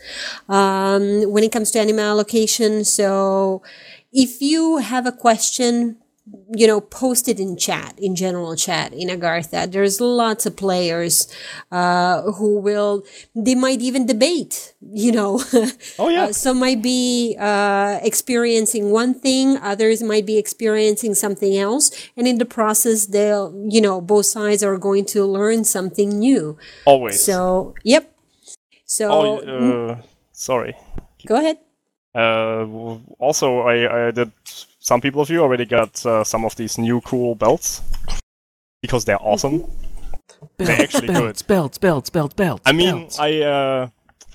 um, 0.48 1.30
when 1.30 1.42
it 1.44 1.52
comes 1.52 1.70
to 1.72 1.78
anima 1.78 2.02
allocation. 2.02 2.84
So 2.84 3.62
if 4.12 4.40
you 4.40 4.78
have 4.78 5.06
a 5.06 5.12
question, 5.12 5.96
you 6.54 6.66
know, 6.66 6.80
post 6.80 7.28
it 7.28 7.40
in 7.40 7.56
chat, 7.56 7.94
in 7.98 8.14
general 8.14 8.54
chat 8.56 8.92
in 8.92 9.08
Agartha. 9.08 9.70
There's 9.70 10.00
lots 10.00 10.44
of 10.46 10.56
players 10.56 11.32
uh, 11.70 12.22
who 12.32 12.58
will, 12.58 13.04
they 13.34 13.54
might 13.54 13.80
even 13.80 14.06
debate, 14.06 14.74
you 14.80 15.12
know. 15.12 15.42
Oh 15.98 16.08
yeah, 16.08 16.24
Uh, 16.24 16.32
some 16.32 16.58
might 16.58 16.82
be 16.82 17.36
uh, 17.38 17.98
experiencing 18.02 18.90
one 18.90 19.14
thing, 19.14 19.56
others 19.58 20.02
might 20.02 20.26
be 20.26 20.38
experiencing 20.38 21.14
something 21.14 21.56
else, 21.56 21.90
and 22.16 22.26
in 22.26 22.38
the 22.38 22.44
process, 22.44 23.06
they'll, 23.06 23.52
you 23.68 23.80
know, 23.80 24.00
both 24.00 24.26
sides 24.26 24.62
are 24.62 24.78
going 24.78 25.04
to 25.06 25.24
learn 25.24 25.64
something 25.64 26.18
new. 26.18 26.56
always. 26.84 27.22
So, 27.22 27.74
yep. 27.84 28.12
So, 28.84 29.08
oh, 29.10 29.36
uh, 29.38 30.02
sorry. 30.32 30.76
go 31.26 31.36
ahead. 31.36 31.58
Uh, 32.14 32.66
also, 33.18 33.60
I, 33.60 34.08
I 34.08 34.10
did. 34.10 34.32
Some 34.82 35.00
people 35.00 35.22
of 35.22 35.30
you 35.30 35.40
already 35.40 35.64
got 35.64 36.04
uh, 36.04 36.24
some 36.24 36.44
of 36.44 36.56
these 36.56 36.76
new 36.76 37.00
cool 37.02 37.36
belts 37.36 37.82
because 38.82 39.04
they're 39.04 39.22
awesome. 39.22 39.62
They're 40.56 40.82
actually 40.82 41.06
good. 41.06 41.22
belts, 41.22 41.42
belts, 41.42 41.78
belts, 41.78 42.10
belts, 42.10 42.34
belts. 42.34 42.62
I 42.66 42.72
mean, 42.72 42.96
belts. 42.96 43.18
I 43.20 43.38
uh, 43.42 43.88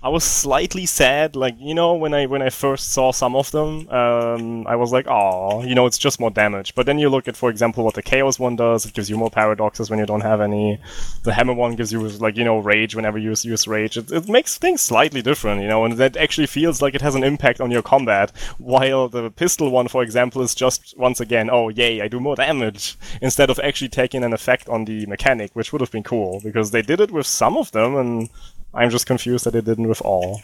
I 0.08 0.10
was 0.10 0.24
slightly 0.24 0.86
sad, 0.86 1.36
like 1.36 1.56
you 1.60 1.76
know, 1.76 1.94
when 1.96 2.14
I 2.14 2.28
when 2.28 2.42
I 2.42 2.50
first 2.50 2.94
saw 2.94 3.12
some 3.12 3.36
of 3.36 3.52
them, 3.52 3.90
um, 3.90 4.66
I 4.66 4.78
was 4.78 4.94
like, 4.94 5.06
oh, 5.06 5.62
you 5.64 5.76
know, 5.76 5.86
it's 5.86 5.98
just 5.98 6.22
more 6.22 6.32
damage. 6.32 6.76
But 6.76 6.86
then 6.86 6.98
you 6.98 7.10
look 7.10 7.28
at, 7.28 7.36
for 7.36 7.50
example, 7.50 7.84
what 7.84 7.94
the 7.94 8.02
Chaos 8.02 8.40
one 8.40 8.56
does. 8.56 8.86
It 8.86 8.94
gives 8.94 9.10
you 9.10 9.18
more 9.18 9.30
paradoxes 9.30 9.90
when 9.90 10.00
you 10.00 10.06
don't 10.06 10.22
have 10.22 10.40
any. 10.40 10.80
The 11.24 11.34
Hammer 11.34 11.52
one 11.52 11.76
gives 11.76 11.92
you 11.92 12.08
like 12.08 12.38
you 12.38 12.46
know 12.46 12.58
rage 12.58 12.96
whenever 12.96 13.18
you 13.18 13.32
use, 13.32 13.68
rage. 13.68 13.98
It, 13.98 14.10
it 14.10 14.30
makes 14.30 14.58
things 14.58 14.80
slightly 14.80 15.22
different, 15.22 15.62
you 15.62 15.68
know, 15.68 15.84
and 15.84 15.98
that 15.98 16.16
actually 16.16 16.48
feels 16.48 16.82
like 16.82 16.96
it 16.96 17.02
has 17.02 17.16
an 17.16 17.26
impact 17.26 17.60
on 17.60 17.70
your 17.70 17.82
combat. 17.82 18.32
While 18.60 19.10
the 19.10 19.30
pistol 19.30 19.72
one, 19.72 19.90
for 19.90 20.04
example, 20.04 20.42
is 20.42 20.56
just 20.56 20.98
once 20.98 21.20
again, 21.20 21.50
oh 21.52 21.68
yay, 21.68 22.00
I 22.00 22.08
do 22.08 22.22
more 22.22 22.38
damage 22.38 22.96
instead 23.22 23.50
of 23.50 23.60
actually 23.60 23.90
taking 23.90 24.24
an 24.24 24.32
effect 24.32 24.70
on 24.70 24.86
the 24.86 25.06
mechanic, 25.06 25.54
which 25.54 25.74
would 25.74 25.82
have 25.82 25.92
been 25.92 26.04
cool 26.04 26.40
because 26.42 26.72
they 26.72 26.82
did 26.82 27.02
it 27.02 27.12
with 27.12 27.28
some 27.28 27.58
of 27.58 27.74
them 27.74 27.98
and. 27.98 28.30
I'm 28.78 28.92
just 28.92 29.08
confused 29.08 29.44
that 29.46 29.52
they 29.52 29.62
didn't 29.62 29.88
with 29.88 30.02
all. 30.04 30.40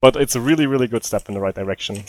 But 0.00 0.16
it's 0.16 0.34
a 0.34 0.40
really, 0.40 0.66
really 0.66 0.88
good 0.88 1.04
step 1.04 1.28
in 1.28 1.34
the 1.34 1.40
right 1.40 1.54
direction. 1.54 2.02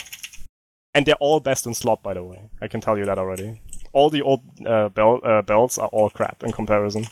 And 0.94 1.06
they're 1.06 1.14
all 1.20 1.38
best 1.38 1.64
in 1.64 1.74
slot, 1.74 2.02
by 2.02 2.14
the 2.14 2.24
way. 2.24 2.50
I 2.60 2.66
can 2.66 2.80
tell 2.80 2.98
you 2.98 3.04
that 3.04 3.18
already. 3.18 3.60
All 3.92 4.10
the 4.10 4.22
old 4.22 4.40
uh, 4.66 4.88
bel- 4.88 5.20
uh, 5.24 5.42
belts 5.42 5.78
are 5.78 5.88
all 5.88 6.10
crap 6.10 6.42
in 6.42 6.50
comparison. 6.50 7.06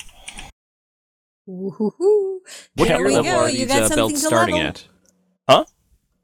Woohoo. 1.49 2.39
what 2.75 2.89
There 2.89 2.99
gear 2.99 3.07
we 3.07 3.15
level 3.15 3.33
go, 3.33 3.39
are 3.39 3.51
you 3.51 3.59
these 3.59 3.69
got 3.69 3.83
uh, 3.83 3.89
something 3.89 3.97
belts 3.97 4.21
to 4.23 4.27
starting 4.27 4.55
level. 4.57 4.69
at? 4.69 4.85
Huh? 5.49 5.65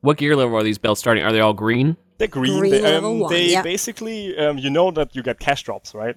What 0.00 0.16
gear 0.18 0.34
level 0.34 0.56
are 0.56 0.62
these 0.64 0.78
belts 0.78 1.00
starting? 1.00 1.22
Are 1.22 1.32
they 1.32 1.40
all 1.40 1.54
green? 1.54 1.96
They're 2.18 2.26
green. 2.28 2.58
Green 2.58 2.72
they, 2.72 2.82
level 2.82 3.12
um, 3.12 3.18
one, 3.20 3.32
they 3.32 3.52
yeah. 3.52 3.62
basically, 3.62 4.36
um, 4.38 4.58
you 4.58 4.70
know 4.70 4.90
that 4.90 5.14
you 5.14 5.22
get 5.22 5.38
cache 5.38 5.62
drops, 5.62 5.94
right? 5.94 6.16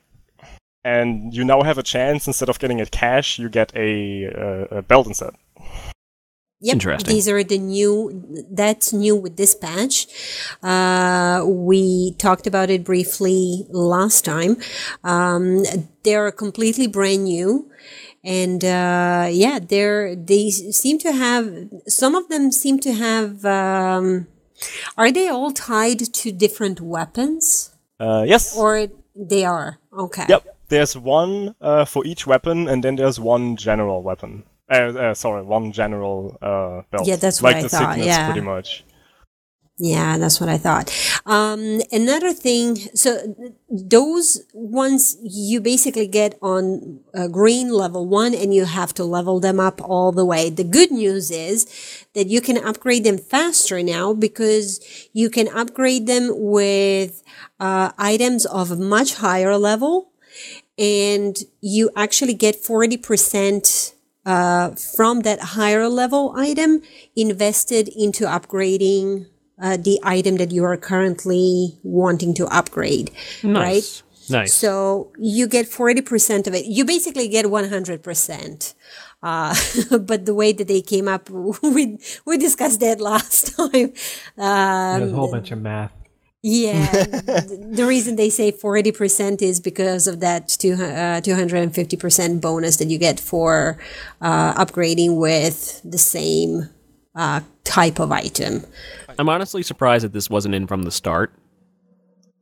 And 0.84 1.32
you 1.34 1.44
now 1.44 1.62
have 1.62 1.78
a 1.78 1.84
chance 1.84 2.26
instead 2.26 2.50
of 2.50 2.58
getting 2.58 2.82
a 2.82 2.88
cache, 2.88 3.38
you 3.38 3.50
get 3.50 3.72
a, 3.76 4.28
uh, 4.28 4.78
a 4.78 4.82
belt 4.82 5.06
instead. 5.06 5.36
Yep, 6.64 6.74
Interesting. 6.74 7.14
these 7.14 7.28
are 7.28 7.44
the 7.44 7.58
new. 7.58 8.46
That's 8.52 8.94
new 8.94 9.16
with 9.16 9.36
this 9.36 9.56
patch. 9.56 10.06
Uh, 10.62 11.44
we 11.48 12.14
talked 12.20 12.46
about 12.46 12.70
it 12.70 12.84
briefly 12.84 13.66
last 13.70 14.24
time. 14.26 14.58
Um, 15.04 15.64
they're 16.04 16.32
completely 16.32 16.86
brand 16.86 17.24
new, 17.24 17.72
and 18.24 18.64
uh, 18.64 19.28
yeah, 19.32 19.58
they're 19.58 20.16
they 20.16 20.52
seem 20.52 21.00
to 21.00 21.12
have 21.12 21.50
some 21.88 22.14
of 22.14 22.30
them 22.30 22.52
seem 22.52 22.80
to 22.82 22.94
have. 22.94 23.44
Um, 23.44 24.28
are 24.98 25.12
they 25.12 25.30
all 25.30 25.50
tied 25.52 26.14
to 26.14 26.32
different 26.32 26.80
weapons, 26.80 27.72
Uh, 28.00 28.24
yes. 28.28 28.56
or 28.56 28.88
they 29.16 29.44
are 29.46 29.80
okay? 29.98 30.26
Yep. 30.30 30.46
There's 30.70 30.96
one 30.96 31.56
uh, 31.60 31.86
for 31.86 32.06
each 32.06 32.28
weapon, 32.28 32.70
and 32.70 32.84
then 32.84 32.96
there's 32.98 33.20
one 33.20 33.56
general 33.58 34.04
weapon. 34.04 34.44
Uh, 34.72 34.94
uh, 34.98 35.14
sorry, 35.14 35.44
one 35.44 35.74
general 35.74 36.38
uh, 36.42 36.82
belt. 36.92 37.06
Yeah, 37.06 37.18
that's 37.18 37.42
like 37.42 37.56
what 37.56 37.60
I 37.60 37.62
the 37.64 37.70
thought, 37.70 37.98
yeah. 37.98 38.26
pretty 38.32 38.46
much. 38.46 38.86
Yeah, 39.84 40.20
that's 40.20 40.40
what 40.40 40.48
I 40.48 40.60
thought. 40.60 40.94
Um, 41.26 41.82
another 41.92 42.34
thing, 42.34 42.76
so 42.94 43.36
those 43.68 44.46
ones 44.54 45.18
you 45.24 45.60
basically 45.60 46.06
get 46.06 46.38
on 46.40 47.00
uh, 47.16 47.28
green 47.28 47.70
level 47.74 48.08
one 48.08 48.36
and 48.36 48.54
you 48.54 48.66
have 48.66 48.94
to 48.94 49.04
level 49.04 49.40
them 49.40 49.60
up 49.60 49.82
all 49.84 50.12
the 50.12 50.24
way. 50.24 50.52
The 50.52 50.64
good 50.64 50.92
news 50.92 51.32
is 51.32 51.66
that 52.14 52.28
you 52.28 52.42
can 52.42 52.58
upgrade 52.58 53.04
them 53.04 53.18
faster 53.18 53.82
now 53.82 54.14
because 54.14 54.80
you 55.14 55.32
can 55.32 55.48
upgrade 55.48 56.06
them 56.06 56.30
with 56.32 57.24
uh, 57.60 57.92
items 57.98 58.46
of 58.46 58.78
much 58.78 59.16
higher 59.16 59.58
level 59.58 60.12
and 60.78 61.38
you 61.60 61.90
actually 61.96 62.36
get 62.36 62.56
40% 62.56 63.96
uh, 64.26 64.72
from 64.72 65.22
that 65.22 65.40
higher 65.40 65.88
level 65.88 66.34
item 66.38 66.82
invested 67.16 67.88
into 67.88 68.26
upgrading 68.26 69.28
uh, 69.62 69.78
the 69.78 70.00
item 70.04 70.38
that 70.38 70.52
you 70.52 70.64
are 70.64 70.78
currently 70.78 71.78
wanting 71.84 72.34
to 72.34 72.48
upgrade, 72.48 73.12
right? 73.44 73.54
Nice. 73.54 74.04
Nice. 74.30 74.54
So 74.54 75.12
you 75.18 75.48
get 75.48 75.66
40% 75.66 76.48
of 76.48 76.54
it. 76.54 76.66
You 76.66 76.86
basically 76.86 77.28
get 77.28 77.46
100%. 77.46 78.74
Uh, 79.24 79.56
but 80.00 80.26
the 80.26 80.34
way 80.34 80.52
that 80.54 80.68
they 80.68 80.82
came 80.82 81.08
up, 81.08 81.30
we, 81.62 82.00
we 82.26 82.38
discussed 82.38 82.80
that 82.80 83.02
last 83.02 83.56
time. 83.58 83.94
Um, 84.38 85.00
There's 85.00 85.12
a 85.12 85.16
whole 85.16 85.32
bunch 85.32 85.52
of 85.52 85.62
math. 85.62 85.92
Yeah, 86.44 86.90
th- 86.92 87.46
the 87.72 87.86
reason 87.88 88.16
they 88.16 88.30
say 88.30 88.52
40% 88.52 89.42
is 89.42 89.60
because 89.60 90.08
of 90.08 90.20
that 90.22 90.48
two, 90.50 90.74
uh, 90.74 91.22
250% 91.22 92.42
bonus 92.42 92.78
that 92.78 92.88
you 92.88 92.98
get 92.98 93.20
for 93.20 93.78
uh, 94.22 94.54
upgrading 94.54 95.18
with 95.18 95.82
the 95.84 96.00
same 96.00 96.70
uh, 97.16 97.42
type 97.64 98.00
of 98.00 98.12
item. 98.12 98.66
I'm 99.20 99.30
honestly 99.30 99.62
surprised 99.62 100.04
that 100.04 100.14
this 100.14 100.30
wasn't 100.30 100.56
in 100.56 100.66
from 100.66 100.84
the 100.84 100.92
start. 100.92 101.34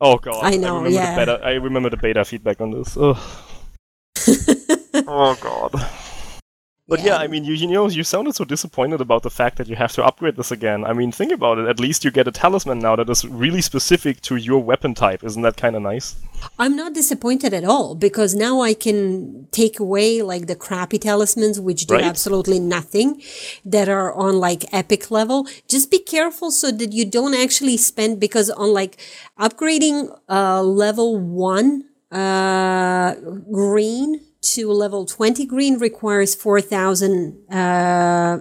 Oh 0.02 0.18
god. 0.18 0.46
I 0.46 0.56
know, 0.56 0.78
remember 0.78 0.90
yeah. 0.96 1.14
The 1.14 1.26
beta, 1.26 1.46
I 1.46 1.52
remember 1.56 1.90
the 1.90 1.98
beta 1.98 2.24
feedback 2.24 2.62
on 2.62 2.72
this. 2.72 2.96
Ugh. 2.96 3.18
oh 5.08 5.38
god. 5.42 5.90
But 6.90 7.04
yeah. 7.04 7.18
I 7.18 7.28
mean, 7.28 7.44
you 7.46 7.54
you 7.54 7.68
know, 7.68 7.88
you 7.88 8.04
sounded 8.04 8.36
so 8.36 8.44
disappointed 8.46 9.00
about 9.02 9.22
the 9.24 9.30
fact 9.30 9.58
that 9.58 9.68
you 9.70 9.76
have 9.76 9.92
to 9.94 10.04
upgrade 10.04 10.36
this 10.36 10.52
again. 10.52 10.84
I 10.86 10.94
mean, 10.94 11.12
think 11.12 11.32
about 11.32 11.58
it. 11.60 11.68
At 11.68 11.80
least 11.80 12.04
you 12.04 12.12
get 12.12 12.28
a 12.28 12.32
talisman 12.32 12.80
now 12.80 12.96
that 12.96 13.10
is 13.10 13.26
really 13.26 13.62
specific 13.62 14.22
to 14.22 14.36
your 14.36 14.60
weapon 14.60 14.94
type. 14.96 15.24
Isn't 15.24 15.44
that 15.44 15.58
kind 15.58 15.76
of 15.76 15.82
nice? 15.84 16.16
I'm 16.58 16.76
not 16.76 16.94
disappointed 16.94 17.54
at 17.54 17.66
all 17.66 17.96
because 17.96 18.34
now 18.34 18.62
I 18.62 18.74
can 18.74 19.48
take 19.52 19.80
away 19.80 20.22
like 20.22 20.48
the 20.48 20.56
crappy 20.56 20.98
talismans 20.98 21.60
which 21.60 21.86
do 21.86 21.96
Right. 21.96 22.04
absolutely 22.06 22.60
nothing 22.60 23.22
that 23.66 23.88
are 23.90 24.14
on 24.14 24.40
like 24.40 24.66
epic 24.74 25.12
level. 25.12 25.48
Just 25.68 25.92
be 25.92 26.00
careful 26.00 26.50
so 26.52 26.72
that 26.72 26.92
you 26.94 27.06
don't 27.06 27.36
actually 27.36 27.78
spend 27.78 28.20
because 28.20 28.50
on 28.50 28.74
like 28.74 28.98
upgrading 29.38 29.98
uh 30.30 30.62
level 30.64 31.20
1 31.20 31.84
uh 32.12 33.16
green 33.52 34.22
to 34.42 34.72
level 34.72 35.06
20 35.06 35.46
green 35.46 35.78
requires 35.78 36.36
4000 36.36 37.38
uh 37.50 37.56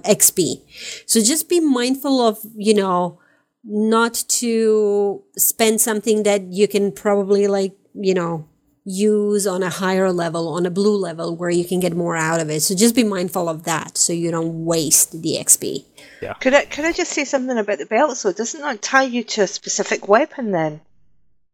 XP. 0.04 0.62
So 1.06 1.20
just 1.22 1.48
be 1.48 1.60
mindful 1.60 2.20
of, 2.20 2.38
you 2.56 2.74
know, 2.74 3.20
not 3.64 4.14
to 4.28 5.22
spend 5.36 5.80
something 5.80 6.22
that 6.22 6.52
you 6.52 6.68
can 6.68 6.92
probably 6.92 7.48
like, 7.48 7.76
you 7.94 8.14
know, 8.14 8.48
use 8.84 9.46
on 9.46 9.62
a 9.62 9.68
higher 9.68 10.10
level, 10.10 10.48
on 10.48 10.64
a 10.64 10.70
blue 10.70 10.96
level 10.96 11.36
where 11.36 11.50
you 11.50 11.64
can 11.64 11.78
get 11.78 11.94
more 11.94 12.16
out 12.16 12.40
of 12.40 12.48
it. 12.48 12.60
So 12.62 12.74
just 12.74 12.94
be 12.94 13.04
mindful 13.04 13.48
of 13.48 13.64
that 13.64 13.98
so 13.98 14.12
you 14.12 14.30
don't 14.30 14.64
waste 14.64 15.20
the 15.22 15.34
XP. 15.34 15.84
Yeah. 16.22 16.34
Could 16.34 16.54
I 16.54 16.64
could 16.64 16.84
I 16.84 16.92
just 16.92 17.12
say 17.12 17.24
something 17.24 17.58
about 17.58 17.78
the 17.78 17.86
belt? 17.86 18.16
So 18.16 18.32
doesn't 18.32 18.60
that 18.60 18.80
tie 18.80 19.04
you 19.04 19.24
to 19.24 19.42
a 19.42 19.46
specific 19.46 20.08
weapon 20.08 20.52
then? 20.52 20.80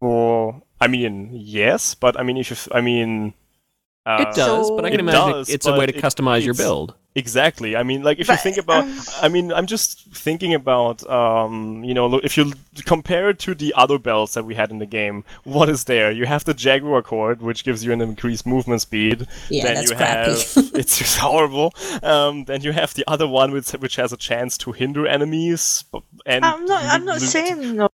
Or 0.01 0.63
I 0.81 0.87
mean, 0.87 1.31
yes, 1.33 1.95
but 1.95 2.19
I 2.19 2.23
mean, 2.23 2.37
if 2.37 2.51
you, 2.51 2.55
f- 2.55 2.69
I 2.73 2.81
mean, 2.81 3.35
uh, 4.07 4.25
it 4.29 4.35
does, 4.37 4.71
but 4.71 4.85
I 4.85 4.91
can 4.91 5.01
It 5.01 5.01
imagine 5.01 5.33
does, 5.33 5.49
it's 5.49 5.67
a 5.67 5.73
way 5.73 5.87
to 5.87 5.97
it- 5.97 6.03
customize 6.03 6.45
your 6.45 6.55
build. 6.55 6.95
Exactly. 7.17 7.77
I 7.77 7.85
mean, 7.85 8.03
like 8.03 8.19
if 8.19 8.27
you 8.27 8.37
think 8.37 8.57
about, 8.57 8.83
um, 8.83 9.01
I 9.23 9.29
mean, 9.29 9.53
I'm 9.53 9.67
just 9.67 10.01
thinking 10.13 10.53
about, 10.53 11.09
um, 11.09 11.85
you 11.85 11.95
know, 11.95 12.19
if 12.19 12.37
you 12.37 12.53
compare 12.87 13.31
it 13.31 13.39
to 13.39 13.55
the 13.55 13.73
other 13.77 14.01
belts 14.01 14.35
that 14.35 14.45
we 14.45 14.57
had 14.57 14.73
in 14.73 14.81
the 14.81 14.87
game, 14.87 15.23
what 15.45 15.69
is 15.69 15.85
there? 15.85 16.11
You 16.11 16.27
have 16.27 16.45
the 16.45 16.55
Jaguar 16.55 17.03
cord, 17.03 17.41
which 17.41 17.63
gives 17.63 17.85
you 17.85 17.93
an 17.93 18.01
increased 18.01 18.47
movement 18.49 18.81
speed. 18.81 19.29
Yeah, 19.49 19.63
then 19.63 19.75
that's 19.77 19.91
you 19.91 19.97
crappy. 19.97 20.31
have, 20.33 20.41
it's 20.75 20.99
just 20.99 21.19
horrible. 21.19 21.73
Um, 22.03 22.47
then 22.47 22.63
you 22.63 22.73
have 22.73 22.95
the 22.95 23.05
other 23.07 23.29
one, 23.29 23.53
which 23.53 23.71
which 23.71 23.95
has 23.95 24.13
a 24.13 24.17
chance 24.17 24.59
to 24.59 24.73
hinder 24.73 25.07
enemies. 25.07 25.85
And 26.27 26.45
I'm 26.45 26.65
not. 26.67 26.83
I'm 26.83 27.05
not 27.05 27.21
loot 27.21 27.31
saying 27.31 27.77
no. 27.77 27.91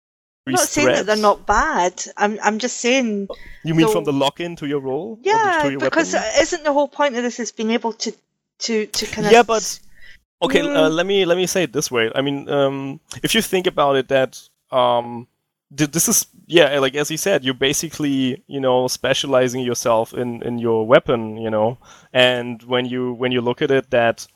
I'm 0.48 0.60
not 0.60 0.68
saying 0.68 0.88
that 0.88 1.06
they're 1.06 1.16
not 1.18 1.46
bad. 1.46 2.04
I'm. 2.16 2.40
I'm 2.44 2.60
just 2.60 2.78
saying. 2.78 3.28
You 3.64 3.76
mean 3.76 3.88
so- 3.88 3.94
from 3.94 4.04
the 4.06 4.14
lock-in 4.14 4.56
to 4.58 4.68
your 4.68 4.80
role? 4.80 5.20
Yeah, 5.24 5.60
to 5.64 5.72
your 5.72 5.80
because 5.80 6.14
weapon? 6.14 6.30
isn't 6.42 6.64
the 6.64 6.74
whole 6.74 6.88
point 6.88 7.16
of 7.16 7.24
this 7.24 7.40
is 7.40 7.52
being 7.52 7.72
able 7.72 7.94
to, 7.94 8.12
to, 8.60 8.86
to 8.86 9.06
kind 9.08 9.26
of. 9.28 9.32
Yeah, 9.34 9.44
but 9.44 9.80
okay. 10.42 10.62
Uh, 10.62 10.90
Mm. 10.90 10.96
let 10.96 11.06
me 11.06 11.26
let 11.26 11.38
me 11.38 11.48
say 11.48 11.64
it 11.64 11.74
this 11.74 11.90
way. 11.92 12.12
I 12.16 12.22
mean, 12.22 12.50
um, 12.50 13.00
if 13.24 13.34
you 13.36 13.42
think 13.42 13.68
about 13.68 13.96
it, 13.96 14.08
that 14.10 14.40
um, 14.72 15.28
th- 15.76 15.92
this 15.92 16.08
is 16.08 16.26
yeah, 16.46 16.80
like 16.80 16.96
as 16.96 17.12
you 17.12 17.18
said, 17.18 17.44
you're 17.44 17.54
basically 17.54 18.44
you 18.48 18.60
know 18.60 18.88
specializing 18.88 19.62
yourself 19.62 20.14
in 20.14 20.42
in 20.44 20.60
your 20.60 20.86
weapon, 20.88 21.38
you 21.38 21.50
know, 21.50 21.78
and 22.14 22.62
when 22.64 22.86
you 22.86 23.14
when 23.14 23.32
you 23.32 23.42
look 23.42 23.62
at 23.62 23.72
it, 23.72 23.90
that 23.92 24.28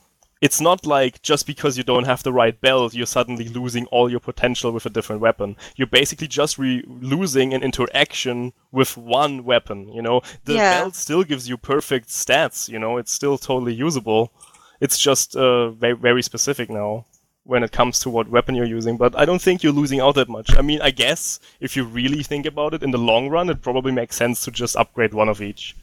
it's 0.42 0.60
not 0.60 0.84
like 0.84 1.22
just 1.22 1.46
because 1.46 1.78
you 1.78 1.84
don't 1.84 2.04
have 2.04 2.22
the 2.24 2.32
right 2.32 2.60
belt, 2.60 2.92
you're 2.92 3.06
suddenly 3.18 3.48
losing 3.48 3.86
all 3.86 4.10
your 4.10 4.20
potential 4.20 4.72
with 4.72 4.84
a 4.84 4.90
different 4.90 5.22
weapon. 5.22 5.56
You're 5.76 5.86
basically 6.00 6.26
just 6.26 6.58
re- 6.58 6.84
losing 6.86 7.54
an 7.54 7.62
interaction 7.62 8.52
with 8.72 8.96
one 8.96 9.44
weapon. 9.44 9.88
You 9.96 10.02
know, 10.02 10.20
the 10.44 10.54
Yeah. 10.54 10.80
belt 10.80 10.96
still 10.96 11.22
gives 11.22 11.48
you 11.48 11.56
perfect 11.56 12.08
stats. 12.08 12.68
You 12.68 12.78
know, 12.80 12.98
it's 12.98 13.12
still 13.12 13.38
totally 13.38 13.72
usable. 13.72 14.32
It's 14.80 14.98
just 14.98 15.36
uh, 15.36 15.70
very 15.70 15.94
very 16.08 16.22
specific 16.22 16.68
now 16.68 17.06
when 17.44 17.62
it 17.62 17.72
comes 17.72 17.98
to 18.00 18.10
what 18.10 18.28
weapon 18.28 18.54
you're 18.56 18.76
using. 18.78 18.96
But 18.96 19.12
I 19.16 19.24
don't 19.24 19.42
think 19.42 19.62
you're 19.62 19.80
losing 19.82 20.00
out 20.00 20.14
that 20.16 20.28
much. 20.28 20.48
I 20.58 20.62
mean, 20.62 20.80
I 20.82 20.90
guess 20.90 21.38
if 21.60 21.76
you 21.76 21.84
really 21.84 22.22
think 22.24 22.46
about 22.46 22.74
it 22.74 22.82
in 22.82 22.90
the 22.90 22.98
long 23.10 23.28
run, 23.28 23.48
it 23.50 23.62
probably 23.62 23.92
makes 23.92 24.16
sense 24.16 24.44
to 24.44 24.50
just 24.50 24.76
upgrade 24.76 25.14
one 25.14 25.28
of 25.28 25.40
each. 25.40 25.76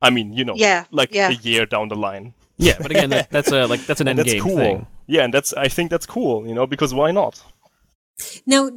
I 0.00 0.10
mean, 0.10 0.32
you 0.32 0.44
know, 0.44 0.54
Yeah, 0.56 0.84
like 0.92 1.12
yeah. 1.12 1.30
a 1.30 1.34
year 1.50 1.66
down 1.66 1.88
the 1.88 1.96
line. 1.96 2.34
Yeah, 2.58 2.78
but 2.80 2.90
again, 2.90 3.10
that, 3.10 3.30
that's 3.30 3.50
a 3.52 3.66
like 3.66 3.86
that's 3.86 4.00
an 4.00 4.08
And 4.08 4.18
end 4.18 4.18
that's 4.18 4.32
game 4.32 4.42
cool. 4.42 4.56
thing. 4.56 4.86
Yeah, 5.06 5.24
and 5.24 5.32
that's 5.32 5.52
I 5.54 5.68
think 5.68 5.90
that's 5.90 6.06
cool, 6.06 6.46
you 6.46 6.54
know, 6.54 6.66
because 6.66 6.92
why 6.94 7.10
not? 7.12 7.42
Now, 8.46 8.70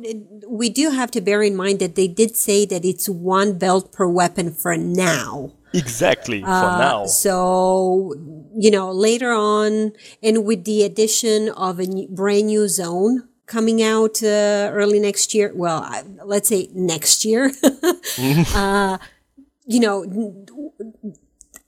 we 0.47 0.69
do 0.69 0.91
have 0.91 1.11
to 1.11 1.21
bear 1.21 1.41
in 1.41 1.55
mind 1.55 1.79
that 1.79 1.95
they 1.95 2.07
did 2.07 2.35
say 2.37 2.65
that 2.65 2.85
it's 2.85 3.09
one 3.09 3.57
belt 3.57 3.91
per 3.91 4.07
weapon 4.07 4.53
for 4.53 4.77
now. 4.77 5.51
Exactly 5.73 6.41
for 6.41 6.69
Uh, 6.69 6.77
now. 6.77 7.05
So, 7.05 8.13
you 8.55 8.69
know, 8.71 8.91
later 8.91 9.31
on, 9.31 9.93
and 10.21 10.45
with 10.45 10.65
the 10.65 10.83
addition 10.83 11.49
of 11.49 11.79
a 11.79 11.85
new, 11.85 12.07
brand 12.09 12.47
new 12.47 12.67
zone 12.67 13.27
coming 13.47 13.81
out 13.81 14.21
uh, 14.21 14.69
early 14.71 14.99
next 14.99 15.33
year, 15.33 15.51
well, 15.55 15.81
I, 15.83 16.03
let's 16.23 16.49
say 16.49 16.69
next 16.73 17.25
year, 17.25 17.51
uh, 18.55 18.97
you 19.65 19.79
know, 19.79 20.03
n- 20.03 20.45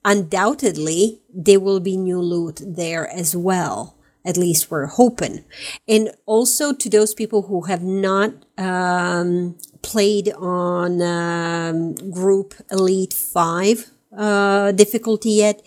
undoubtedly 0.06 1.22
there 1.34 1.60
will 1.60 1.80
be 1.80 1.98
new 1.98 2.22
loot 2.22 2.62
there 2.66 3.08
as 3.10 3.36
well. 3.36 3.96
At 4.26 4.38
least 4.38 4.72
we're 4.72 4.86
hoping. 4.86 5.44
And 5.88 6.12
also 6.26 6.74
to 6.74 6.90
those 6.90 7.14
people 7.14 7.44
who 7.44 7.64
have 7.64 7.84
not 7.84 8.32
um, 8.58 9.58
played 9.82 10.32
on 10.38 11.02
um, 11.02 11.96
Group 12.12 12.54
Elite 12.72 13.14
5 13.14 13.92
uh, 14.18 14.72
difficulty 14.72 15.32
yet, 15.32 15.62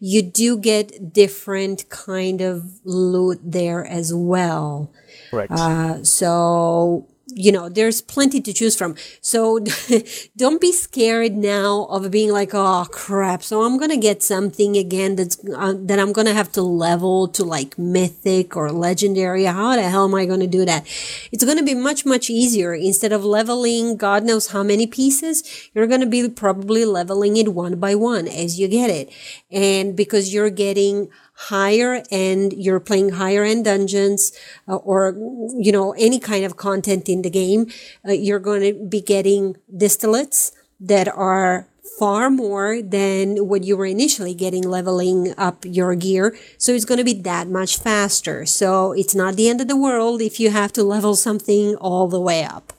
you 0.00 0.20
do 0.20 0.58
get 0.58 1.12
different 1.14 1.88
kind 1.88 2.42
of 2.42 2.80
loot 2.84 3.40
there 3.42 3.86
as 3.86 4.12
well. 4.12 4.92
Correct. 5.30 5.52
Uh, 5.52 6.04
so 6.04 7.08
you 7.34 7.52
know 7.52 7.68
there's 7.68 8.00
plenty 8.00 8.40
to 8.40 8.52
choose 8.52 8.76
from. 8.76 8.96
So 9.20 9.58
don't 10.36 10.60
be 10.60 10.72
scared 10.72 11.32
now 11.36 11.84
of 11.90 12.10
being 12.10 12.30
like 12.30 12.50
oh 12.54 12.86
crap 12.90 13.42
so 13.42 13.62
i'm 13.62 13.78
gonna 13.78 13.96
get 13.96 14.22
something 14.22 14.76
again 14.76 15.16
that's 15.16 15.38
uh, 15.54 15.74
that 15.76 15.98
i'm 15.98 16.12
gonna 16.12 16.32
have 16.32 16.50
to 16.52 16.62
level 16.62 17.28
to 17.28 17.44
like 17.44 17.78
mythic 17.78 18.56
or 18.56 18.70
legendary. 18.70 19.44
How 19.44 19.76
the 19.76 19.82
hell 19.82 20.04
am 20.04 20.14
i 20.14 20.26
gonna 20.26 20.46
do 20.46 20.64
that? 20.64 20.86
It's 21.32 21.44
gonna 21.44 21.62
be 21.62 21.74
much 21.74 22.06
much 22.06 22.30
easier. 22.30 22.74
Instead 22.74 23.12
of 23.12 23.24
leveling 23.24 23.96
god 23.96 24.24
knows 24.24 24.48
how 24.48 24.62
many 24.62 24.86
pieces 24.86 25.42
you're 25.74 25.86
gonna 25.86 26.06
be 26.06 26.28
probably 26.28 26.84
leveling 26.84 27.36
it 27.36 27.54
one 27.54 27.76
by 27.76 27.94
one 27.94 28.28
as 28.28 28.58
you 28.58 28.68
get 28.68 28.90
it 28.90 29.10
and 29.54 29.96
because 29.96 30.34
you're 30.34 30.50
getting 30.50 31.08
higher 31.34 32.02
end 32.10 32.52
you're 32.56 32.80
playing 32.80 33.10
higher 33.10 33.44
end 33.44 33.64
dungeons 33.64 34.32
uh, 34.68 34.76
or 34.76 35.16
you 35.56 35.72
know 35.72 35.92
any 35.92 36.18
kind 36.18 36.44
of 36.44 36.56
content 36.56 37.08
in 37.08 37.22
the 37.22 37.30
game 37.30 37.66
uh, 38.06 38.12
you're 38.12 38.38
going 38.38 38.60
to 38.60 38.74
be 38.86 39.00
getting 39.00 39.56
distillates 39.72 40.52
that 40.80 41.08
are 41.08 41.66
far 41.98 42.28
more 42.28 42.82
than 42.82 43.48
what 43.48 43.62
you 43.62 43.76
were 43.76 43.86
initially 43.86 44.34
getting 44.34 44.62
leveling 44.62 45.32
up 45.38 45.64
your 45.64 45.94
gear. 45.94 46.36
So 46.58 46.72
it's 46.72 46.84
going 46.84 46.98
to 46.98 47.04
be 47.04 47.14
that 47.22 47.48
much 47.48 47.78
faster. 47.78 48.46
So 48.46 48.92
it's 48.92 49.14
not 49.14 49.36
the 49.36 49.48
end 49.48 49.60
of 49.60 49.68
the 49.68 49.76
world 49.76 50.20
if 50.20 50.40
you 50.40 50.50
have 50.50 50.72
to 50.72 50.82
level 50.82 51.14
something 51.14 51.76
all 51.76 52.08
the 52.08 52.20
way 52.20 52.44
up. 52.44 52.72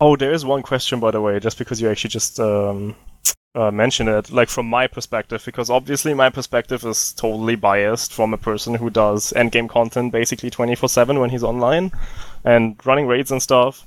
Oh, 0.00 0.16
there 0.16 0.32
is 0.32 0.44
one 0.44 0.62
question, 0.62 0.98
by 0.98 1.10
the 1.10 1.20
way, 1.20 1.38
just 1.40 1.58
because 1.58 1.80
you 1.80 1.90
actually 1.90 2.10
just 2.10 2.40
um, 2.40 2.96
uh, 3.54 3.70
mentioned 3.70 4.08
it. 4.08 4.30
Like 4.30 4.48
from 4.48 4.66
my 4.66 4.86
perspective, 4.86 5.42
because 5.44 5.70
obviously 5.70 6.14
my 6.14 6.30
perspective 6.30 6.84
is 6.84 7.12
totally 7.12 7.56
biased 7.56 8.12
from 8.12 8.34
a 8.34 8.38
person 8.38 8.74
who 8.74 8.90
does 8.90 9.32
endgame 9.36 9.68
content 9.68 10.12
basically 10.12 10.50
24/7 10.50 11.20
when 11.20 11.30
he's 11.30 11.44
online 11.44 11.92
and 12.44 12.76
running 12.84 13.06
raids 13.06 13.30
and 13.30 13.42
stuff. 13.42 13.86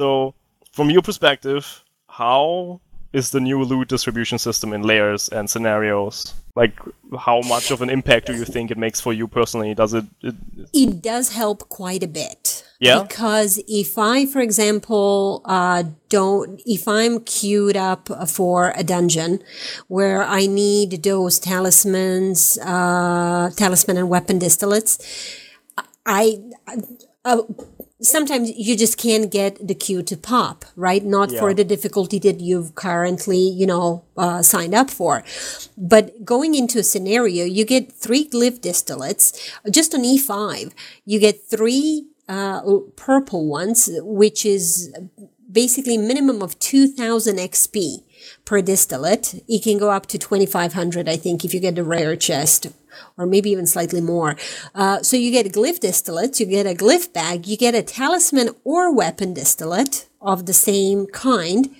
So, 0.00 0.34
from 0.72 0.90
your 0.90 1.02
perspective, 1.02 1.82
how 2.08 2.80
is 3.12 3.30
the 3.30 3.40
new 3.40 3.62
loot 3.64 3.88
distribution 3.88 4.38
system 4.38 4.72
in 4.72 4.82
lairs 4.82 5.28
and 5.28 5.48
scenarios? 5.48 6.34
Like, 6.54 6.78
how 7.18 7.40
much 7.42 7.70
of 7.70 7.82
an 7.82 7.90
impact 7.90 8.26
do 8.26 8.34
you 8.34 8.44
think 8.44 8.70
it 8.70 8.78
makes 8.78 9.00
for 9.00 9.12
you 9.12 9.26
personally? 9.26 9.74
Does 9.74 9.94
it, 9.94 10.04
it 10.22 10.34
it 10.72 11.02
does 11.02 11.32
help 11.32 11.68
quite 11.68 12.02
a 12.02 12.08
bit. 12.08 12.65
Yeah? 12.78 13.02
Because 13.02 13.60
if 13.66 13.96
I, 13.98 14.26
for 14.26 14.40
example, 14.40 15.42
uh, 15.44 15.84
don't, 16.08 16.60
if 16.66 16.86
I'm 16.86 17.20
queued 17.20 17.76
up 17.76 18.08
for 18.28 18.72
a 18.76 18.84
dungeon 18.84 19.42
where 19.88 20.22
I 20.22 20.46
need 20.46 21.02
those 21.02 21.38
talismans, 21.38 22.58
uh, 22.62 23.50
talisman 23.56 23.96
and 23.96 24.08
weapon 24.08 24.38
distillates, 24.38 25.00
I, 26.04 26.38
uh, 27.24 27.42
sometimes 28.00 28.50
you 28.56 28.76
just 28.76 28.98
can't 28.98 29.30
get 29.30 29.66
the 29.66 29.74
queue 29.74 30.02
to 30.02 30.16
pop, 30.16 30.64
right? 30.76 31.04
Not 31.04 31.32
for 31.32 31.54
the 31.54 31.64
difficulty 31.64 32.18
that 32.20 32.40
you've 32.40 32.74
currently, 32.74 33.38
you 33.38 33.66
know, 33.66 34.04
uh, 34.16 34.42
signed 34.42 34.74
up 34.74 34.90
for. 34.90 35.24
But 35.76 36.24
going 36.24 36.54
into 36.54 36.78
a 36.78 36.82
scenario, 36.82 37.44
you 37.44 37.64
get 37.64 37.92
three 37.92 38.28
glyph 38.28 38.60
distillates 38.60 39.50
just 39.70 39.94
on 39.94 40.02
E5. 40.02 40.72
You 41.04 41.18
get 41.18 41.42
three 41.48 42.06
uh, 42.28 42.60
purple 42.96 43.46
ones, 43.46 43.88
which 44.02 44.44
is 44.44 44.92
basically 45.50 45.96
minimum 45.96 46.42
of 46.42 46.58
2000 46.58 47.36
XP. 47.38 48.02
per 48.44 48.62
distillate. 48.62 49.42
It 49.48 49.62
can 49.62 49.78
go 49.78 49.90
up 49.90 50.06
to 50.06 50.18
2,500, 50.18 51.08
I 51.08 51.16
think, 51.16 51.44
if 51.44 51.54
you 51.54 51.60
get 51.60 51.74
the 51.74 51.84
rare 51.84 52.16
chest, 52.16 52.66
or 53.16 53.26
maybe 53.26 53.50
even 53.50 53.66
slightly 53.66 54.00
more. 54.00 54.36
Uh, 54.74 55.02
so 55.02 55.16
you 55.16 55.30
get 55.30 55.46
a 55.46 55.50
glyph 55.50 55.80
distillate, 55.80 56.40
you 56.40 56.46
get 56.46 56.66
a 56.66 56.74
glyph 56.74 57.12
bag, 57.12 57.46
you 57.46 57.56
get 57.56 57.74
a 57.74 57.82
talisman 57.82 58.50
or 58.64 58.92
weapon 58.94 59.34
distillate 59.34 60.08
of 60.20 60.46
the 60.46 60.54
same 60.54 61.06
kind, 61.06 61.74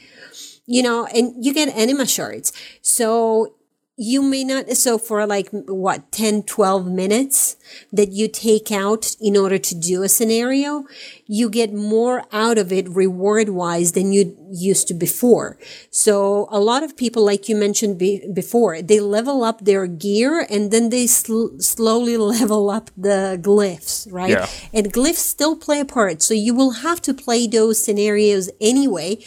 you 0.67 0.83
know, 0.83 1.07
and 1.07 1.45
you 1.45 1.53
get 1.55 1.69
anima 1.69 2.07
shards. 2.07 2.53
So 2.83 3.56
you 3.99 4.21
may 4.21 4.45
not 4.45 4.69
so 4.73 4.99
for 4.99 5.27
like 5.27 5.49
what 5.51 6.13
10 6.13 6.43
12 6.43 6.87
minutes 6.87 7.57
that 7.91 8.13
you 8.13 8.29
take 8.29 8.71
out 8.71 9.17
in 9.21 9.37
order 9.37 9.57
to 9.57 9.75
do 9.75 10.03
a 10.03 10.09
scenario 10.09 10.85
you 11.27 11.49
get 11.49 11.73
more 11.73 12.25
out 12.31 12.59
of 12.59 12.71
it 12.73 12.87
reward 12.91 13.49
wise 13.49 13.93
than 13.93 14.13
you 14.13 14.37
used 14.53 14.87
to 14.89 14.95
before. 14.95 15.59
So 15.91 16.47
a 16.51 16.61
lot 16.61 16.83
of 16.83 16.97
people 16.97 17.25
like 17.25 17.49
you 17.49 17.57
mentioned 17.57 17.99
be- 17.99 18.29
before 18.33 18.81
they 18.83 19.01
level 19.01 19.43
up 19.43 19.65
their 19.65 19.87
gear 19.87 20.47
and 20.49 20.71
then 20.71 20.91
they 20.91 21.07
sl- 21.07 21.59
slowly 21.59 22.17
level 22.37 22.71
up 22.71 22.91
the 22.97 23.39
glyphs 23.43 24.07
right? 24.11 24.31
Yeah. 24.31 24.47
and 24.73 24.93
glyphs 24.93 25.17
still 25.17 25.57
play 25.57 25.81
a 25.81 25.85
part 25.85 26.23
so 26.23 26.35
you 26.35 26.55
will 26.55 26.73
have 26.87 27.01
to 27.03 27.15
play 27.15 27.47
those 27.47 27.83
scenarios 27.83 28.51
anyway 28.61 29.19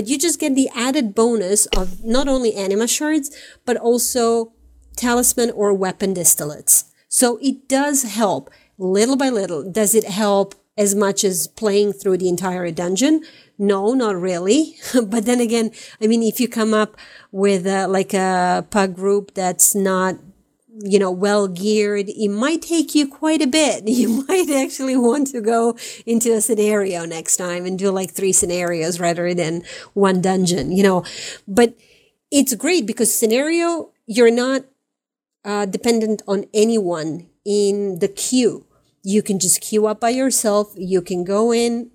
but 0.00 0.08
you 0.08 0.16
just 0.16 0.40
get 0.40 0.54
the 0.54 0.70
added 0.74 1.14
bonus 1.14 1.66
of 1.76 2.02
not 2.02 2.26
only 2.26 2.54
anima 2.54 2.88
shards, 2.88 3.30
but 3.66 3.76
also 3.76 4.54
talisman 4.96 5.50
or 5.50 5.74
weapon 5.74 6.14
distillates. 6.14 6.84
So 7.06 7.38
it 7.42 7.68
does 7.68 8.04
help 8.04 8.48
little 8.78 9.16
by 9.16 9.28
little. 9.28 9.62
Does 9.62 9.94
it 9.94 10.04
help 10.04 10.54
as 10.78 10.94
much 10.94 11.22
as 11.22 11.48
playing 11.48 11.92
through 11.92 12.16
the 12.16 12.30
entire 12.30 12.70
dungeon? 12.70 13.24
No, 13.58 13.92
not 13.92 14.16
really. 14.16 14.78
but 15.06 15.26
then 15.26 15.38
again, 15.38 15.70
I 16.00 16.06
mean, 16.06 16.22
if 16.22 16.40
you 16.40 16.48
come 16.48 16.72
up 16.72 16.96
with 17.30 17.66
uh, 17.66 17.86
like 17.86 18.14
a 18.14 18.66
pug 18.70 18.96
group 18.96 19.34
that's 19.34 19.74
not 19.74 20.14
you 20.78 20.98
know, 20.98 21.10
well 21.10 21.48
geared, 21.48 22.08
it 22.08 22.28
might 22.28 22.62
take 22.62 22.94
you 22.94 23.08
quite 23.08 23.42
a 23.42 23.46
bit. 23.46 23.84
You 24.00 24.24
might 24.26 24.48
actually 24.50 24.96
want 24.96 25.26
to 25.28 25.40
go 25.40 25.76
into 26.06 26.32
a 26.32 26.40
scenario 26.40 27.04
next 27.04 27.36
time 27.36 27.66
and 27.66 27.78
do 27.78 27.90
like 27.90 28.12
three 28.12 28.32
scenarios 28.32 28.98
rather 28.98 29.34
than 29.34 29.62
one 29.94 30.22
dungeon, 30.22 30.72
you 30.72 30.82
know. 30.82 31.04
But 31.46 31.74
it's 32.30 32.54
great 32.54 32.86
because 32.86 33.14
scenario, 33.14 33.90
you're 34.06 34.30
not 34.30 34.64
uh, 35.44 35.66
dependent 35.66 36.22
on 36.26 36.44
anyone 36.54 37.28
in 37.44 37.98
the 37.98 38.08
queue. 38.08 38.66
You 39.02 39.22
can 39.22 39.38
just 39.38 39.60
queue 39.60 39.86
up 39.86 40.00
by 40.00 40.10
yourself. 40.10 40.72
You 40.76 41.02
can 41.02 41.24
go 41.24 41.52
in, 41.52 41.90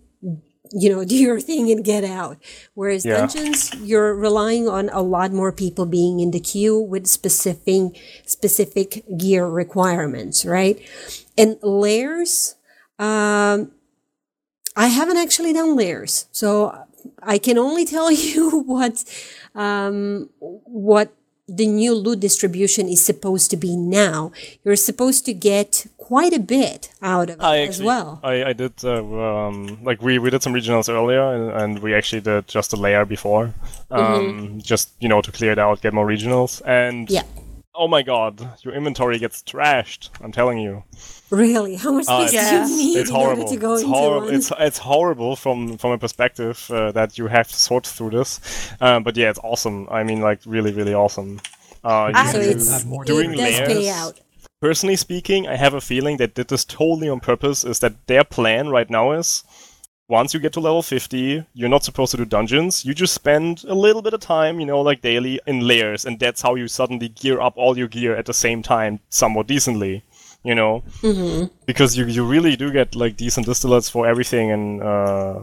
you 0.72 0.90
know, 0.90 1.04
do 1.06 1.16
your 1.16 1.40
thing 1.40 1.72
and 1.72 1.84
get 1.84 2.04
out. 2.04 2.38
Whereas 2.74 3.06
Yeah. 3.06 3.28
dungeons, 3.28 3.74
you're 3.82 4.16
relying 4.16 4.68
on 4.68 4.90
a 4.90 5.02
lot 5.02 5.32
more 5.32 5.52
people 5.52 5.86
being 5.86 6.20
in 6.20 6.32
the 6.32 6.40
queue 6.40 6.80
with 6.80 7.08
specific 7.08 7.98
specific 8.26 9.04
gear 9.18 9.48
requirements, 9.48 10.46
right? 10.46 10.80
And 11.38 11.58
lairs, 11.62 12.56
um, 13.00 13.72
I 14.76 14.88
haven't 14.88 15.18
actually 15.18 15.54
done 15.54 15.76
lairs, 15.76 16.26
so 16.32 16.78
I 17.22 17.38
can 17.38 17.58
only 17.58 17.86
tell 17.96 18.12
you 18.12 18.62
what 18.66 19.04
um, 19.56 20.30
what 20.40 21.14
the 21.48 21.68
new 21.68 21.94
loot 21.94 22.20
distribution 22.22 22.90
is 22.90 23.04
supposed 23.06 23.52
to 23.52 23.58
be 23.58 23.76
now. 23.78 24.32
You're 24.64 24.76
supposed 24.76 25.26
to 25.26 25.34
get 25.34 25.86
quite 26.10 26.34
a 26.34 26.40
bit 26.40 26.82
out 27.02 27.30
of 27.32 27.38
it 27.40 27.44
I 27.44 27.57
as 27.60 27.69
actually, 27.69 27.86
well. 27.88 28.19
I, 28.23 28.36
I 28.52 28.53
did 28.53 28.73
uh, 28.84 29.02
um, 29.48 29.57
like 29.90 30.02
we, 30.07 30.19
we 30.19 30.30
did 30.30 30.41
some 30.44 30.53
regionals 30.53 30.88
earlier, 30.90 31.23
and, 31.36 31.45
and 31.61 31.72
we 31.86 31.94
actually 31.95 32.22
did 32.22 32.48
just 32.48 32.73
a 32.73 32.76
lair 32.86 33.06
before, 33.06 33.53
um, 33.91 34.60
just 34.72 34.90
you 34.99 35.10
know 35.10 35.22
to 35.22 35.32
clear 35.32 35.52
it 35.52 35.60
out, 35.60 35.82
get 35.82 35.94
more 35.94 36.07
regionals, 36.07 36.61
and 36.65 37.07
Mm-hmm. 37.07 37.14
Yeah. 37.18 37.23
oh 37.84 37.88
my 37.88 38.03
god, 38.03 38.34
your 38.64 38.73
inventory 38.80 39.18
gets 39.19 39.41
trashed. 39.44 40.10
I'm 40.22 40.32
telling 40.32 40.60
you, 40.65 40.84
Really, 41.32 41.76
how 41.84 41.91
much 41.91 42.06
Uh, 42.07 42.27
space 42.27 42.34
Yeah. 42.34 42.49
do 42.52 42.72
you 42.72 42.77
need 42.77 42.98
it's 43.02 43.10
in 43.10 43.15
order 43.15 43.26
horrible. 43.26 43.48
to 43.53 43.57
go 43.65 43.73
It's 43.73 43.84
into 43.84 43.95
horrible. 43.95 44.26
one? 44.27 44.36
It's 44.36 44.52
it's 44.68 44.77
horrible 44.91 45.36
from 45.44 45.77
from 45.82 45.91
a 45.91 45.98
perspective 45.98 46.56
uh, 46.69 46.91
that 46.98 47.18
you 47.18 47.26
have 47.38 47.48
to 47.53 47.56
sort 47.69 47.86
through 47.95 48.11
this, 48.19 48.40
um, 48.80 49.03
but 49.06 49.14
yeah, 49.18 49.30
it's 49.32 49.41
awesome. 49.52 49.77
I 49.99 50.03
mean, 50.10 50.22
like 50.30 50.40
really, 50.56 50.72
really 50.80 50.94
awesome. 50.94 51.32
Uh, 51.84 52.11
you 52.15 52.32
so 52.34 52.40
it's 52.53 52.69
Have 52.72 52.86
more 52.94 53.03
it 53.03 53.07
doing 53.14 53.32
does 53.32 53.60
lairs. 53.60 54.14
Personally 54.66 54.96
speaking, 54.96 55.48
I 55.48 55.58
have 55.58 55.76
a 55.76 55.80
feeling 55.92 56.18
that 56.18 56.34
did 56.34 56.48
this 56.48 56.66
totally 56.66 57.08
on 57.08 57.20
purpose. 57.20 57.64
Is 57.64 57.78
that 57.80 58.08
their 58.08 58.24
plan 58.24 58.70
right 58.70 58.90
now 58.90 59.12
is 59.12 59.44
once 60.10 60.34
you 60.34 60.40
get 60.40 60.54
to 60.54 60.60
level 60.60 60.82
50, 60.82 61.46
you're 61.54 61.70
not 61.70 61.84
supposed 61.84 62.10
to 62.12 62.18
do 62.18 62.26
dungeons. 62.26 62.84
You 62.84 62.96
just 62.96 63.14
spend 63.14 63.64
a 63.68 63.76
little 63.76 64.02
bit 64.02 64.16
of 64.16 64.22
time, 64.22 64.60
you 64.60 64.66
know, 64.66 64.82
like 64.82 65.02
daily 65.04 65.40
in 65.46 65.60
lairs, 65.68 66.04
and 66.04 66.20
that's 66.20 66.42
how 66.42 66.56
you 66.56 66.68
suddenly 66.68 67.10
gear 67.10 67.40
up 67.40 67.54
all 67.58 67.78
your 67.78 67.88
gear 67.88 68.16
at 68.16 68.26
the 68.26 68.34
same 68.34 68.64
time, 68.64 69.00
somewhat 69.10 69.46
decently. 69.46 70.04
You 70.44 70.56
know, 70.56 70.84
Mm-hmm. 71.02 71.46
because 71.68 71.96
you 71.96 72.06
you 72.08 72.26
really 72.26 72.56
do 72.56 72.72
get 72.72 72.96
like 72.96 73.18
decent 73.18 73.46
distillates 73.46 73.92
for 73.92 74.08
everything, 74.08 74.50
and 74.52 74.82
uh, 74.82 75.42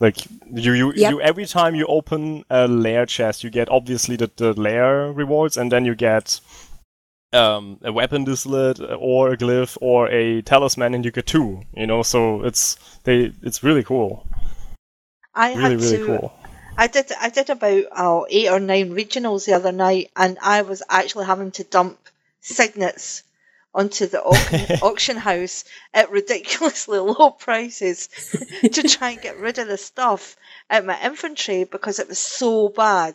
like 0.00 0.16
you 0.50 0.72
you, 0.72 0.92
Yep. 0.96 1.10
you 1.10 1.20
every 1.20 1.44
time 1.46 1.74
you 1.74 1.84
open 1.98 2.44
a 2.48 2.66
lair 2.68 3.04
chest, 3.04 3.44
you 3.44 3.50
get 3.50 3.68
obviously 3.68 4.16
the, 4.16 4.30
the 4.36 4.54
lair 4.54 5.12
rewards, 5.12 5.58
and 5.58 5.70
then 5.70 5.84
you 5.84 5.94
get 5.94 6.40
um, 7.32 7.78
a 7.82 7.92
weapon 7.92 8.24
distillate 8.24 8.80
or 8.80 9.32
a 9.32 9.36
glyph 9.36 9.76
or 9.80 10.08
a 10.08 10.42
talisman, 10.42 10.94
and 10.94 11.04
you 11.04 11.10
get 11.10 11.26
two. 11.26 11.62
You 11.76 11.86
know, 11.86 12.02
so 12.02 12.42
it's 12.44 12.76
they 13.04 13.32
it's 13.42 13.62
really 13.62 13.82
cool, 13.84 14.26
I 15.34 15.50
really 15.54 15.62
had 15.62 15.80
really 15.80 15.98
to. 15.98 16.06
cool. 16.06 16.32
I 16.76 16.86
did. 16.86 17.12
I 17.20 17.28
did 17.28 17.50
about 17.50 17.84
oh, 17.96 18.26
eight 18.30 18.48
or 18.50 18.58
nine 18.60 18.90
regionals 18.92 19.46
the 19.46 19.52
other 19.54 19.72
night, 19.72 20.10
and 20.16 20.38
I 20.42 20.62
was 20.62 20.82
actually 20.88 21.26
having 21.26 21.50
to 21.52 21.64
dump 21.64 21.98
signets 22.40 23.22
onto 23.74 24.06
the 24.06 24.22
auction, 24.22 24.76
auction 24.82 25.16
house 25.16 25.64
at 25.94 26.10
ridiculously 26.10 26.98
low 26.98 27.30
prices 27.30 28.08
to 28.62 28.82
try 28.82 29.10
and 29.10 29.22
get 29.22 29.38
rid 29.38 29.58
of 29.58 29.68
the 29.68 29.78
stuff 29.78 30.36
at 30.68 30.84
my 30.84 30.98
infantry 31.02 31.64
because 31.64 31.98
it 31.98 32.08
was 32.08 32.18
so 32.18 32.68
bad. 32.68 33.14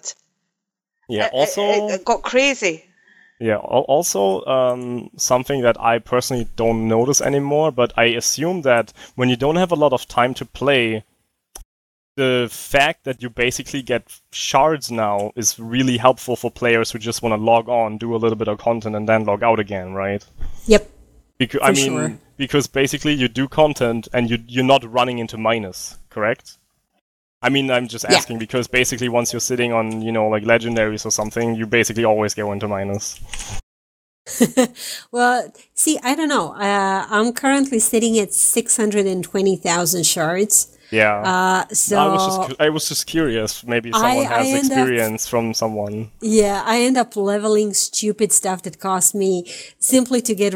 Yeah. 1.10 1.26
It- 1.28 1.34
Also, 1.34 1.62
it, 1.62 1.94
it 2.02 2.06
got 2.06 2.24
crazy. 2.24 2.84
Yeah. 3.40 3.58
Also, 3.58 4.44
um, 4.46 5.12
something 5.16 5.62
that 5.62 5.80
I 5.80 6.00
personally 6.00 6.48
don't 6.56 6.88
notice 6.88 7.22
anymore, 7.22 7.72
but 7.72 7.94
I 7.96 8.06
assume 8.06 8.64
that 8.64 8.94
when 9.16 9.30
you 9.30 9.36
don't 9.36 9.58
have 9.58 9.72
a 9.72 9.76
lot 9.76 9.94
of 9.94 10.08
time 10.08 10.34
to 10.36 10.46
play, 10.46 11.04
the 12.16 12.48
fact 12.50 13.04
that 13.04 13.22
you 13.22 13.30
basically 13.30 13.84
get 13.84 14.20
shards 14.32 14.92
now 14.92 15.32
is 15.36 15.60
really 15.60 15.98
helpful 15.98 16.36
for 16.36 16.50
players 16.50 16.90
who 16.90 16.98
just 16.98 17.22
want 17.22 17.34
to 17.34 17.44
log 17.44 17.70
on, 17.70 18.00
do 18.00 18.16
a 18.16 18.18
little 18.18 18.36
bit 18.36 18.48
of 18.48 18.58
content, 18.58 18.96
and 18.96 19.08
then 19.08 19.24
log 19.24 19.44
out 19.44 19.60
again, 19.60 19.94
right? 19.94 20.26
Yep. 20.66 20.90
Because 21.38 21.60
I 21.62 21.72
mean, 21.74 21.92
sure. 21.92 22.18
because 22.36 22.66
basically 22.66 23.14
you 23.14 23.28
do 23.28 23.48
content 23.48 24.08
and 24.12 24.32
you 24.32 24.40
you're 24.48 24.64
not 24.64 24.84
running 24.92 25.20
into 25.20 25.38
minus, 25.38 26.00
correct? 26.10 26.58
I 27.42 27.50
mean, 27.50 27.70
I'm 27.70 27.88
just 27.88 28.04
Yeah. 28.08 28.16
asking 28.16 28.40
because 28.40 28.68
basically 28.68 29.10
once 29.10 29.32
you're 29.32 29.40
sitting 29.40 29.72
on, 29.74 30.02
you 30.02 30.12
know, 30.12 30.28
like 30.28 30.44
legendaries 30.44 31.06
or 31.06 31.12
something, 31.12 31.56
you 31.56 31.68
basically 31.68 32.04
always 32.06 32.34
go 32.34 32.52
into 32.52 32.68
minus. 32.68 33.20
well, 35.12 35.54
see, 35.74 36.00
I 36.04 36.16
don't 36.16 36.28
know. 36.30 36.54
Uh, 36.54 37.06
I'm 37.10 37.32
currently 37.34 37.80
sitting 37.80 38.20
at 38.20 38.34
620,000 38.34 40.06
shards. 40.06 40.77
Yeah. 40.92 41.20
Uh, 41.20 41.74
so 41.74 41.98
I 41.98 42.08
was 42.08 42.26
just 42.26 42.50
cu- 42.50 42.64
I 42.66 42.70
was 42.70 42.88
just 42.90 43.08
curious. 43.08 43.64
Maybe 43.66 43.92
someone 43.92 44.10
I 44.10 44.44
has 44.44 44.54
up- 44.54 44.60
experience 44.66 45.28
from 45.28 45.54
someone. 45.54 46.12
Yeah, 46.22 46.64
I 46.66 46.82
end 46.82 46.98
up 46.98 47.16
leveling 47.16 47.74
stupid 47.74 48.32
stuff 48.32 48.64
that 48.64 48.80
cost 48.80 49.14
me 49.16 49.44
simply 49.80 50.22
to 50.22 50.34
get 50.36 50.54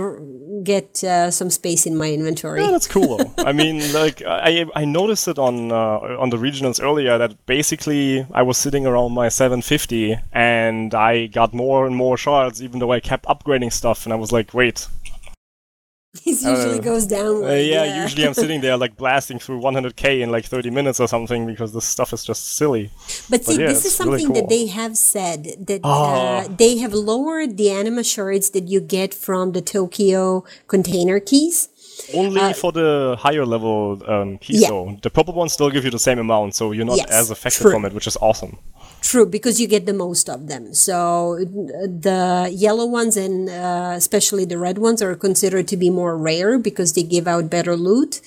get 0.63 1.03
uh, 1.03 1.31
some 1.31 1.49
space 1.49 1.85
in 1.85 1.97
my 1.97 2.11
inventory. 2.11 2.61
Yeah, 2.61 2.71
that's 2.71 2.87
cool. 2.87 3.33
I 3.37 3.51
mean, 3.51 3.91
like 4.01 4.21
I 4.25 4.65
I 4.75 4.85
noticed 4.85 5.27
it 5.27 5.37
on 5.37 5.71
uh, 5.71 5.99
on 6.19 6.29
the 6.29 6.37
regionals 6.37 6.81
earlier 6.81 7.17
that 7.17 7.45
basically 7.45 8.25
I 8.31 8.41
was 8.41 8.57
sitting 8.57 8.85
around 8.85 9.13
my 9.13 9.29
750 9.29 10.17
and 10.31 10.93
I 10.93 11.27
got 11.27 11.53
more 11.53 11.85
and 11.85 11.95
more 11.95 12.17
shards 12.17 12.61
even 12.61 12.79
though 12.79 12.91
I 12.91 12.99
kept 12.99 13.25
upgrading 13.25 13.73
stuff 13.73 14.05
and 14.05 14.13
I 14.13 14.15
was 14.15 14.31
like, 14.31 14.53
wait, 14.53 14.87
it 16.25 16.25
usually 16.25 16.79
uh, 16.79 16.81
goes 16.81 17.05
down. 17.05 17.43
uh, 17.43 17.53
yeah, 17.53 18.03
usually 18.03 18.25
I'm 18.27 18.33
sitting 18.33 18.59
there 18.61 18.75
like 18.75 18.97
blasting 19.03 19.39
through 19.39 19.61
100k 19.61 20.21
in 20.21 20.29
like 20.29 20.45
30 20.45 20.69
minutes 20.69 20.99
or 20.99 21.07
something 21.07 21.45
because 21.45 21.71
this 21.73 21.85
stuff 21.85 22.11
is 22.13 22.23
just 22.25 22.55
silly. 22.57 22.91
But 23.29 23.45
see, 23.45 23.59
yeah, 23.61 23.67
this 23.67 23.85
is 23.85 23.93
it's 23.93 23.99
really 24.05 24.19
something 24.23 24.33
that 24.41 24.49
they 24.49 24.67
have 24.67 24.97
said 24.97 25.45
that 25.67 25.81
Oh. 25.83 26.03
uh, 26.03 26.47
they 26.49 26.77
have 26.79 26.93
lowered 26.93 27.55
the 27.57 27.69
anima 27.71 28.03
shards 28.03 28.49
that 28.51 28.67
you 28.67 28.81
get 28.81 29.13
from 29.13 29.53
the 29.53 29.61
Tokyo 29.61 30.43
container 30.67 31.19
keys. 31.19 31.69
Only 32.13 32.53
for 32.53 32.71
the 32.71 33.15
higher 33.19 33.45
level 33.45 34.01
um, 34.07 34.37
keys 34.37 34.57
Uh, 34.57 34.61
Yeah. 34.61 34.69
though. 34.69 34.97
The 35.01 35.09
purple 35.09 35.33
ones 35.33 35.53
still 35.53 35.69
give 35.69 35.83
you 35.85 35.91
the 35.91 35.99
same 35.99 36.19
amount, 36.19 36.55
so 36.55 36.71
you're 36.71 36.85
not 36.85 36.97
Yes, 36.97 37.09
as 37.11 37.29
affected 37.31 37.61
true. 37.61 37.71
from 37.71 37.85
it, 37.85 37.93
which 37.93 38.07
is 38.07 38.17
awesome. 38.21 38.57
True, 39.01 39.25
because 39.25 39.59
you 39.61 39.67
get 39.67 39.85
the 39.85 39.93
most 39.93 40.29
of 40.29 40.47
them. 40.47 40.73
So 40.73 41.37
uh, 41.41 41.87
the 42.07 42.49
yellow 42.53 42.85
ones 42.85 43.17
and 43.17 43.49
uh, 43.49 43.93
especially 43.95 44.45
the 44.45 44.57
red 44.57 44.77
ones 44.77 45.01
are 45.01 45.15
considered 45.15 45.67
to 45.69 45.77
be 45.77 45.89
more 45.89 46.15
rare 46.17 46.59
because 46.59 46.93
they 46.93 47.03
give 47.03 47.27
out 47.27 47.49
better 47.49 47.75
loot. 47.75 48.21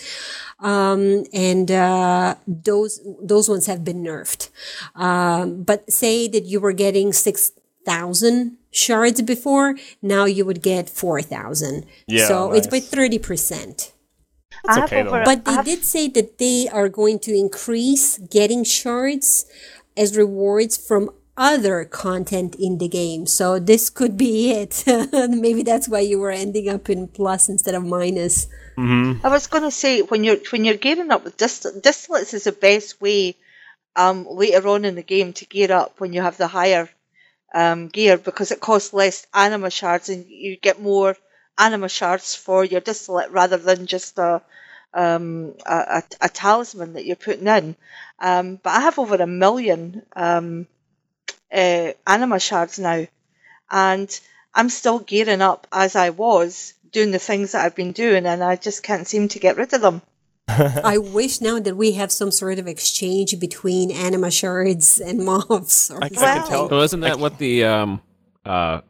um, 0.61 1.25
and 1.35 1.71
uh, 1.71 2.35
those 2.47 3.01
those 3.23 3.49
ones 3.51 3.67
have 3.67 3.83
been 3.85 4.03
nerfed. 4.03 4.49
Um, 4.95 5.63
but 5.65 5.91
say 5.93 6.29
that 6.29 6.45
you 6.47 6.59
were 6.61 6.73
getting 6.73 7.13
six 7.13 7.53
thousand 7.85 8.59
shards 8.71 9.23
before, 9.23 9.77
now 10.03 10.25
you 10.25 10.45
would 10.45 10.63
get 10.63 10.89
four 10.91 11.21
thousand. 11.23 11.87
Yeah, 12.07 12.27
so 12.29 12.53
it's 12.53 12.67
by 12.67 12.81
thirty 12.81 13.19
percent. 13.19 13.93
I 14.69 14.85
okay, 14.85 15.03
though. 15.03 15.09
over, 15.11 15.25
But 15.25 15.39
I 15.47 15.51
they 15.51 15.53
have- 15.57 15.65
did 15.65 15.85
say 15.85 16.09
that 16.09 16.39
they 16.39 16.69
are 16.73 16.89
going 16.89 17.19
to 17.21 17.35
increase 17.35 18.19
getting 18.19 18.65
shards 18.65 19.47
as 19.97 20.17
rewards 20.17 20.77
from 20.77 21.11
other 21.37 21.85
content 21.85 22.55
in 22.59 22.79
the 22.79 22.87
game. 22.89 23.27
So 23.27 23.59
this 23.59 23.91
could 23.91 24.17
be 24.17 24.53
it. 24.53 24.85
Maybe 25.13 25.63
that's 25.65 25.89
why 25.89 26.01
you 26.01 26.21
were 26.21 26.31
ending 26.31 26.69
up 26.69 26.89
in 26.89 27.09
plus 27.09 27.49
instead 27.49 27.75
of 27.75 27.85
minus. 27.85 28.47
I 28.79 29.19
was 29.29 29.47
going 29.47 29.63
to 29.65 29.71
say 29.71 30.03
when 30.03 30.25
you're 30.25 30.39
when 30.51 30.65
you're 30.65 30.77
gearing 30.77 31.11
up 31.13 31.25
with 31.25 31.37
dist- 31.37 31.81
distillates 31.83 32.35
is 32.35 32.45
the 32.45 32.53
best 32.53 33.01
way 33.01 33.37
um, 33.97 34.27
later 34.29 34.67
on 34.69 34.85
in 34.85 34.95
the 34.97 35.03
game 35.03 35.33
to 35.35 35.45
gear 35.47 35.71
up 35.73 36.01
when 36.01 36.13
you 36.13 36.23
have 36.23 36.37
the 36.39 36.49
higher 36.49 36.89
um, 37.55 37.89
gear 37.89 38.19
because 38.19 38.51
it 38.53 38.61
costs 38.61 38.93
less 38.93 39.27
anima 39.35 39.71
shards 39.71 40.11
and 40.11 40.27
you 40.29 40.57
get 40.57 40.81
more 40.83 41.17
anima 41.59 41.89
shards 41.89 42.35
for 42.35 42.65
your 42.65 42.81
distillate 42.83 43.31
rather 43.31 43.57
than 43.59 43.87
just 43.87 44.19
a 44.19 44.43
um, 44.95 45.55
a, 45.67 45.75
a, 45.77 46.03
a 46.23 46.29
talisman 46.31 46.95
that 46.95 47.05
you're 47.07 47.17
putting 47.17 47.49
in. 47.49 47.77
Um, 48.21 48.57
but 48.63 48.71
I 48.71 48.81
have 48.81 48.99
over 48.99 49.17
a 49.17 49.27
million 49.27 50.03
um, 50.17 50.67
uh, 51.53 51.93
anima 52.07 52.41
shards 52.41 52.79
now, 52.79 53.07
and 53.71 54.21
I'm 54.55 54.71
still 54.71 54.99
gearing 55.01 55.43
up 55.43 55.67
as 55.73 55.97
I 55.97 56.11
was 56.11 56.75
doing 56.93 57.11
the 57.13 57.19
things 57.21 57.53
that 57.53 57.65
I've 57.65 57.77
been 57.77 57.93
doing, 57.93 58.27
and 58.27 58.43
I 58.45 58.57
just 58.57 58.83
can't 58.83 59.07
seem 59.09 59.29
to 59.29 59.41
get 59.41 59.57
rid 59.57 59.73
of 59.75 59.81
them. 59.83 60.03
I 60.49 60.99
wish 60.99 61.41
now 61.41 61.59
that 61.59 61.77
we 61.77 61.93
have 61.93 62.13
some 62.13 62.31
sort 62.31 62.59
of 62.59 62.67
exchange 62.67 63.39
between 63.39 63.91
anima 63.91 64.31
shards 64.31 65.01
and 65.01 65.25
moths. 65.25 65.91
Or 65.91 66.03
I, 66.03 66.07
I 66.07 66.09
can 66.11 66.21
Well- 66.21 66.47
tell. 66.49 66.69
Well, 66.69 66.83
isn't 66.83 67.01
that 67.01 67.19
what 67.19 67.39
the 67.39 67.65
um 67.65 68.01
uh 68.45 68.81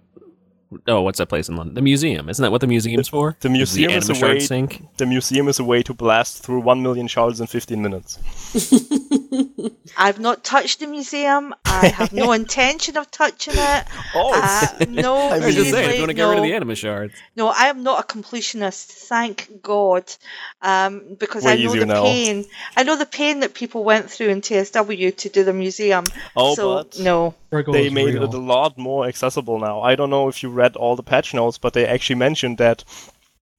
oh 0.89 1.03
what's 1.03 1.19
that 1.19 1.29
place 1.29 1.49
in 1.49 1.57
London? 1.57 1.75
The 1.75 1.83
museum. 1.83 2.29
Isn't 2.29 2.43
that 2.43 2.51
what 2.53 2.61
the 2.61 2.67
museum's 2.67 3.09
for? 3.09 3.37
The 3.41 3.49
museum 3.49 3.91
the 3.93 3.97
is 3.99 4.11
a 4.11 4.15
way. 4.27 4.41
sink. 4.41 4.83
The 4.99 5.07
museum 5.07 5.49
is 5.49 5.59
a 5.59 5.65
way 5.65 5.83
to 5.83 5.95
blast 5.95 6.43
through 6.43 6.61
one 6.61 6.83
million 6.83 7.07
shards 7.09 7.41
in 7.41 7.47
15 7.47 7.81
minutes. 7.83 8.19
I've 9.97 10.19
not 10.19 10.43
touched 10.45 10.81
the 10.81 10.87
museum. 10.87 11.55
I 11.65 11.89
have 11.89 12.13
no 12.13 12.33
intention 12.41 12.97
of 12.97 13.11
touching 13.11 13.55
it. 13.57 13.85
Oh, 14.15 14.33
Uh, 14.35 14.85
no, 14.89 15.17
I 15.31 15.39
was 15.39 15.55
just 15.55 15.71
saying, 15.71 15.91
if 15.91 15.93
seriously, 15.93 15.95
you 15.97 16.01
want 16.03 16.11
to 16.11 16.15
get 16.15 16.23
no. 16.23 16.31
rid 16.31 16.39
of 16.39 16.45
the 16.45 16.53
anima 16.55 16.75
shards. 16.75 17.15
No, 17.37 17.49
I 17.49 17.67
am 17.67 17.83
not 17.83 18.03
a 18.03 18.07
completionist, 18.07 18.87
thank 18.87 19.51
God, 19.63 20.05
um, 20.63 21.17
because 21.19 21.45
Way 21.45 21.53
I 21.53 21.57
know 21.65 21.75
the 21.75 21.87
now. 21.87 22.03
pain. 22.03 22.45
I 22.77 22.83
know 22.83 22.97
the 22.97 23.07
pain 23.07 23.41
that 23.41 23.55
people 23.55 23.85
went 23.85 24.11
through 24.11 24.29
in 24.29 24.41
TSW 24.41 25.17
to 25.19 25.29
do 25.29 25.45
the 25.45 25.53
museum. 25.53 26.05
Oh, 26.37 26.55
so 26.55 26.75
but- 26.85 26.99
no, 26.99 27.35
they 27.51 27.89
made 27.91 28.15
real. 28.15 28.25
it 28.25 28.35
a 28.35 28.39
lot 28.39 28.77
more 28.77 29.07
accessible 29.07 29.59
now. 29.61 29.81
I 29.83 29.95
don't 29.95 30.11
know 30.11 30.29
if 30.29 30.43
you 30.43 30.49
read 30.49 30.64
all 30.77 30.97
the 30.97 31.03
patch 31.03 31.35
notes, 31.35 31.59
but 31.59 31.73
they 31.73 31.87
actually 31.87 32.17
mentioned 32.17 32.59
that. 32.59 32.85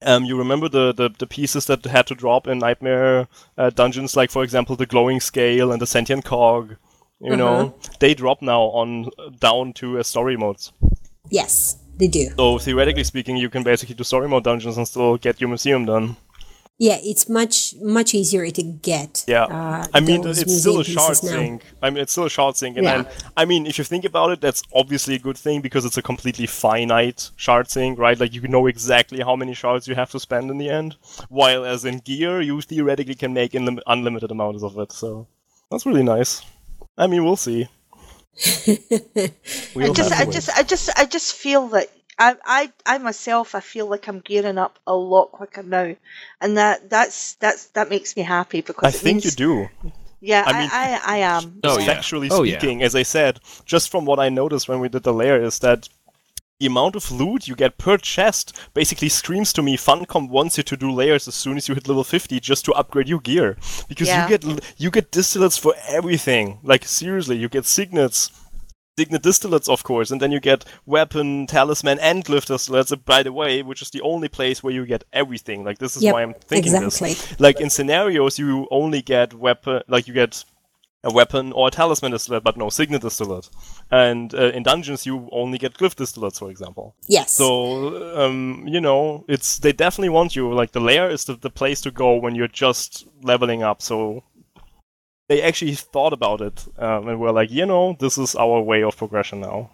Um, 0.02 0.26
you 0.26 0.36
remember 0.36 0.68
the, 0.68 0.92
the, 0.92 1.08
the 1.08 1.26
pieces 1.26 1.64
that 1.66 1.82
had 1.86 2.06
to 2.08 2.14
drop 2.14 2.46
in 2.46 2.58
Nightmare 2.58 3.28
uh, 3.56 3.70
dungeons, 3.70 4.14
like 4.14 4.30
for 4.30 4.42
example 4.44 4.76
the 4.76 4.84
glowing 4.84 5.20
scale 5.20 5.72
and 5.72 5.80
the 5.80 5.86
sentient 5.86 6.24
cog. 6.24 6.76
You 7.18 7.34
know, 7.34 7.74
they 7.98 8.12
drop 8.12 8.42
now 8.42 8.60
on 8.60 9.08
down 9.40 9.72
to 9.74 9.98
uh, 9.98 10.02
story 10.02 10.36
modes. 10.36 10.70
Yes, 11.30 11.78
they 11.96 12.08
do. 12.08 12.28
So 12.36 12.58
theoretically 12.58 13.04
speaking, 13.04 13.38
you 13.38 13.48
can 13.48 13.62
basically 13.62 13.94
do 13.94 14.04
story 14.04 14.28
mode 14.28 14.44
dungeons 14.44 14.76
and 14.76 14.86
still 14.86 15.16
get 15.16 15.40
your 15.40 15.48
museum 15.48 15.86
done. 15.86 16.16
Yeah, 16.78 16.98
it's 17.02 17.26
much 17.26 17.74
much 17.80 18.14
easier 18.14 18.50
to 18.50 18.62
get. 18.62 19.24
Yeah, 19.26 19.44
uh, 19.44 19.86
I 19.94 20.00
mean 20.00 20.20
those 20.20 20.42
it's 20.42 20.58
still 20.60 20.74
a 20.74 20.76
museum 20.76 20.98
shard 20.98 21.18
pieces 21.20 21.60
I 21.82 21.88
mean 21.88 22.02
it's 22.02 22.12
still 22.12 22.26
a 22.26 22.30
shard 22.30 22.54
thing, 22.56 22.76
and, 22.76 22.84
Yeah. 22.84 22.98
and 22.98 23.08
I 23.34 23.46
mean 23.46 23.66
if 23.66 23.78
you 23.78 23.84
think 23.84 24.04
about 24.04 24.30
it, 24.32 24.42
that's 24.42 24.62
obviously 24.74 25.14
a 25.14 25.18
good 25.18 25.38
thing 25.38 25.62
because 25.62 25.86
it's 25.86 25.96
a 25.96 26.02
completely 26.02 26.46
finite 26.46 27.30
shard 27.36 27.66
thing, 27.68 27.94
right? 27.94 28.20
Like 28.20 28.34
you 28.34 28.46
know 28.46 28.66
exactly 28.66 29.20
how 29.22 29.36
many 29.36 29.54
shards 29.54 29.88
you 29.88 29.94
have 29.94 30.10
to 30.10 30.20
spend 30.20 30.50
in 30.50 30.58
the 30.58 30.68
end. 30.68 30.96
While 31.30 31.64
as 31.64 31.86
in 31.86 31.98
gear, 32.00 32.42
you 32.42 32.60
theoretically 32.60 33.14
can 33.14 33.32
make 33.32 33.52
unlim- 33.52 33.80
unlimited 33.86 34.30
amounts 34.30 34.62
of 34.62 34.78
it. 34.78 34.92
So 34.92 35.28
that's 35.70 35.86
really 35.86 36.02
nice. 36.02 36.42
I 36.98 37.06
mean, 37.06 37.24
we'll 37.24 37.36
see. 37.36 37.68
I 38.66 39.32
We'll 39.74 39.94
just, 39.94 40.12
I 40.12 40.24
just, 40.26 40.50
I 40.58 40.62
just, 40.62 40.90
I 40.98 41.04
just 41.06 41.32
feel 41.34 41.68
that 41.68 41.88
I, 42.18 42.36
I, 42.44 42.72
I 42.86 42.98
myself, 42.98 43.54
I 43.54 43.60
feel 43.60 43.86
like 43.88 44.08
I'm 44.08 44.20
gearing 44.20 44.58
up 44.58 44.78
a 44.86 44.94
lot 44.94 45.32
quicker 45.32 45.62
now, 45.62 45.94
and 46.40 46.56
that, 46.56 46.88
that's, 46.88 47.34
that's, 47.34 47.66
that 47.68 47.90
makes 47.90 48.16
me 48.16 48.22
happy 48.22 48.62
because 48.62 48.84
I 48.84 48.96
it 48.96 49.00
think 49.00 49.24
you 49.24 49.30
do. 49.32 49.68
Yeah, 50.20 50.44
I 50.46 50.50
I, 50.50 50.58
mean- 50.60 50.70
I, 50.72 51.00
I, 51.04 51.16
am. 51.18 51.60
Oh, 51.62 51.78
yeah. 51.78 51.94
Factually 51.94 52.28
Oh, 52.30 52.42
yeah. 52.42 52.58
speaking, 52.58 52.82
as 52.82 52.94
I 52.94 53.02
said, 53.02 53.40
just 53.66 53.90
from 53.90 54.06
what 54.06 54.18
I 54.18 54.30
noticed 54.30 54.66
when 54.68 54.80
we 54.80 54.88
did 54.88 55.02
the 55.02 55.12
lair, 55.12 55.42
is 55.42 55.58
that 55.58 55.88
the 56.58 56.64
amount 56.66 56.96
of 56.96 57.12
loot 57.12 57.46
you 57.46 57.54
get 57.54 57.76
per 57.76 57.98
chest 57.98 58.58
basically 58.72 59.10
screams 59.10 59.52
to 59.52 59.60
me 59.62 59.76
Funcom 59.76 60.30
wants 60.30 60.56
you 60.56 60.62
to 60.64 60.74
do 60.76 60.90
lairs 60.90 61.28
as 61.28 61.34
soon 61.34 61.58
as 61.58 61.68
you 61.68 61.74
hit 61.74 61.86
level 61.86 62.02
50 62.02 62.40
just 62.40 62.64
to 62.64 62.72
upgrade 62.72 63.10
your 63.10 63.20
gear. 63.20 63.58
Because 63.90 64.08
Yeah. 64.08 64.22
you 64.22 64.28
get 64.30 64.44
l- 64.46 64.58
you 64.78 64.90
get 64.90 65.12
distillates 65.12 65.60
for 65.60 65.74
everything. 65.86 66.58
Like 66.62 66.86
seriously, 66.86 67.36
you 67.36 67.50
get 67.50 67.66
signets. 67.66 68.30
Signet 68.98 69.22
distillates, 69.22 69.68
of 69.68 69.82
course, 69.82 70.10
and 70.10 70.22
then 70.22 70.32
you 70.32 70.40
get 70.40 70.64
weapon, 70.86 71.46
talisman, 71.46 71.98
and 71.98 72.24
glyph 72.24 72.46
distillates, 72.46 72.90
uh, 72.90 72.96
by 72.96 73.22
the 73.22 73.30
way, 73.30 73.62
which 73.62 73.82
is 73.82 73.90
the 73.90 74.00
only 74.00 74.26
place 74.26 74.62
where 74.62 74.72
you 74.72 74.86
get 74.86 75.04
everything. 75.12 75.64
Like, 75.64 75.76
this 75.76 75.96
is 75.96 76.02
Yep, 76.02 76.14
why 76.14 76.22
I'm 76.22 76.32
thinking 76.32 76.74
exactly. 76.74 77.10
this. 77.10 77.38
Like, 77.38 77.60
in 77.60 77.68
scenarios, 77.68 78.38
you 78.38 78.66
only 78.70 79.02
get 79.02 79.34
weapon, 79.34 79.82
like, 79.86 80.08
you 80.08 80.14
get 80.14 80.42
a 81.04 81.12
weapon 81.12 81.52
or 81.52 81.68
a 81.68 81.70
talisman 81.70 82.12
distillate, 82.12 82.42
but 82.42 82.56
no 82.56 82.70
signet 82.70 83.02
distillate. 83.02 83.50
And 83.90 84.34
uh, 84.34 84.52
in 84.52 84.62
dungeons, 84.62 85.04
you 85.04 85.28
only 85.30 85.58
get 85.58 85.74
glyph 85.74 85.94
distillates, 85.94 86.38
for 86.38 86.50
example. 86.50 86.96
Yes. 87.06 87.32
So, 87.32 88.16
um, 88.18 88.64
you 88.66 88.80
know, 88.80 89.26
it's 89.28 89.58
they 89.58 89.72
definitely 89.74 90.08
want 90.08 90.34
you. 90.34 90.52
Like 90.54 90.72
the 90.72 90.80
lair 90.80 91.10
is 91.10 91.26
the, 91.26 91.34
the 91.34 91.50
place 91.50 91.82
to 91.82 91.90
go 91.90 92.16
when 92.16 92.34
you're 92.34 92.48
just 92.48 93.06
leveling 93.22 93.62
up. 93.62 93.82
So 93.82 94.24
they 95.28 95.42
actually 95.42 95.74
thought 95.74 96.12
about 96.12 96.40
it 96.40 96.64
um, 96.78 97.08
and 97.08 97.20
were 97.20 97.32
like, 97.32 97.50
you 97.50 97.66
know, 97.66 97.96
this 97.98 98.18
is 98.18 98.34
our 98.36 98.60
way 98.60 98.82
of 98.82 98.96
progression 98.96 99.40
now. 99.40 99.70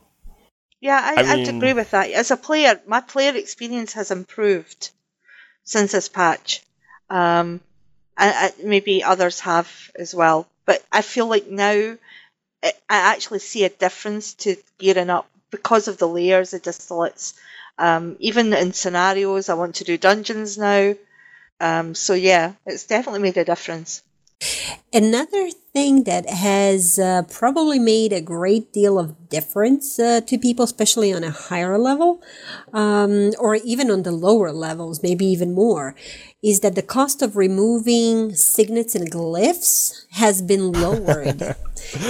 Yeah, 0.80 1.00
I, 1.02 1.22
I 1.22 1.32
I 1.32 1.36
mean- 1.36 1.56
agree 1.56 1.72
with 1.74 1.90
that. 1.92 2.10
As 2.10 2.30
a 2.30 2.36
player, 2.36 2.80
my 2.86 3.00
player 3.00 3.36
experience 3.36 3.92
has 3.92 4.10
improved 4.10 4.90
since 5.64 5.92
this 5.92 6.08
patch. 6.08 6.62
Um, 7.10 7.60
and, 8.16 8.34
and 8.60 8.68
maybe 8.68 9.02
others 9.04 9.40
have 9.40 9.70
as 9.96 10.14
well. 10.14 10.48
But 10.64 10.82
I 10.90 11.02
feel 11.02 11.26
like 11.26 11.46
now 11.48 11.96
I 12.62 12.72
I 12.88 12.96
actually 13.12 13.40
see 13.40 13.64
a 13.64 13.68
difference 13.68 14.34
to 14.34 14.56
gearing 14.78 15.10
up 15.10 15.28
because 15.50 15.88
of 15.88 15.98
the 15.98 16.08
lairs 16.08 16.54
of 16.54 16.62
distillates. 16.62 17.34
Um, 17.78 18.16
even 18.20 18.52
in 18.52 18.72
scenarios, 18.72 19.48
I 19.48 19.54
want 19.54 19.76
to 19.76 19.84
do 19.84 19.98
dungeons 19.98 20.56
now. 20.58 20.94
Um, 21.60 21.94
so 21.94 22.14
yeah, 22.14 22.52
it's 22.66 22.86
definitely 22.86 23.20
made 23.20 23.36
a 23.36 23.44
difference. 23.44 24.02
Another 24.92 25.48
thing 25.72 26.04
that 26.04 26.28
has 26.28 26.98
uh, 26.98 27.22
probably 27.30 27.78
made 27.78 28.12
a 28.12 28.20
great 28.20 28.72
deal 28.72 28.98
of 28.98 29.28
difference 29.30 29.98
uh, 29.98 30.20
to 30.20 30.38
people, 30.38 30.64
especially 30.64 31.12
on 31.14 31.24
a 31.24 31.30
higher 31.30 31.78
level, 31.78 32.22
um, 32.74 33.32
or 33.38 33.54
even 33.56 33.90
on 33.90 34.02
the 34.02 34.12
lower 34.12 34.52
levels, 34.52 35.02
maybe 35.02 35.24
even 35.24 35.54
more, 35.54 35.94
is 36.42 36.60
that 36.60 36.74
the 36.74 36.82
cost 36.82 37.22
of 37.22 37.36
removing 37.36 38.34
signets 38.34 38.94
and 38.94 39.10
glyphs 39.10 40.04
has 40.12 40.42
been 40.42 40.72
lowered. 40.72 41.40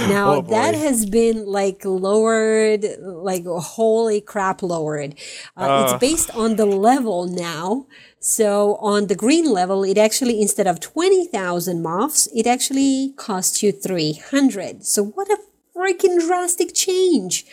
now 0.09 0.33
Oh, 0.35 0.41
that 0.41 0.75
has 0.75 1.05
been 1.05 1.45
like 1.45 1.85
lowered, 1.85 2.85
like 2.99 3.45
holy 3.45 4.19
crap, 4.21 4.61
lowered. 4.61 5.15
Uh, 5.55 5.83
it's 5.83 5.93
Uh. 5.93 5.97
based 5.99 6.31
on 6.35 6.55
the 6.57 6.65
level 6.65 7.27
now. 7.27 7.87
So 8.25 8.75
on 8.77 9.07
the 9.07 9.15
green 9.15 9.51
level, 9.51 9.83
it 9.83 9.97
actually 9.97 10.41
instead 10.41 10.65
of 10.65 10.79
twenty 10.79 11.27
thousand 11.27 11.83
marks, 11.83 12.29
it 12.33 12.47
actually 12.47 13.13
costs 13.17 13.61
you 13.61 13.73
three 13.73 14.13
hundred. 14.13 14.85
So 14.85 15.03
what 15.03 15.27
a 15.29 15.39
freaking 15.75 16.25
drastic 16.25 16.73
change! 16.73 17.45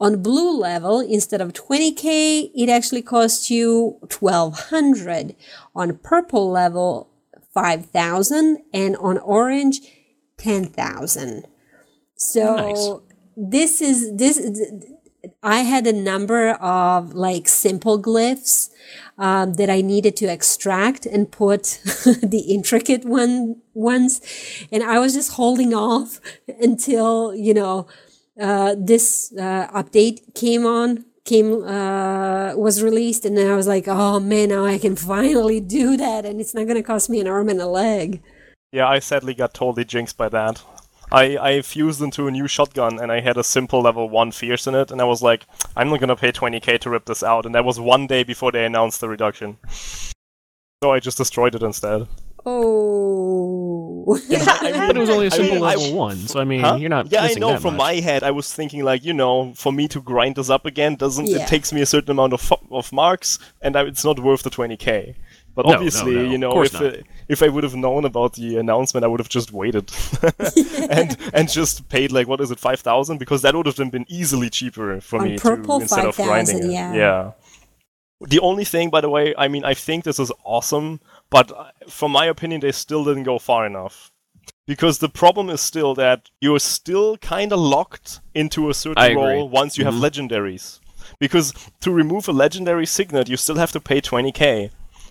On 0.00 0.20
blue 0.20 0.58
level, 0.58 0.98
instead 0.98 1.40
of 1.40 1.52
20k, 1.52 2.50
it 2.54 2.68
actually 2.68 3.02
costs 3.02 3.50
you 3.50 3.98
1200. 4.18 5.36
On 5.76 5.98
purple 5.98 6.50
level, 6.50 7.10
5000, 7.52 8.58
and 8.72 8.96
on 8.96 9.18
orange, 9.18 9.80
10,000. 10.38 11.44
So 12.16 12.56
Nice. 12.56 12.88
this 13.36 13.80
is 13.80 14.16
this. 14.16 14.38
I 15.42 15.60
had 15.60 15.86
a 15.86 15.92
number 15.92 16.50
of 16.50 17.14
like 17.14 17.48
simple 17.48 18.00
glyphs 18.00 18.70
um, 19.18 19.54
that 19.54 19.70
I 19.70 19.80
needed 19.80 20.16
to 20.16 20.26
extract 20.26 21.06
and 21.06 21.30
put 21.30 21.80
the 22.22 22.44
intricate 22.48 23.04
one 23.04 23.56
ones, 23.74 24.20
and 24.70 24.82
I 24.82 24.98
was 24.98 25.14
just 25.14 25.32
holding 25.32 25.72
off 25.72 26.20
until 26.60 27.34
you 27.34 27.54
know 27.54 27.86
uh, 28.40 28.74
this 28.78 29.32
uh, 29.38 29.68
update 29.68 30.34
came 30.34 30.66
on 30.66 31.04
came 31.24 31.64
uh, 31.64 32.54
was 32.56 32.82
released, 32.82 33.24
and 33.24 33.36
then 33.36 33.50
I 33.50 33.56
was 33.56 33.66
like, 33.66 33.88
oh 33.88 34.20
man, 34.20 34.50
now 34.50 34.64
I 34.64 34.78
can 34.78 34.96
finally 34.96 35.60
do 35.60 35.96
that, 35.96 36.26
and 36.26 36.40
it's 36.40 36.54
not 36.54 36.66
gonna 36.66 36.82
cost 36.82 37.08
me 37.08 37.20
an 37.20 37.26
arm 37.26 37.48
and 37.48 37.60
a 37.60 37.66
leg. 37.66 38.22
Yeah, 38.72 38.88
I 38.88 38.98
sadly 38.98 39.34
got 39.34 39.54
totally 39.54 39.84
jinxed 39.84 40.16
by 40.16 40.28
that. 40.28 40.62
I, 41.12 41.36
I 41.38 41.62
fused 41.62 42.00
into 42.00 42.26
a 42.28 42.30
new 42.30 42.46
shotgun 42.46 43.00
and 43.00 43.10
I 43.10 43.20
had 43.20 43.36
a 43.36 43.44
simple 43.44 43.80
level 43.82 44.08
1 44.08 44.30
fierce 44.32 44.66
in 44.66 44.74
it, 44.74 44.90
and 44.90 45.00
I 45.00 45.04
was 45.04 45.22
like, 45.22 45.44
I'm 45.76 45.88
not 45.90 46.00
gonna 46.00 46.16
pay 46.16 46.30
20k 46.32 46.78
to 46.80 46.90
rip 46.90 47.04
this 47.06 47.22
out, 47.22 47.46
and 47.46 47.54
that 47.54 47.64
was 47.64 47.80
one 47.80 48.06
day 48.06 48.22
before 48.22 48.52
they 48.52 48.64
announced 48.64 49.00
the 49.00 49.08
reduction. 49.08 49.56
So 50.82 50.92
I 50.92 51.00
just 51.00 51.18
destroyed 51.18 51.54
it 51.54 51.62
instead. 51.62 52.06
Oh. 52.46 54.16
I 54.16 54.70
mean- 54.70 54.86
But 54.88 54.96
it 54.96 55.00
was 55.00 55.10
only 55.10 55.26
a 55.26 55.30
simple 55.40 55.56
mean, 55.56 55.64
I- 55.64 55.74
level 55.74 55.94
one, 55.94 56.16
so 56.16 56.40
I 56.40 56.44
mean, 56.44 56.60
Huh? 56.60 56.76
you're 56.76 56.88
not. 56.88 57.10
Yeah, 57.12 57.22
I 57.24 57.34
know. 57.34 57.50
that 57.50 57.60
From 57.62 57.74
much. 57.74 57.78
my 57.78 57.94
head, 57.94 58.22
I 58.22 58.30
was 58.30 58.52
thinking 58.52 58.82
like, 58.84 59.04
you 59.04 59.12
know, 59.12 59.52
for 59.54 59.72
me 59.72 59.88
to 59.88 60.00
grind 60.00 60.36
this 60.36 60.48
up 60.50 60.64
again 60.66 60.96
doesn't. 60.96 61.26
Yeah. 61.26 61.42
It 61.42 61.48
takes 61.48 61.72
me 61.72 61.80
a 61.82 61.86
certain 61.86 62.12
amount 62.12 62.32
of 62.32 62.52
of 62.70 62.92
marks, 62.92 63.38
and 63.60 63.76
I, 63.76 63.82
it's 63.82 64.04
not 64.04 64.18
worth 64.20 64.42
the 64.42 64.50
20k. 64.50 65.14
But 65.54 65.66
No, 65.66 65.72
no, 65.72 65.76
obviously, 65.76 66.14
no, 66.14 66.22
you 66.22 66.38
know, 66.38 66.62
if 66.62 66.74
uh, 66.80 66.92
if 67.28 67.42
I 67.42 67.48
would 67.48 67.64
have 67.64 67.74
known 67.74 68.04
about 68.04 68.34
the 68.34 68.56
announcement, 68.56 69.04
I 69.04 69.08
would 69.08 69.20
have 69.20 69.28
just 69.28 69.52
waited 69.52 69.90
and 70.90 71.16
and 71.34 71.48
just 71.48 71.88
paid 71.88 72.12
like 72.12 72.28
what 72.28 72.40
is 72.40 72.50
it, 72.50 72.58
five 72.60 72.80
thousand? 72.80 73.18
Because 73.18 73.42
that 73.42 73.54
would 73.54 73.66
have 73.66 73.76
then 73.76 73.90
been 73.90 74.06
easily 74.08 74.48
cheaper 74.50 75.00
for 75.00 75.18
On 75.20 75.28
me 75.28 75.38
purple, 75.38 75.78
to 75.78 75.82
instead 75.82 76.06
of 76.06 76.14
5,000, 76.14 76.26
grinding 76.26 76.70
it. 76.70 76.72
yeah. 76.72 76.94
Yeah. 76.94 77.32
The 78.20 78.40
only 78.40 78.64
thing, 78.64 78.90
by 78.90 79.00
the 79.00 79.08
way, 79.08 79.34
I 79.36 79.48
mean, 79.48 79.64
I 79.64 79.72
think 79.74 80.04
this 80.04 80.18
is 80.18 80.30
awesome, 80.44 81.00
but 81.30 81.50
uh, 81.50 81.70
from 81.88 82.12
my 82.12 82.26
opinion, 82.26 82.60
they 82.60 82.72
still 82.72 83.02
didn't 83.04 83.22
go 83.24 83.38
far 83.38 83.66
enough. 83.66 84.12
Because 84.66 84.98
the 84.98 85.08
problem 85.08 85.48
is 85.50 85.60
still 85.60 85.94
that 85.96 86.28
you're 86.40 86.60
still 86.60 87.16
kind 87.16 87.52
of 87.52 87.58
locked 87.58 88.20
into 88.34 88.68
a 88.70 88.74
certain 88.74 89.16
role 89.16 89.48
once 89.48 89.76
you 89.78 89.84
Mhm. 89.84 89.92
have 89.92 89.94
legendaries. 90.02 90.80
Because 91.18 91.52
to 91.80 91.90
remove 91.90 92.28
a 92.28 92.32
legendary 92.32 92.86
signet, 92.86 93.28
you 93.28 93.36
still 93.36 93.56
have 93.56 93.72
to 93.72 93.80
pay 93.80 94.00
20k. 94.00 94.70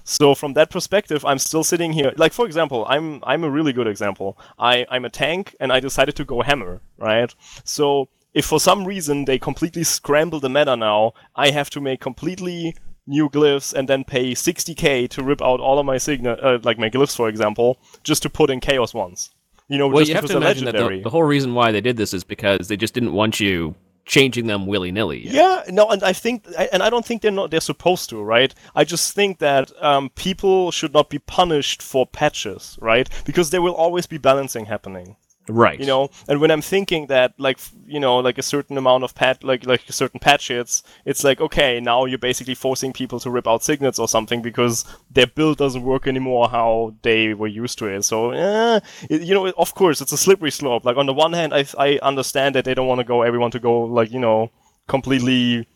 So 0.10 0.34
from 0.34 0.54
that 0.54 0.72
perspective, 0.72 1.24
I'm 1.24 1.38
still 1.38 1.64
sitting 1.64 1.94
here. 1.94 2.14
Like 2.18 2.34
for 2.34 2.46
example, 2.48 2.84
I'm 2.90 3.24
I'm 3.24 3.44
a 3.44 3.50
really 3.50 3.74
good 3.74 3.88
example. 3.88 4.38
I 4.58 4.86
I'm 4.90 5.06
a 5.06 5.10
tank, 5.10 5.56
and 5.60 5.72
I 5.72 5.80
decided 5.80 6.16
to 6.16 6.26
go 6.26 6.42
hammer, 6.42 6.82
right? 6.98 7.32
So 7.64 8.10
if 8.34 8.46
for 8.46 8.60
some 8.60 8.86
reason 8.86 9.26
they 9.26 9.38
completely 9.38 9.84
scramble 9.84 10.40
the 10.40 10.50
meta 10.50 10.76
now, 10.76 11.14
I 11.36 11.52
have 11.52 11.70
to 11.72 11.80
make 11.80 12.00
completely 12.02 12.76
new 13.06 13.30
glyphs 13.30 13.72
and 13.74 13.88
then 13.88 14.04
pay 14.04 14.32
60k 14.34 15.10
to 15.10 15.24
rip 15.24 15.42
out 15.42 15.60
all 15.60 15.78
of 15.80 15.86
my 15.86 15.98
signet, 15.98 16.40
uh, 16.44 16.60
like 16.64 16.80
my 16.80 16.90
glyphs, 16.90 17.16
for 17.16 17.30
example, 17.30 17.78
just 18.04 18.22
to 18.24 18.30
put 18.30 18.50
in 18.50 18.60
chaos 18.60 18.94
ones. 18.94 19.32
You 19.68 19.78
know, 19.78 19.88
Well, 19.88 20.00
just 20.00 20.10
you 20.10 20.16
have 20.16 20.26
to 20.26 20.38
imagine 20.38 20.66
that 20.66 20.74
legendary. 20.74 20.98
the, 20.98 21.04
the 21.04 21.10
whole 21.12 21.24
reason 21.24 21.54
why 21.54 21.72
they 21.72 21.82
did 21.82 21.98
this 21.98 22.14
is 22.14 22.24
because 22.24 22.68
they 22.68 22.78
just 22.78 22.94
didn't 22.96 23.14
want 23.14 23.40
you 23.40 23.76
changing 24.10 24.48
them 24.48 24.66
willy 24.66 24.92
nilly. 24.92 25.26
Yeah, 25.26 25.64
no, 25.70 25.88
and 25.88 26.04
I 26.04 26.12
think, 26.14 26.46
and 26.74 26.84
I 26.84 26.90
don't 26.90 27.06
think 27.06 27.22
they're 27.22 27.32
not 27.32 27.52
they're 27.52 27.62
supposed 27.62 28.10
to, 28.10 28.22
right? 28.22 28.54
I 28.76 28.84
just 28.84 29.14
think 29.14 29.38
that 29.38 29.72
um, 29.82 30.10
people 30.10 30.72
should 30.72 30.94
not 30.94 31.10
be 31.10 31.20
punished 31.20 31.82
for 31.82 32.06
patches, 32.06 32.78
right? 32.82 33.08
Because 33.24 33.52
there 33.52 33.62
will 33.62 33.76
always 33.76 34.08
be 34.08 34.18
balancing 34.18 34.66
happening, 34.66 35.16
Right. 35.50 35.80
you 35.80 35.86
know. 35.86 36.10
And 36.28 36.40
when 36.40 36.52
I'm 36.52 36.62
thinking 36.62 37.08
that, 37.08 37.34
like, 37.38 37.60
you 37.86 38.00
know, 38.00 38.18
like 38.20 38.38
a 38.38 38.44
certain 38.44 38.78
amount 38.78 39.04
of 39.04 39.16
pat, 39.16 39.44
like 39.44 39.66
like 39.66 39.88
a 39.90 39.94
certain 39.94 40.20
patch 40.20 40.50
hits, 40.50 40.84
it's 41.06 41.24
like 41.24 41.42
okay, 41.42 41.80
now 41.80 42.06
you're 42.06 42.18
basically 42.18 42.56
forcing 42.56 42.94
people 42.94 43.20
to 43.20 43.30
rip 43.30 43.48
out 43.48 43.64
signets 43.64 44.00
or 44.00 44.08
something 44.08 44.42
because 44.42 44.86
their 45.10 45.28
build 45.28 45.58
doesn't 45.58 45.84
work 45.84 46.08
anymore 46.08 46.50
how 46.50 46.94
they 47.02 47.34
were 47.34 47.48
used 47.48 47.80
to 47.80 47.88
it. 47.88 48.04
So, 48.04 48.32
eh, 48.32 48.80
it, 49.10 49.22
you 49.22 49.34
know, 49.34 49.48
of 49.58 49.74
course, 49.76 50.02
it's 50.02 50.12
a 50.12 50.18
slippery 50.18 50.52
slope. 50.52 50.86
Like 50.86 50.98
on 50.98 51.08
the 51.08 51.14
one 51.14 51.34
hand, 51.34 51.54
I 51.54 51.66
I 51.78 52.00
understand 52.02 52.56
that 52.56 52.66
they 52.66 52.74
don't 52.74 52.88
want 52.88 53.00
to 53.00 53.06
go 53.06 53.24
everyone 53.24 53.52
to 53.52 53.60
go 53.60 53.82
like 53.82 54.12
you 54.12 54.20
know 54.20 54.52
completely 54.88 55.68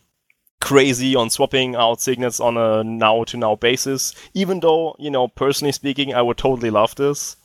crazy 0.64 1.14
on 1.14 1.30
swapping 1.30 1.76
out 1.76 2.00
signets 2.00 2.40
on 2.40 2.56
a 2.58 2.84
now 2.86 3.24
to 3.26 3.36
now 3.36 3.54
basis. 3.56 4.14
Even 4.34 4.62
though, 4.62 4.96
you 4.98 5.12
know, 5.12 5.28
personally 5.28 5.74
speaking, 5.74 6.14
I 6.14 6.22
would 6.22 6.38
totally 6.38 6.70
love 6.70 6.96
this. 6.96 7.36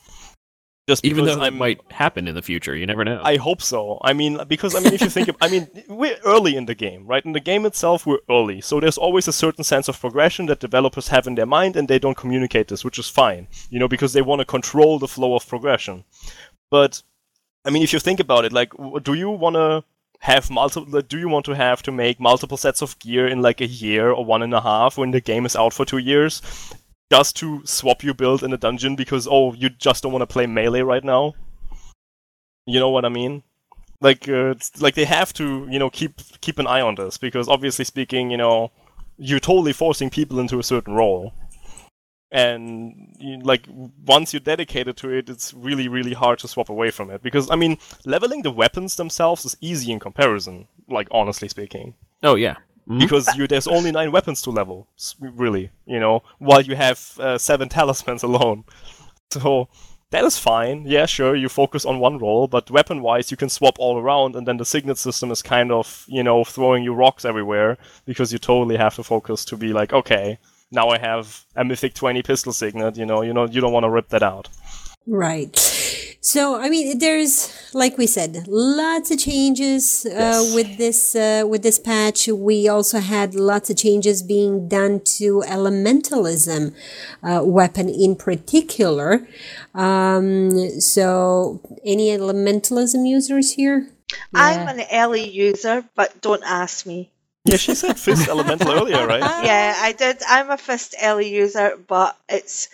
Just 0.89 1.05
Even 1.05 1.25
though 1.25 1.43
it 1.43 1.53
I'm, 1.53 1.57
might 1.59 1.79
happen 1.91 2.27
in 2.27 2.33
the 2.33 2.41
future, 2.41 2.75
you 2.75 2.87
never 2.87 3.05
know. 3.05 3.21
I 3.23 3.37
hope 3.37 3.61
so. 3.61 3.99
I 4.01 4.13
mean, 4.13 4.39
because 4.47 4.73
I 4.73 4.79
mean, 4.79 4.95
if 4.95 5.01
you 5.01 5.09
think, 5.09 5.27
of, 5.27 5.35
I 5.39 5.47
mean, 5.47 5.67
we're 5.87 6.17
early 6.25 6.55
in 6.55 6.65
the 6.65 6.73
game, 6.73 7.05
right? 7.05 7.23
In 7.23 7.33
the 7.33 7.39
game 7.39 7.63
itself, 7.67 8.07
we're 8.07 8.25
early, 8.27 8.59
so 8.59 8.79
there's 8.79 8.97
always 8.97 9.27
a 9.27 9.31
certain 9.31 9.63
sense 9.63 9.87
of 9.87 9.99
progression 9.99 10.47
that 10.47 10.59
developers 10.59 11.09
have 11.09 11.27
in 11.27 11.35
their 11.35 11.45
mind, 11.45 11.75
and 11.75 11.87
they 11.87 11.99
don't 11.99 12.17
communicate 12.17 12.69
this, 12.69 12.83
which 12.83 12.97
is 12.97 13.07
fine, 13.07 13.47
you 13.69 13.77
know, 13.77 13.87
because 13.87 14.13
they 14.13 14.23
want 14.23 14.39
to 14.39 14.45
control 14.45 14.97
the 14.97 15.07
flow 15.07 15.35
of 15.35 15.47
progression. 15.47 16.05
But 16.71 17.03
I 17.65 17.69
mean, 17.69 17.83
if 17.83 17.93
you 17.93 17.99
think 17.99 18.19
about 18.19 18.45
it, 18.45 18.51
like, 18.51 18.73
do 19.03 19.13
you 19.13 19.29
want 19.29 19.57
to 19.57 19.83
have 20.21 20.49
multiple? 20.49 21.01
Do 21.03 21.19
you 21.19 21.29
want 21.29 21.45
to 21.45 21.55
have 21.55 21.83
to 21.83 21.91
make 21.91 22.19
multiple 22.19 22.57
sets 22.57 22.81
of 22.81 22.97
gear 22.97 23.27
in 23.27 23.43
like 23.43 23.61
a 23.61 23.67
year 23.67 24.09
or 24.09 24.25
one 24.25 24.41
and 24.41 24.55
a 24.55 24.61
half 24.61 24.97
when 24.97 25.11
the 25.11 25.21
game 25.21 25.45
is 25.45 25.55
out 25.55 25.73
for 25.73 25.85
two 25.85 25.99
years, 25.99 26.41
just 27.11 27.35
to 27.37 27.61
swap 27.65 28.03
your 28.03 28.13
build 28.13 28.43
in 28.43 28.53
a 28.53 28.57
dungeon 28.57 28.95
because 28.95 29.27
oh, 29.29 29.53
you 29.53 29.69
just 29.69 30.03
don't 30.03 30.11
want 30.11 30.21
to 30.21 30.27
play 30.27 30.45
melee 30.45 30.81
right 30.81 31.03
now? 31.03 31.33
You 32.65 32.79
know 32.79 32.89
what 32.89 33.05
I 33.05 33.09
mean? 33.09 33.43
Like, 34.01 34.29
uh, 34.29 34.55
like 34.79 34.95
they 34.95 35.05
have 35.05 35.33
to, 35.33 35.67
you 35.69 35.79
know, 35.79 35.89
keep 35.89 36.21
keep 36.41 36.59
an 36.59 36.67
eye 36.67 36.81
on 36.81 36.95
this 36.95 37.17
because 37.17 37.49
obviously 37.49 37.85
speaking, 37.85 38.29
you 38.29 38.37
know, 38.37 38.71
you're 39.17 39.39
totally 39.39 39.73
forcing 39.73 40.09
people 40.09 40.39
into 40.39 40.59
a 40.59 40.63
certain 40.63 40.93
role 40.93 41.33
and 42.31 43.15
you, 43.19 43.39
like 43.39 43.65
once 44.05 44.33
you're 44.33 44.39
dedicated 44.39 44.95
to 44.95 45.09
it 45.09 45.29
it's 45.31 45.51
really 45.51 45.87
really 45.87 46.13
hard 46.13 46.37
to 46.37 46.47
swap 46.47 46.69
away 46.69 46.91
from 46.91 47.09
it 47.09 47.23
because 47.23 47.49
i 47.49 47.55
mean 47.55 47.75
leveling 48.05 48.43
the 48.43 48.51
weapons 48.51 48.97
themselves 48.97 49.45
is 49.45 49.57
easy 49.61 49.91
in 49.91 49.99
comparison 49.99 50.67
like 50.87 51.07
honestly 51.09 51.47
speaking 51.47 51.95
oh 52.23 52.35
yeah. 52.35 52.57
Mhm. 52.89 52.99
because 52.99 53.35
you 53.37 53.47
there's 53.47 53.67
only 53.67 53.91
nine 53.91 54.11
weapons 54.11 54.41
to 54.41 54.49
level 54.49 54.87
really 55.21 55.69
you 55.85 55.99
know 55.99 56.23
while 56.39 56.61
you 56.61 56.75
have 56.75 56.99
uh, 57.19 57.37
seven 57.37 57.69
talismans 57.75 58.23
alone 58.23 58.63
so 59.31 59.67
that 60.11 60.23
is 60.23 60.39
fine 60.39 60.85
yeah 60.87 61.05
sure 61.05 61.35
you 61.35 61.47
focus 61.49 61.85
on 61.85 61.99
one 61.99 62.17
role 62.17 62.47
but 62.47 62.71
weapon 62.71 63.01
wise 63.03 63.29
you 63.29 63.37
can 63.37 63.49
swap 63.49 63.75
all 63.77 63.99
around 63.99 64.35
and 64.35 64.47
then 64.47 64.57
the 64.57 64.65
signet 64.65 64.97
system 64.97 65.29
is 65.31 65.41
kind 65.43 65.71
of 65.71 66.03
you 66.07 66.23
know 66.23 66.43
throwing 66.43 66.83
you 66.83 66.93
rocks 66.93 67.25
everywhere 67.25 67.77
because 68.05 68.33
you 68.33 68.39
totally 68.39 68.77
have 68.77 68.95
to 68.95 69.03
focus 69.03 69.45
to 69.45 69.55
be 69.55 69.71
like 69.71 69.93
okay 69.93 70.39
now 70.71 70.87
i 70.89 70.97
have 70.97 71.45
a 71.55 71.63
mythic 71.63 71.93
20 71.93 72.23
pistol 72.23 72.51
signet 72.53 72.97
you 72.97 73.05
know 73.05 73.21
you 73.21 73.33
know 73.33 73.45
you 73.45 73.61
don't 73.61 73.73
want 73.73 73.83
to 73.83 73.89
rip 73.89 74.09
that 74.09 74.23
out 74.23 74.49
Right. 75.07 75.55
So, 76.21 76.59
I 76.59 76.69
mean, 76.69 76.99
there's, 76.99 77.51
like 77.73 77.97
we 77.97 78.05
said, 78.05 78.45
lots 78.47 79.09
of 79.11 79.19
changes 79.19 80.05
uh, 80.05 80.09
Yes. 80.11 80.53
with 80.55 80.77
this 80.77 81.15
uh, 81.15 81.43
with 81.47 81.63
this 81.63 81.79
patch. 81.79 82.27
We 82.27 82.67
also 82.67 82.99
had 82.99 83.33
lots 83.35 83.69
of 83.69 83.77
changes 83.77 84.21
being 84.21 84.67
done 84.67 85.01
to 85.17 85.41
elementalism 85.47 86.73
uh, 87.23 87.41
weapon 87.43 87.89
in 87.89 88.15
particular. 88.15 89.27
Um, 89.73 90.79
so, 90.79 91.61
any 91.85 92.09
elementalism 92.17 93.07
users 93.07 93.53
here? 93.53 93.87
I'm 94.33 94.67
an 94.67 94.81
Ellie 94.89 95.27
user, 95.29 95.85
but 95.95 96.21
don't 96.21 96.43
ask 96.43 96.85
me. 96.85 97.11
yeah 97.45 97.55
she 97.57 97.73
said 97.75 97.97
fist 97.97 98.27
elemental 98.35 98.69
earlier 98.71 99.07
right 99.07 99.21
Yeah, 99.45 99.73
I 99.77 99.93
did. 99.93 100.17
I'm 100.27 100.49
a 100.51 100.57
Fist 100.57 100.93
Ellie 100.99 101.29
user, 101.29 101.77
but 101.87 102.17
it's 102.27 102.67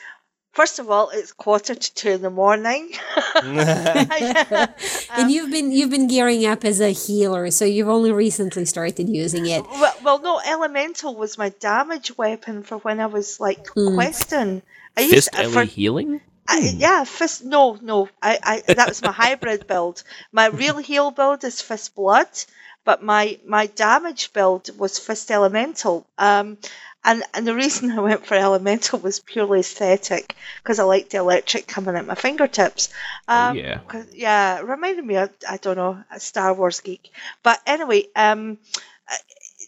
first 0.56 0.80
of 0.80 0.90
all, 0.90 1.10
it's 1.14 1.32
quarter 1.34 1.76
to 1.76 1.94
two 1.94 2.12
in 2.18 2.22
the 2.24 2.30
morning. 2.32 2.92
and 3.36 5.30
you've 5.32 5.52
been 5.52 5.72
you've 5.72 5.90
been 5.92 6.08
gearing 6.08 6.46
up 6.46 6.64
as 6.66 6.80
a 6.82 6.90
healer, 6.92 7.52
so 7.52 7.66
you've 7.66 7.90
only 7.90 8.12
recently 8.12 8.66
started 8.66 9.10
using 9.10 9.46
it. 9.46 9.64
well, 9.64 9.96
well, 10.04 10.20
no, 10.22 10.40
elemental 10.46 11.16
was 11.16 11.38
my 11.38 11.50
damage 11.60 12.18
weapon 12.18 12.64
for 12.64 12.78
when 12.80 13.00
I 13.00 13.08
was 13.08 13.40
like 13.40 13.68
Hmm. 13.70 13.96
questing. 13.96 14.62
I 14.98 15.10
Fist 15.10 15.30
uh, 15.38 15.50
for- 15.50 15.64
healing? 15.66 16.22
I, 16.48 16.60
yeah, 16.78 17.04
fist. 17.06 17.44
No, 17.44 17.78
no. 17.82 18.08
I, 18.22 18.40
I 18.68 18.74
that 18.74 18.88
was 18.88 19.02
my 19.02 19.12
hybrid 19.12 19.66
build. 19.68 20.04
My 20.32 20.48
real 20.48 20.78
heal 20.78 21.10
build 21.12 21.44
is 21.44 21.60
fist 21.60 21.96
blood, 21.96 22.30
but 22.84 23.02
my 23.02 23.40
my 23.48 23.66
damage 23.66 24.32
build 24.32 24.70
was 24.78 25.00
fist 25.00 25.32
elemental. 25.32 26.06
Um, 26.20 26.58
and 27.06 27.24
and 27.34 27.48
the 27.48 27.56
reason 27.56 27.92
I 27.92 28.02
went 28.02 28.26
for 28.26 28.34
elemental 28.34 29.00
was 29.00 29.20
purely 29.20 29.60
aesthetic 29.60 30.36
because 30.62 30.80
I 30.80 30.84
liked 30.84 31.12
the 31.12 31.20
electric 31.20 31.68
coming 31.68 31.96
at 31.96 32.08
my 32.08 32.16
fingertips. 32.16 32.90
Um, 33.28 33.56
yeah. 33.56 33.80
yeah, 34.12 34.60
it 34.60 34.66
reminded 34.66 35.06
me 35.06 35.16
of 35.18 35.30
I 35.48 35.58
don't 35.58 35.78
know 35.78 36.04
a 36.12 36.20
Star 36.20 36.54
Wars 36.54 36.82
geek. 36.82 37.12
But 37.44 37.62
anyway, 37.66 38.08
um, 38.16 38.58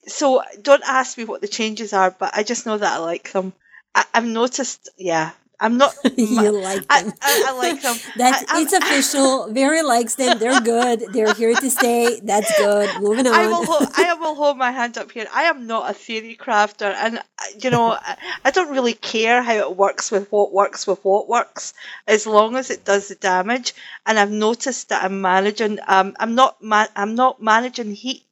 so 0.07 0.41
don't 0.61 0.83
ask 0.85 1.17
me 1.17 1.25
what 1.25 1.41
the 1.41 1.47
changes 1.47 1.93
are, 1.93 2.11
but 2.11 2.35
I 2.35 2.43
just 2.43 2.65
know 2.65 2.77
that 2.77 2.93
I 2.93 2.97
like 2.97 3.31
them. 3.31 3.53
I, 3.93 4.03
I've 4.13 4.25
noticed. 4.25 4.89
Yeah, 4.97 5.31
I'm 5.59 5.77
not. 5.77 5.95
you 6.17 6.51
like 6.51 6.87
them. 6.87 7.13
I, 7.21 7.45
I 7.47 7.51
like 7.57 7.81
them. 7.81 7.95
That's 8.17 8.45
I, 8.51 8.61
it's 8.61 8.73
official. 8.73 9.51
Very 9.51 9.81
likes 9.81 10.15
them. 10.15 10.37
They're 10.37 10.61
good. 10.61 11.03
They're 11.13 11.33
here 11.33 11.55
to 11.55 11.69
stay. 11.71 12.19
That's 12.23 12.55
good. 12.59 13.01
Moving 13.01 13.25
on. 13.25 13.33
I 13.33 13.47
will, 13.47 13.65
hold, 13.65 13.89
I 13.95 14.13
will 14.13 14.35
hold 14.35 14.57
my 14.57 14.71
hand 14.71 14.97
up 14.99 15.11
here. 15.11 15.25
I 15.33 15.43
am 15.43 15.65
not 15.65 15.89
a 15.89 15.93
theory 15.93 16.37
crafter, 16.39 16.93
and 16.93 17.17
uh, 17.17 17.21
you 17.59 17.71
know, 17.71 17.91
I, 17.99 18.17
I 18.45 18.51
don't 18.51 18.71
really 18.71 18.93
care 18.93 19.41
how 19.41 19.53
it 19.55 19.75
works 19.75 20.11
with 20.11 20.31
what 20.31 20.53
works 20.53 20.85
with 20.85 21.03
what 21.03 21.27
works, 21.27 21.73
as 22.07 22.27
long 22.27 22.55
as 22.55 22.69
it 22.69 22.85
does 22.85 23.07
the 23.07 23.15
damage. 23.15 23.73
And 24.05 24.19
I've 24.19 24.31
noticed 24.31 24.89
that 24.89 25.03
I'm 25.03 25.21
managing. 25.21 25.79
Um, 25.87 26.15
I'm 26.19 26.35
not. 26.35 26.61
Ma- 26.61 26.87
I'm 26.95 27.15
not 27.15 27.41
managing 27.41 27.95
heat 27.95 28.23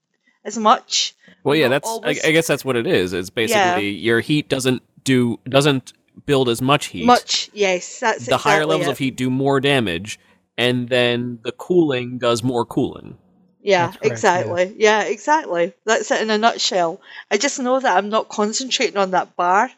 as 0.44 0.58
much. 0.60 1.16
Well, 1.44 1.56
yeah, 1.56 1.70
that's. 1.70 1.90
Always- 1.90 2.24
I 2.24 2.32
guess 2.32 2.46
that's 2.46 2.64
what 2.64 2.76
it 2.76 2.86
is. 2.86 3.14
It's 3.14 3.32
basically 3.32 3.90
your 3.90 4.20
heat 4.20 4.48
doesn't 4.48 4.84
do 5.04 5.40
doesn't 5.50 5.94
build 6.26 6.50
as 6.50 6.62
much 6.62 6.88
heat. 6.88 7.06
Much, 7.06 7.50
yes, 7.54 8.00
that's 8.00 8.26
the 8.26 8.38
higher 8.38 8.66
levels 8.66 8.88
it. 8.88 8.92
of 8.92 8.98
heat 8.98 9.16
do 9.16 9.30
more 9.30 9.60
damage, 9.60 10.20
and 10.58 10.90
then 10.90 11.40
the 11.44 11.52
cooling 11.52 12.18
does 12.18 12.44
more 12.44 12.66
cooling. 12.66 13.18
Yeah, 13.62 13.88
That's 13.88 13.98
correct, 13.98 14.12
exactly. 14.12 14.76
Yeah. 14.78 15.02
exactly. 15.04 15.74
That's 15.86 16.12
it 16.12 16.22
in 16.22 16.30
a 16.30 16.38
nutshell. 16.38 17.02
I 17.32 17.38
just 17.38 17.60
know 17.60 17.80
that 17.80 17.98
I'm 17.98 18.10
not 18.10 18.30
concentrating 18.30 18.98
on 18.98 19.10
that 19.12 19.36
bar 19.36 19.72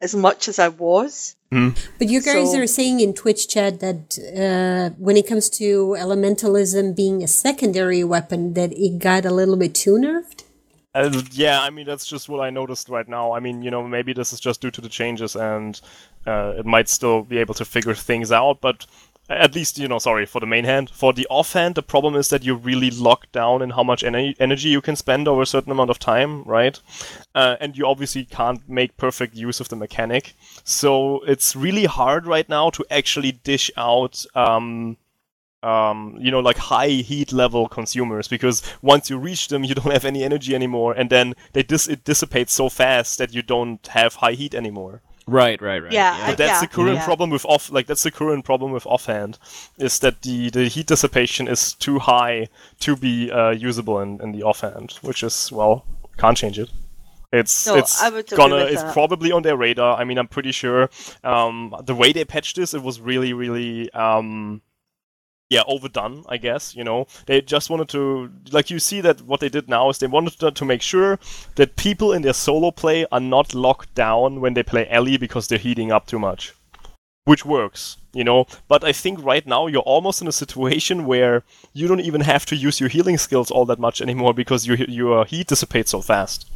as 0.00 0.14
much 0.14 0.48
as 0.48 0.58
I 0.58 0.68
was. 0.68 1.36
But 1.50 2.08
you 2.08 2.22
guys 2.22 2.52
So- 2.52 2.58
are 2.60 2.66
saying 2.66 3.00
in 3.00 3.12
Twitch 3.12 3.46
chat 3.48 3.80
that 3.80 4.16
uh, 4.34 4.94
when 4.98 5.16
it 5.18 5.26
comes 5.26 5.50
to 5.50 5.96
elementalism 5.98 6.96
being 6.96 7.22
a 7.22 7.28
secondary 7.28 8.02
weapon, 8.04 8.54
that 8.54 8.72
it 8.72 8.98
got 8.98 9.26
a 9.26 9.30
little 9.34 9.56
bit 9.56 9.74
too 9.74 9.96
nerfed. 9.98 10.44
Uh, 10.92 11.22
yeah, 11.30 11.60
I 11.62 11.70
mean 11.70 11.86
that's 11.86 12.06
just 12.06 12.28
what 12.28 12.40
I 12.40 12.50
noticed 12.50 12.88
right 12.88 13.08
now. 13.08 13.32
I 13.32 13.40
mean, 13.40 13.62
you 13.62 13.70
know, 13.70 13.86
maybe 13.86 14.12
this 14.12 14.32
is 14.32 14.40
just 14.40 14.60
due 14.60 14.72
to 14.72 14.80
the 14.80 14.88
changes, 14.88 15.36
and 15.36 15.80
uh, 16.26 16.54
it 16.58 16.66
might 16.66 16.88
still 16.88 17.22
be 17.22 17.38
able 17.38 17.54
to 17.54 17.64
figure 17.64 17.94
things 17.94 18.32
out. 18.32 18.60
But 18.60 18.86
at 19.28 19.54
least, 19.54 19.78
you 19.78 19.86
know, 19.86 20.00
sorry 20.00 20.26
for 20.26 20.40
the 20.40 20.46
main 20.46 20.64
hand. 20.64 20.90
For 20.90 21.12
the 21.12 21.26
offhand, 21.30 21.76
the 21.76 21.82
problem 21.82 22.16
is 22.16 22.28
that 22.30 22.42
you're 22.42 22.56
really 22.56 22.90
locked 22.90 23.30
down 23.30 23.62
in 23.62 23.70
how 23.70 23.84
much 23.84 24.02
ener- 24.02 24.34
energy 24.40 24.68
you 24.68 24.80
can 24.80 24.96
spend 24.96 25.28
over 25.28 25.42
a 25.42 25.46
certain 25.46 25.70
amount 25.70 25.90
of 25.90 26.00
time, 26.00 26.42
right? 26.42 26.80
Uh, 27.36 27.54
and 27.60 27.78
you 27.78 27.86
obviously 27.86 28.24
can't 28.24 28.68
make 28.68 28.96
perfect 28.96 29.36
use 29.36 29.60
of 29.60 29.68
the 29.68 29.76
mechanic. 29.76 30.34
So 30.64 31.20
it's 31.20 31.54
really 31.54 31.84
hard 31.84 32.26
right 32.26 32.48
now 32.48 32.70
to 32.70 32.84
actually 32.90 33.32
dish 33.32 33.70
out. 33.76 34.26
Um, 34.34 34.96
um, 35.62 36.16
you 36.20 36.30
know, 36.30 36.40
like 36.40 36.56
high 36.56 36.88
heat 36.88 37.32
level 37.32 37.68
consumers 37.68 38.28
because 38.28 38.62
once 38.82 39.10
you 39.10 39.18
reach 39.18 39.48
them, 39.48 39.64
you 39.64 39.74
don't 39.74 39.92
have 39.92 40.04
any 40.04 40.22
energy 40.24 40.54
anymore, 40.54 40.92
and 40.94 41.10
then 41.10 41.34
they 41.52 41.62
dis- 41.62 41.88
it 41.88 42.04
dissipates 42.04 42.52
so 42.52 42.68
fast 42.68 43.18
that 43.18 43.34
you 43.34 43.42
don't 43.42 43.86
have 43.88 44.14
high 44.16 44.32
heat 44.32 44.54
anymore. 44.54 45.02
Right, 45.26 45.60
right, 45.62 45.80
right. 45.82 45.92
Yeah, 45.92 46.16
I- 46.20 46.30
But 46.30 46.38
that's 46.38 46.50
yeah, 46.54 46.60
the 46.62 46.66
current 46.66 46.94
yeah. 46.96 47.04
problem 47.04 47.30
with 47.30 47.44
off, 47.44 47.70
like 47.70 47.86
that's 47.86 48.02
the 48.02 48.10
current 48.10 48.44
problem 48.44 48.72
with 48.72 48.84
offhand, 48.86 49.38
is 49.78 49.98
that 50.00 50.22
the 50.22 50.50
the 50.50 50.66
heat 50.68 50.86
dissipation 50.86 51.46
is 51.46 51.74
too 51.74 51.98
high 52.00 52.48
to 52.80 52.96
be 52.96 53.30
uh, 53.30 53.50
usable 53.50 54.00
in, 54.00 54.20
in 54.22 54.32
the 54.32 54.42
offhand, 54.42 54.92
which 55.02 55.22
is 55.22 55.52
well 55.52 55.84
can't 56.18 56.36
change 56.36 56.58
it. 56.58 56.70
It's 57.32 57.64
No, 57.66 57.76
it's 57.76 58.02
I 58.02 58.08
would 58.08 58.24
agree 58.26 58.36
gonna 58.36 58.56
it's 58.64 58.82
that. 58.82 58.92
probably 58.92 59.30
on 59.30 59.42
their 59.42 59.56
radar. 59.56 60.00
I 60.00 60.04
mean, 60.04 60.18
I'm 60.18 60.26
pretty 60.26 60.50
sure 60.52 60.90
um, 61.22 61.76
the 61.84 61.94
way 61.94 62.12
they 62.12 62.24
patched 62.24 62.56
this, 62.56 62.74
it 62.74 62.82
was 62.82 62.98
really 63.00 63.32
really 63.32 63.88
um, 63.92 64.62
yeah 65.50 65.62
overdone. 65.66 66.24
I 66.28 66.38
guess 66.38 66.74
you 66.74 66.84
know 66.84 67.06
they 67.26 67.42
just 67.42 67.68
wanted 67.68 67.88
to 67.90 68.30
like 68.52 68.70
you 68.70 68.78
see 68.78 69.00
that 69.02 69.20
what 69.22 69.40
they 69.40 69.50
did 69.50 69.68
now 69.68 69.90
is 69.90 69.98
they 69.98 70.06
wanted 70.06 70.38
to, 70.40 70.50
to 70.50 70.64
make 70.64 70.82
sure 70.82 71.18
that 71.56 71.76
people 71.76 72.12
in 72.12 72.22
their 72.22 72.32
solo 72.32 72.70
play 72.70 73.06
are 73.12 73.20
not 73.20 73.54
locked 73.54 73.94
down 73.94 74.40
when 74.40 74.54
they 74.54 74.62
play 74.62 74.88
Ellie 74.88 75.18
because 75.18 75.48
they're 75.48 75.58
heating 75.58 75.92
up 75.92 76.06
too 76.06 76.18
much 76.18 76.54
which 77.24 77.44
works, 77.44 77.96
you 78.12 78.24
know. 78.24 78.46
But 78.66 78.82
I 78.82 78.92
think 78.92 79.22
right 79.22 79.46
now 79.46 79.66
you're 79.66 79.82
almost 79.82 80.20
in 80.20 80.28
a 80.28 80.32
situation 80.32 81.06
where 81.06 81.44
you 81.72 81.86
don't 81.86 82.00
even 82.00 82.22
have 82.22 82.44
to 82.46 82.56
use 82.56 82.80
your 82.80 82.88
healing 82.88 83.18
skills 83.18 83.50
all 83.50 83.66
that 83.66 83.78
much 83.78 84.00
anymore 84.00 84.34
because 84.34 84.66
your 84.66 84.76
your 84.76 85.24
heat 85.24 85.46
dissipates 85.46 85.90
so 85.90 86.00
fast. 86.00 86.50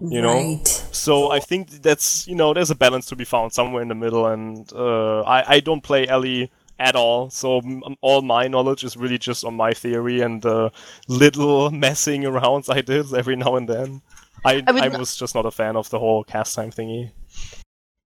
You 0.00 0.22
know? 0.22 0.34
right. 0.34 0.68
So 0.92 1.32
I 1.32 1.40
think 1.40 1.82
that's 1.82 2.28
you 2.28 2.34
know 2.34 2.52
there's 2.54 2.70
a 2.70 2.74
balance 2.74 3.06
to 3.06 3.16
be 3.16 3.24
found 3.24 3.52
somewhere 3.52 3.82
in 3.82 3.88
the 3.88 3.94
middle, 3.94 4.26
and 4.26 4.70
uh, 4.72 5.22
I 5.22 5.56
I 5.56 5.60
don't 5.60 5.82
play 5.82 6.06
Ellie 6.06 6.50
at 6.78 6.94
all, 6.94 7.30
so 7.30 7.58
m- 7.58 7.82
all 8.00 8.22
my 8.22 8.48
knowledge 8.48 8.84
is 8.84 8.96
really 8.96 9.18
just 9.18 9.44
on 9.44 9.54
my 9.54 9.72
theory 9.72 10.20
and 10.20 10.42
the 10.42 10.70
little 11.08 11.70
messing 11.84 12.22
arounds 12.22 12.72
I 12.72 12.80
did 12.80 13.12
every 13.12 13.36
now 13.36 13.56
and 13.56 13.68
then. 13.68 14.02
I 14.44 14.62
I 14.66 14.86
I 14.86 14.88
was 14.88 15.16
just 15.16 15.34
not 15.34 15.46
a 15.46 15.50
fan 15.50 15.76
of 15.76 15.90
the 15.90 15.98
whole 15.98 16.24
cast 16.24 16.54
time 16.54 16.70
thingy. 16.70 17.10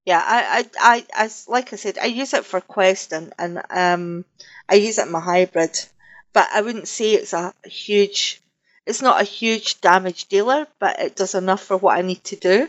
Yeah, 0.04 0.22
I, 0.24 0.66
I, 0.80 0.94
I, 0.96 1.06
as 1.14 1.46
like 1.48 1.72
I 1.72 1.76
said, 1.76 1.98
I 1.98 2.06
use 2.06 2.34
it 2.34 2.44
for 2.44 2.60
quest 2.60 3.12
and, 3.12 3.32
and 3.38 3.62
um, 3.70 4.24
I 4.68 4.74
use 4.74 4.98
it 4.98 5.06
in 5.06 5.12
my 5.12 5.20
hybrid, 5.20 5.78
but 6.32 6.48
I 6.52 6.62
wouldn't 6.62 6.88
say 6.88 7.12
it's 7.12 7.32
a 7.32 7.54
huge. 7.64 8.40
It's 8.84 9.02
not 9.02 9.20
a 9.20 9.24
huge 9.24 9.80
damage 9.80 10.26
dealer, 10.26 10.66
but 10.80 10.98
it 10.98 11.14
does 11.14 11.36
enough 11.36 11.62
for 11.62 11.76
what 11.76 11.96
I 11.96 12.02
need 12.02 12.24
to 12.24 12.36
do. 12.36 12.68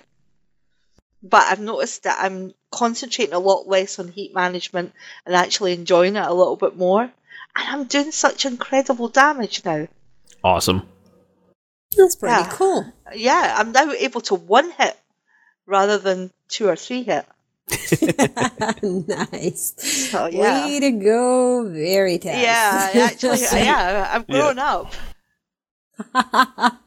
But 1.24 1.48
I've 1.48 1.60
noticed 1.60 2.04
that 2.04 2.20
I'm 2.22 2.54
concentrating 2.74 3.34
a 3.34 3.40
lot 3.40 3.68
less 3.68 4.00
on 4.00 4.08
heat 4.10 4.34
management 4.34 4.92
and 5.26 5.36
actually 5.36 5.74
enjoying 5.74 6.16
it 6.18 6.26
a 6.26 6.34
little 6.34 6.56
bit 6.58 6.76
more, 6.76 7.04
and 7.04 7.12
I'm 7.56 7.86
doing 7.86 8.12
such 8.12 8.46
incredible 8.46 9.08
damage 9.08 9.64
now. 9.64 9.88
Awesome. 10.44 10.88
That's 11.96 12.16
pretty 12.16 12.34
Yeah. 12.42 12.50
cool. 12.52 12.86
Yeah, 13.16 13.56
I'm 13.58 13.72
now 13.72 13.92
able 13.92 14.22
to 14.22 14.36
one 14.36 14.72
hit 14.72 14.98
rather 15.68 15.98
than 16.00 16.32
two 16.50 16.68
or 16.68 16.76
three 16.76 17.04
hit. 17.04 17.26
nice. 18.84 19.74
So, 20.12 20.26
yeah. 20.26 20.66
Way 20.66 20.80
to 20.82 20.92
go, 20.92 21.70
very 21.70 22.18
tough. 22.18 22.36
Yeah, 22.36 22.90
actually, 22.96 23.40
yeah, 23.54 24.10
I've 24.14 24.26
Yeah. 24.28 24.36
grown 24.36 24.60
up. 24.60 24.94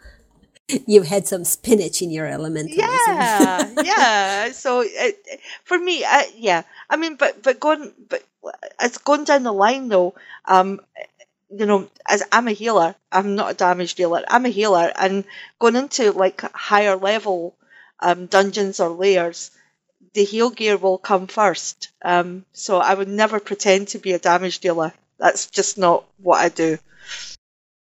You've 0.87 1.07
had 1.07 1.27
some 1.27 1.45
spinach 1.45 2.03
in 2.03 2.11
your 2.11 2.27
elementalism. 2.27 2.77
Yeah, 2.77 3.75
yeah. 3.85 4.53
So 4.53 4.83
it, 4.85 5.41
for 5.65 5.79
me, 5.79 6.05
I, 6.05 6.31
yeah. 6.37 6.63
I 6.91 6.97
mean, 6.97 7.17
but 7.17 7.43
but 7.43 7.61
going, 7.61 7.93
but 8.09 8.25
it's 8.81 8.99
going 8.99 9.25
down 9.25 9.45
the 9.45 9.53
line 9.53 9.89
though. 9.89 10.15
Um, 10.45 10.81
you 11.51 11.67
know, 11.67 11.89
as 12.07 12.25
I'm 12.33 12.49
a 12.49 12.53
healer, 12.53 12.97
I'm 13.13 13.37
not 13.37 13.53
a 13.53 13.55
damage 13.55 13.95
dealer. 13.95 14.25
I'm 14.29 14.47
a 14.47 14.51
healer, 14.51 14.93
and 14.97 15.25
going 15.59 15.77
into 15.77 16.13
like 16.13 16.41
higher 16.53 16.97
level 16.97 17.55
um, 18.01 18.27
dungeons 18.27 18.81
or 18.81 18.89
lairs, 18.89 19.53
the 20.15 20.25
heal 20.25 20.51
gear 20.51 20.77
will 20.77 20.99
come 20.99 21.29
first. 21.29 21.91
Um, 22.03 22.45
so 22.53 22.79
I 22.79 22.95
would 22.95 23.09
never 23.09 23.39
pretend 23.39 23.89
to 23.89 23.99
be 23.99 24.13
a 24.13 24.19
damage 24.19 24.59
dealer. 24.59 24.93
That's 25.19 25.47
just 25.47 25.79
not 25.79 26.05
what 26.19 26.41
I 26.41 26.49
do. 26.49 26.79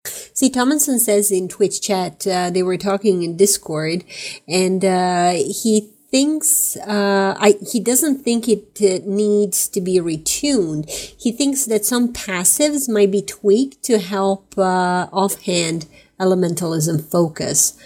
See, 0.05 0.51
Tomlinson 0.51 0.99
says 0.99 1.31
in 1.31 1.49
Twitch 1.49 1.81
chat, 1.81 2.27
uh, 2.27 2.51
they 2.51 2.63
were 2.63 2.77
talking 2.77 3.23
in 3.23 3.37
Discord, 3.37 4.05
and 4.49 4.85
uh, 4.85 5.33
he 5.33 5.91
thinks, 6.11 6.77
uh, 6.77 7.37
I, 7.39 7.55
he 7.71 7.81
doesn't 7.81 8.23
think 8.23 8.49
it 8.49 8.79
uh, 8.83 9.05
needs 9.07 9.69
to 9.69 9.81
be 9.81 9.99
retuned. 9.99 10.91
He 10.91 11.33
thinks 11.33 11.67
that 11.67 11.85
some 11.85 12.13
passives 12.13 12.89
might 12.89 13.11
be 13.11 13.23
tweaked 13.23 13.83
to 13.85 13.99
help 13.99 14.59
uh, 14.59 15.09
offhand 15.13 15.87
elementalism 16.21 17.03
focus, 17.11 17.79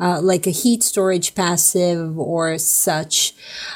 uh, 0.00 0.20
like 0.20 0.46
a 0.46 0.50
heat 0.50 0.82
storage 0.82 1.34
passive 1.34 2.18
or 2.18 2.58
such. 2.58 3.34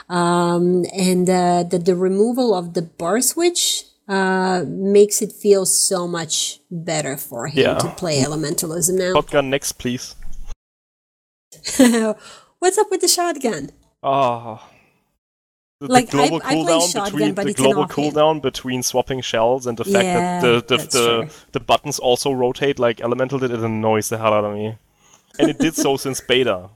Um, 0.09 0.85
and 0.93 1.29
uh, 1.29 1.65
that 1.65 1.85
the 1.85 1.97
removal 1.97 2.55
of 2.55 2.75
the 2.75 2.83
bar 2.83 3.21
switch 3.21 3.85
uh, 4.11 4.65
makes 4.67 5.23
it 5.23 5.31
feel 5.33 5.65
so 5.65 6.07
much 6.09 6.61
better 6.71 7.17
for 7.17 7.47
him 7.47 7.59
Yeah. 7.65 7.79
to 7.79 7.89
play 7.91 8.21
elementalism 8.23 8.99
now. 8.99 9.15
Shotgun 9.15 9.49
next, 9.51 9.73
please. 9.79 10.17
What's 12.59 12.79
up 12.79 12.91
with 12.91 13.01
the 13.01 13.09
shotgun? 13.09 13.71
Oh. 14.03 14.61
The, 15.81 15.87
the 15.87 15.93
Like, 15.93 16.09
I- 16.09 16.29
global 16.29 16.41
I 16.45 16.55
cooldown 16.55 17.05
between 17.05 17.35
the 17.35 17.55
global 17.55 17.87
cooldown 17.87 18.43
between 18.43 18.83
swapping 18.83 19.21
shells 19.23 19.67
and 19.67 19.79
the 19.79 19.85
fact 19.85 20.05
Yeah, 20.05 20.41
that 20.41 20.69
the 20.69 20.77
the, 20.77 20.83
the, 20.87 21.33
the 21.53 21.61
buttons 21.61 21.99
also 21.99 22.33
rotate 22.33 22.79
like 22.79 23.01
elemental 23.01 23.39
did 23.39 23.51
it 23.51 23.61
annoys 23.61 24.09
the 24.11 24.19
hell 24.19 24.35
out 24.35 24.45
of 24.45 24.55
me. 24.55 24.77
And 25.39 25.49
it 25.49 25.59
did 25.59 25.75
so 25.75 25.97
since 26.05 26.21
beta. 26.21 26.69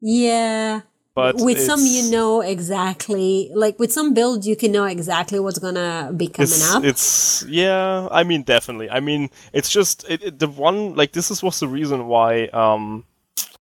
Yeah. 0.00 0.82
But 1.16 1.36
with 1.36 1.58
some, 1.58 1.80
you 1.80 2.10
know 2.10 2.42
exactly. 2.42 3.50
Like 3.54 3.78
with 3.78 3.90
some 3.90 4.12
builds, 4.12 4.46
you 4.46 4.54
can 4.54 4.70
know 4.70 4.84
exactly 4.84 5.40
what's 5.40 5.58
gonna 5.58 6.12
be 6.14 6.28
coming 6.28 6.50
it's, 6.50 6.74
up. 6.74 6.84
It's 6.84 7.42
yeah. 7.48 8.06
I 8.10 8.22
mean, 8.22 8.42
definitely. 8.42 8.90
I 8.90 9.00
mean, 9.00 9.30
it's 9.54 9.70
just 9.70 10.04
it, 10.10 10.22
it, 10.22 10.38
the 10.40 10.46
one 10.46 10.94
like 10.94 11.12
this 11.12 11.30
is 11.30 11.42
was 11.42 11.58
the 11.58 11.68
reason 11.68 12.06
why 12.06 12.48
um, 12.48 13.06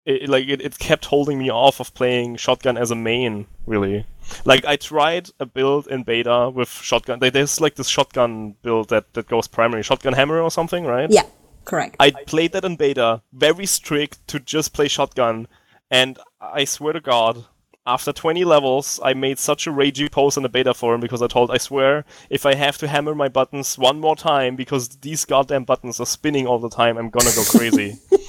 it, 0.04 0.28
like 0.28 0.46
it, 0.46 0.60
it 0.60 0.78
kept 0.78 1.06
holding 1.06 1.40
me 1.40 1.50
off 1.50 1.80
of 1.80 1.92
playing 1.92 2.36
shotgun 2.36 2.78
as 2.78 2.92
a 2.92 2.94
main. 2.94 3.48
Really, 3.66 4.06
like 4.44 4.64
I 4.64 4.76
tried 4.76 5.30
a 5.40 5.44
build 5.44 5.88
in 5.88 6.04
beta 6.04 6.50
with 6.54 6.70
shotgun. 6.70 7.18
like, 7.18 7.32
There's 7.32 7.60
like 7.60 7.74
this 7.74 7.88
shotgun 7.88 8.54
build 8.62 8.90
that 8.90 9.12
that 9.14 9.26
goes 9.26 9.48
primary 9.48 9.82
shotgun 9.82 10.12
hammer 10.12 10.40
or 10.40 10.52
something, 10.52 10.84
right? 10.84 11.10
yeah, 11.10 11.26
correct. 11.64 11.96
I 11.98 12.12
played 12.12 12.52
that 12.52 12.64
in 12.64 12.76
beta, 12.76 13.22
very 13.32 13.66
strict 13.66 14.24
to 14.28 14.38
just 14.38 14.72
play 14.72 14.86
shotgun, 14.86 15.48
and 15.90 16.18
I 16.40 16.64
swear 16.64 16.92
to 16.92 17.00
God, 17.00 17.44
after 17.86 18.12
20 18.12 18.44
levels, 18.44 19.00
I 19.02 19.14
made 19.14 19.38
such 19.38 19.66
a 19.66 19.70
ragey 19.70 20.10
post 20.10 20.36
in 20.36 20.42
the 20.42 20.48
beta 20.48 20.74
forum 20.74 21.00
because 21.00 21.22
I 21.22 21.26
told, 21.26 21.50
I 21.50 21.58
swear, 21.58 22.04
if 22.28 22.46
I 22.46 22.54
have 22.54 22.78
to 22.78 22.88
hammer 22.88 23.14
my 23.14 23.28
buttons 23.28 23.78
one 23.78 23.98
more 24.00 24.16
time 24.16 24.54
because 24.54 24.88
these 24.88 25.24
goddamn 25.24 25.64
buttons 25.64 25.98
are 25.98 26.06
spinning 26.06 26.46
all 26.46 26.58
the 26.58 26.70
time, 26.70 26.98
I'm 26.98 27.10
gonna 27.10 27.34
go 27.34 27.44
crazy. 27.44 27.98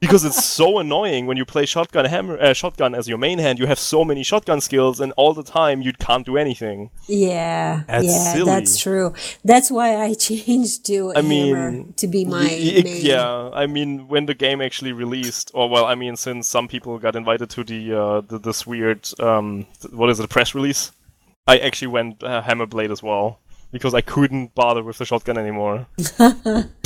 because 0.00 0.24
it's 0.24 0.44
so 0.44 0.78
annoying 0.78 1.26
when 1.26 1.36
you 1.36 1.44
play 1.44 1.66
shotgun 1.66 2.04
hammer 2.04 2.38
uh, 2.40 2.52
shotgun 2.52 2.94
as 2.94 3.08
your 3.08 3.18
main 3.18 3.38
hand. 3.38 3.58
You 3.58 3.66
have 3.66 3.78
so 3.78 4.04
many 4.04 4.22
shotgun 4.22 4.60
skills, 4.60 5.00
and 5.00 5.12
all 5.16 5.34
the 5.34 5.42
time 5.42 5.82
you 5.82 5.92
can't 5.92 6.24
do 6.26 6.36
anything. 6.36 6.90
Yeah, 7.06 7.82
That's 7.86 8.06
yeah, 8.06 8.32
silly. 8.32 8.44
that's 8.44 8.78
true. 8.78 9.12
That's 9.44 9.70
why 9.70 9.96
I 9.96 10.14
changed 10.28 10.86
to 10.86 11.12
I 11.14 11.22
hammer 11.22 11.70
mean, 11.70 11.92
to 11.96 12.06
be 12.06 12.24
my 12.24 12.44
y- 12.44 12.82
main. 12.84 13.04
Yeah, 13.04 13.50
I 13.52 13.66
mean, 13.66 14.08
when 14.08 14.26
the 14.26 14.34
game 14.34 14.60
actually 14.60 14.92
released, 14.92 15.50
or 15.54 15.68
well, 15.68 15.84
I 15.84 15.94
mean, 15.94 16.16
since 16.16 16.48
some 16.48 16.68
people 16.68 16.98
got 16.98 17.16
invited 17.16 17.50
to 17.50 17.64
the 17.64 17.94
uh, 17.94 18.20
the 18.20 18.38
this 18.38 18.66
weird 18.66 19.08
um, 19.20 19.66
what 19.92 20.10
is 20.10 20.20
it, 20.20 20.28
press 20.30 20.54
release, 20.54 20.92
I 21.46 21.58
actually 21.58 21.88
went 21.88 22.22
uh, 22.22 22.42
Hammerblade 22.42 22.90
as 22.90 23.02
well 23.02 23.40
because 23.74 23.92
I 23.92 24.02
couldn't 24.02 24.54
bother 24.54 24.84
with 24.84 24.98
the 24.98 25.04
shotgun 25.04 25.36
anymore. 25.36 25.86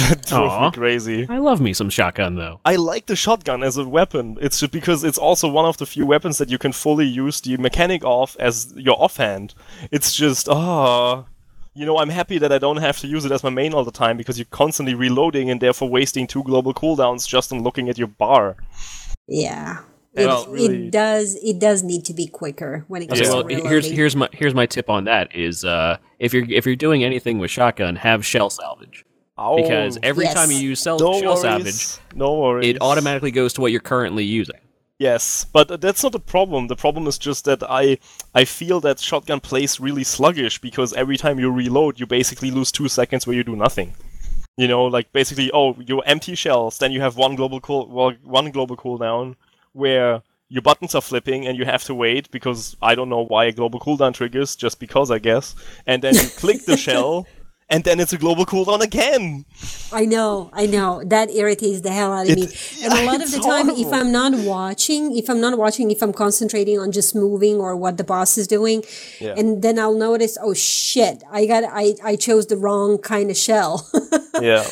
That 0.08 0.24
drove 0.24 0.62
me 0.62 0.70
crazy. 0.70 1.26
I 1.28 1.36
love 1.36 1.60
me 1.60 1.74
some 1.74 1.90
shotgun 1.90 2.36
though. 2.36 2.60
I 2.64 2.76
like 2.76 3.04
the 3.06 3.14
shotgun 3.14 3.62
as 3.62 3.76
a 3.76 3.86
weapon. 3.86 4.38
It's 4.40 4.58
just 4.58 4.72
because 4.72 5.04
it's 5.04 5.18
also 5.18 5.50
one 5.50 5.66
of 5.66 5.76
the 5.76 5.84
few 5.84 6.06
weapons 6.06 6.38
that 6.38 6.48
you 6.48 6.56
can 6.56 6.72
fully 6.72 7.04
use 7.04 7.42
the 7.42 7.58
mechanic 7.58 8.00
of 8.06 8.34
as 8.40 8.72
your 8.74 8.96
offhand. 8.98 9.54
It's 9.90 10.14
just 10.14 10.48
ah. 10.48 11.26
You 11.74 11.84
know, 11.84 11.98
I'm 11.98 12.08
happy 12.08 12.38
that 12.38 12.50
I 12.52 12.58
don't 12.58 12.78
have 12.78 12.98
to 13.00 13.06
use 13.06 13.26
it 13.26 13.32
as 13.32 13.44
my 13.44 13.50
main 13.50 13.74
all 13.74 13.84
the 13.84 13.92
time 13.92 14.16
because 14.16 14.38
you're 14.38 14.46
constantly 14.50 14.94
reloading 14.94 15.50
and 15.50 15.60
therefore 15.60 15.90
wasting 15.90 16.26
two 16.26 16.42
global 16.42 16.72
cooldowns 16.72 17.28
just 17.28 17.52
on 17.52 17.62
looking 17.62 17.90
at 17.90 17.98
your 17.98 18.08
bar. 18.08 18.56
Yeah. 19.28 19.82
And 20.18 20.28
It, 20.30 20.32
it's 20.34 20.48
really- 20.48 20.86
it 20.86 20.90
does 20.90 21.34
it 21.42 21.58
does 21.58 21.82
need 21.82 22.04
to 22.06 22.14
be 22.14 22.26
quicker 22.26 22.84
when 22.88 23.02
it 23.02 23.08
comes 23.08 23.20
Okay, 23.20 23.28
to 23.30 23.34
well, 23.36 23.44
reloading. 23.44 23.68
here's 23.70 23.86
here's 23.90 24.16
my 24.16 24.28
here's 24.32 24.54
my 24.54 24.66
tip 24.66 24.88
on 24.90 25.04
that 25.04 25.34
is 25.34 25.64
uh, 25.64 25.98
if 26.18 26.32
you're 26.34 26.44
if 26.50 26.66
you're 26.66 26.76
doing 26.76 27.04
anything 27.04 27.38
with 27.38 27.50
shotgun, 27.50 27.96
have 27.96 28.24
shell 28.26 28.50
salvage 28.50 29.04
because 29.56 29.96
Oh, 29.96 30.00
every 30.02 30.24
Yes. 30.24 30.34
time 30.34 30.50
you 30.50 30.58
use 30.58 30.80
cell, 30.80 30.98
no 30.98 31.20
shell 31.20 31.34
worries. 31.36 31.42
salvage, 31.80 32.00
No 32.14 32.34
worries. 32.40 32.68
it 32.68 32.78
automatically 32.80 33.30
goes 33.30 33.52
to 33.54 33.60
what 33.60 33.70
you're 33.70 33.80
currently 33.80 34.24
using. 34.24 34.56
Yes, 34.98 35.46
but 35.52 35.80
that's 35.80 36.02
not 36.02 36.10
the 36.10 36.18
problem. 36.18 36.66
The 36.66 36.74
problem 36.74 37.06
is 37.06 37.18
just 37.18 37.44
that 37.44 37.62
I 37.62 37.98
I 38.34 38.44
feel 38.44 38.80
that 38.80 38.98
shotgun 38.98 39.38
plays 39.40 39.78
really 39.78 40.02
sluggish 40.02 40.58
because 40.60 40.92
every 40.92 41.16
time 41.16 41.38
you 41.38 41.52
reload, 41.52 42.00
you 42.00 42.06
basically 42.06 42.50
lose 42.50 42.72
two 42.72 42.88
seconds 42.88 43.24
where 43.24 43.36
you 43.36 43.44
do 43.44 43.54
nothing. 43.54 43.94
You 44.56 44.66
know, 44.66 44.86
like 44.86 45.12
basically, 45.12 45.52
oh, 45.54 45.76
you 45.86 46.00
empty 46.00 46.34
shells, 46.34 46.78
then 46.78 46.90
you 46.90 47.00
have 47.00 47.16
one 47.16 47.36
global 47.36 47.60
cool, 47.60 47.86
well, 47.88 48.12
one 48.24 48.50
global 48.50 48.76
cooldown 48.76 49.36
where 49.78 50.22
your 50.50 50.62
buttons 50.62 50.94
are 50.94 51.02
flipping 51.02 51.46
and 51.46 51.58
you 51.58 51.64
have 51.64 51.84
to 51.84 51.94
wait 51.94 52.30
because 52.30 52.76
I 52.80 52.94
don't 52.96 53.10
know 53.14 53.24
why 53.32 53.44
a 53.46 53.52
global 53.52 53.78
cooldown 53.80 54.12
triggers, 54.14 54.56
just 54.56 54.80
because 54.80 55.10
I 55.10 55.18
guess, 55.18 55.54
and 55.86 56.02
then 56.02 56.14
you 56.14 56.28
click 56.42 56.64
the 56.64 56.76
shell, 56.76 57.26
and 57.70 57.84
then 57.84 58.00
it's 58.00 58.14
a 58.14 58.16
global 58.24 58.46
cooldown 58.46 58.80
again. 58.80 59.44
I 59.92 60.06
know, 60.06 60.48
I 60.54 60.64
know. 60.64 61.02
That 61.04 61.28
irritates 61.30 61.82
the 61.82 61.92
hell 61.92 62.12
out 62.14 62.24
of 62.30 62.32
It- 62.32 62.38
me. 62.38 62.48
And 62.84 62.92
a 62.94 63.04
lot 63.04 63.20
of 63.22 63.30
the 63.30 63.40
time, 63.40 63.68
if. 63.68 63.92
I'm 63.92 64.10
not 64.10 64.32
watching, 64.56 65.14
if 65.20 65.28
I'm 65.28 65.40
not 65.46 65.58
watching, 65.58 65.90
if 65.90 66.02
I'm 66.02 66.14
concentrating 66.14 66.78
on 66.78 66.92
just 66.92 67.14
moving 67.14 67.56
or 67.56 67.76
what 67.76 67.98
the 67.98 68.04
boss 68.04 68.38
is 68.38 68.46
doing, 68.46 68.84
Yeah. 69.20 69.34
and 69.36 69.60
then 69.60 69.78
I'll 69.78 69.98
notice, 70.08 70.38
oh 70.40 70.54
shit, 70.54 71.22
I 71.30 71.44
got, 71.44 71.64
I, 71.82 71.94
I 72.02 72.16
chose 72.16 72.46
the 72.46 72.56
wrong 72.56 72.96
kind 72.96 73.30
of 73.30 73.36
shell 73.36 73.86
Yeah. 74.40 74.64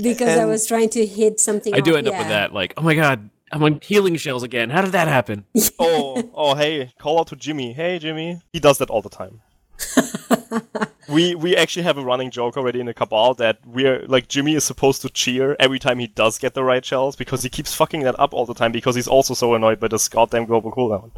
because 0.00 0.38
I 0.38 0.44
was 0.44 0.64
trying 0.72 0.90
to 0.90 1.04
hit 1.04 1.40
something. 1.40 1.74
I 1.74 1.80
do 1.80 1.92
off- 1.94 1.98
end 1.98 2.08
up 2.08 2.18
with 2.18 2.28
that. 2.28 2.52
Like, 2.52 2.74
oh 2.76 2.82
my 2.82 2.94
god, 2.94 3.30
I'm 3.54 3.62
on 3.62 3.78
healing 3.80 4.16
shells 4.16 4.42
again. 4.42 4.70
How 4.70 4.82
did 4.82 4.90
that 4.92 5.06
happen? 5.06 5.44
oh, 5.78 6.28
oh, 6.34 6.56
hey, 6.56 6.92
call 6.98 7.20
out 7.20 7.28
to 7.28 7.36
Jimmy. 7.36 7.72
Hey, 7.72 8.00
Jimmy. 8.00 8.40
He 8.52 8.58
does 8.58 8.78
that 8.78 8.90
all 8.90 9.00
the 9.00 9.08
time. 9.08 9.42
we 11.08 11.34
we 11.34 11.56
actually 11.56 11.82
have 11.82 11.98
a 11.98 12.02
running 12.02 12.30
joke 12.30 12.56
already 12.56 12.78
in 12.80 12.86
the 12.86 12.94
cabal 12.94 13.34
that 13.34 13.58
we're 13.66 14.06
like 14.06 14.28
Jimmy 14.28 14.54
is 14.54 14.62
supposed 14.62 15.02
to 15.02 15.08
cheer 15.08 15.56
every 15.58 15.80
time 15.80 15.98
he 15.98 16.06
does 16.06 16.38
get 16.38 16.54
the 16.54 16.62
right 16.62 16.84
shells 16.84 17.16
because 17.16 17.42
he 17.42 17.48
keeps 17.48 17.74
fucking 17.74 18.02
that 18.02 18.18
up 18.18 18.32
all 18.32 18.46
the 18.46 18.54
time 18.54 18.70
because 18.70 18.94
he's 18.94 19.08
also 19.08 19.34
so 19.34 19.54
annoyed 19.54 19.80
by 19.80 19.88
this 19.88 20.08
goddamn 20.08 20.46
global 20.46 20.70
cooldown. 20.70 21.10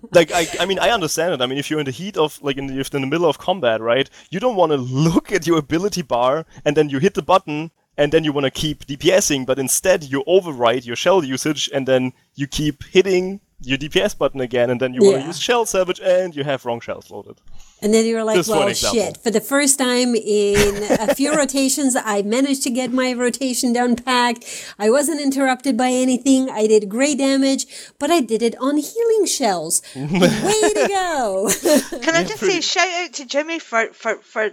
like 0.12 0.32
I, 0.32 0.46
I 0.60 0.66
mean 0.66 0.78
I 0.78 0.90
understand 0.90 1.34
it. 1.34 1.42
I 1.42 1.46
mean 1.46 1.58
if 1.58 1.70
you're 1.70 1.80
in 1.80 1.86
the 1.86 1.90
heat 1.90 2.16
of 2.16 2.40
like 2.42 2.56
in 2.56 2.66
the, 2.66 2.80
if 2.80 2.92
you're 2.92 2.98
in 2.98 3.08
the 3.08 3.14
middle 3.14 3.28
of 3.28 3.38
combat, 3.38 3.80
right? 3.80 4.08
You 4.30 4.40
don't 4.40 4.56
want 4.56 4.72
to 4.72 4.78
look 4.78 5.32
at 5.32 5.46
your 5.46 5.58
ability 5.58 6.02
bar 6.02 6.46
and 6.64 6.76
then 6.76 6.88
you 6.88 6.98
hit 6.98 7.14
the 7.14 7.22
button 7.22 7.70
and 7.98 8.12
then 8.12 8.24
you 8.24 8.32
want 8.32 8.44
to 8.44 8.50
keep 8.50 8.86
DPSing, 8.86 9.44
but 9.44 9.58
instead 9.58 10.04
you 10.04 10.22
override 10.26 10.86
your 10.86 10.96
shell 10.96 11.24
usage 11.24 11.68
and 11.74 11.86
then 11.86 12.12
you 12.36 12.46
keep 12.46 12.84
hitting 12.84 13.40
your 13.60 13.76
DPS 13.76 14.16
button 14.16 14.40
again 14.40 14.70
and 14.70 14.80
then 14.80 14.94
you 14.94 15.00
want 15.02 15.20
to 15.20 15.26
use 15.26 15.40
shell 15.40 15.66
salvage 15.66 16.00
and 16.00 16.36
you 16.36 16.44
have 16.44 16.64
wrong 16.64 16.78
shells 16.80 17.10
loaded. 17.10 17.40
And 17.82 17.92
then 17.92 18.06
you're 18.06 18.22
like, 18.22 18.36
Just 18.36 18.48
well, 18.48 18.72
shit. 18.72 19.16
For 19.18 19.32
the 19.32 19.40
first 19.40 19.78
time 19.78 20.14
in 20.14 20.84
a 21.00 21.14
few 21.14 21.34
rotations, 21.36 21.96
I 21.96 22.22
managed 22.22 22.62
to 22.64 22.70
get 22.70 22.92
my 22.92 23.12
rotation 23.12 23.72
down 23.72 23.96
packed. 23.96 24.74
I 24.78 24.90
wasn't 24.90 25.20
interrupted 25.20 25.76
by 25.76 25.90
anything. 25.90 26.48
I 26.50 26.68
did 26.68 26.88
great 26.88 27.18
damage, 27.18 27.66
but 27.98 28.12
I 28.12 28.20
did 28.20 28.42
it 28.42 28.56
on 28.60 28.76
healing 28.76 29.26
shells. 29.26 29.82
Way 29.96 30.08
to 30.08 30.86
go. 30.88 31.50
Can 32.00 32.14
I 32.14 32.24
just 32.24 32.40
say 32.40 32.60
shout 32.60 32.88
out 32.88 33.12
to 33.14 33.26
Jimmy 33.26 33.58
for, 33.58 33.92
for, 33.92 34.16
for 34.16 34.50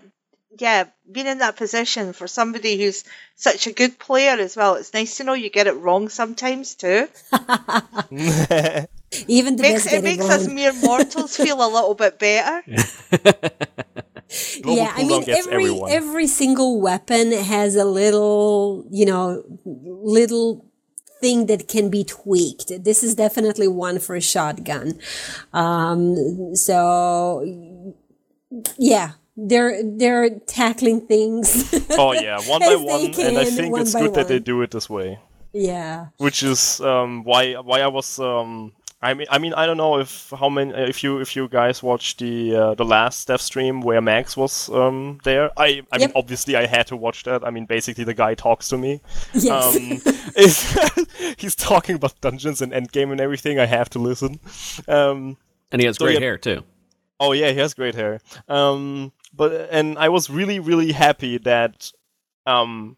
yeah, 0.58 0.86
being 1.12 1.28
in 1.28 1.40
that 1.40 1.56
position 1.58 2.14
for 2.14 2.28
somebody 2.28 2.78
who's 2.78 3.04
such 3.36 3.68
a 3.68 3.72
good 3.74 4.00
player 4.00 4.38
as 4.40 4.56
well. 4.56 4.76
It's 4.76 4.94
nice 4.94 5.18
to 5.18 5.24
know 5.24 5.34
you 5.34 5.50
get 5.50 5.68
it 5.68 5.74
wrong 5.74 6.10
sometimes 6.10 6.76
too. 6.76 7.08
Even 9.28 9.56
the 9.58 9.62
Makes 9.62 9.84
best 9.86 9.94
it 9.94 10.04
makes 10.04 10.24
wrong. 10.24 10.32
us 10.32 10.48
mere 10.48 10.74
mortals 10.74 11.38
feel 11.44 11.58
a 11.66 11.70
little 11.70 11.96
bit 11.96 12.20
better. 12.20 12.64
Global 14.62 14.78
yeah, 14.78 14.94
I 14.96 15.04
mean 15.04 15.24
every 15.30 15.54
everyone. 15.54 15.92
every 15.92 16.28
single 16.28 16.82
weapon 16.82 17.32
has 17.32 17.76
a 17.76 17.86
little, 17.86 18.86
you 18.90 19.06
know, 19.06 19.44
little 19.66 20.66
thing 21.22 21.46
that 21.48 21.68
can 21.68 21.90
be 21.90 22.04
tweaked. 22.04 22.84
This 22.84 23.04
is 23.04 23.16
definitely 23.16 23.68
one 23.68 24.00
for 24.00 24.16
a 24.16 24.22
shotgun. 24.22 25.00
Um, 25.54 26.56
so 26.56 27.44
yeah, 28.78 29.12
they're 29.38 29.82
they're 29.84 30.40
tackling 30.48 31.02
things. 31.08 31.74
oh 31.92 32.14
yeah, 32.14 32.40
one 32.48 32.60
by 32.62 32.68
As 32.68 32.80
they 32.80 32.86
one, 32.86 33.06
and 33.28 33.38
I 33.38 33.46
think 33.46 33.78
it's 33.78 33.94
by 33.94 34.02
good 34.02 34.14
that 34.16 34.28
they 34.28 34.40
do 34.40 34.62
it 34.62 34.72
this 34.72 34.90
way. 34.90 35.20
yeah. 35.54 36.08
which 36.18 36.44
is 36.44 36.80
um, 36.82 37.24
why 37.24 37.54
why 37.56 37.82
I 37.82 37.88
was 37.88 38.20
um, 38.20 38.74
I 39.02 39.14
mean 39.14 39.28
I 39.30 39.38
mean 39.38 39.54
I 39.54 39.66
don't 39.66 39.78
know 39.78 40.00
if 40.00 40.32
how 40.38 40.50
many 40.50 40.72
if 40.74 41.04
you 41.04 41.20
if 41.20 41.36
you 41.36 41.48
guys 41.48 41.84
watched 41.84 42.20
the 42.20 42.56
uh, 42.56 42.74
the 42.76 42.86
last 42.86 43.28
dev 43.28 43.42
stream 43.42 43.82
where 43.82 44.02
Max 44.02 44.36
was 44.38 44.70
um, 44.70 45.20
there 45.24 45.52
I 45.58 45.82
I 45.92 45.98
mean 46.00 46.12
obviously 46.16 46.56
I 46.56 46.66
had 46.66 46.88
to 46.88 46.96
watch 46.98 47.24
that 47.24 47.44
I 47.46 47.52
mean 47.52 47.66
basically 47.66 48.04
the 48.06 48.14
guy 48.14 48.36
talks 48.36 48.70
to 48.70 48.78
me 48.78 49.02
Yes. 49.34 49.76
um, 49.76 50.02
is- 50.38 51.36
he's 51.38 51.56
talking 51.56 51.96
about 51.96 52.20
dungeons 52.22 52.62
and 52.62 52.72
endgame 52.74 53.12
and 53.12 53.20
everything 53.22 53.60
I 53.60 53.66
have 53.66 53.90
to 53.92 54.00
listen 54.00 54.40
um, 54.88 55.38
And 55.72 55.82
he 55.82 55.86
has 55.88 55.98
So, 55.98 56.06
great 56.06 56.16
yeah. 56.16 56.20
hair 56.28 56.38
too. 56.38 56.64
Oh 57.20 57.32
yeah, 57.34 57.52
he 57.52 57.60
has 57.60 57.74
great 57.74 57.96
hair. 57.96 58.20
Um, 58.50 59.12
but 59.36 59.68
and 59.72 59.98
I 59.98 60.10
was 60.10 60.30
really 60.30 60.60
really 60.60 60.92
happy 60.92 61.38
that 61.40 61.92
um 62.46 62.98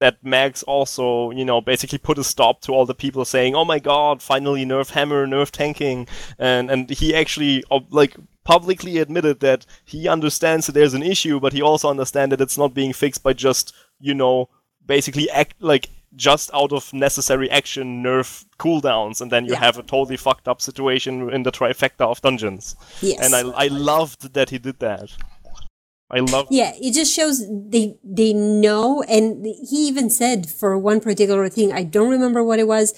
that 0.00 0.16
Max 0.24 0.62
also 0.64 1.30
you 1.30 1.44
know 1.44 1.60
basically 1.60 1.98
put 1.98 2.18
a 2.18 2.24
stop 2.24 2.60
to 2.62 2.72
all 2.72 2.86
the 2.86 2.94
people 2.94 3.24
saying, 3.24 3.54
"Oh 3.54 3.64
my 3.64 3.78
God, 3.78 4.20
finally 4.22 4.64
nerf 4.64 4.90
hammer, 4.90 5.26
nerf 5.26 5.50
tanking," 5.50 6.08
and 6.38 6.70
and 6.70 6.90
he 6.90 7.14
actually 7.14 7.62
uh, 7.70 7.80
like 7.90 8.16
publicly 8.44 8.98
admitted 8.98 9.38
that 9.40 9.64
he 9.84 10.08
understands 10.08 10.66
that 10.66 10.72
there's 10.72 10.94
an 10.94 11.02
issue, 11.04 11.38
but 11.38 11.52
he 11.52 11.62
also 11.62 11.88
understands 11.88 12.30
that 12.30 12.40
it's 12.40 12.58
not 12.58 12.74
being 12.74 12.92
fixed 12.92 13.22
by 13.22 13.32
just 13.32 13.72
you 14.00 14.14
know 14.14 14.48
basically 14.84 15.30
act 15.30 15.54
like 15.62 15.88
just 16.16 16.50
out 16.52 16.72
of 16.72 16.92
necessary 16.92 17.48
action 17.50 18.02
nerf 18.02 18.44
cooldowns 18.58 19.20
and 19.20 19.30
then 19.30 19.44
you 19.46 19.52
Yeah. 19.52 19.60
have 19.60 19.78
a 19.78 19.82
totally 19.82 20.16
fucked 20.18 20.46
up 20.48 20.60
situation 20.60 21.30
in 21.30 21.42
the 21.44 21.52
trifecta 21.52 22.00
of 22.04 22.20
dungeons 22.20 22.76
Yes. 23.00 23.20
and 23.24 23.34
I, 23.34 23.64
I 23.64 23.68
loved 23.68 24.34
that 24.34 24.50
he 24.50 24.58
did 24.58 24.78
that 24.80 25.08
i 26.12 26.20
love 26.20 26.48
Yeah, 26.50 26.72
it 26.80 26.92
just 26.94 27.12
shows 27.12 27.44
they 27.48 27.96
they 28.04 28.32
know, 28.32 29.02
and 29.08 29.44
he 29.46 29.88
even 29.88 30.10
said 30.10 30.48
for 30.50 30.76
one 30.78 31.00
particular 31.00 31.48
thing, 31.48 31.72
I 31.72 31.82
don't 31.84 32.10
remember 32.10 32.42
what 32.44 32.58
it 32.58 32.66
was. 32.68 32.92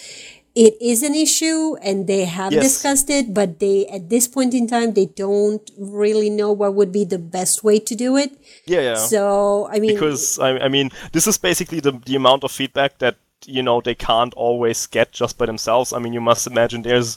It 0.55 0.75
is 0.81 1.03
an 1.03 1.15
issue, 1.15 1.77
and 1.83 2.07
they 2.07 2.25
have 2.27 2.59
Yes. 2.59 2.61
discussed 2.61 3.11
it, 3.11 3.35
but 3.35 3.59
they 3.61 3.87
at 3.87 4.09
this 4.11 4.27
point 4.29 4.55
in 4.55 4.67
time 4.67 4.95
they 4.95 5.07
don't 5.07 5.63
really 5.79 6.31
know 6.31 6.53
what 6.53 6.75
would 6.75 6.93
be 6.93 7.05
the 7.05 7.19
best 7.19 7.63
way 7.65 7.79
to 7.81 7.95
do 7.95 8.17
it. 8.17 8.33
yeah 8.67 8.81
yeah 8.81 9.11
So 9.11 9.69
I 9.71 9.79
mean, 9.81 10.07
because 10.07 10.39
I, 10.39 10.59
I 10.59 10.69
mean 10.69 10.91
this 11.13 11.27
is 11.27 11.39
basically 11.39 11.81
the, 11.81 11.93
the 12.05 12.17
amount 12.17 12.45
of 12.45 12.51
feedback 12.53 12.99
that 12.99 13.17
you 13.47 13.63
know 13.63 13.81
they 13.81 13.95
can't 13.95 14.35
always 14.35 14.87
get 14.87 15.13
just 15.13 15.39
by 15.39 15.47
themselves. 15.47 15.93
I 15.93 15.99
mean 15.99 16.13
you 16.13 16.21
must 16.21 16.47
imagine 16.47 16.83
there's 16.83 17.17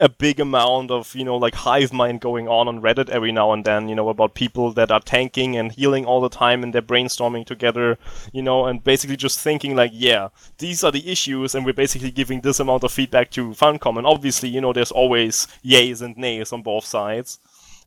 a 0.00 0.08
big 0.08 0.40
amount 0.40 0.90
of 0.90 1.14
you 1.14 1.24
know 1.24 1.36
like 1.36 1.54
hive 1.54 1.92
mind 1.92 2.20
going 2.20 2.48
on 2.48 2.68
on 2.68 2.80
reddit 2.80 3.08
every 3.08 3.32
now 3.32 3.52
and 3.52 3.64
then 3.64 3.88
you 3.88 3.94
know 3.94 4.08
about 4.08 4.34
people 4.34 4.72
that 4.72 4.90
are 4.90 5.00
tanking 5.00 5.56
and 5.56 5.72
healing 5.72 6.06
all 6.06 6.20
the 6.20 6.28
time 6.28 6.62
and 6.62 6.72
they're 6.72 6.82
brainstorming 6.82 7.44
together 7.44 7.98
you 8.32 8.42
know 8.42 8.66
and 8.66 8.84
basically 8.84 9.16
just 9.16 9.40
thinking 9.40 9.74
like 9.74 9.90
yeah 9.92 10.28
these 10.58 10.84
are 10.84 10.92
the 10.92 11.10
issues 11.10 11.54
and 11.54 11.64
we're 11.66 11.72
basically 11.72 12.10
giving 12.10 12.40
this 12.40 12.60
amount 12.60 12.84
of 12.84 12.92
feedback 12.92 13.30
to 13.30 13.50
funcom. 13.50 13.98
And 13.98 14.06
obviously 14.06 14.48
you 14.48 14.60
know 14.60 14.72
there's 14.72 14.92
always 14.92 15.46
yays 15.64 16.02
and 16.02 16.16
nays 16.16 16.52
on 16.52 16.62
both 16.62 16.84
sides. 16.84 17.38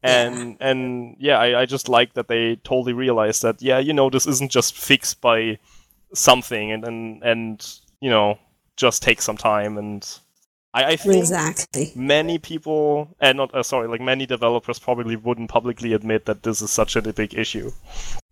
And 0.03 0.57
and 0.59 1.15
yeah 1.19 1.37
I, 1.37 1.61
I 1.61 1.65
just 1.65 1.87
like 1.87 2.13
that 2.15 2.27
they 2.27 2.55
totally 2.57 2.93
realized 2.93 3.43
that 3.43 3.61
yeah 3.61 3.77
you 3.77 3.93
know 3.93 4.09
this 4.09 4.25
isn't 4.25 4.51
just 4.51 4.75
fixed 4.75 5.21
by 5.21 5.59
something 6.13 6.71
and 6.71 6.83
and, 6.83 7.23
and 7.23 7.75
you 7.99 8.09
know, 8.09 8.37
just 8.77 9.01
take 9.03 9.21
some 9.21 9.37
time 9.37 9.77
and 9.77 10.19
I, 10.73 10.93
I 10.93 10.95
think 10.95 11.17
Exactly. 11.17 11.91
many 11.95 12.39
people 12.39 13.13
and 13.19 13.37
not 13.37 13.53
uh, 13.53 13.61
sorry, 13.61 13.89
like 13.89 13.99
many 13.99 14.25
developers 14.25 14.79
probably 14.79 15.17
wouldn't 15.17 15.49
publicly 15.49 15.91
admit 15.93 16.25
that 16.27 16.43
this 16.43 16.61
is 16.61 16.71
such 16.71 16.95
a 16.95 17.01
big 17.01 17.33
issue. 17.33 17.71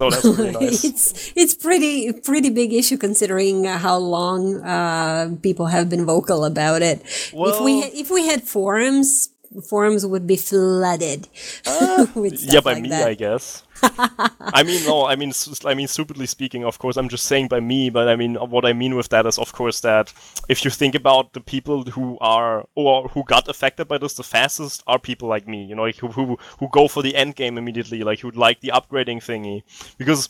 So 0.01 0.09
that's 0.09 0.23
really 0.37 0.51
nice. 0.51 0.85
it's 0.85 1.33
it's 1.35 1.53
pretty 1.53 2.13
pretty 2.13 2.49
big 2.49 2.71
issue 2.73 2.95
considering 2.97 3.65
how 3.65 3.97
long 3.97 4.61
uh, 4.63 5.35
people 5.43 5.65
have 5.67 5.89
been 5.89 6.05
vocal 6.05 6.45
about 6.45 6.81
it. 6.81 7.01
if 7.03 7.33
we 7.33 7.41
Well- 7.81 7.91
if 7.93 8.09
we 8.09 8.25
had 8.27 8.43
forums, 8.43 9.29
forums 9.67 10.05
would 10.05 10.27
be 10.27 10.35
flooded 10.35 11.27
uh, 11.65 12.05
stuff 12.05 12.53
yeah, 12.53 12.59
by 12.59 12.73
like 12.73 12.83
me, 12.83 12.89
that. 12.89 13.07
I 13.07 13.13
guess. 13.13 13.63
I 13.81 14.63
mean, 14.63 14.85
no, 14.85 15.05
I 15.05 15.15
mean, 15.15 15.31
i 15.65 15.73
mean, 15.73 15.87
stupidly 15.87 16.25
speaking, 16.25 16.65
of 16.65 16.79
course, 16.79 16.97
I'm 16.97 17.09
just 17.09 17.25
saying 17.25 17.47
by 17.47 17.59
me, 17.59 17.89
but 17.89 18.07
I 18.07 18.15
mean, 18.15 18.35
what 18.35 18.65
I 18.65 18.73
mean 18.73 18.95
with 18.95 19.09
that 19.09 19.25
is, 19.25 19.37
of 19.37 19.53
course, 19.53 19.79
that 19.81 20.13
if 20.49 20.65
you 20.65 20.71
think 20.71 20.95
about 20.95 21.33
the 21.33 21.39
people 21.39 21.83
who 21.83 22.17
are 22.19 22.65
or 22.75 23.07
who 23.09 23.23
got 23.23 23.47
affected 23.47 23.87
by 23.87 23.97
this 23.97 24.13
the 24.15 24.23
fastest 24.23 24.83
are 24.85 24.99
people 24.99 25.29
like 25.29 25.47
me, 25.47 25.63
you 25.63 25.75
know, 25.75 25.83
like 25.83 25.97
who 25.97 26.09
who, 26.09 26.37
who 26.59 26.67
go 26.71 26.87
for 26.87 27.01
the 27.01 27.15
end 27.15 27.35
game 27.35 27.57
immediately, 27.57 28.03
like 28.03 28.19
who 28.19 28.31
like 28.31 28.59
the 28.61 28.71
upgrading 28.73 29.17
thingy, 29.17 29.63
because. 29.97 30.29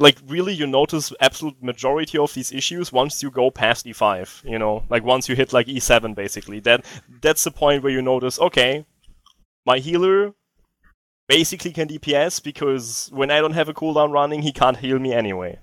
Like 0.00 0.18
really, 0.26 0.54
you 0.54 0.66
notice 0.66 1.12
absolute 1.20 1.60
majority 1.62 2.18
of 2.18 2.32
these 2.32 2.52
issues 2.52 2.92
once 2.92 3.22
you 3.22 3.30
go 3.30 3.50
past 3.50 3.84
E5. 3.84 4.44
You 4.48 4.58
know, 4.58 4.84
like 4.88 5.02
once 5.04 5.28
you 5.28 5.34
hit 5.34 5.52
like 5.52 5.66
E7, 5.66 6.14
basically. 6.14 6.60
That 6.60 6.84
that's 7.20 7.42
the 7.44 7.50
point 7.50 7.82
where 7.82 7.92
you 7.92 8.00
notice, 8.02 8.38
okay, 8.38 8.86
my 9.66 9.78
healer 9.80 10.34
basically 11.28 11.72
can 11.72 11.88
DPS 11.88 12.42
because 12.42 13.10
when 13.12 13.30
I 13.30 13.40
don't 13.40 13.54
have 13.54 13.68
a 13.68 13.74
cooldown 13.74 14.12
running, 14.12 14.42
he 14.42 14.52
can't 14.52 14.76
heal 14.76 14.98
me 14.98 15.12
anyway. 15.12 15.58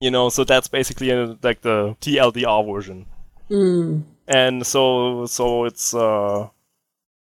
You 0.00 0.10
know, 0.10 0.28
so 0.28 0.44
that's 0.44 0.68
basically 0.68 1.10
uh 1.10 1.34
like 1.42 1.62
the 1.62 1.96
TLDR 2.00 2.72
version. 2.72 3.06
Mm. 3.50 4.04
And 4.28 4.66
so, 4.66 5.24
so 5.26 5.64
it's 5.64 5.94
uh, 5.94 6.48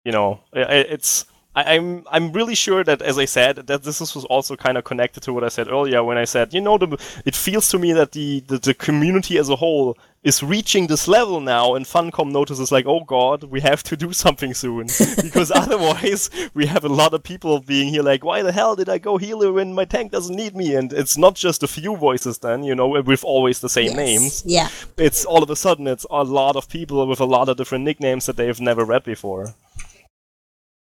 you 0.03 0.11
know, 0.11 0.39
i 0.53 0.59
i- 0.61 0.87
it's. 0.95 1.25
I, 1.55 1.75
I'm 1.75 2.03
I'm 2.11 2.31
really 2.33 2.55
sure 2.55 2.83
that, 2.83 3.01
as 3.01 3.17
I 3.17 3.25
said, 3.25 3.55
that 3.67 3.83
this 3.83 3.99
was 3.99 4.25
also 4.25 4.55
kind 4.55 4.77
of 4.77 4.83
connected 4.83 5.21
to 5.23 5.33
what 5.33 5.43
I 5.43 5.49
said 5.49 5.67
earlier 5.69 6.03
when 6.03 6.17
I 6.17 6.25
said, 6.25 6.53
you 6.53 6.61
know, 6.61 6.77
the, 6.77 6.97
it 7.25 7.35
feels 7.35 7.69
to 7.69 7.79
me 7.79 7.93
that 7.93 8.11
the, 8.11 8.41
the 8.41 8.57
the 8.57 8.73
community 8.73 9.37
as 9.37 9.49
a 9.49 9.55
whole 9.55 9.97
is 10.23 10.41
reaching 10.41 10.87
this 10.87 11.07
level 11.07 11.39
now, 11.39 11.75
and 11.75 11.85
Funcom 11.85 12.31
notices 12.31 12.71
like, 12.71 12.85
oh 12.87 13.03
god, 13.03 13.43
we 13.43 13.61
have 13.61 13.83
to 13.83 13.95
do 13.95 14.11
something 14.11 14.53
soon 14.55 14.87
because 15.21 15.51
otherwise 15.51 16.29
we 16.55 16.65
have 16.65 16.83
a 16.83 16.89
lot 16.89 17.13
of 17.13 17.21
people 17.23 17.59
being 17.59 17.89
here 17.89 18.01
like, 18.01 18.23
why 18.23 18.41
the 18.41 18.51
hell 18.51 18.75
did 18.75 18.89
I 18.89 18.97
go 18.97 19.17
healer 19.17 19.53
when 19.53 19.73
my 19.73 19.85
tank 19.85 20.11
doesn't 20.11 20.35
need 20.35 20.55
me? 20.55 20.75
And 20.75 20.91
it's 20.91 21.15
not 21.17 21.35
just 21.35 21.61
a 21.63 21.67
few 21.67 21.95
voices 21.95 22.39
then, 22.39 22.63
you 22.63 22.73
know, 22.75 22.87
with 22.87 23.23
always 23.23 23.59
the 23.59 23.69
same 23.69 23.85
Yes. 23.85 23.95
names 23.95 24.43
Yeah. 24.45 24.69
it's 24.97 25.25
all 25.25 25.43
of 25.43 25.49
a 25.51 25.55
sudden 25.55 25.85
it's 25.87 26.07
a 26.09 26.23
lot 26.23 26.55
of 26.55 26.67
people 26.69 27.05
with 27.07 27.19
a 27.21 27.25
lot 27.25 27.47
of 27.47 27.55
different 27.57 27.83
nicknames 27.85 28.25
that 28.25 28.35
they've 28.35 28.59
never 28.59 28.83
read 28.83 29.03
before. 29.03 29.53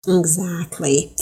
Exactly. 0.07 1.13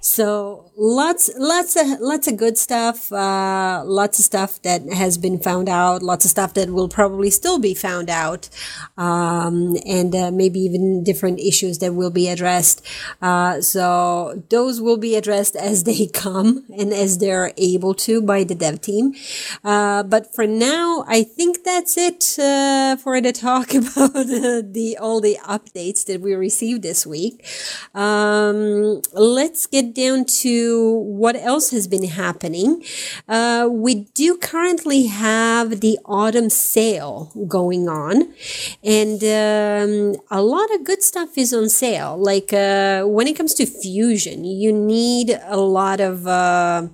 So 0.00 0.65
lots, 0.76 1.30
lots 1.36 1.76
of, 1.76 2.00
lots 2.00 2.28
of 2.28 2.36
good 2.36 2.58
stuff. 2.58 3.10
Uh, 3.12 3.82
lots 3.84 4.18
of 4.18 4.24
stuff 4.24 4.60
that 4.62 4.82
has 4.92 5.18
been 5.18 5.38
found 5.38 5.68
out. 5.68 6.02
Lots 6.02 6.24
of 6.24 6.30
stuff 6.30 6.54
that 6.54 6.70
will 6.70 6.88
probably 6.88 7.30
still 7.30 7.58
be 7.58 7.74
found 7.74 8.10
out, 8.10 8.48
um, 8.96 9.76
and 9.86 10.14
uh, 10.14 10.30
maybe 10.30 10.60
even 10.60 11.02
different 11.02 11.40
issues 11.40 11.78
that 11.78 11.94
will 11.94 12.10
be 12.10 12.28
addressed. 12.28 12.84
Uh, 13.22 13.60
so 13.60 14.42
those 14.50 14.80
will 14.80 14.96
be 14.98 15.16
addressed 15.16 15.56
as 15.66 15.84
they 15.84 16.06
come 16.06 16.64
and 16.76 16.92
as 16.92 17.18
they're 17.18 17.52
able 17.56 17.94
to 17.94 18.20
by 18.20 18.44
the 18.44 18.54
dev 18.54 18.80
team. 18.80 19.14
Uh, 19.64 20.02
but 20.02 20.34
for 20.34 20.46
now, 20.46 21.04
I 21.08 21.22
think 21.22 21.64
that's 21.64 21.96
it 21.96 22.38
uh, 22.38 22.96
for 22.96 23.20
the 23.20 23.32
talk 23.32 23.74
about 23.74 24.12
the 24.12 24.96
all 25.00 25.20
the 25.20 25.38
updates 25.44 26.04
that 26.06 26.20
we 26.20 26.34
received 26.34 26.82
this 26.82 27.06
week. 27.06 27.44
Um, 27.94 29.00
let's 29.12 29.66
get 29.66 29.94
down 29.94 30.24
to 30.24 30.65
what 30.74 31.36
else 31.36 31.70
has 31.70 31.86
been 31.86 32.04
happening. 32.04 32.84
Uh, 33.28 33.68
we 33.70 34.06
do 34.14 34.36
currently 34.36 35.06
have 35.06 35.80
the 35.80 35.98
autumn 36.04 36.50
sale 36.50 37.32
going 37.46 37.88
on, 37.88 38.34
and 38.82 39.22
um, 39.22 40.20
a 40.30 40.42
lot 40.42 40.72
of 40.74 40.84
good 40.84 41.02
stuff 41.02 41.36
is 41.36 41.52
on 41.52 41.68
sale. 41.68 42.16
Like 42.16 42.52
uh, 42.52 43.04
when 43.04 43.26
it 43.26 43.36
comes 43.36 43.54
to 43.54 43.66
fusion, 43.66 44.44
you 44.44 44.72
need 44.72 45.38
a 45.44 45.56
lot 45.58 46.00
of. 46.00 46.26
Uh, 46.26 46.88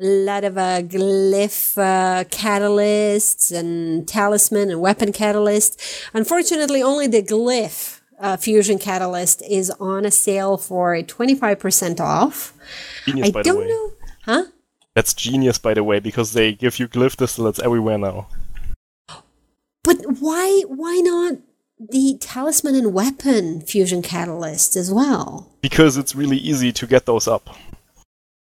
a 0.00 0.04
lot 0.04 0.44
of 0.44 0.56
uh, 0.56 0.80
glyph 0.80 1.76
uh, 1.76 2.22
catalysts 2.24 3.50
and 3.50 4.06
talisman 4.06 4.70
and 4.70 4.80
weapon 4.80 5.12
catalysts. 5.12 6.08
Unfortunately, 6.14 6.80
only 6.80 7.08
the 7.08 7.20
glyph 7.20 7.97
uh, 8.20 8.36
fusion 8.36 8.78
catalyst 8.78 9.42
is 9.42 9.70
on 9.80 10.04
a 10.04 10.10
sale 10.10 10.56
for 10.56 10.94
25% 10.96 12.00
off. 12.00 12.52
Genius, 13.04 13.28
I 13.28 13.30
by 13.30 13.42
the 13.42 13.48
don't 13.48 13.60
way. 13.60 13.68
know. 13.68 13.90
Huh? 14.24 14.44
That's 14.94 15.14
genius, 15.14 15.58
by 15.58 15.74
the 15.74 15.84
way, 15.84 16.00
because 16.00 16.32
they 16.32 16.52
give 16.52 16.78
you 16.78 16.88
glyph 16.88 17.16
distillates 17.16 17.60
everywhere 17.62 17.98
now. 17.98 18.28
But 19.84 19.98
why 20.20 20.62
why 20.66 21.00
not 21.04 21.38
the 21.78 22.18
talisman 22.20 22.74
and 22.74 22.92
weapon 22.92 23.60
fusion 23.60 24.02
catalyst 24.02 24.76
as 24.76 24.92
well? 24.92 25.50
Because 25.60 25.96
it's 25.96 26.14
really 26.14 26.36
easy 26.36 26.72
to 26.72 26.86
get 26.86 27.06
those 27.06 27.28
up. 27.28 27.56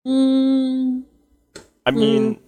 Mm, 0.06 1.04
I 1.86 1.92
mean, 1.92 2.40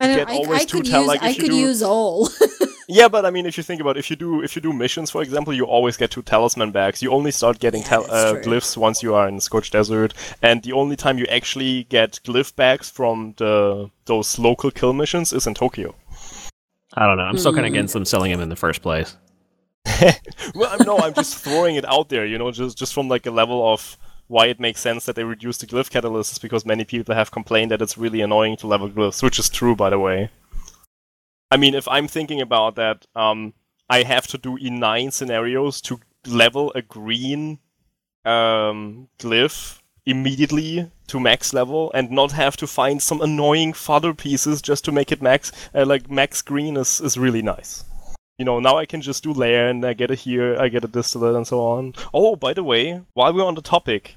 I, 0.00 0.14
Get 0.14 0.28
I, 0.28 0.34
always 0.36 0.60
I 0.62 0.64
two 0.64 0.78
could 0.78 0.86
tal- 0.86 1.00
use 1.00 1.08
like, 1.08 1.22
I 1.22 1.30
if 1.30 1.36
you 1.36 1.42
could 1.42 1.50
do- 1.50 1.56
use 1.58 1.82
all. 1.82 2.28
yeah, 2.88 3.08
but 3.08 3.26
I 3.26 3.30
mean, 3.30 3.46
if 3.46 3.56
you 3.56 3.64
think 3.64 3.80
about 3.80 3.96
it, 3.96 4.00
if 4.00 4.10
you 4.10 4.16
do 4.16 4.42
if 4.42 4.54
you 4.54 4.62
do 4.62 4.72
missions, 4.72 5.10
for 5.10 5.22
example, 5.22 5.52
you 5.52 5.64
always 5.64 5.96
get 5.96 6.10
two 6.12 6.22
talisman 6.22 6.70
bags. 6.70 7.02
You 7.02 7.10
only 7.10 7.32
start 7.32 7.58
getting 7.58 7.82
Yeah, 7.82 7.88
tal- 7.88 8.02
that's 8.02 8.12
uh, 8.46 8.48
glyphs 8.48 8.76
once 8.76 9.02
you 9.02 9.14
are 9.16 9.26
in 9.28 9.40
Scorched 9.40 9.72
Desert, 9.72 10.14
and 10.40 10.62
the 10.62 10.72
only 10.72 10.94
time 10.94 11.18
you 11.18 11.26
actually 11.26 11.84
get 11.84 12.20
glyph 12.24 12.54
bags 12.54 12.88
from 12.88 13.34
the 13.38 13.90
those 14.04 14.38
local 14.38 14.70
kill 14.70 14.92
missions 14.92 15.32
is 15.32 15.46
in 15.48 15.54
Tokyo. 15.54 15.94
I 16.94 17.06
don't 17.06 17.16
know. 17.16 17.24
I'm 17.24 17.36
still 17.38 17.52
kind 17.52 17.66
Hmm. 17.66 17.72
of 17.72 17.74
against 17.74 17.92
them 17.94 18.04
selling 18.04 18.30
them 18.30 18.40
in 18.40 18.48
the 18.48 18.56
first 18.56 18.82
place. 18.82 19.16
well, 20.54 20.70
I'm, 20.70 20.86
no, 20.86 20.98
I'm 20.98 21.14
just 21.14 21.36
throwing 21.38 21.76
it 21.76 21.84
out 21.84 22.08
there, 22.08 22.24
you 22.26 22.38
know, 22.38 22.50
just 22.50 22.78
just 22.78 22.92
from 22.94 23.08
like 23.08 23.26
a 23.26 23.30
level 23.30 23.72
of 23.72 23.96
why 24.28 24.46
it 24.46 24.60
makes 24.60 24.80
sense 24.80 25.06
that 25.06 25.16
they 25.16 25.24
reduce 25.24 25.58
the 25.58 25.66
glyph 25.66 25.90
catalyst 25.90 26.32
is 26.32 26.38
because 26.38 26.64
many 26.64 26.84
people 26.84 27.14
have 27.14 27.30
complained 27.30 27.70
that 27.70 27.82
it's 27.82 27.98
really 27.98 28.20
annoying 28.20 28.56
to 28.58 28.66
level 28.66 28.88
glyphs, 28.88 29.22
which 29.22 29.38
is 29.38 29.48
true, 29.48 29.74
by 29.74 29.90
the 29.90 29.98
way. 29.98 30.30
I 31.50 31.56
mean, 31.56 31.74
if 31.74 31.88
I'm 31.88 32.06
thinking 32.06 32.40
about 32.40 32.76
that, 32.76 33.06
um, 33.16 33.54
I 33.88 34.02
have 34.02 34.26
to 34.28 34.38
do 34.38 34.58
E9 34.58 35.12
scenarios 35.12 35.80
to 35.82 36.00
level 36.26 36.72
a 36.74 36.82
green 36.82 37.58
um, 38.24 39.08
glyph 39.18 39.80
immediately 40.04 40.90
to 41.06 41.20
max 41.20 41.54
level 41.54 41.90
and 41.94 42.10
not 42.10 42.32
have 42.32 42.56
to 42.58 42.66
find 42.66 43.02
some 43.02 43.20
annoying 43.20 43.72
fodder 43.72 44.12
pieces 44.12 44.60
just 44.60 44.84
to 44.84 44.92
make 44.92 45.12
it 45.12 45.22
max 45.22 45.52
uh, 45.74 45.84
like 45.84 46.10
max 46.10 46.42
green 46.42 46.76
is, 46.76 47.00
is 47.00 47.18
really 47.18 47.42
nice 47.42 47.84
you 48.38 48.44
know, 48.44 48.60
now 48.60 48.76
I 48.78 48.86
can 48.86 49.00
just 49.02 49.22
do 49.24 49.32
lair 49.32 49.68
and 49.68 49.84
I 49.84 49.92
get 49.94 50.10
it 50.10 50.20
here, 50.20 50.56
I 50.58 50.68
get 50.68 50.84
a 50.84 50.88
distillate 50.88 51.34
and 51.34 51.46
so 51.46 51.60
on. 51.60 51.94
Oh, 52.14 52.36
by 52.36 52.52
the 52.54 52.64
way, 52.64 53.02
while 53.14 53.32
we're 53.34 53.44
on 53.44 53.54
the 53.56 53.62
topic, 53.62 54.14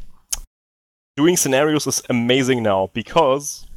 doing 1.17 1.37
scenarios 1.37 1.87
is 1.87 2.01
amazing 2.09 2.63
now 2.63 2.89
because 2.93 3.67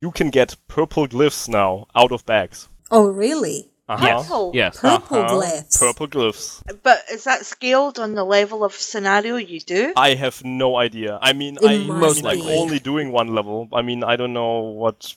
you 0.00 0.10
can 0.10 0.30
get 0.30 0.56
purple 0.68 1.06
glyphs 1.06 1.48
now 1.48 1.86
out 1.94 2.12
of 2.12 2.24
bags. 2.26 2.68
oh, 2.90 3.06
really? 3.08 3.66
Uh-huh. 3.90 4.22
Purple. 4.22 4.52
Yes. 4.54 4.78
Purple 4.78 5.18
Uh-huh. 5.18 5.34
glyphs. 5.34 5.78
Purple 5.80 6.06
glyphs. 6.06 6.62
But 6.84 7.02
is 7.10 7.24
that 7.24 7.44
scaled 7.44 7.98
on 7.98 8.14
the 8.14 8.22
level 8.22 8.62
of 8.62 8.72
scenario 8.72 9.34
you 9.34 9.58
do? 9.58 9.92
I 9.96 10.14
have 10.14 10.44
no 10.44 10.76
idea. 10.76 11.18
I 11.20 11.32
mean, 11.32 11.58
It 11.60 11.68
I 11.68 11.78
must 11.78 12.22
like 12.22 12.38
be. 12.38 12.54
only 12.56 12.78
doing 12.78 13.10
one 13.10 13.34
level. 13.34 13.68
I 13.72 13.82
mean, 13.82 14.04
I 14.04 14.14
don't 14.14 14.32
know 14.32 14.60
what. 14.60 15.12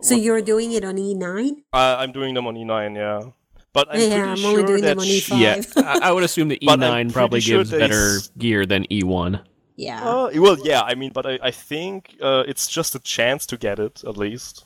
So 0.00 0.14
you're 0.14 0.40
doing 0.40 0.72
it 0.72 0.84
on 0.86 0.96
E 0.96 1.14
E9? 1.14 1.56
Uh, 1.74 1.96
I'm 2.00 2.12
doing 2.12 2.32
them 2.32 2.46
on 2.46 2.54
E9, 2.56 2.96
yeah. 2.96 3.30
But 3.72 3.88
I'm 3.90 4.00
Yeah, 4.00 4.08
pretty 4.08 4.22
I'm 4.30 4.36
sure 4.36 4.50
only 4.50 4.64
doing 4.64 4.80
that 4.82 4.96
them 4.96 4.98
on 5.00 5.06
E5. 5.06 5.38
Yeah, 5.40 5.62
I, 6.02 6.08
I 6.08 6.12
would 6.12 6.24
assume 6.24 6.48
that 6.48 6.60
E9 6.60 7.12
probably 7.12 7.40
sure 7.40 7.58
gives 7.58 7.70
better 7.70 8.16
s- 8.16 8.30
gear 8.38 8.66
than 8.66 8.90
E 8.92 9.02
E1. 9.02 9.40
Yeah. 9.76 10.02
Uh, 10.02 10.30
well, 10.34 10.58
yeah, 10.64 10.82
I 10.82 10.94
mean, 10.94 11.12
but 11.12 11.26
I, 11.26 11.38
I 11.42 11.50
think 11.52 12.16
uh, 12.20 12.42
it's 12.48 12.66
just 12.66 12.94
a 12.94 12.98
chance 12.98 13.46
to 13.46 13.56
get 13.56 13.78
it, 13.78 14.02
at 14.04 14.16
least. 14.16 14.64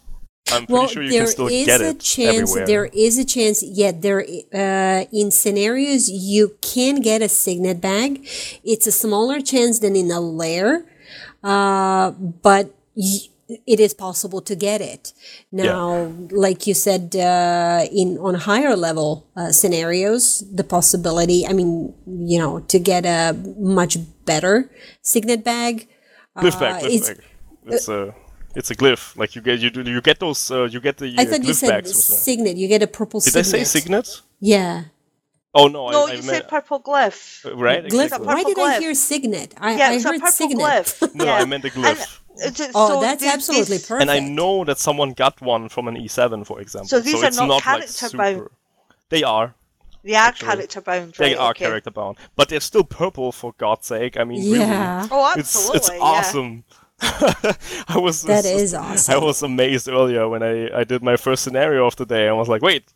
I'm 0.51 0.67
pretty 0.67 0.73
well, 0.73 0.87
sure 0.89 1.03
you 1.03 1.11
there 1.11 1.21
can 1.23 1.27
still 1.29 1.47
is 1.49 1.67
get 1.67 1.81
a 1.81 1.91
it 1.91 2.01
chance. 2.01 2.37
everywhere. 2.51 2.67
There 2.67 2.85
is 2.87 3.19
a 3.19 3.25
chance. 3.25 3.63
Yet 3.63 4.03
there, 4.03 4.25
uh, 4.55 5.05
in 5.13 5.31
scenarios, 5.31 6.09
you 6.09 6.57
can 6.61 7.01
get 7.01 7.23
a 7.23 7.29
signet 7.29 7.81
bag. 7.81 8.27
It's 8.65 8.87
a 8.87 8.93
smaller 8.93 9.41
chance 9.41 9.79
than 9.81 9.95
in 9.97 10.11
a 10.11 10.21
lair, 10.21 10.85
uh, 11.45 12.11
but 12.13 12.75
y- 12.95 13.29
it 13.67 13.81
is 13.81 13.95
possible 13.95 14.41
to 14.43 14.55
get 14.55 14.81
it. 14.81 15.13
Now, 15.51 16.13
like 16.31 16.67
you 16.67 16.75
said, 16.75 17.15
uh, 17.17 17.87
in 17.93 18.19
on 18.19 18.35
higher 18.35 18.77
level 18.77 19.27
uh, 19.37 19.51
scenarios, 19.53 20.45
the 20.53 20.65
possibility. 20.65 21.47
I 21.47 21.53
mean, 21.53 21.95
you 22.07 22.39
know, 22.39 22.61
to 22.73 22.79
get 22.79 23.05
a 23.07 23.33
much 23.59 23.97
better 24.25 24.71
signet 25.03 25.45
bag. 25.45 25.89
Lift 26.43 26.59
back, 26.61 26.83
uh, 26.83 26.87
lift 26.89 26.95
it's- 26.95 27.09
back. 27.09 27.27
It's 27.67 27.89
uh, 27.89 28.11
It's 28.55 28.71
a 28.71 28.77
glyph. 28.77 29.17
Like 29.17 29.35
you 29.37 29.41
get 29.43 29.61
you 29.61 29.71
do 29.71 29.81
you 29.97 30.01
get 30.03 30.19
those 30.21 30.51
uh, 30.51 30.65
you 30.75 30.81
get 30.81 30.97
the 30.99 31.09
I 31.17 31.25
thought 31.25 31.45
you 31.45 31.55
said 31.55 31.69
bags. 31.71 31.89
with 31.89 32.07
the- 32.09 32.21
signet. 32.27 32.57
You 32.57 32.69
get 32.69 32.83
a 32.83 32.87
purple 32.99 33.21
Did 33.21 33.33
signet. 33.33 33.47
I 33.47 33.65
say 33.65 33.65
signet? 33.81 34.09
Yeah. 34.41 34.85
Oh 35.55 35.69
no, 35.69 35.91
No, 35.91 36.07
I, 36.07 36.11
I 36.11 36.15
you 36.17 36.23
meant, 36.23 36.25
said 36.25 36.49
purple 36.49 36.81
glyph. 36.81 37.45
uh, 37.45 37.55
right. 37.57 37.85
Glyph. 37.85 38.05
exactly. 38.05 38.27
Why 38.27 38.43
did 38.43 38.57
Purple 38.57 38.65
I 38.65 38.79
hear 38.81 38.95
signet? 38.95 39.55
I, 39.61 39.77
Yeah, 39.77 39.89
I 39.89 39.93
it's 39.95 40.05
a 40.05 40.09
heard 40.09 40.21
purple 40.21 40.33
signet. 40.33 40.59
glyph. 40.65 41.15
No, 41.15 41.25
yeah. 41.27 41.35
I 41.41 41.45
meant 41.45 41.63
the 41.63 41.73
And, 41.77 41.99
glyph. 42.37 42.47
uh, 42.47 42.53
so 42.53 42.71
Oh, 42.75 43.01
that's 43.01 43.23
these- 43.23 43.33
absolutely 43.33 43.77
these- 43.79 43.87
perfect. 43.87 44.03
And 44.03 44.11
I 44.11 44.19
know 44.21 44.65
that 44.65 44.79
someone 44.79 45.13
got 45.13 45.41
one 45.41 45.69
from 45.69 45.89
an 45.89 45.97
E7, 45.97 46.45
for 46.47 46.61
example. 46.61 46.89
So 46.89 47.01
these 47.01 47.23
are 47.23 47.27
it's 47.27 47.37
not 47.37 47.47
not 47.47 47.55
like 47.55 47.63
character 47.65 47.93
super. 47.93 48.17
bound. 48.17 48.49
They 49.09 49.23
are. 49.23 49.55
They 50.05 50.15
are 50.15 50.29
Actually, 50.29 50.47
character 50.49 50.81
bound, 50.81 51.15
They 51.15 51.37
are 51.37 51.51
okay. 51.51 51.65
character 51.67 51.91
bound, 51.93 52.17
but 52.35 52.49
they're 52.49 52.59
still 52.61 52.83
purple 52.83 53.31
for 53.31 53.55
God's 53.59 53.87
sake. 53.87 54.17
I 54.19 54.25
mean, 54.25 54.43
Yeah. 54.43 55.07
Oh, 55.11 55.29
really, 55.29 55.41
it's 55.41 55.55
absolutely. 55.55 55.77
it's 55.77 55.91
yeah. 55.91 55.99
awesome. 56.01 56.65
I 57.89 57.99
was 57.99 58.23
That 58.23 58.45
it's- 58.45 58.73
is 58.75 59.09
I 59.09 59.19
was 59.19 59.43
amazed 59.43 59.89
earlier 59.89 60.29
when 60.29 60.43
I, 60.43 60.81
I 60.81 60.85
did 60.85 61.03
my 61.03 61.17
first 61.17 61.43
scenario 61.45 61.87
of 61.87 61.97
the 61.97 62.07
day. 62.07 62.29
I 62.29 62.33
was 62.33 62.49
like, 62.49 62.63
wait, 62.63 62.93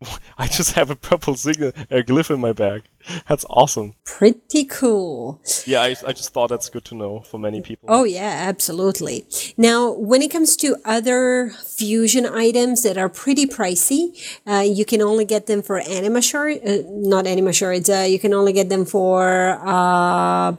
I 0.38 0.46
just 0.46 0.72
have 0.72 0.90
a 0.90 0.96
purple 0.96 1.34
signet, 1.34 1.74
a 1.90 2.02
glyph 2.02 2.30
in 2.32 2.40
my 2.40 2.52
bag. 2.52 2.82
That's 3.28 3.44
awesome. 3.50 3.94
Pretty 4.04 4.64
cool. 4.64 5.40
Yeah, 5.66 5.80
I, 5.82 5.96
I 6.06 6.12
just 6.12 6.32
thought 6.32 6.48
that's 6.48 6.68
good 6.68 6.84
to 6.86 6.94
know 6.94 7.20
for 7.20 7.38
many 7.38 7.60
people. 7.62 7.88
Oh, 7.90 8.04
yeah, 8.04 8.44
absolutely. 8.48 9.26
Now, 9.56 9.90
when 9.92 10.22
it 10.22 10.30
comes 10.30 10.56
to 10.58 10.76
other 10.84 11.50
fusion 11.50 12.26
items 12.26 12.82
that 12.82 12.96
are 12.96 13.08
pretty 13.08 13.46
pricey, 13.46 14.16
uh, 14.46 14.60
you 14.60 14.84
can 14.84 15.02
only 15.02 15.24
get 15.24 15.46
them 15.46 15.62
for 15.62 15.78
anima 15.78 16.22
shard, 16.22 16.60
uh, 16.64 16.78
not 16.88 17.26
anima 17.26 17.52
shards, 17.52 17.88
uh, 17.90 18.06
you 18.08 18.18
can 18.18 18.34
only 18.34 18.52
get 18.52 18.68
them 18.68 18.84
for 18.84 19.60
uh, 19.64 20.52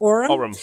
Aurum. 0.00 0.30
Aurum. 0.30 0.54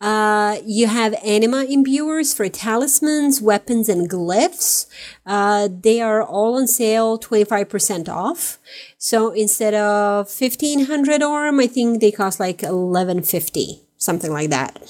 Uh, 0.00 0.58
you 0.64 0.86
have 0.86 1.14
anima 1.24 1.66
imbuers 1.66 2.34
for 2.34 2.48
talismans, 2.48 3.40
weapons, 3.40 3.88
and 3.88 4.08
glyphs. 4.08 4.86
Uh, 5.26 5.68
they 5.68 6.00
are 6.00 6.22
all 6.22 6.56
on 6.56 6.66
sale, 6.66 7.18
25% 7.18 8.08
off. 8.08 8.58
So 8.98 9.30
instead 9.30 9.74
of 9.74 10.26
1500 10.26 11.22
Aurum, 11.22 11.60
I 11.60 11.66
think 11.66 12.00
they 12.00 12.12
cost 12.12 12.38
like 12.38 12.62
1150, 12.62 13.80
something 13.96 14.32
like 14.32 14.50
that. 14.50 14.80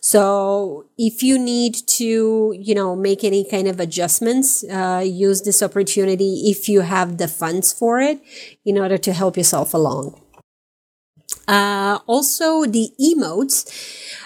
So 0.00 0.86
if 0.96 1.22
you 1.22 1.38
need 1.38 1.74
to, 1.98 2.54
you 2.58 2.74
know, 2.74 2.96
make 2.96 3.22
any 3.22 3.44
kind 3.44 3.68
of 3.68 3.78
adjustments, 3.78 4.64
uh, 4.64 5.02
use 5.04 5.42
this 5.42 5.62
opportunity 5.62 6.50
if 6.50 6.68
you 6.68 6.80
have 6.80 7.18
the 7.18 7.28
funds 7.28 7.72
for 7.72 8.00
it 8.00 8.20
in 8.64 8.78
order 8.78 8.96
to 8.98 9.12
help 9.12 9.36
yourself 9.36 9.74
along. 9.74 10.19
Uh, 11.46 11.98
also, 12.06 12.64
the 12.64 12.92
emotes. 13.00 13.66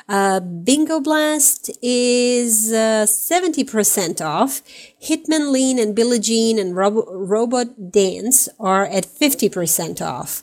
Uh, 0.09 0.40
Bingo 0.40 1.01
Blast 1.01 1.70
is 1.82 2.72
uh, 2.72 3.06
70% 3.06 4.20
off. 4.20 4.62
Hitman 5.02 5.51
Lean 5.51 5.78
and 5.78 5.94
Billie 5.94 6.18
Jean 6.18 6.59
and 6.59 6.76
Robo- 6.76 7.10
Robot 7.10 7.90
Dance 7.90 8.48
are 8.60 8.85
at 8.85 9.06
50% 9.06 10.02
off. 10.02 10.43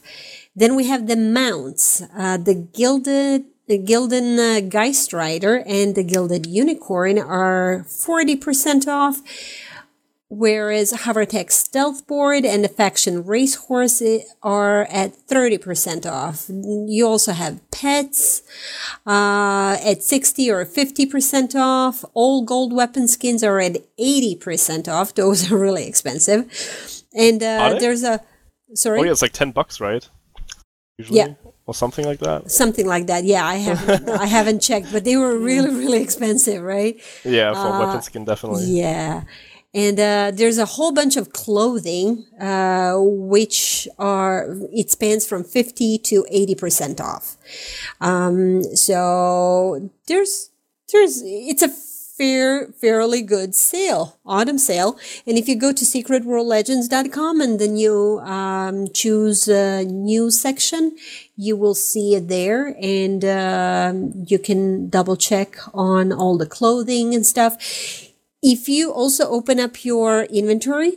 Then 0.55 0.75
we 0.75 0.87
have 0.87 1.07
the 1.07 1.15
mounts. 1.15 2.01
Uh, 2.17 2.37
the 2.37 2.55
Gilded 2.55 3.45
the 3.67 3.77
Gilden 3.79 4.37
uh, 4.37 4.59
Geist 4.67 5.13
Rider 5.13 5.63
and 5.65 5.95
the 5.95 6.03
Gilded 6.03 6.45
Unicorn 6.45 7.17
are 7.17 7.85
40% 7.87 8.85
off 8.85 9.21
whereas 10.31 10.93
Hovertech 10.93 11.51
Stealth 11.51 12.07
Board 12.07 12.45
and 12.45 12.63
Affection 12.63 13.21
Racehorse 13.25 14.01
are 14.41 14.83
at 14.85 15.11
30% 15.27 16.05
off. 16.09 16.45
You 16.49 17.05
also 17.05 17.33
have 17.33 17.59
pets 17.69 18.41
uh, 19.05 19.77
at 19.83 20.01
60 20.03 20.49
or 20.49 20.65
50% 20.65 21.53
off. 21.55 22.05
All 22.13 22.43
gold 22.45 22.71
weapon 22.71 23.09
skins 23.09 23.43
are 23.43 23.59
at 23.59 23.75
80% 23.99 24.87
off. 24.87 25.13
Those 25.15 25.51
are 25.51 25.57
really 25.57 25.85
expensive. 25.85 26.49
And 27.13 27.43
uh, 27.43 27.75
there's 27.77 28.03
a, 28.03 28.21
sorry? 28.73 29.01
Oh 29.01 29.03
yeah, 29.03 29.11
it's 29.11 29.21
like 29.21 29.33
ten 29.33 29.51
bucks, 29.51 29.81
right? 29.81 30.07
Usually, 30.97 31.17
Yeah. 31.19 31.33
or 31.65 31.73
something 31.73 32.05
like 32.05 32.19
that. 32.19 32.49
Something 32.49 32.87
like 32.87 33.07
that. 33.07 33.25
Yeah, 33.25 33.45
I 33.45 33.55
haven't, 33.55 34.07
I 34.09 34.27
haven't 34.27 34.61
checked, 34.61 34.93
but 34.93 35.03
they 35.03 35.17
were 35.17 35.37
really, 35.37 35.71
really 35.83 36.01
expensive, 36.01 36.63
right? 36.63 36.95
Yeah, 37.25 37.51
for 37.53 37.67
Uh, 37.67 37.79
weapon 37.85 38.01
skin, 38.01 38.23
definitely. 38.23 38.63
Yeah. 38.67 39.23
And 39.73 39.99
uh, 39.99 40.31
there's 40.33 40.57
a 40.57 40.65
whole 40.65 40.91
bunch 40.91 41.15
of 41.15 41.31
clothing, 41.31 42.25
uh, 42.39 42.95
which 42.99 43.87
are, 43.97 44.57
it 44.73 44.91
spans 44.91 45.25
from 45.25 45.43
50 45.43 45.97
to 45.99 46.25
80% 46.31 46.99
off. 46.99 47.37
Um, 48.01 48.63
so 48.75 49.89
there's, 50.07 50.49
there's, 50.91 51.21
it's 51.23 51.61
a 51.61 51.69
fair, 52.21 52.67
fairly 52.79 53.23
good 53.23 53.55
sale, 53.55 54.19
autumn 54.25 54.59
sale. 54.59 54.99
And 55.25 55.39
if 55.39 55.47
you 55.47 55.55
go 55.55 55.71
to 55.71 55.83
secretworldlegends.com 55.83 57.41
and 57.41 57.59
then 57.59 57.77
you 57.77 58.19
um, 58.23 58.87
choose 58.93 59.47
a 59.47 59.85
news 59.85 60.39
section, 60.39 60.95
you 61.35 61.57
will 61.57 61.73
see 61.73 62.13
it 62.13 62.27
there 62.27 62.75
and 62.79 63.25
um, 63.25 64.25
you 64.27 64.37
can 64.37 64.89
double 64.89 65.15
check 65.15 65.57
on 65.73 66.11
all 66.13 66.37
the 66.37 66.45
clothing 66.45 67.15
and 67.15 67.25
stuff. 67.25 68.10
If 68.41 68.67
you 68.67 68.91
also 68.91 69.29
open 69.29 69.59
up 69.59 69.85
your 69.85 70.23
inventory 70.23 70.93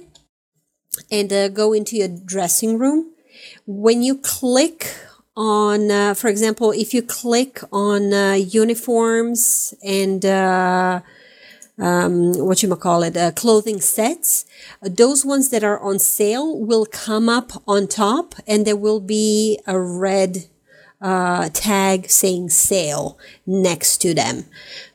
and 1.10 1.30
uh, 1.30 1.48
go 1.48 1.74
into 1.74 1.96
your 1.96 2.08
dressing 2.08 2.78
room, 2.78 3.12
when 3.66 4.02
you 4.02 4.16
click 4.16 4.96
on, 5.36 5.90
uh, 5.90 6.14
for 6.14 6.28
example, 6.28 6.70
if 6.70 6.94
you 6.94 7.02
click 7.02 7.60
on 7.70 8.14
uh, 8.14 8.32
uniforms 8.32 9.74
and 9.84 10.24
uh, 10.24 11.02
um, 11.78 12.32
what 12.34 12.62
you 12.62 12.68
might 12.70 12.80
call 12.80 13.02
it, 13.02 13.14
uh, 13.14 13.30
clothing 13.32 13.80
sets, 13.80 14.46
those 14.80 15.26
ones 15.26 15.50
that 15.50 15.62
are 15.62 15.80
on 15.80 15.98
sale 15.98 16.58
will 16.58 16.86
come 16.86 17.28
up 17.28 17.52
on 17.68 17.88
top, 17.88 18.36
and 18.46 18.66
there 18.66 18.76
will 18.76 19.00
be 19.00 19.60
a 19.66 19.78
red 19.78 20.46
uh, 21.02 21.50
tag 21.52 22.08
saying 22.08 22.48
sale 22.48 23.18
next 23.44 23.98
to 23.98 24.14
them. 24.14 24.46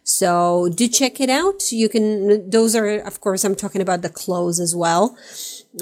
So 0.09 0.69
do 0.73 0.87
check 0.87 1.21
it 1.21 1.29
out. 1.29 1.71
You 1.71 1.87
can, 1.87 2.49
those 2.49 2.75
are, 2.75 2.97
of 3.01 3.21
course, 3.21 3.43
I'm 3.43 3.53
talking 3.53 3.79
about 3.79 4.01
the 4.01 4.09
clothes 4.09 4.59
as 4.59 4.75
well. 4.75 5.15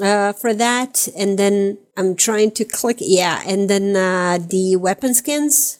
Uh, 0.02 0.34
for 0.34 0.52
that, 0.52 1.08
and 1.16 1.38
then 1.38 1.78
I'm 1.96 2.14
trying 2.14 2.50
to 2.50 2.64
click, 2.66 2.98
yeah, 3.00 3.42
and 3.46 3.70
then 3.70 3.96
uh, 3.96 4.36
the 4.38 4.76
weapon 4.76 5.14
skins, 5.14 5.78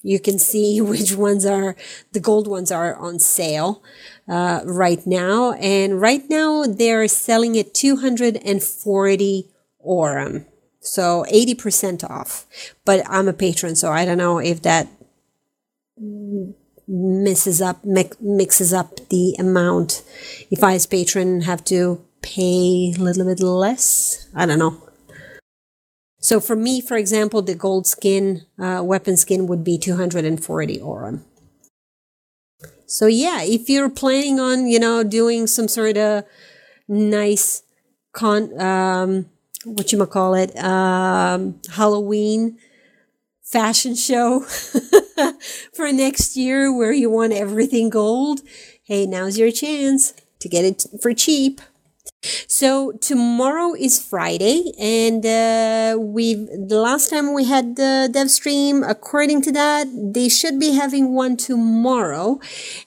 you 0.00 0.20
can 0.20 0.38
see 0.38 0.80
which 0.92 1.16
ones 1.16 1.44
are, 1.44 1.74
the 2.12 2.20
gold 2.20 2.46
ones 2.46 2.70
are 2.70 2.94
on 2.94 3.18
sale 3.18 3.82
uh, 4.28 4.60
right 4.64 5.04
now. 5.04 5.54
And 5.54 6.00
right 6.00 6.22
now 6.30 6.66
they're 6.66 7.08
selling 7.08 7.58
at 7.58 7.74
240 7.74 9.48
Aurum. 9.80 10.46
So 10.78 11.26
80% 11.32 12.08
off. 12.08 12.46
But 12.84 13.04
I'm 13.10 13.26
a 13.26 13.32
patron, 13.32 13.74
so 13.74 13.90
I 13.90 14.04
don't 14.04 14.18
know 14.18 14.38
if 14.38 14.62
that 14.62 14.86
misses 16.88 17.60
up, 17.60 17.84
mi- 17.84 18.10
mixes 18.20 18.72
up 18.72 19.08
the 19.10 19.36
amount. 19.38 20.02
If 20.50 20.64
I 20.64 20.74
as 20.74 20.86
patron 20.86 21.42
have 21.42 21.62
to 21.66 22.02
pay 22.22 22.94
a 22.96 23.00
little 23.00 23.26
bit 23.26 23.40
less, 23.40 24.28
I 24.34 24.46
don't 24.46 24.58
know. 24.58 24.82
So 26.20 26.40
for 26.40 26.56
me, 26.56 26.80
for 26.80 26.96
example, 26.96 27.42
the 27.42 27.54
gold 27.54 27.86
skin, 27.86 28.42
uh, 28.58 28.82
weapon 28.84 29.16
skin 29.16 29.46
would 29.46 29.62
be 29.62 29.78
240 29.78 30.80
Aurum. 30.80 31.24
So 32.86 33.06
yeah, 33.06 33.42
if 33.42 33.68
you're 33.68 33.90
planning 33.90 34.40
on, 34.40 34.66
you 34.66 34.80
know, 34.80 35.04
doing 35.04 35.46
some 35.46 35.68
sort 35.68 35.96
of 35.96 36.24
nice 36.88 37.62
con, 38.12 38.60
um, 38.60 39.26
what 39.64 39.92
you 39.92 39.98
might 39.98 40.10
call 40.10 40.34
it, 40.34 40.56
um, 40.56 41.60
Halloween 41.70 42.58
fashion 43.50 43.94
show 43.94 44.40
for 45.72 45.92
next 45.92 46.36
year 46.36 46.76
where 46.76 46.92
you 46.92 47.10
want 47.10 47.32
everything 47.32 47.90
gold, 47.90 48.40
hey, 48.84 49.06
now's 49.06 49.38
your 49.38 49.50
chance 49.50 50.12
to 50.40 50.48
get 50.48 50.64
it 50.64 50.84
for 51.00 51.12
cheap. 51.14 51.60
So 52.48 52.92
tomorrow 53.00 53.74
is 53.74 54.02
Friday, 54.02 54.72
and 54.78 55.24
uh, 55.24 55.96
we 56.00 56.34
the 56.34 56.78
last 56.80 57.10
time 57.10 57.32
we 57.32 57.44
had 57.44 57.76
the 57.76 58.10
dev 58.12 58.28
stream, 58.30 58.82
according 58.82 59.42
to 59.42 59.52
that, 59.52 59.86
they 59.94 60.28
should 60.28 60.58
be 60.58 60.72
having 60.72 61.14
one 61.14 61.36
tomorrow, 61.36 62.40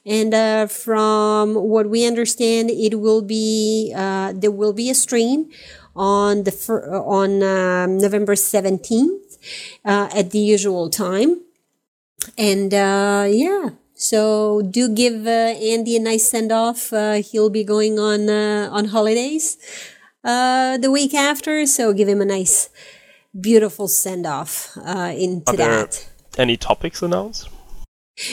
and 0.06 0.34
uh, 0.34 0.68
from 0.68 1.56
what 1.56 1.90
we 1.90 2.06
understand, 2.06 2.70
it 2.72 3.00
will 3.00 3.22
be 3.22 3.94
uh, 3.96 4.34
there 4.36 4.52
will 4.52 4.74
be 4.74 4.90
a 4.90 4.94
stream 4.96 5.50
on 5.96 6.44
the 6.44 6.52
fir- 6.52 6.96
on 7.00 7.42
um, 7.42 7.98
November 8.00 8.36
seventeenth 8.36 9.31
uh, 9.86 10.10
at 10.16 10.32
the 10.32 10.40
usual 10.40 10.90
time, 10.90 11.42
and 12.38 12.74
uh, 12.74 13.26
yeah. 13.30 13.70
So 13.96 14.64
do 14.64 14.90
give 14.90 15.28
uh, 15.28 15.54
Andy 15.62 15.96
a 15.96 16.00
nice 16.00 16.28
send 16.28 16.52
off. 16.52 16.92
Uh, 16.92 17.22
he'll 17.22 17.52
be 17.52 17.64
going 17.64 18.00
on 18.00 18.30
uh, 18.30 18.70
on 18.72 18.86
holidays 18.86 19.58
uh, 20.24 20.78
the 20.78 20.90
week 20.90 21.14
after, 21.14 21.66
so 21.68 21.94
give 21.94 22.08
him 22.08 22.20
a 22.22 22.26
nice, 22.26 22.70
beautiful 23.40 23.88
send 23.88 24.26
off 24.26 24.76
uh, 24.86 25.14
into 25.16 25.52
Are 25.52 25.58
there 25.58 25.82
that. 25.86 26.10
any 26.38 26.58
topics 26.58 27.02
announced? 27.04 27.50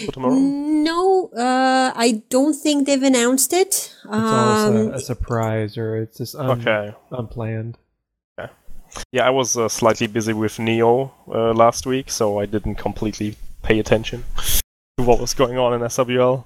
for 0.07 0.13
tomorrow? 0.13 0.35
No, 0.35 1.31
uh, 1.37 1.93
I 1.95 2.23
don't 2.29 2.55
think 2.55 2.87
they've 2.87 3.03
announced 3.03 3.53
it. 3.53 3.69
It's 3.69 4.05
almost 4.05 4.67
Um, 4.69 4.77
a, 4.77 4.91
a 4.97 5.01
surprise, 5.01 5.79
or 5.79 5.97
it's 5.97 6.19
just 6.19 6.35
un- 6.35 6.61
Okay. 6.61 6.95
unplanned. 7.11 7.79
Yeah, 9.13 9.27
I 9.27 9.31
was 9.31 9.57
uh, 9.57 9.69
slightly 9.69 10.07
busy 10.07 10.33
with 10.33 10.59
Neo 10.59 11.13
uh, 11.29 11.53
last 11.53 11.87
week, 11.87 12.11
so 12.11 12.39
I 12.41 12.47
didn't 12.47 12.77
completely 12.77 13.37
pay 13.63 13.79
attention 13.79 14.25
to 14.97 15.05
what 15.05 15.21
was 15.21 15.35
going 15.35 15.59
on 15.59 15.75
in 15.75 15.81
SWL. 15.81 16.45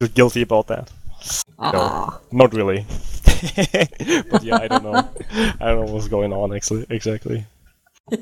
Feel 0.00 0.08
guilty 0.14 0.42
about 0.42 0.66
that. 0.68 0.90
aw. 1.58 2.18
Not 2.32 2.54
really. 2.54 2.86
but 4.30 4.42
yeah, 4.42 4.58
I 4.58 4.68
don't 4.68 4.82
know. 4.84 5.08
I 5.60 5.66
don't 5.70 5.86
know 5.86 5.92
what's 5.92 6.08
going 6.08 6.32
on 6.32 6.54
actually 6.54 6.86
exactly. 6.90 7.46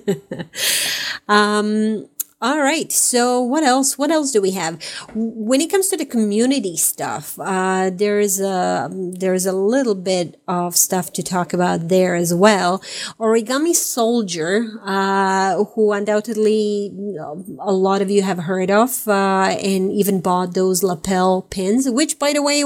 um 1.28 2.08
all 2.40 2.60
right 2.60 2.92
so 2.92 3.40
what 3.40 3.64
else 3.64 3.98
what 3.98 4.12
else 4.12 4.30
do 4.30 4.40
we 4.40 4.52
have? 4.52 4.80
When 5.12 5.60
it 5.60 5.70
comes 5.70 5.88
to 5.88 5.96
the 5.96 6.06
community 6.06 6.76
stuff 6.76 7.36
uh 7.40 7.90
there's 7.90 8.38
a 8.38 8.88
there's 8.92 9.44
a 9.44 9.52
little 9.52 9.96
bit 9.96 10.40
of 10.46 10.76
stuff 10.76 11.12
to 11.14 11.22
talk 11.24 11.52
about 11.52 11.88
there 11.88 12.14
as 12.14 12.32
well. 12.32 12.78
Origami 13.18 13.74
soldier 13.74 14.80
uh 14.84 15.64
who 15.64 15.90
undoubtedly 15.92 16.92
a 17.58 17.72
lot 17.72 18.02
of 18.02 18.08
you 18.08 18.22
have 18.22 18.38
heard 18.38 18.70
of 18.70 19.08
uh 19.08 19.56
and 19.60 19.90
even 19.90 20.20
bought 20.20 20.54
those 20.54 20.84
lapel 20.84 21.42
pins 21.42 21.90
which 21.90 22.20
by 22.20 22.32
the 22.32 22.42
way 22.42 22.62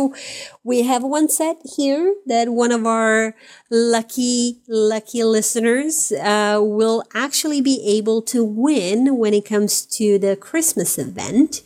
we 0.65 0.83
have 0.83 1.03
one 1.03 1.29
set 1.29 1.57
here 1.77 2.15
that 2.27 2.49
one 2.51 2.71
of 2.71 2.87
our 2.87 3.35
lucky, 3.71 4.61
lucky 4.69 5.25
listeners 5.25 6.13
uh, 6.13 6.59
will 6.63 7.03
actually 7.15 7.61
be 7.61 7.83
able 7.85 8.23
to 8.23 8.45
win 8.45 9.17
when 9.17 9.35
it 9.35 9.45
comes 9.45 9.85
to 9.87 10.19
the 10.19 10.37
Christmas 10.37 10.99
event. 10.99 11.63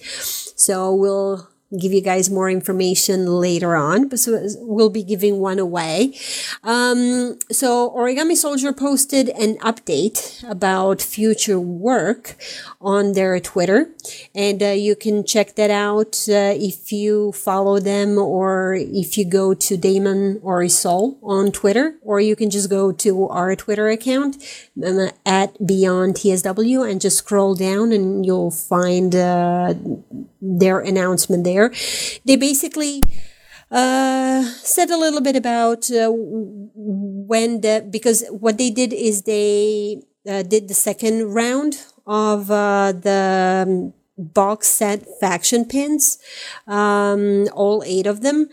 So 0.56 0.94
we'll 0.94 1.48
give 1.78 1.92
you 1.92 2.00
guys 2.00 2.30
more 2.30 2.48
information 2.48 3.26
later 3.26 3.74
on, 3.74 4.08
but 4.08 4.18
so 4.18 4.38
we'll 4.58 4.90
be 4.90 5.02
giving 5.02 5.38
one 5.38 5.58
away. 5.58 6.14
Um, 6.62 7.38
so 7.50 7.90
Origami 7.90 8.36
Soldier 8.36 8.72
posted 8.72 9.30
an 9.30 9.56
update 9.58 10.48
about 10.48 11.02
future 11.02 11.58
work 11.58 12.36
on 12.80 13.12
their 13.14 13.40
Twitter, 13.40 13.90
and 14.34 14.62
uh, 14.62 14.66
you 14.66 14.94
can 14.94 15.24
check 15.24 15.56
that 15.56 15.70
out 15.70 16.24
uh, 16.28 16.54
if 16.54 16.92
you 16.92 17.32
follow 17.32 17.80
them 17.80 18.16
or 18.16 18.74
if 18.74 19.18
you 19.18 19.24
go 19.24 19.52
to 19.52 19.76
Damon 19.76 20.38
or 20.42 20.62
Isol 20.62 21.16
on 21.22 21.50
Twitter, 21.50 21.96
or 22.02 22.20
you 22.20 22.36
can 22.36 22.50
just 22.50 22.70
go 22.70 22.92
to 22.92 23.28
our 23.28 23.56
Twitter 23.56 23.88
account 23.88 24.36
um, 24.84 25.10
at 25.24 25.66
Beyond 25.66 26.14
TSW 26.14 26.88
and 26.88 27.00
just 27.00 27.18
scroll 27.18 27.54
down 27.54 27.90
and 27.90 28.24
you'll 28.24 28.50
find 28.52 29.16
uh, 29.16 29.74
their 30.40 30.78
announcement 30.78 31.44
there. 31.44 31.55
They 32.24 32.36
basically 32.36 33.02
uh, 33.70 34.42
said 34.62 34.90
a 34.90 34.96
little 34.96 35.20
bit 35.20 35.36
about 35.36 35.90
uh, 35.90 36.10
when 36.12 37.60
the 37.60 37.86
because 37.90 38.24
what 38.30 38.58
they 38.58 38.70
did 38.70 38.92
is 38.92 39.22
they 39.22 40.02
uh, 40.28 40.42
did 40.42 40.68
the 40.68 40.74
second 40.74 41.32
round 41.34 41.78
of 42.06 42.50
uh, 42.50 42.92
the 42.92 43.64
um, 43.66 43.92
box 44.16 44.68
set 44.68 45.04
faction 45.20 45.64
pins, 45.64 46.18
um, 46.66 47.48
all 47.52 47.82
eight 47.84 48.06
of 48.06 48.22
them. 48.22 48.48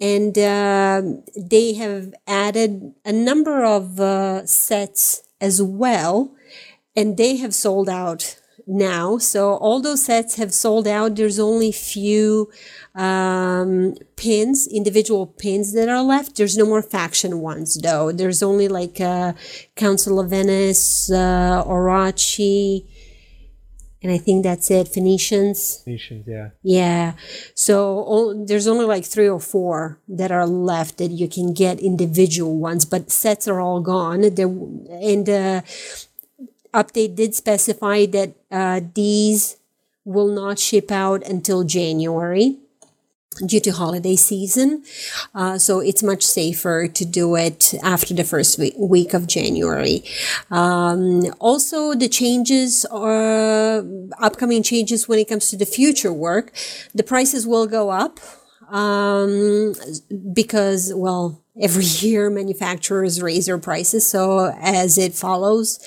And 0.00 0.36
uh, 0.38 1.02
they 1.36 1.74
have 1.74 2.14
added 2.26 2.94
a 3.04 3.12
number 3.12 3.64
of 3.64 4.00
uh, 4.00 4.46
sets 4.46 5.22
as 5.42 5.60
well, 5.62 6.34
and 6.96 7.18
they 7.18 7.36
have 7.36 7.54
sold 7.54 7.88
out 7.88 8.39
now. 8.70 9.18
So 9.18 9.54
all 9.54 9.80
those 9.80 10.04
sets 10.04 10.36
have 10.36 10.54
sold 10.54 10.86
out. 10.86 11.16
There's 11.16 11.38
only 11.38 11.72
few 11.72 12.50
um, 12.94 13.94
pins, 14.16 14.68
individual 14.68 15.26
pins 15.26 15.72
that 15.72 15.88
are 15.88 16.02
left. 16.02 16.36
There's 16.36 16.56
no 16.56 16.64
more 16.64 16.82
faction 16.82 17.40
ones 17.40 17.74
though. 17.74 18.12
There's 18.12 18.42
only 18.42 18.68
like 18.68 19.00
uh, 19.00 19.32
Council 19.76 20.20
of 20.20 20.30
Venice, 20.30 21.10
uh, 21.10 21.64
Orochi, 21.66 22.86
and 24.02 24.10
I 24.10 24.16
think 24.16 24.44
that's 24.44 24.70
it. 24.70 24.88
Phoenicians. 24.88 25.82
Phoenicians, 25.84 26.24
yeah. 26.26 26.50
Yeah. 26.62 27.12
So 27.54 27.98
all, 27.98 28.46
there's 28.46 28.66
only 28.66 28.86
like 28.86 29.04
three 29.04 29.28
or 29.28 29.40
four 29.40 29.98
that 30.08 30.32
are 30.32 30.46
left 30.46 30.96
that 30.98 31.10
you 31.10 31.28
can 31.28 31.52
get 31.52 31.80
individual 31.80 32.56
ones, 32.58 32.86
but 32.86 33.10
sets 33.10 33.46
are 33.46 33.60
all 33.60 33.80
gone. 33.80 34.22
There 34.22 34.46
and 34.46 35.28
uh, 35.28 35.60
update 36.72 37.14
did 37.16 37.34
specify 37.34 38.06
that 38.06 38.34
uh, 38.50 38.80
these 38.94 39.56
will 40.04 40.28
not 40.28 40.58
ship 40.58 40.90
out 40.90 41.26
until 41.26 41.64
January 41.64 42.56
due 43.46 43.60
to 43.60 43.70
holiday 43.70 44.16
season. 44.16 44.82
Uh, 45.34 45.56
so 45.56 45.80
it's 45.80 46.02
much 46.02 46.22
safer 46.22 46.88
to 46.88 47.04
do 47.04 47.36
it 47.36 47.74
after 47.82 48.12
the 48.12 48.24
first 48.24 48.58
week, 48.58 48.74
week 48.76 49.14
of 49.14 49.26
January. 49.26 50.02
Um, 50.50 51.32
also, 51.38 51.94
the 51.94 52.08
changes 52.08 52.84
are 52.90 53.84
upcoming 54.20 54.62
changes 54.62 55.08
when 55.08 55.18
it 55.18 55.28
comes 55.28 55.48
to 55.50 55.56
the 55.56 55.66
future 55.66 56.12
work. 56.12 56.52
The 56.94 57.04
prices 57.04 57.46
will 57.46 57.66
go 57.66 57.90
up 57.90 58.20
um, 58.68 59.74
because, 60.32 60.92
well, 60.94 61.40
every 61.60 61.84
year 61.84 62.30
manufacturers 62.30 63.22
raise 63.22 63.46
their 63.46 63.58
prices. 63.58 64.06
So 64.06 64.54
as 64.60 64.98
it 64.98 65.14
follows, 65.14 65.78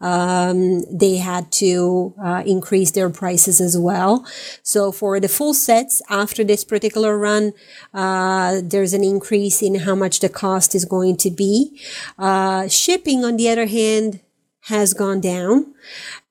um, 0.00 0.82
they 0.90 1.16
had 1.16 1.50
to 1.52 2.14
uh, 2.22 2.42
increase 2.46 2.90
their 2.90 3.10
prices 3.10 3.60
as 3.60 3.78
well. 3.78 4.26
So 4.62 4.92
for 4.92 5.18
the 5.20 5.28
full 5.28 5.54
sets 5.54 6.02
after 6.10 6.44
this 6.44 6.64
particular 6.64 7.18
run, 7.18 7.52
uh, 7.92 8.60
there's 8.62 8.92
an 8.92 9.04
increase 9.04 9.62
in 9.62 9.76
how 9.80 9.94
much 9.94 10.20
the 10.20 10.28
cost 10.28 10.74
is 10.74 10.84
going 10.84 11.16
to 11.18 11.30
be. 11.30 11.80
Uh, 12.18 12.68
shipping, 12.68 13.24
on 13.24 13.36
the 13.36 13.48
other 13.48 13.66
hand, 13.66 14.20
has 14.64 14.94
gone 14.94 15.20
down. 15.20 15.74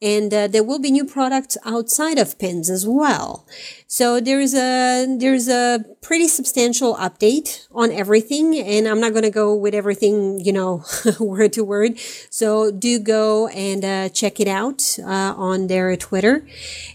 And 0.02 0.34
uh, 0.34 0.48
there 0.48 0.64
will 0.64 0.80
be 0.80 0.90
new 0.90 1.06
products 1.06 1.56
outside 1.66 2.18
of 2.18 2.40
pins 2.40 2.70
as 2.70 2.88
well. 2.88 3.46
So 3.88 4.20
there's 4.20 4.56
a 4.56 5.06
there's 5.18 5.48
a 5.48 5.86
pretty 6.02 6.28
substantial 6.28 6.96
update 6.96 7.68
on 7.72 7.92
everything. 7.92 8.58
And 8.58 8.88
i'm 8.88 9.00
not 9.00 9.12
going 9.12 9.24
to 9.24 9.30
go 9.30 9.54
with 9.54 9.76
everything 9.76 10.40
you 10.44 10.52
know 10.52 10.84
word 11.20 11.54
to 11.54 11.64
word. 11.64 12.00
So 12.32 12.72
do 12.72 13.00
go 13.00 13.48
and 13.50 13.86
uh, 13.86 14.10
check 14.10 14.40
it 14.40 14.48
out 14.48 14.98
uh, 15.00 15.34
on 15.38 15.68
their 15.68 15.96
twitter. 15.96 16.48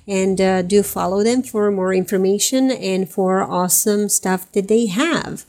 And 0.08 0.40
uh, 0.40 0.62
do 0.62 0.82
follow 0.82 1.22
them 1.22 1.42
for 1.42 1.70
more 1.70 1.94
information 1.94 2.70
and 2.72 3.08
for 3.08 3.42
awesome 3.42 4.08
stuff 4.08 4.50
that 4.52 4.66
they 4.66 4.86
have. 4.86 5.46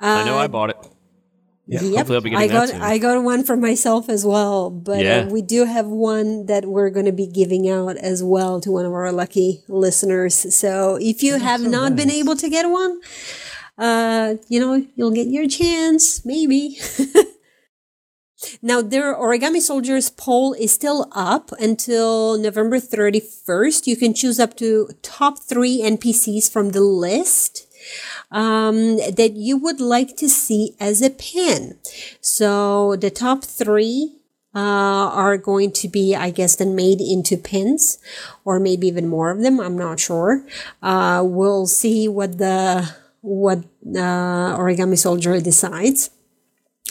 I 0.00 0.24
know 0.24 0.38
I 0.38 0.48
bought 0.48 0.70
it. 0.70 0.95
Yeah. 1.68 1.82
Yep, 1.82 1.96
Hopefully 2.06 2.16
I'll 2.16 2.22
be 2.22 2.36
I 2.36 2.46
got. 2.46 2.72
I 2.74 2.98
got 2.98 3.20
one 3.24 3.42
for 3.42 3.56
myself 3.56 4.08
as 4.08 4.24
well, 4.24 4.70
but 4.70 5.02
Yeah. 5.02 5.26
uh, 5.26 5.28
we 5.28 5.42
do 5.42 5.64
have 5.64 5.86
one 5.86 6.46
that 6.46 6.64
we're 6.64 6.90
going 6.90 7.06
to 7.06 7.12
be 7.12 7.26
giving 7.26 7.68
out 7.68 7.96
as 7.96 8.22
well 8.22 8.60
to 8.60 8.70
one 8.70 8.86
of 8.86 8.92
our 8.92 9.10
lucky 9.10 9.64
listeners. 9.68 10.54
So 10.54 10.96
if 11.00 11.24
you 11.24 11.38
have 11.38 11.60
so 11.62 11.68
not 11.68 11.96
been 11.96 12.10
able 12.10 12.36
to 12.36 12.48
get 12.48 12.70
one, 12.70 13.00
uh, 13.78 14.36
you 14.48 14.60
know 14.60 14.86
you'll 14.94 15.10
get 15.10 15.26
your 15.26 15.48
chance, 15.48 16.24
maybe. 16.24 16.78
Now, 18.60 18.82
their 18.82 19.14
Origami 19.14 19.60
Soldiers 19.60 20.10
poll 20.10 20.52
is 20.52 20.70
still 20.70 21.08
up 21.12 21.52
until 21.58 22.36
November 22.38 22.78
31st. 22.78 23.86
You 23.86 23.96
can 23.96 24.12
choose 24.12 24.38
up 24.38 24.56
to 24.58 24.90
top 25.02 25.38
three 25.42 25.80
NPCs 25.82 26.50
from 26.50 26.70
the 26.72 26.82
list 26.82 27.66
um, 28.30 28.96
that 28.96 29.32
you 29.34 29.56
would 29.56 29.80
like 29.80 30.16
to 30.16 30.28
see 30.28 30.74
as 30.80 31.02
a 31.02 31.10
pin. 31.10 31.78
So 32.20 32.96
the 32.96 33.10
top 33.10 33.44
three 33.44 34.12
uh, 34.54 35.10
are 35.12 35.36
going 35.36 35.70
to 35.70 35.88
be, 35.88 36.16
I 36.16 36.30
guess, 36.30 36.56
then 36.56 36.74
made 36.74 37.00
into 37.00 37.36
pins, 37.36 37.98
or 38.44 38.58
maybe 38.58 38.86
even 38.86 39.06
more 39.06 39.30
of 39.30 39.42
them. 39.42 39.60
I'm 39.60 39.76
not 39.76 40.00
sure. 40.00 40.46
Uh, 40.82 41.22
we'll 41.24 41.66
see 41.66 42.08
what 42.08 42.38
the 42.38 42.88
what 43.20 43.58
uh, 43.84 44.56
Origami 44.56 44.96
Soldier 44.96 45.40
decides. 45.40 46.10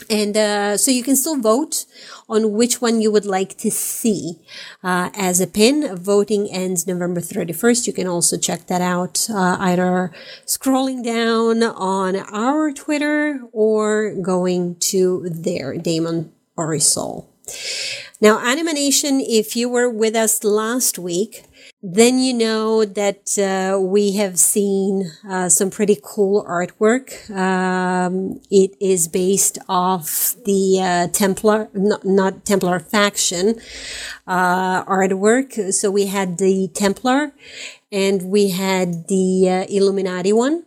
And 0.10 0.36
uh, 0.36 0.78
so 0.78 0.92
you 0.92 1.04
can 1.04 1.16
still 1.16 1.40
vote 1.40 1.86
on 2.28 2.52
which 2.52 2.82
one 2.82 3.02
you 3.02 3.12
would 3.12 3.26
like 3.26 3.58
to 3.58 3.72
see 3.72 4.40
uh, 4.84 5.10
as 5.16 5.40
a 5.40 5.48
pin. 5.48 5.96
Voting 5.96 6.52
ends 6.52 6.86
November 6.86 7.22
31st. 7.22 7.88
You 7.88 7.94
can 7.94 8.08
also 8.08 8.38
check 8.38 8.68
that 8.68 8.82
out 8.82 9.28
uh, 9.30 9.58
either 9.60 10.12
scrolling 10.46 11.04
down 11.04 11.64
on 11.64 12.18
our 12.18 12.72
Twitter 12.72 13.40
or 13.52 14.14
going 14.16 14.76
to 14.92 15.28
their 15.30 15.78
Damon 15.78 16.32
or 16.58 16.78
Soul. 16.80 17.30
Now, 18.22 18.40
Animation, 18.40 19.20
if 19.22 19.56
you 19.56 19.70
were 19.70 19.90
with 19.90 20.16
us 20.16 20.44
last 20.44 20.98
week, 20.98 21.45
then 21.88 22.18
you 22.18 22.34
know 22.34 22.84
that 22.84 23.38
uh, 23.38 23.80
we 23.80 24.14
have 24.14 24.40
seen 24.40 25.12
uh, 25.30 25.48
some 25.50 25.70
pretty 25.70 26.00
cool 26.02 26.44
artwork. 26.46 27.30
Um, 27.30 28.42
it 28.50 28.72
is 28.82 29.08
based 29.08 29.60
off 29.70 30.36
the 30.46 30.80
uh, 30.82 31.08
Templar, 31.14 31.70
not, 31.76 32.04
not, 32.04 32.44
Templar 32.44 32.80
faction 32.80 33.60
uh, 34.26 34.84
artwork. 34.86 35.72
So 35.74 35.92
we 35.92 36.08
had 36.08 36.40
the 36.40 36.70
Templar 36.74 37.34
and 37.92 38.32
we 38.32 38.50
had 38.50 39.08
the 39.08 39.48
uh, 39.48 39.66
Illuminati 39.70 40.34
one. 40.34 40.64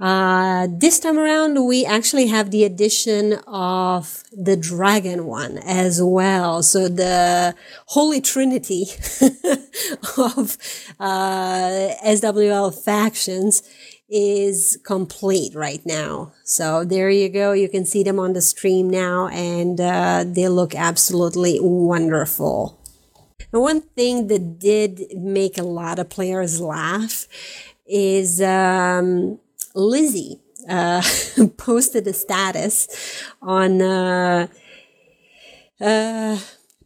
Uh, 0.00 0.66
this 0.70 0.98
time 0.98 1.18
around, 1.18 1.66
we 1.66 1.84
actually 1.84 2.26
have 2.28 2.50
the 2.50 2.64
addition 2.64 3.34
of 3.46 4.24
the 4.32 4.56
dragon 4.56 5.26
one 5.26 5.58
as 5.58 6.02
well. 6.02 6.62
So 6.62 6.88
the 6.88 7.54
holy 7.86 8.22
trinity 8.22 8.86
of 10.16 10.56
uh, 10.98 11.88
SWL 12.02 12.70
factions 12.82 13.62
is 14.08 14.78
complete 14.84 15.54
right 15.54 15.84
now. 15.84 16.32
So 16.44 16.82
there 16.82 17.10
you 17.10 17.28
go. 17.28 17.52
You 17.52 17.68
can 17.68 17.84
see 17.84 18.02
them 18.02 18.18
on 18.18 18.32
the 18.32 18.40
stream 18.40 18.88
now, 18.88 19.28
and 19.28 19.78
uh, 19.78 20.24
they 20.26 20.48
look 20.48 20.74
absolutely 20.74 21.58
wonderful. 21.60 22.80
And 23.52 23.60
one 23.60 23.82
thing 23.82 24.28
that 24.28 24.58
did 24.58 25.02
make 25.14 25.58
a 25.58 25.62
lot 25.62 25.98
of 25.98 26.08
players 26.08 26.58
laugh 26.58 27.28
is. 27.86 28.40
Um, 28.40 29.40
Lizzie 29.74 30.40
uh, 30.68 31.02
posted 31.56 32.06
a 32.06 32.12
status 32.12 33.24
on 33.40 33.82
uh, 33.82 34.48
a 35.80 36.38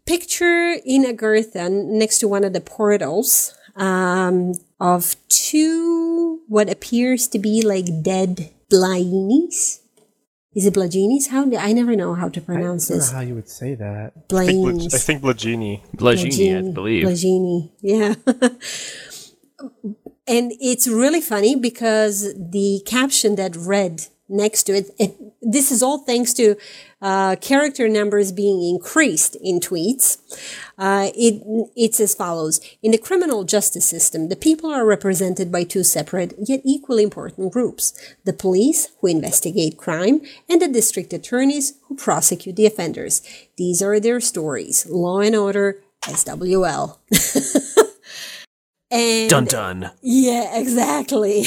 picture 0.07 0.77
in 0.85 1.05
Agartha 1.05 1.71
next 1.71 2.19
to 2.21 2.29
one 2.29 2.45
of 2.45 2.53
the 2.53 2.61
portals 2.61 3.55
um, 3.77 4.53
of 4.81 5.17
two 5.29 6.41
what 6.49 6.71
appears 6.71 7.27
to 7.29 7.39
be 7.39 7.63
like 7.63 7.87
dead 8.03 8.51
Blainis. 8.71 9.81
Is 10.55 10.67
it 10.67 10.75
Blaginis? 10.75 11.29
How 11.31 11.45
do, 11.45 11.57
I 11.57 11.73
never 11.73 11.97
know 11.97 12.15
how 12.15 12.29
to 12.29 12.41
pronounce 12.41 12.89
I 12.89 12.95
don't 12.95 12.99
this. 13.01 13.11
how 13.11 13.21
you 13.21 13.35
would 13.35 13.49
say 13.49 13.75
that. 13.75 14.13
I 14.33 14.47
think, 14.47 14.65
Blaines. 14.65 14.95
I 14.95 14.99
think 14.99 15.23
Blagini. 15.23 15.81
Blagini, 15.97 16.57
I 16.57 16.73
believe. 16.73 17.07
Blagini, 17.07 17.73
yeah. 17.81 18.15
and 20.27 20.53
it's 20.61 20.89
really 20.89 21.21
funny 21.21 21.55
because 21.57 22.35
the 22.35 22.83
caption 22.87 23.37
that 23.37 23.57
read 23.57 24.07
next 24.29 24.65
to 24.65 24.75
it, 24.75 24.91
it 24.99 25.17
this 25.43 25.71
is 25.71 25.83
all 25.83 25.99
thanks 25.99 26.33
to 26.33 26.57
uh, 27.03 27.37
character 27.37 27.89
numbers 27.89 28.33
being 28.33 28.63
increased 28.63 29.37
in 29.43 29.61
tweets. 29.61 30.19
Uh, 30.79 31.11
it 31.15 31.43
it's 31.77 32.01
as 32.01 32.15
follows: 32.15 32.61
In 32.83 32.93
the 32.93 32.99
criminal 32.99 33.45
justice 33.45 33.85
system, 33.85 34.29
the 34.29 34.37
people 34.37 34.73
are 34.73 34.87
represented 34.87 35.53
by 35.53 35.65
two 35.65 35.85
separate 35.85 36.35
yet 36.39 36.63
equally 36.65 37.03
important 37.03 37.53
groups: 37.53 37.93
the 38.25 38.33
police, 38.33 38.89
who 39.01 39.09
investigate 39.09 39.77
crime, 39.77 40.23
and 40.49 40.63
the 40.63 40.69
district 40.69 41.13
attorneys, 41.13 41.75
who 41.89 41.97
prosecute 41.97 42.57
the 42.57 42.67
offenders. 42.67 43.21
These 43.57 43.83
are 43.83 44.01
their 44.01 44.21
stories. 44.21 44.87
Law 44.87 45.21
and 45.21 45.37
Order, 45.37 45.83
SWL. 46.03 46.99
and 48.95 49.29
Dun 49.31 49.45
dun. 49.45 49.91
yeah, 50.03 50.57
exactly. 50.59 51.45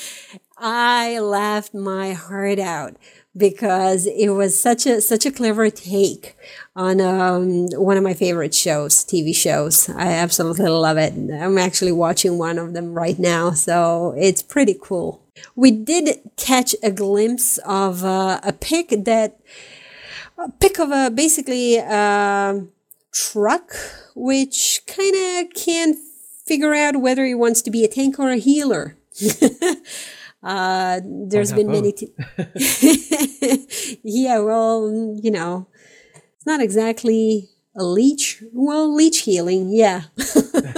I 0.58 1.18
laughed 1.18 1.74
my 1.74 2.12
heart 2.12 2.58
out 2.58 2.96
because 3.36 4.06
it 4.06 4.28
was 4.28 4.58
such 4.58 4.86
a 4.86 5.00
such 5.00 5.26
a 5.26 5.32
clever 5.32 5.68
take 5.70 6.36
on 6.76 7.00
um, 7.00 7.66
one 7.72 7.96
of 7.96 8.04
my 8.04 8.14
favorite 8.14 8.54
shows, 8.54 9.04
TV 9.04 9.34
shows. 9.34 9.88
I 9.88 10.12
absolutely 10.12 10.68
love 10.68 10.96
it. 10.98 11.12
I'm 11.14 11.58
actually 11.58 11.92
watching 11.92 12.38
one 12.38 12.58
of 12.58 12.74
them 12.74 12.94
right 12.94 13.18
now, 13.18 13.50
so 13.52 14.14
it's 14.16 14.42
pretty 14.42 14.76
cool. 14.80 15.22
We 15.56 15.70
did 15.72 16.20
catch 16.36 16.76
a 16.82 16.90
glimpse 16.90 17.58
of 17.66 18.04
uh, 18.04 18.40
a 18.42 18.52
pic 18.52 18.90
that 19.04 19.40
a 20.38 20.50
pic 20.50 20.78
of 20.78 20.90
a 20.92 21.10
basically 21.10 21.76
a 21.78 22.64
truck, 23.12 23.72
which 24.14 24.82
kind 24.86 25.14
of 25.16 25.54
can't 25.54 25.96
figure 26.46 26.74
out 26.74 27.00
whether 27.00 27.24
he 27.24 27.34
wants 27.34 27.62
to 27.62 27.70
be 27.70 27.84
a 27.84 27.88
tank 27.88 28.18
or 28.18 28.30
a 28.30 28.36
healer. 28.36 28.96
uh, 30.42 31.00
there's 31.04 31.52
been 31.52 31.70
many. 31.70 31.92
T- 31.92 32.12
yeah, 34.02 34.38
well, 34.38 35.18
you 35.22 35.30
know, 35.30 35.68
it's 36.36 36.46
not 36.46 36.60
exactly 36.60 37.48
a 37.76 37.84
leech. 37.84 38.42
Well, 38.52 38.94
leech 38.94 39.20
healing, 39.20 39.70
yeah. 39.70 40.04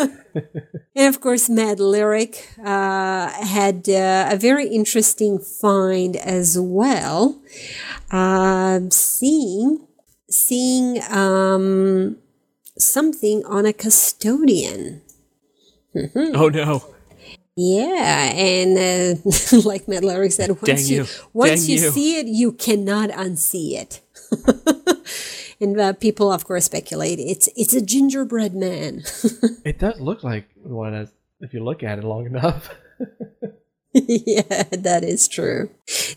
and 0.94 1.08
of 1.08 1.20
course, 1.20 1.48
Mad 1.48 1.80
Lyric 1.80 2.48
uh, 2.64 3.28
had 3.28 3.88
uh, 3.88 4.28
a 4.30 4.36
very 4.36 4.68
interesting 4.68 5.38
find 5.38 6.16
as 6.16 6.58
well. 6.58 7.40
Um 8.10 8.90
seeing, 8.90 9.86
seeing 10.30 11.02
um, 11.10 12.18
something 12.78 13.44
on 13.46 13.66
a 13.66 13.72
custodian. 13.72 15.02
Oh 16.16 16.48
no. 16.48 16.84
Yeah, 17.56 18.32
and 18.34 18.76
uh, 18.76 19.58
like 19.64 19.88
Matt 19.88 20.04
Larry 20.04 20.28
said, 20.30 20.50
once 20.50 20.62
Dang 20.62 20.86
you, 20.86 20.96
you. 21.04 21.06
once 21.32 21.66
Dang 21.66 21.76
you, 21.76 21.82
you. 21.84 21.90
see 21.90 22.18
it, 22.18 22.26
you 22.26 22.52
cannot 22.52 23.08
unsee 23.10 23.72
it. 23.72 24.00
and 25.60 25.80
uh, 25.80 25.94
people, 25.94 26.30
of 26.30 26.44
course, 26.44 26.66
speculate 26.66 27.18
it's 27.18 27.48
it's 27.56 27.72
a 27.72 27.80
gingerbread 27.80 28.54
man. 28.54 29.02
It 29.64 29.78
does 29.80 29.98
look 29.98 30.22
like 30.22 30.48
one 30.62 31.08
if 31.40 31.52
you 31.52 31.64
look 31.64 31.82
at 31.82 31.98
it 31.98 32.04
long 32.04 32.26
enough. 32.26 32.70
yeah, 34.08 34.64
that 34.72 35.04
is 35.04 35.26
true. 35.26 35.70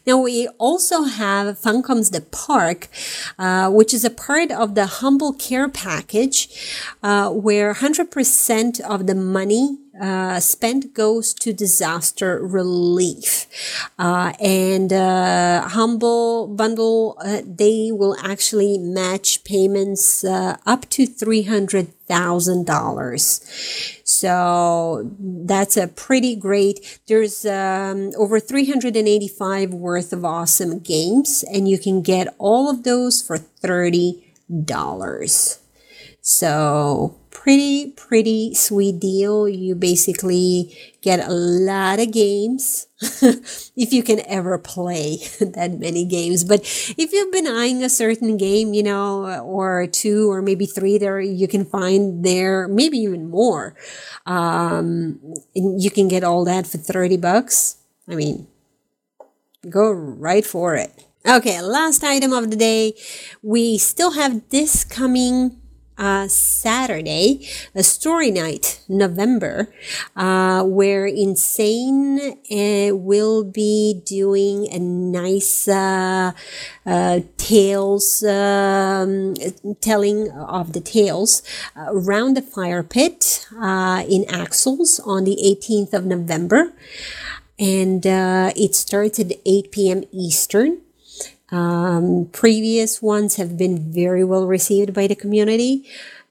Now 0.06 0.18
we 0.19 0.49
also 0.57 1.03
have 1.03 1.57
Funcom's 1.57 2.10
the 2.10 2.19
Park, 2.19 2.89
uh, 3.38 3.69
which 3.69 3.93
is 3.93 4.03
a 4.03 4.10
part 4.10 4.51
of 4.51 4.76
the 4.76 4.85
Humble 4.85 5.31
Care 5.31 5.69
package, 5.69 6.49
uh, 7.01 7.30
where 7.30 7.73
100% 7.73 8.81
of 8.81 9.07
the 9.07 9.15
money 9.15 9.77
uh, 9.99 10.39
spent 10.39 10.93
goes 10.93 11.34
to 11.34 11.51
disaster 11.53 12.39
relief. 12.39 13.47
Uh, 13.97 14.34
and 14.39 14.93
uh, 14.93 15.67
Humble 15.67 16.47
Bundle, 16.47 17.17
uh, 17.23 17.41
they 17.45 17.91
will 17.91 18.15
actually 18.23 18.77
match 18.77 19.43
payments 19.43 20.23
uh, 20.23 20.55
up 20.65 20.88
to 20.89 21.05
$300,000. 21.05 23.99
So 24.03 25.11
that's 25.19 25.77
a 25.77 25.88
pretty 25.88 26.35
great. 26.35 26.99
There's 27.07 27.45
um, 27.45 28.11
over 28.17 28.39
385 28.39 29.73
worth 29.73 30.13
of 30.13 30.26
awesome 30.26 30.80
games, 30.80 31.43
and 31.51 31.67
you 31.67 31.77
can 31.77 32.01
get 32.01 32.34
all 32.38 32.69
of 32.69 32.84
those 32.84 33.21
for 33.21 33.38
$30. 33.38 34.23
So 36.21 37.15
pretty, 37.39 37.91
pretty 37.91 38.53
sweet 38.53 38.99
deal. 38.99 39.47
You 39.47 39.73
basically 39.73 40.75
get 41.01 41.25
a 41.25 41.31
lot 41.31 41.99
of 41.99 42.11
games 42.11 42.87
if 43.01 43.93
you 43.93 44.03
can 44.03 44.19
ever 44.27 44.57
play 44.57 45.19
that 45.39 45.79
many 45.79 46.03
games. 46.03 46.43
But 46.43 46.61
if 46.97 47.13
you've 47.13 47.31
been 47.31 47.47
eyeing 47.47 47.81
a 47.81 47.89
certain 47.89 48.35
game, 48.35 48.73
you 48.73 48.83
know, 48.83 49.39
or 49.39 49.87
two 49.87 50.29
or 50.29 50.41
maybe 50.41 50.65
three 50.65 50.97
there, 50.97 51.21
you 51.21 51.47
can 51.47 51.63
find 51.63 52.25
there, 52.25 52.67
maybe 52.67 52.97
even 52.97 53.29
more. 53.29 53.73
Um, 54.25 55.19
you 55.53 55.89
can 55.89 56.09
get 56.09 56.25
all 56.25 56.43
that 56.43 56.67
for 56.67 56.77
30 56.77 57.15
bucks. 57.17 57.77
I 58.09 58.15
mean, 58.15 58.47
go 59.69 59.89
right 59.91 60.45
for 60.45 60.75
it. 60.75 60.91
Okay, 61.25 61.61
last 61.61 62.03
item 62.03 62.33
of 62.33 62.49
the 62.49 62.57
day. 62.57 62.95
We 63.41 63.77
still 63.77 64.11
have 64.11 64.49
this 64.49 64.83
coming 64.83 65.59
uh, 65.99 66.27
Saturday, 66.27 67.47
a 67.76 67.84
story 67.84 68.31
night, 68.31 68.80
November, 68.88 69.71
uh, 70.15 70.63
where 70.63 71.05
Insane 71.05 72.19
uh, 72.49 72.95
will 72.95 73.43
be 73.43 74.01
doing 74.05 74.67
a 74.71 74.80
nice 74.80 75.67
uh, 75.67 76.31
uh, 76.85 77.19
tales, 77.38 78.23
um, 78.23 79.35
telling 79.81 80.31
of 80.31 80.73
the 80.73 80.81
tales 80.81 81.43
around 81.76 82.35
the 82.35 82.41
fire 82.41 82.81
pit 82.81 83.45
uh, 83.61 84.03
in 84.09 84.26
Axles 84.30 84.99
on 85.01 85.26
the 85.26 85.38
18th 85.43 85.93
of 85.93 86.05
November. 86.05 86.73
And 87.59 88.07
uh, 88.07 88.53
it 88.55 88.73
starts 88.73 89.19
at 89.19 89.34
8 89.45 89.71
p.m. 89.71 90.03
Eastern. 90.13 90.80
Um, 91.51 92.30
previous 92.31 93.01
ones 93.01 93.35
have 93.35 93.57
been 93.57 93.91
very 93.91 94.23
well 94.23 94.47
received 94.47 94.93
by 94.93 95.07
the 95.07 95.15
community. 95.15 95.85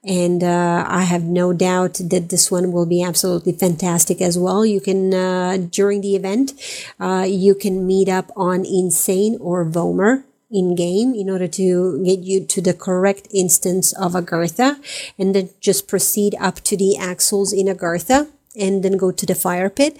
And 0.04 0.44
uh, 0.44 0.84
I 0.86 1.02
have 1.02 1.24
no 1.24 1.52
doubt 1.52 2.00
that 2.04 2.28
this 2.28 2.50
one 2.50 2.70
will 2.70 2.86
be 2.86 3.02
absolutely 3.02 3.52
fantastic 3.52 4.22
as 4.22 4.38
well. 4.38 4.64
You 4.64 4.80
can, 4.80 5.12
uh, 5.12 5.58
during 5.70 6.00
the 6.00 6.14
event, 6.14 6.52
uh, 7.00 7.26
you 7.28 7.54
can 7.54 7.86
meet 7.86 8.08
up 8.08 8.30
on 8.36 8.64
Insane 8.64 9.36
or 9.40 9.64
Vomer 9.64 10.22
in 10.50 10.74
game 10.74 11.14
in 11.14 11.28
order 11.28 11.48
to 11.48 12.02
get 12.04 12.20
you 12.20 12.44
to 12.44 12.62
the 12.62 12.72
correct 12.72 13.28
instance 13.34 13.92
of 13.94 14.12
Agartha 14.12 14.80
and 15.18 15.34
then 15.34 15.50
just 15.60 15.88
proceed 15.88 16.34
up 16.40 16.60
to 16.60 16.76
the 16.76 16.96
axles 16.96 17.52
in 17.52 17.66
Agartha 17.66 18.28
and 18.58 18.82
then 18.82 18.96
go 18.96 19.10
to 19.10 19.26
the 19.26 19.34
fire 19.34 19.70
pit. 19.70 19.98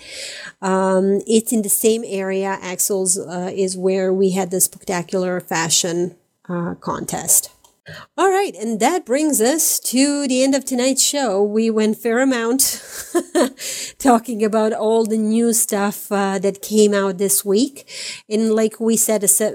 Um, 0.60 1.22
it's 1.26 1.52
in 1.52 1.62
the 1.62 1.68
same 1.68 2.02
area. 2.06 2.59
Axles 2.60 3.18
uh, 3.18 3.51
is 3.55 3.76
where 3.76 4.12
we 4.12 4.30
had 4.30 4.51
the 4.51 4.60
spectacular 4.60 5.40
fashion 5.40 6.16
uh, 6.48 6.74
contest. 6.74 7.51
All 8.16 8.31
right, 8.31 8.55
and 8.56 8.81
that 8.81 9.06
brings 9.06 9.40
us 9.40 9.78
to 9.81 10.27
the 10.27 10.43
end 10.43 10.55
of 10.55 10.65
tonight's 10.65 11.02
show. 11.02 11.43
We 11.43 11.70
went 11.70 11.97
fair 11.97 12.19
amount 12.20 12.82
talking 13.98 14.44
about 14.44 14.73
all 14.73 15.05
the 15.06 15.16
new 15.16 15.52
stuff 15.52 16.10
uh, 16.10 16.39
that 16.40 16.60
came 16.60 16.93
out 16.93 17.19
this 17.19 17.44
week. 17.44 17.89
And 18.28 18.52
like 18.52 18.81
we 18.81 18.97
said 18.97 19.23
a 19.23 19.28
se- 19.28 19.55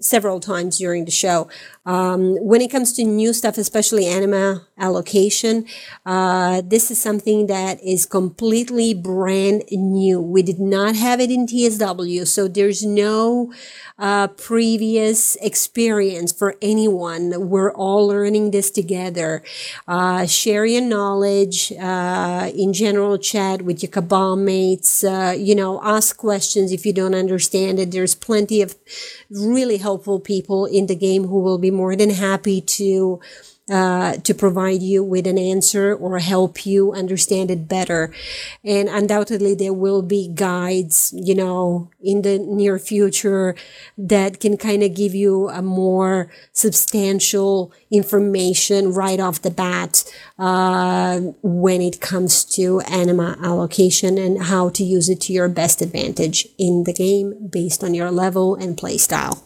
several 0.00 0.40
times 0.40 0.78
during 0.78 1.04
the 1.04 1.10
show, 1.10 1.48
um, 1.84 2.36
when 2.36 2.60
it 2.60 2.70
comes 2.70 2.92
to 2.94 3.04
new 3.04 3.32
stuff, 3.32 3.58
especially 3.58 4.06
anima 4.06 4.66
allocation, 4.78 5.66
uh, 6.04 6.62
this 6.64 6.90
is 6.90 7.00
something 7.00 7.46
that 7.48 7.82
is 7.82 8.06
completely 8.06 8.94
brand 8.94 9.64
new. 9.70 10.20
We 10.20 10.42
did 10.42 10.60
not 10.60 10.96
have 10.96 11.20
it 11.20 11.30
in 11.30 11.46
TSW, 11.46 12.26
so 12.26 12.48
there's 12.48 12.84
no 12.84 13.52
uh, 13.98 14.28
previous 14.28 15.36
experience 15.36 16.32
for 16.32 16.56
anyone. 16.60 17.48
We're 17.48 17.65
all 17.72 18.06
learning 18.06 18.50
this 18.50 18.70
together. 18.70 19.42
Uh, 19.86 20.26
share 20.26 20.64
your 20.64 20.82
knowledge 20.82 21.72
uh, 21.72 22.50
in 22.54 22.72
general 22.72 23.18
chat 23.18 23.62
with 23.62 23.82
your 23.82 23.90
cabal 23.90 24.36
mates. 24.36 25.04
Uh, 25.04 25.34
you 25.36 25.54
know, 25.54 25.80
ask 25.82 26.16
questions 26.16 26.72
if 26.72 26.84
you 26.86 26.92
don't 26.92 27.14
understand 27.14 27.78
it. 27.78 27.90
There's 27.90 28.14
plenty 28.14 28.62
of 28.62 28.74
really 29.30 29.78
helpful 29.78 30.20
people 30.20 30.66
in 30.66 30.86
the 30.86 30.96
game 30.96 31.24
who 31.24 31.40
will 31.40 31.58
be 31.58 31.70
more 31.70 31.96
than 31.96 32.10
happy 32.10 32.60
to 32.60 33.20
uh, 33.70 34.16
to 34.18 34.32
provide 34.32 34.80
you 34.80 35.02
with 35.02 35.26
an 35.26 35.38
answer 35.38 35.94
or 35.94 36.18
help 36.18 36.64
you 36.64 36.92
understand 36.92 37.50
it 37.50 37.68
better. 37.68 38.12
And 38.64 38.88
undoubtedly, 38.88 39.54
there 39.54 39.72
will 39.72 40.02
be 40.02 40.28
guides, 40.32 41.12
you 41.16 41.34
know, 41.34 41.90
in 42.00 42.22
the 42.22 42.38
near 42.38 42.78
future 42.78 43.56
that 43.98 44.38
can 44.38 44.56
kind 44.56 44.82
of 44.84 44.94
give 44.94 45.14
you 45.14 45.48
a 45.48 45.62
more 45.62 46.30
substantial 46.52 47.72
information 47.90 48.92
right 48.92 49.18
off 49.18 49.42
the 49.42 49.50
bat 49.50 50.04
uh, 50.38 51.18
when 51.42 51.80
it 51.82 52.00
comes 52.00 52.44
to 52.44 52.80
anima 52.82 53.36
allocation 53.42 54.16
and 54.16 54.44
how 54.44 54.68
to 54.68 54.84
use 54.84 55.08
it 55.08 55.20
to 55.22 55.32
your 55.32 55.48
best 55.48 55.82
advantage 55.82 56.46
in 56.56 56.84
the 56.84 56.92
game 56.92 57.48
based 57.50 57.82
on 57.82 57.94
your 57.94 58.10
level 58.12 58.54
and 58.54 58.78
play 58.78 58.96
style. 58.96 59.42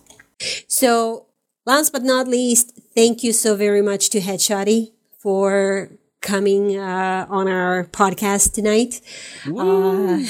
So 0.66 1.26
Last 1.66 1.92
but 1.92 2.02
not 2.02 2.26
least, 2.26 2.72
thank 2.94 3.22
you 3.22 3.32
so 3.32 3.54
very 3.54 3.82
much 3.82 4.10
to 4.10 4.20
Headshoty 4.20 4.92
for 5.18 5.90
coming 6.20 6.78
uh, 6.78 7.26
on 7.30 7.48
our 7.48 7.84
podcast 7.84 8.52
tonight. 8.52 9.00
Uh, 9.46 9.50
no 9.50 10.20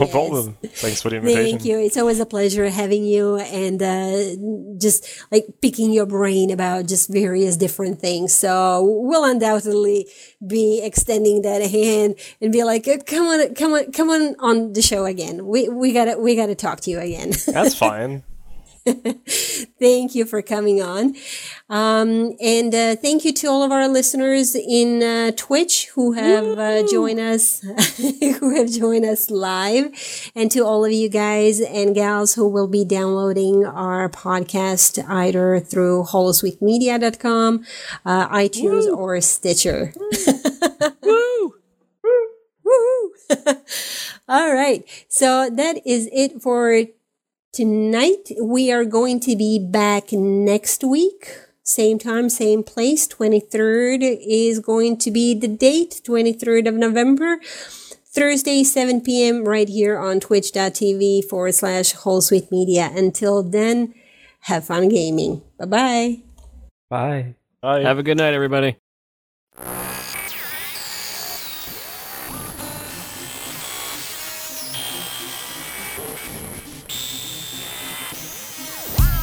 yes. 0.00 0.10
problem. 0.10 0.56
Thanks 0.62 1.02
for 1.02 1.10
the 1.10 1.16
invitation. 1.16 1.58
Thank 1.58 1.64
you. 1.64 1.78
It's 1.78 1.96
always 1.96 2.20
a 2.20 2.26
pleasure 2.26 2.68
having 2.68 3.04
you 3.04 3.36
and 3.38 3.82
uh, 3.82 4.76
just 4.78 5.06
like 5.32 5.46
picking 5.60 5.92
your 5.92 6.06
brain 6.06 6.50
about 6.50 6.86
just 6.86 7.10
various 7.10 7.56
different 7.56 8.00
things. 8.00 8.32
So 8.34 8.82
we'll 8.84 9.24
undoubtedly 9.24 10.08
be 10.46 10.80
extending 10.82 11.42
that 11.42 11.62
hand 11.62 12.16
and 12.40 12.52
be 12.52 12.62
like, 12.64 12.88
come 13.06 13.26
on, 13.26 13.54
come 13.54 13.72
on, 13.72 13.92
come 13.92 14.10
on 14.10 14.36
on 14.38 14.72
the 14.72 14.82
show 14.82 15.04
again. 15.04 15.46
We 15.46 15.68
we 15.68 15.92
gotta 15.92 16.18
we 16.18 16.36
gotta 16.36 16.54
talk 16.54 16.80
to 16.80 16.90
you 16.90 17.00
again. 17.00 17.32
That's 17.46 17.74
fine. 17.74 18.22
thank 19.78 20.14
you 20.14 20.26
for 20.26 20.42
coming 20.42 20.82
on. 20.82 21.14
Um, 21.70 22.36
and 22.40 22.74
uh, 22.74 22.96
thank 22.96 23.24
you 23.24 23.32
to 23.32 23.46
all 23.46 23.62
of 23.62 23.72
our 23.72 23.88
listeners 23.88 24.54
in 24.54 25.02
uh, 25.02 25.32
Twitch 25.36 25.88
who 25.94 26.12
have 26.12 26.58
uh, 26.58 26.86
joined 26.86 27.18
us, 27.18 27.60
who 28.40 28.54
have 28.56 28.70
joined 28.70 29.06
us 29.06 29.30
live, 29.30 29.90
and 30.34 30.50
to 30.50 30.60
all 30.60 30.84
of 30.84 30.92
you 30.92 31.08
guys 31.08 31.62
and 31.62 31.94
gals 31.94 32.34
who 32.34 32.46
will 32.46 32.68
be 32.68 32.84
downloading 32.84 33.64
our 33.64 34.10
podcast 34.10 35.02
either 35.08 35.60
through 35.60 36.04
holosuitemedia.com, 36.04 37.64
uh, 38.04 38.28
iTunes, 38.28 38.86
Woo. 38.86 38.96
or 38.96 39.20
Stitcher. 39.22 39.94
Woo! 41.02 41.54
Woo! 42.64 43.14
all 44.28 44.52
right. 44.52 44.84
So 45.08 45.48
that 45.48 45.80
is 45.86 46.08
it 46.12 46.42
for 46.42 46.84
Tonight, 47.54 48.32
we 48.42 48.72
are 48.72 48.84
going 48.84 49.20
to 49.20 49.36
be 49.36 49.60
back 49.60 50.10
next 50.10 50.82
week. 50.82 51.38
Same 51.62 52.00
time, 52.00 52.28
same 52.28 52.64
place. 52.64 53.06
23rd 53.06 54.18
is 54.26 54.58
going 54.58 54.98
to 54.98 55.12
be 55.12 55.38
the 55.38 55.46
date, 55.46 56.00
23rd 56.04 56.66
of 56.66 56.74
November. 56.74 57.38
Thursday, 58.12 58.64
7 58.64 59.02
p.m. 59.02 59.44
right 59.44 59.68
here 59.68 59.96
on 59.96 60.18
twitch.tv 60.18 61.26
forward 61.26 61.54
slash 61.54 61.94
holosuitemedia. 61.94 62.90
Until 62.98 63.44
then, 63.44 63.94
have 64.40 64.64
fun 64.64 64.88
gaming. 64.88 65.40
Bye-bye. 65.60 66.22
Bye. 66.90 67.36
Bye. 67.62 67.82
Have 67.82 68.00
a 68.00 68.02
good 68.02 68.18
night, 68.18 68.34
everybody. 68.34 68.78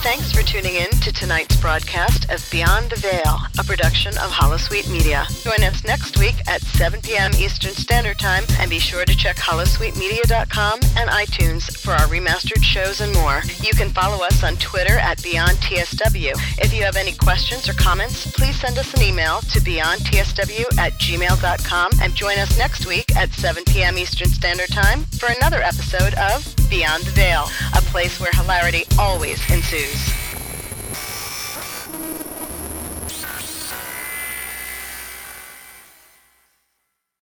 Thanks 0.04 0.32
for 0.32 0.42
tuning 0.42 0.74
in 0.78 0.90
to 0.90 1.14
tonight's 1.14 1.56
broadcast 1.58 2.28
of 2.32 2.44
Beyond 2.50 2.90
the 2.90 2.96
Veil, 2.96 3.38
a 3.60 3.64
production 3.64 4.18
of 4.18 4.32
Holosuite 4.32 4.90
Media. 4.92 5.28
Join 5.44 5.64
us 5.64 5.84
next 5.84 6.18
week 6.18 6.34
at 6.48 6.62
7 6.64 7.02
p.m. 7.02 7.30
Eastern 7.38 7.74
Standard 7.74 8.18
Time, 8.18 8.44
and 8.60 8.68
be 8.68 8.80
sure 8.80 9.06
to 9.06 9.16
check 9.16 9.36
holosuitemedia.com 9.36 10.80
and 10.98 11.10
iTunes 11.12 11.78
for 11.78 11.92
our 11.92 12.08
remastered 12.08 12.64
shows 12.64 13.00
and 13.02 13.14
more. 13.14 13.44
You 13.62 13.74
can 13.74 13.90
follow 13.90 14.26
us 14.26 14.44
on 14.44 14.56
Twitter 14.58 14.98
at 14.98 15.20
BeyondTSW. 15.20 16.34
If 16.58 16.74
you 16.74 16.82
have 16.82 16.96
any 16.96 17.14
questions 17.14 17.70
or 17.70 17.74
comments, 17.74 18.26
please 18.32 18.60
send 18.60 18.80
us 18.80 18.92
an 18.96 19.04
email 19.04 19.42
to 19.42 19.60
beyondtsw 19.60 20.80
at 20.80 20.94
gmail.com 20.94 21.92
and 22.02 22.16
join 22.16 22.40
us 22.40 22.58
next 22.58 22.88
week 22.88 23.16
at 23.16 23.32
7 23.34 23.64
p.m. 23.66 24.00
Eastern 24.00 24.30
Standard 24.30 24.70
Time 24.70 25.04
for 25.20 25.28
another 25.28 25.62
episode 25.62 26.16
of 26.16 26.56
Beyond 26.72 27.04
the 27.04 27.12
Veil, 27.12 27.46
a 27.78 27.82
place 27.82 28.20
where 28.20 28.32
hilarity 28.34 28.86
always 28.98 29.38
ensues. 29.52 29.91
Peace. 29.92 30.31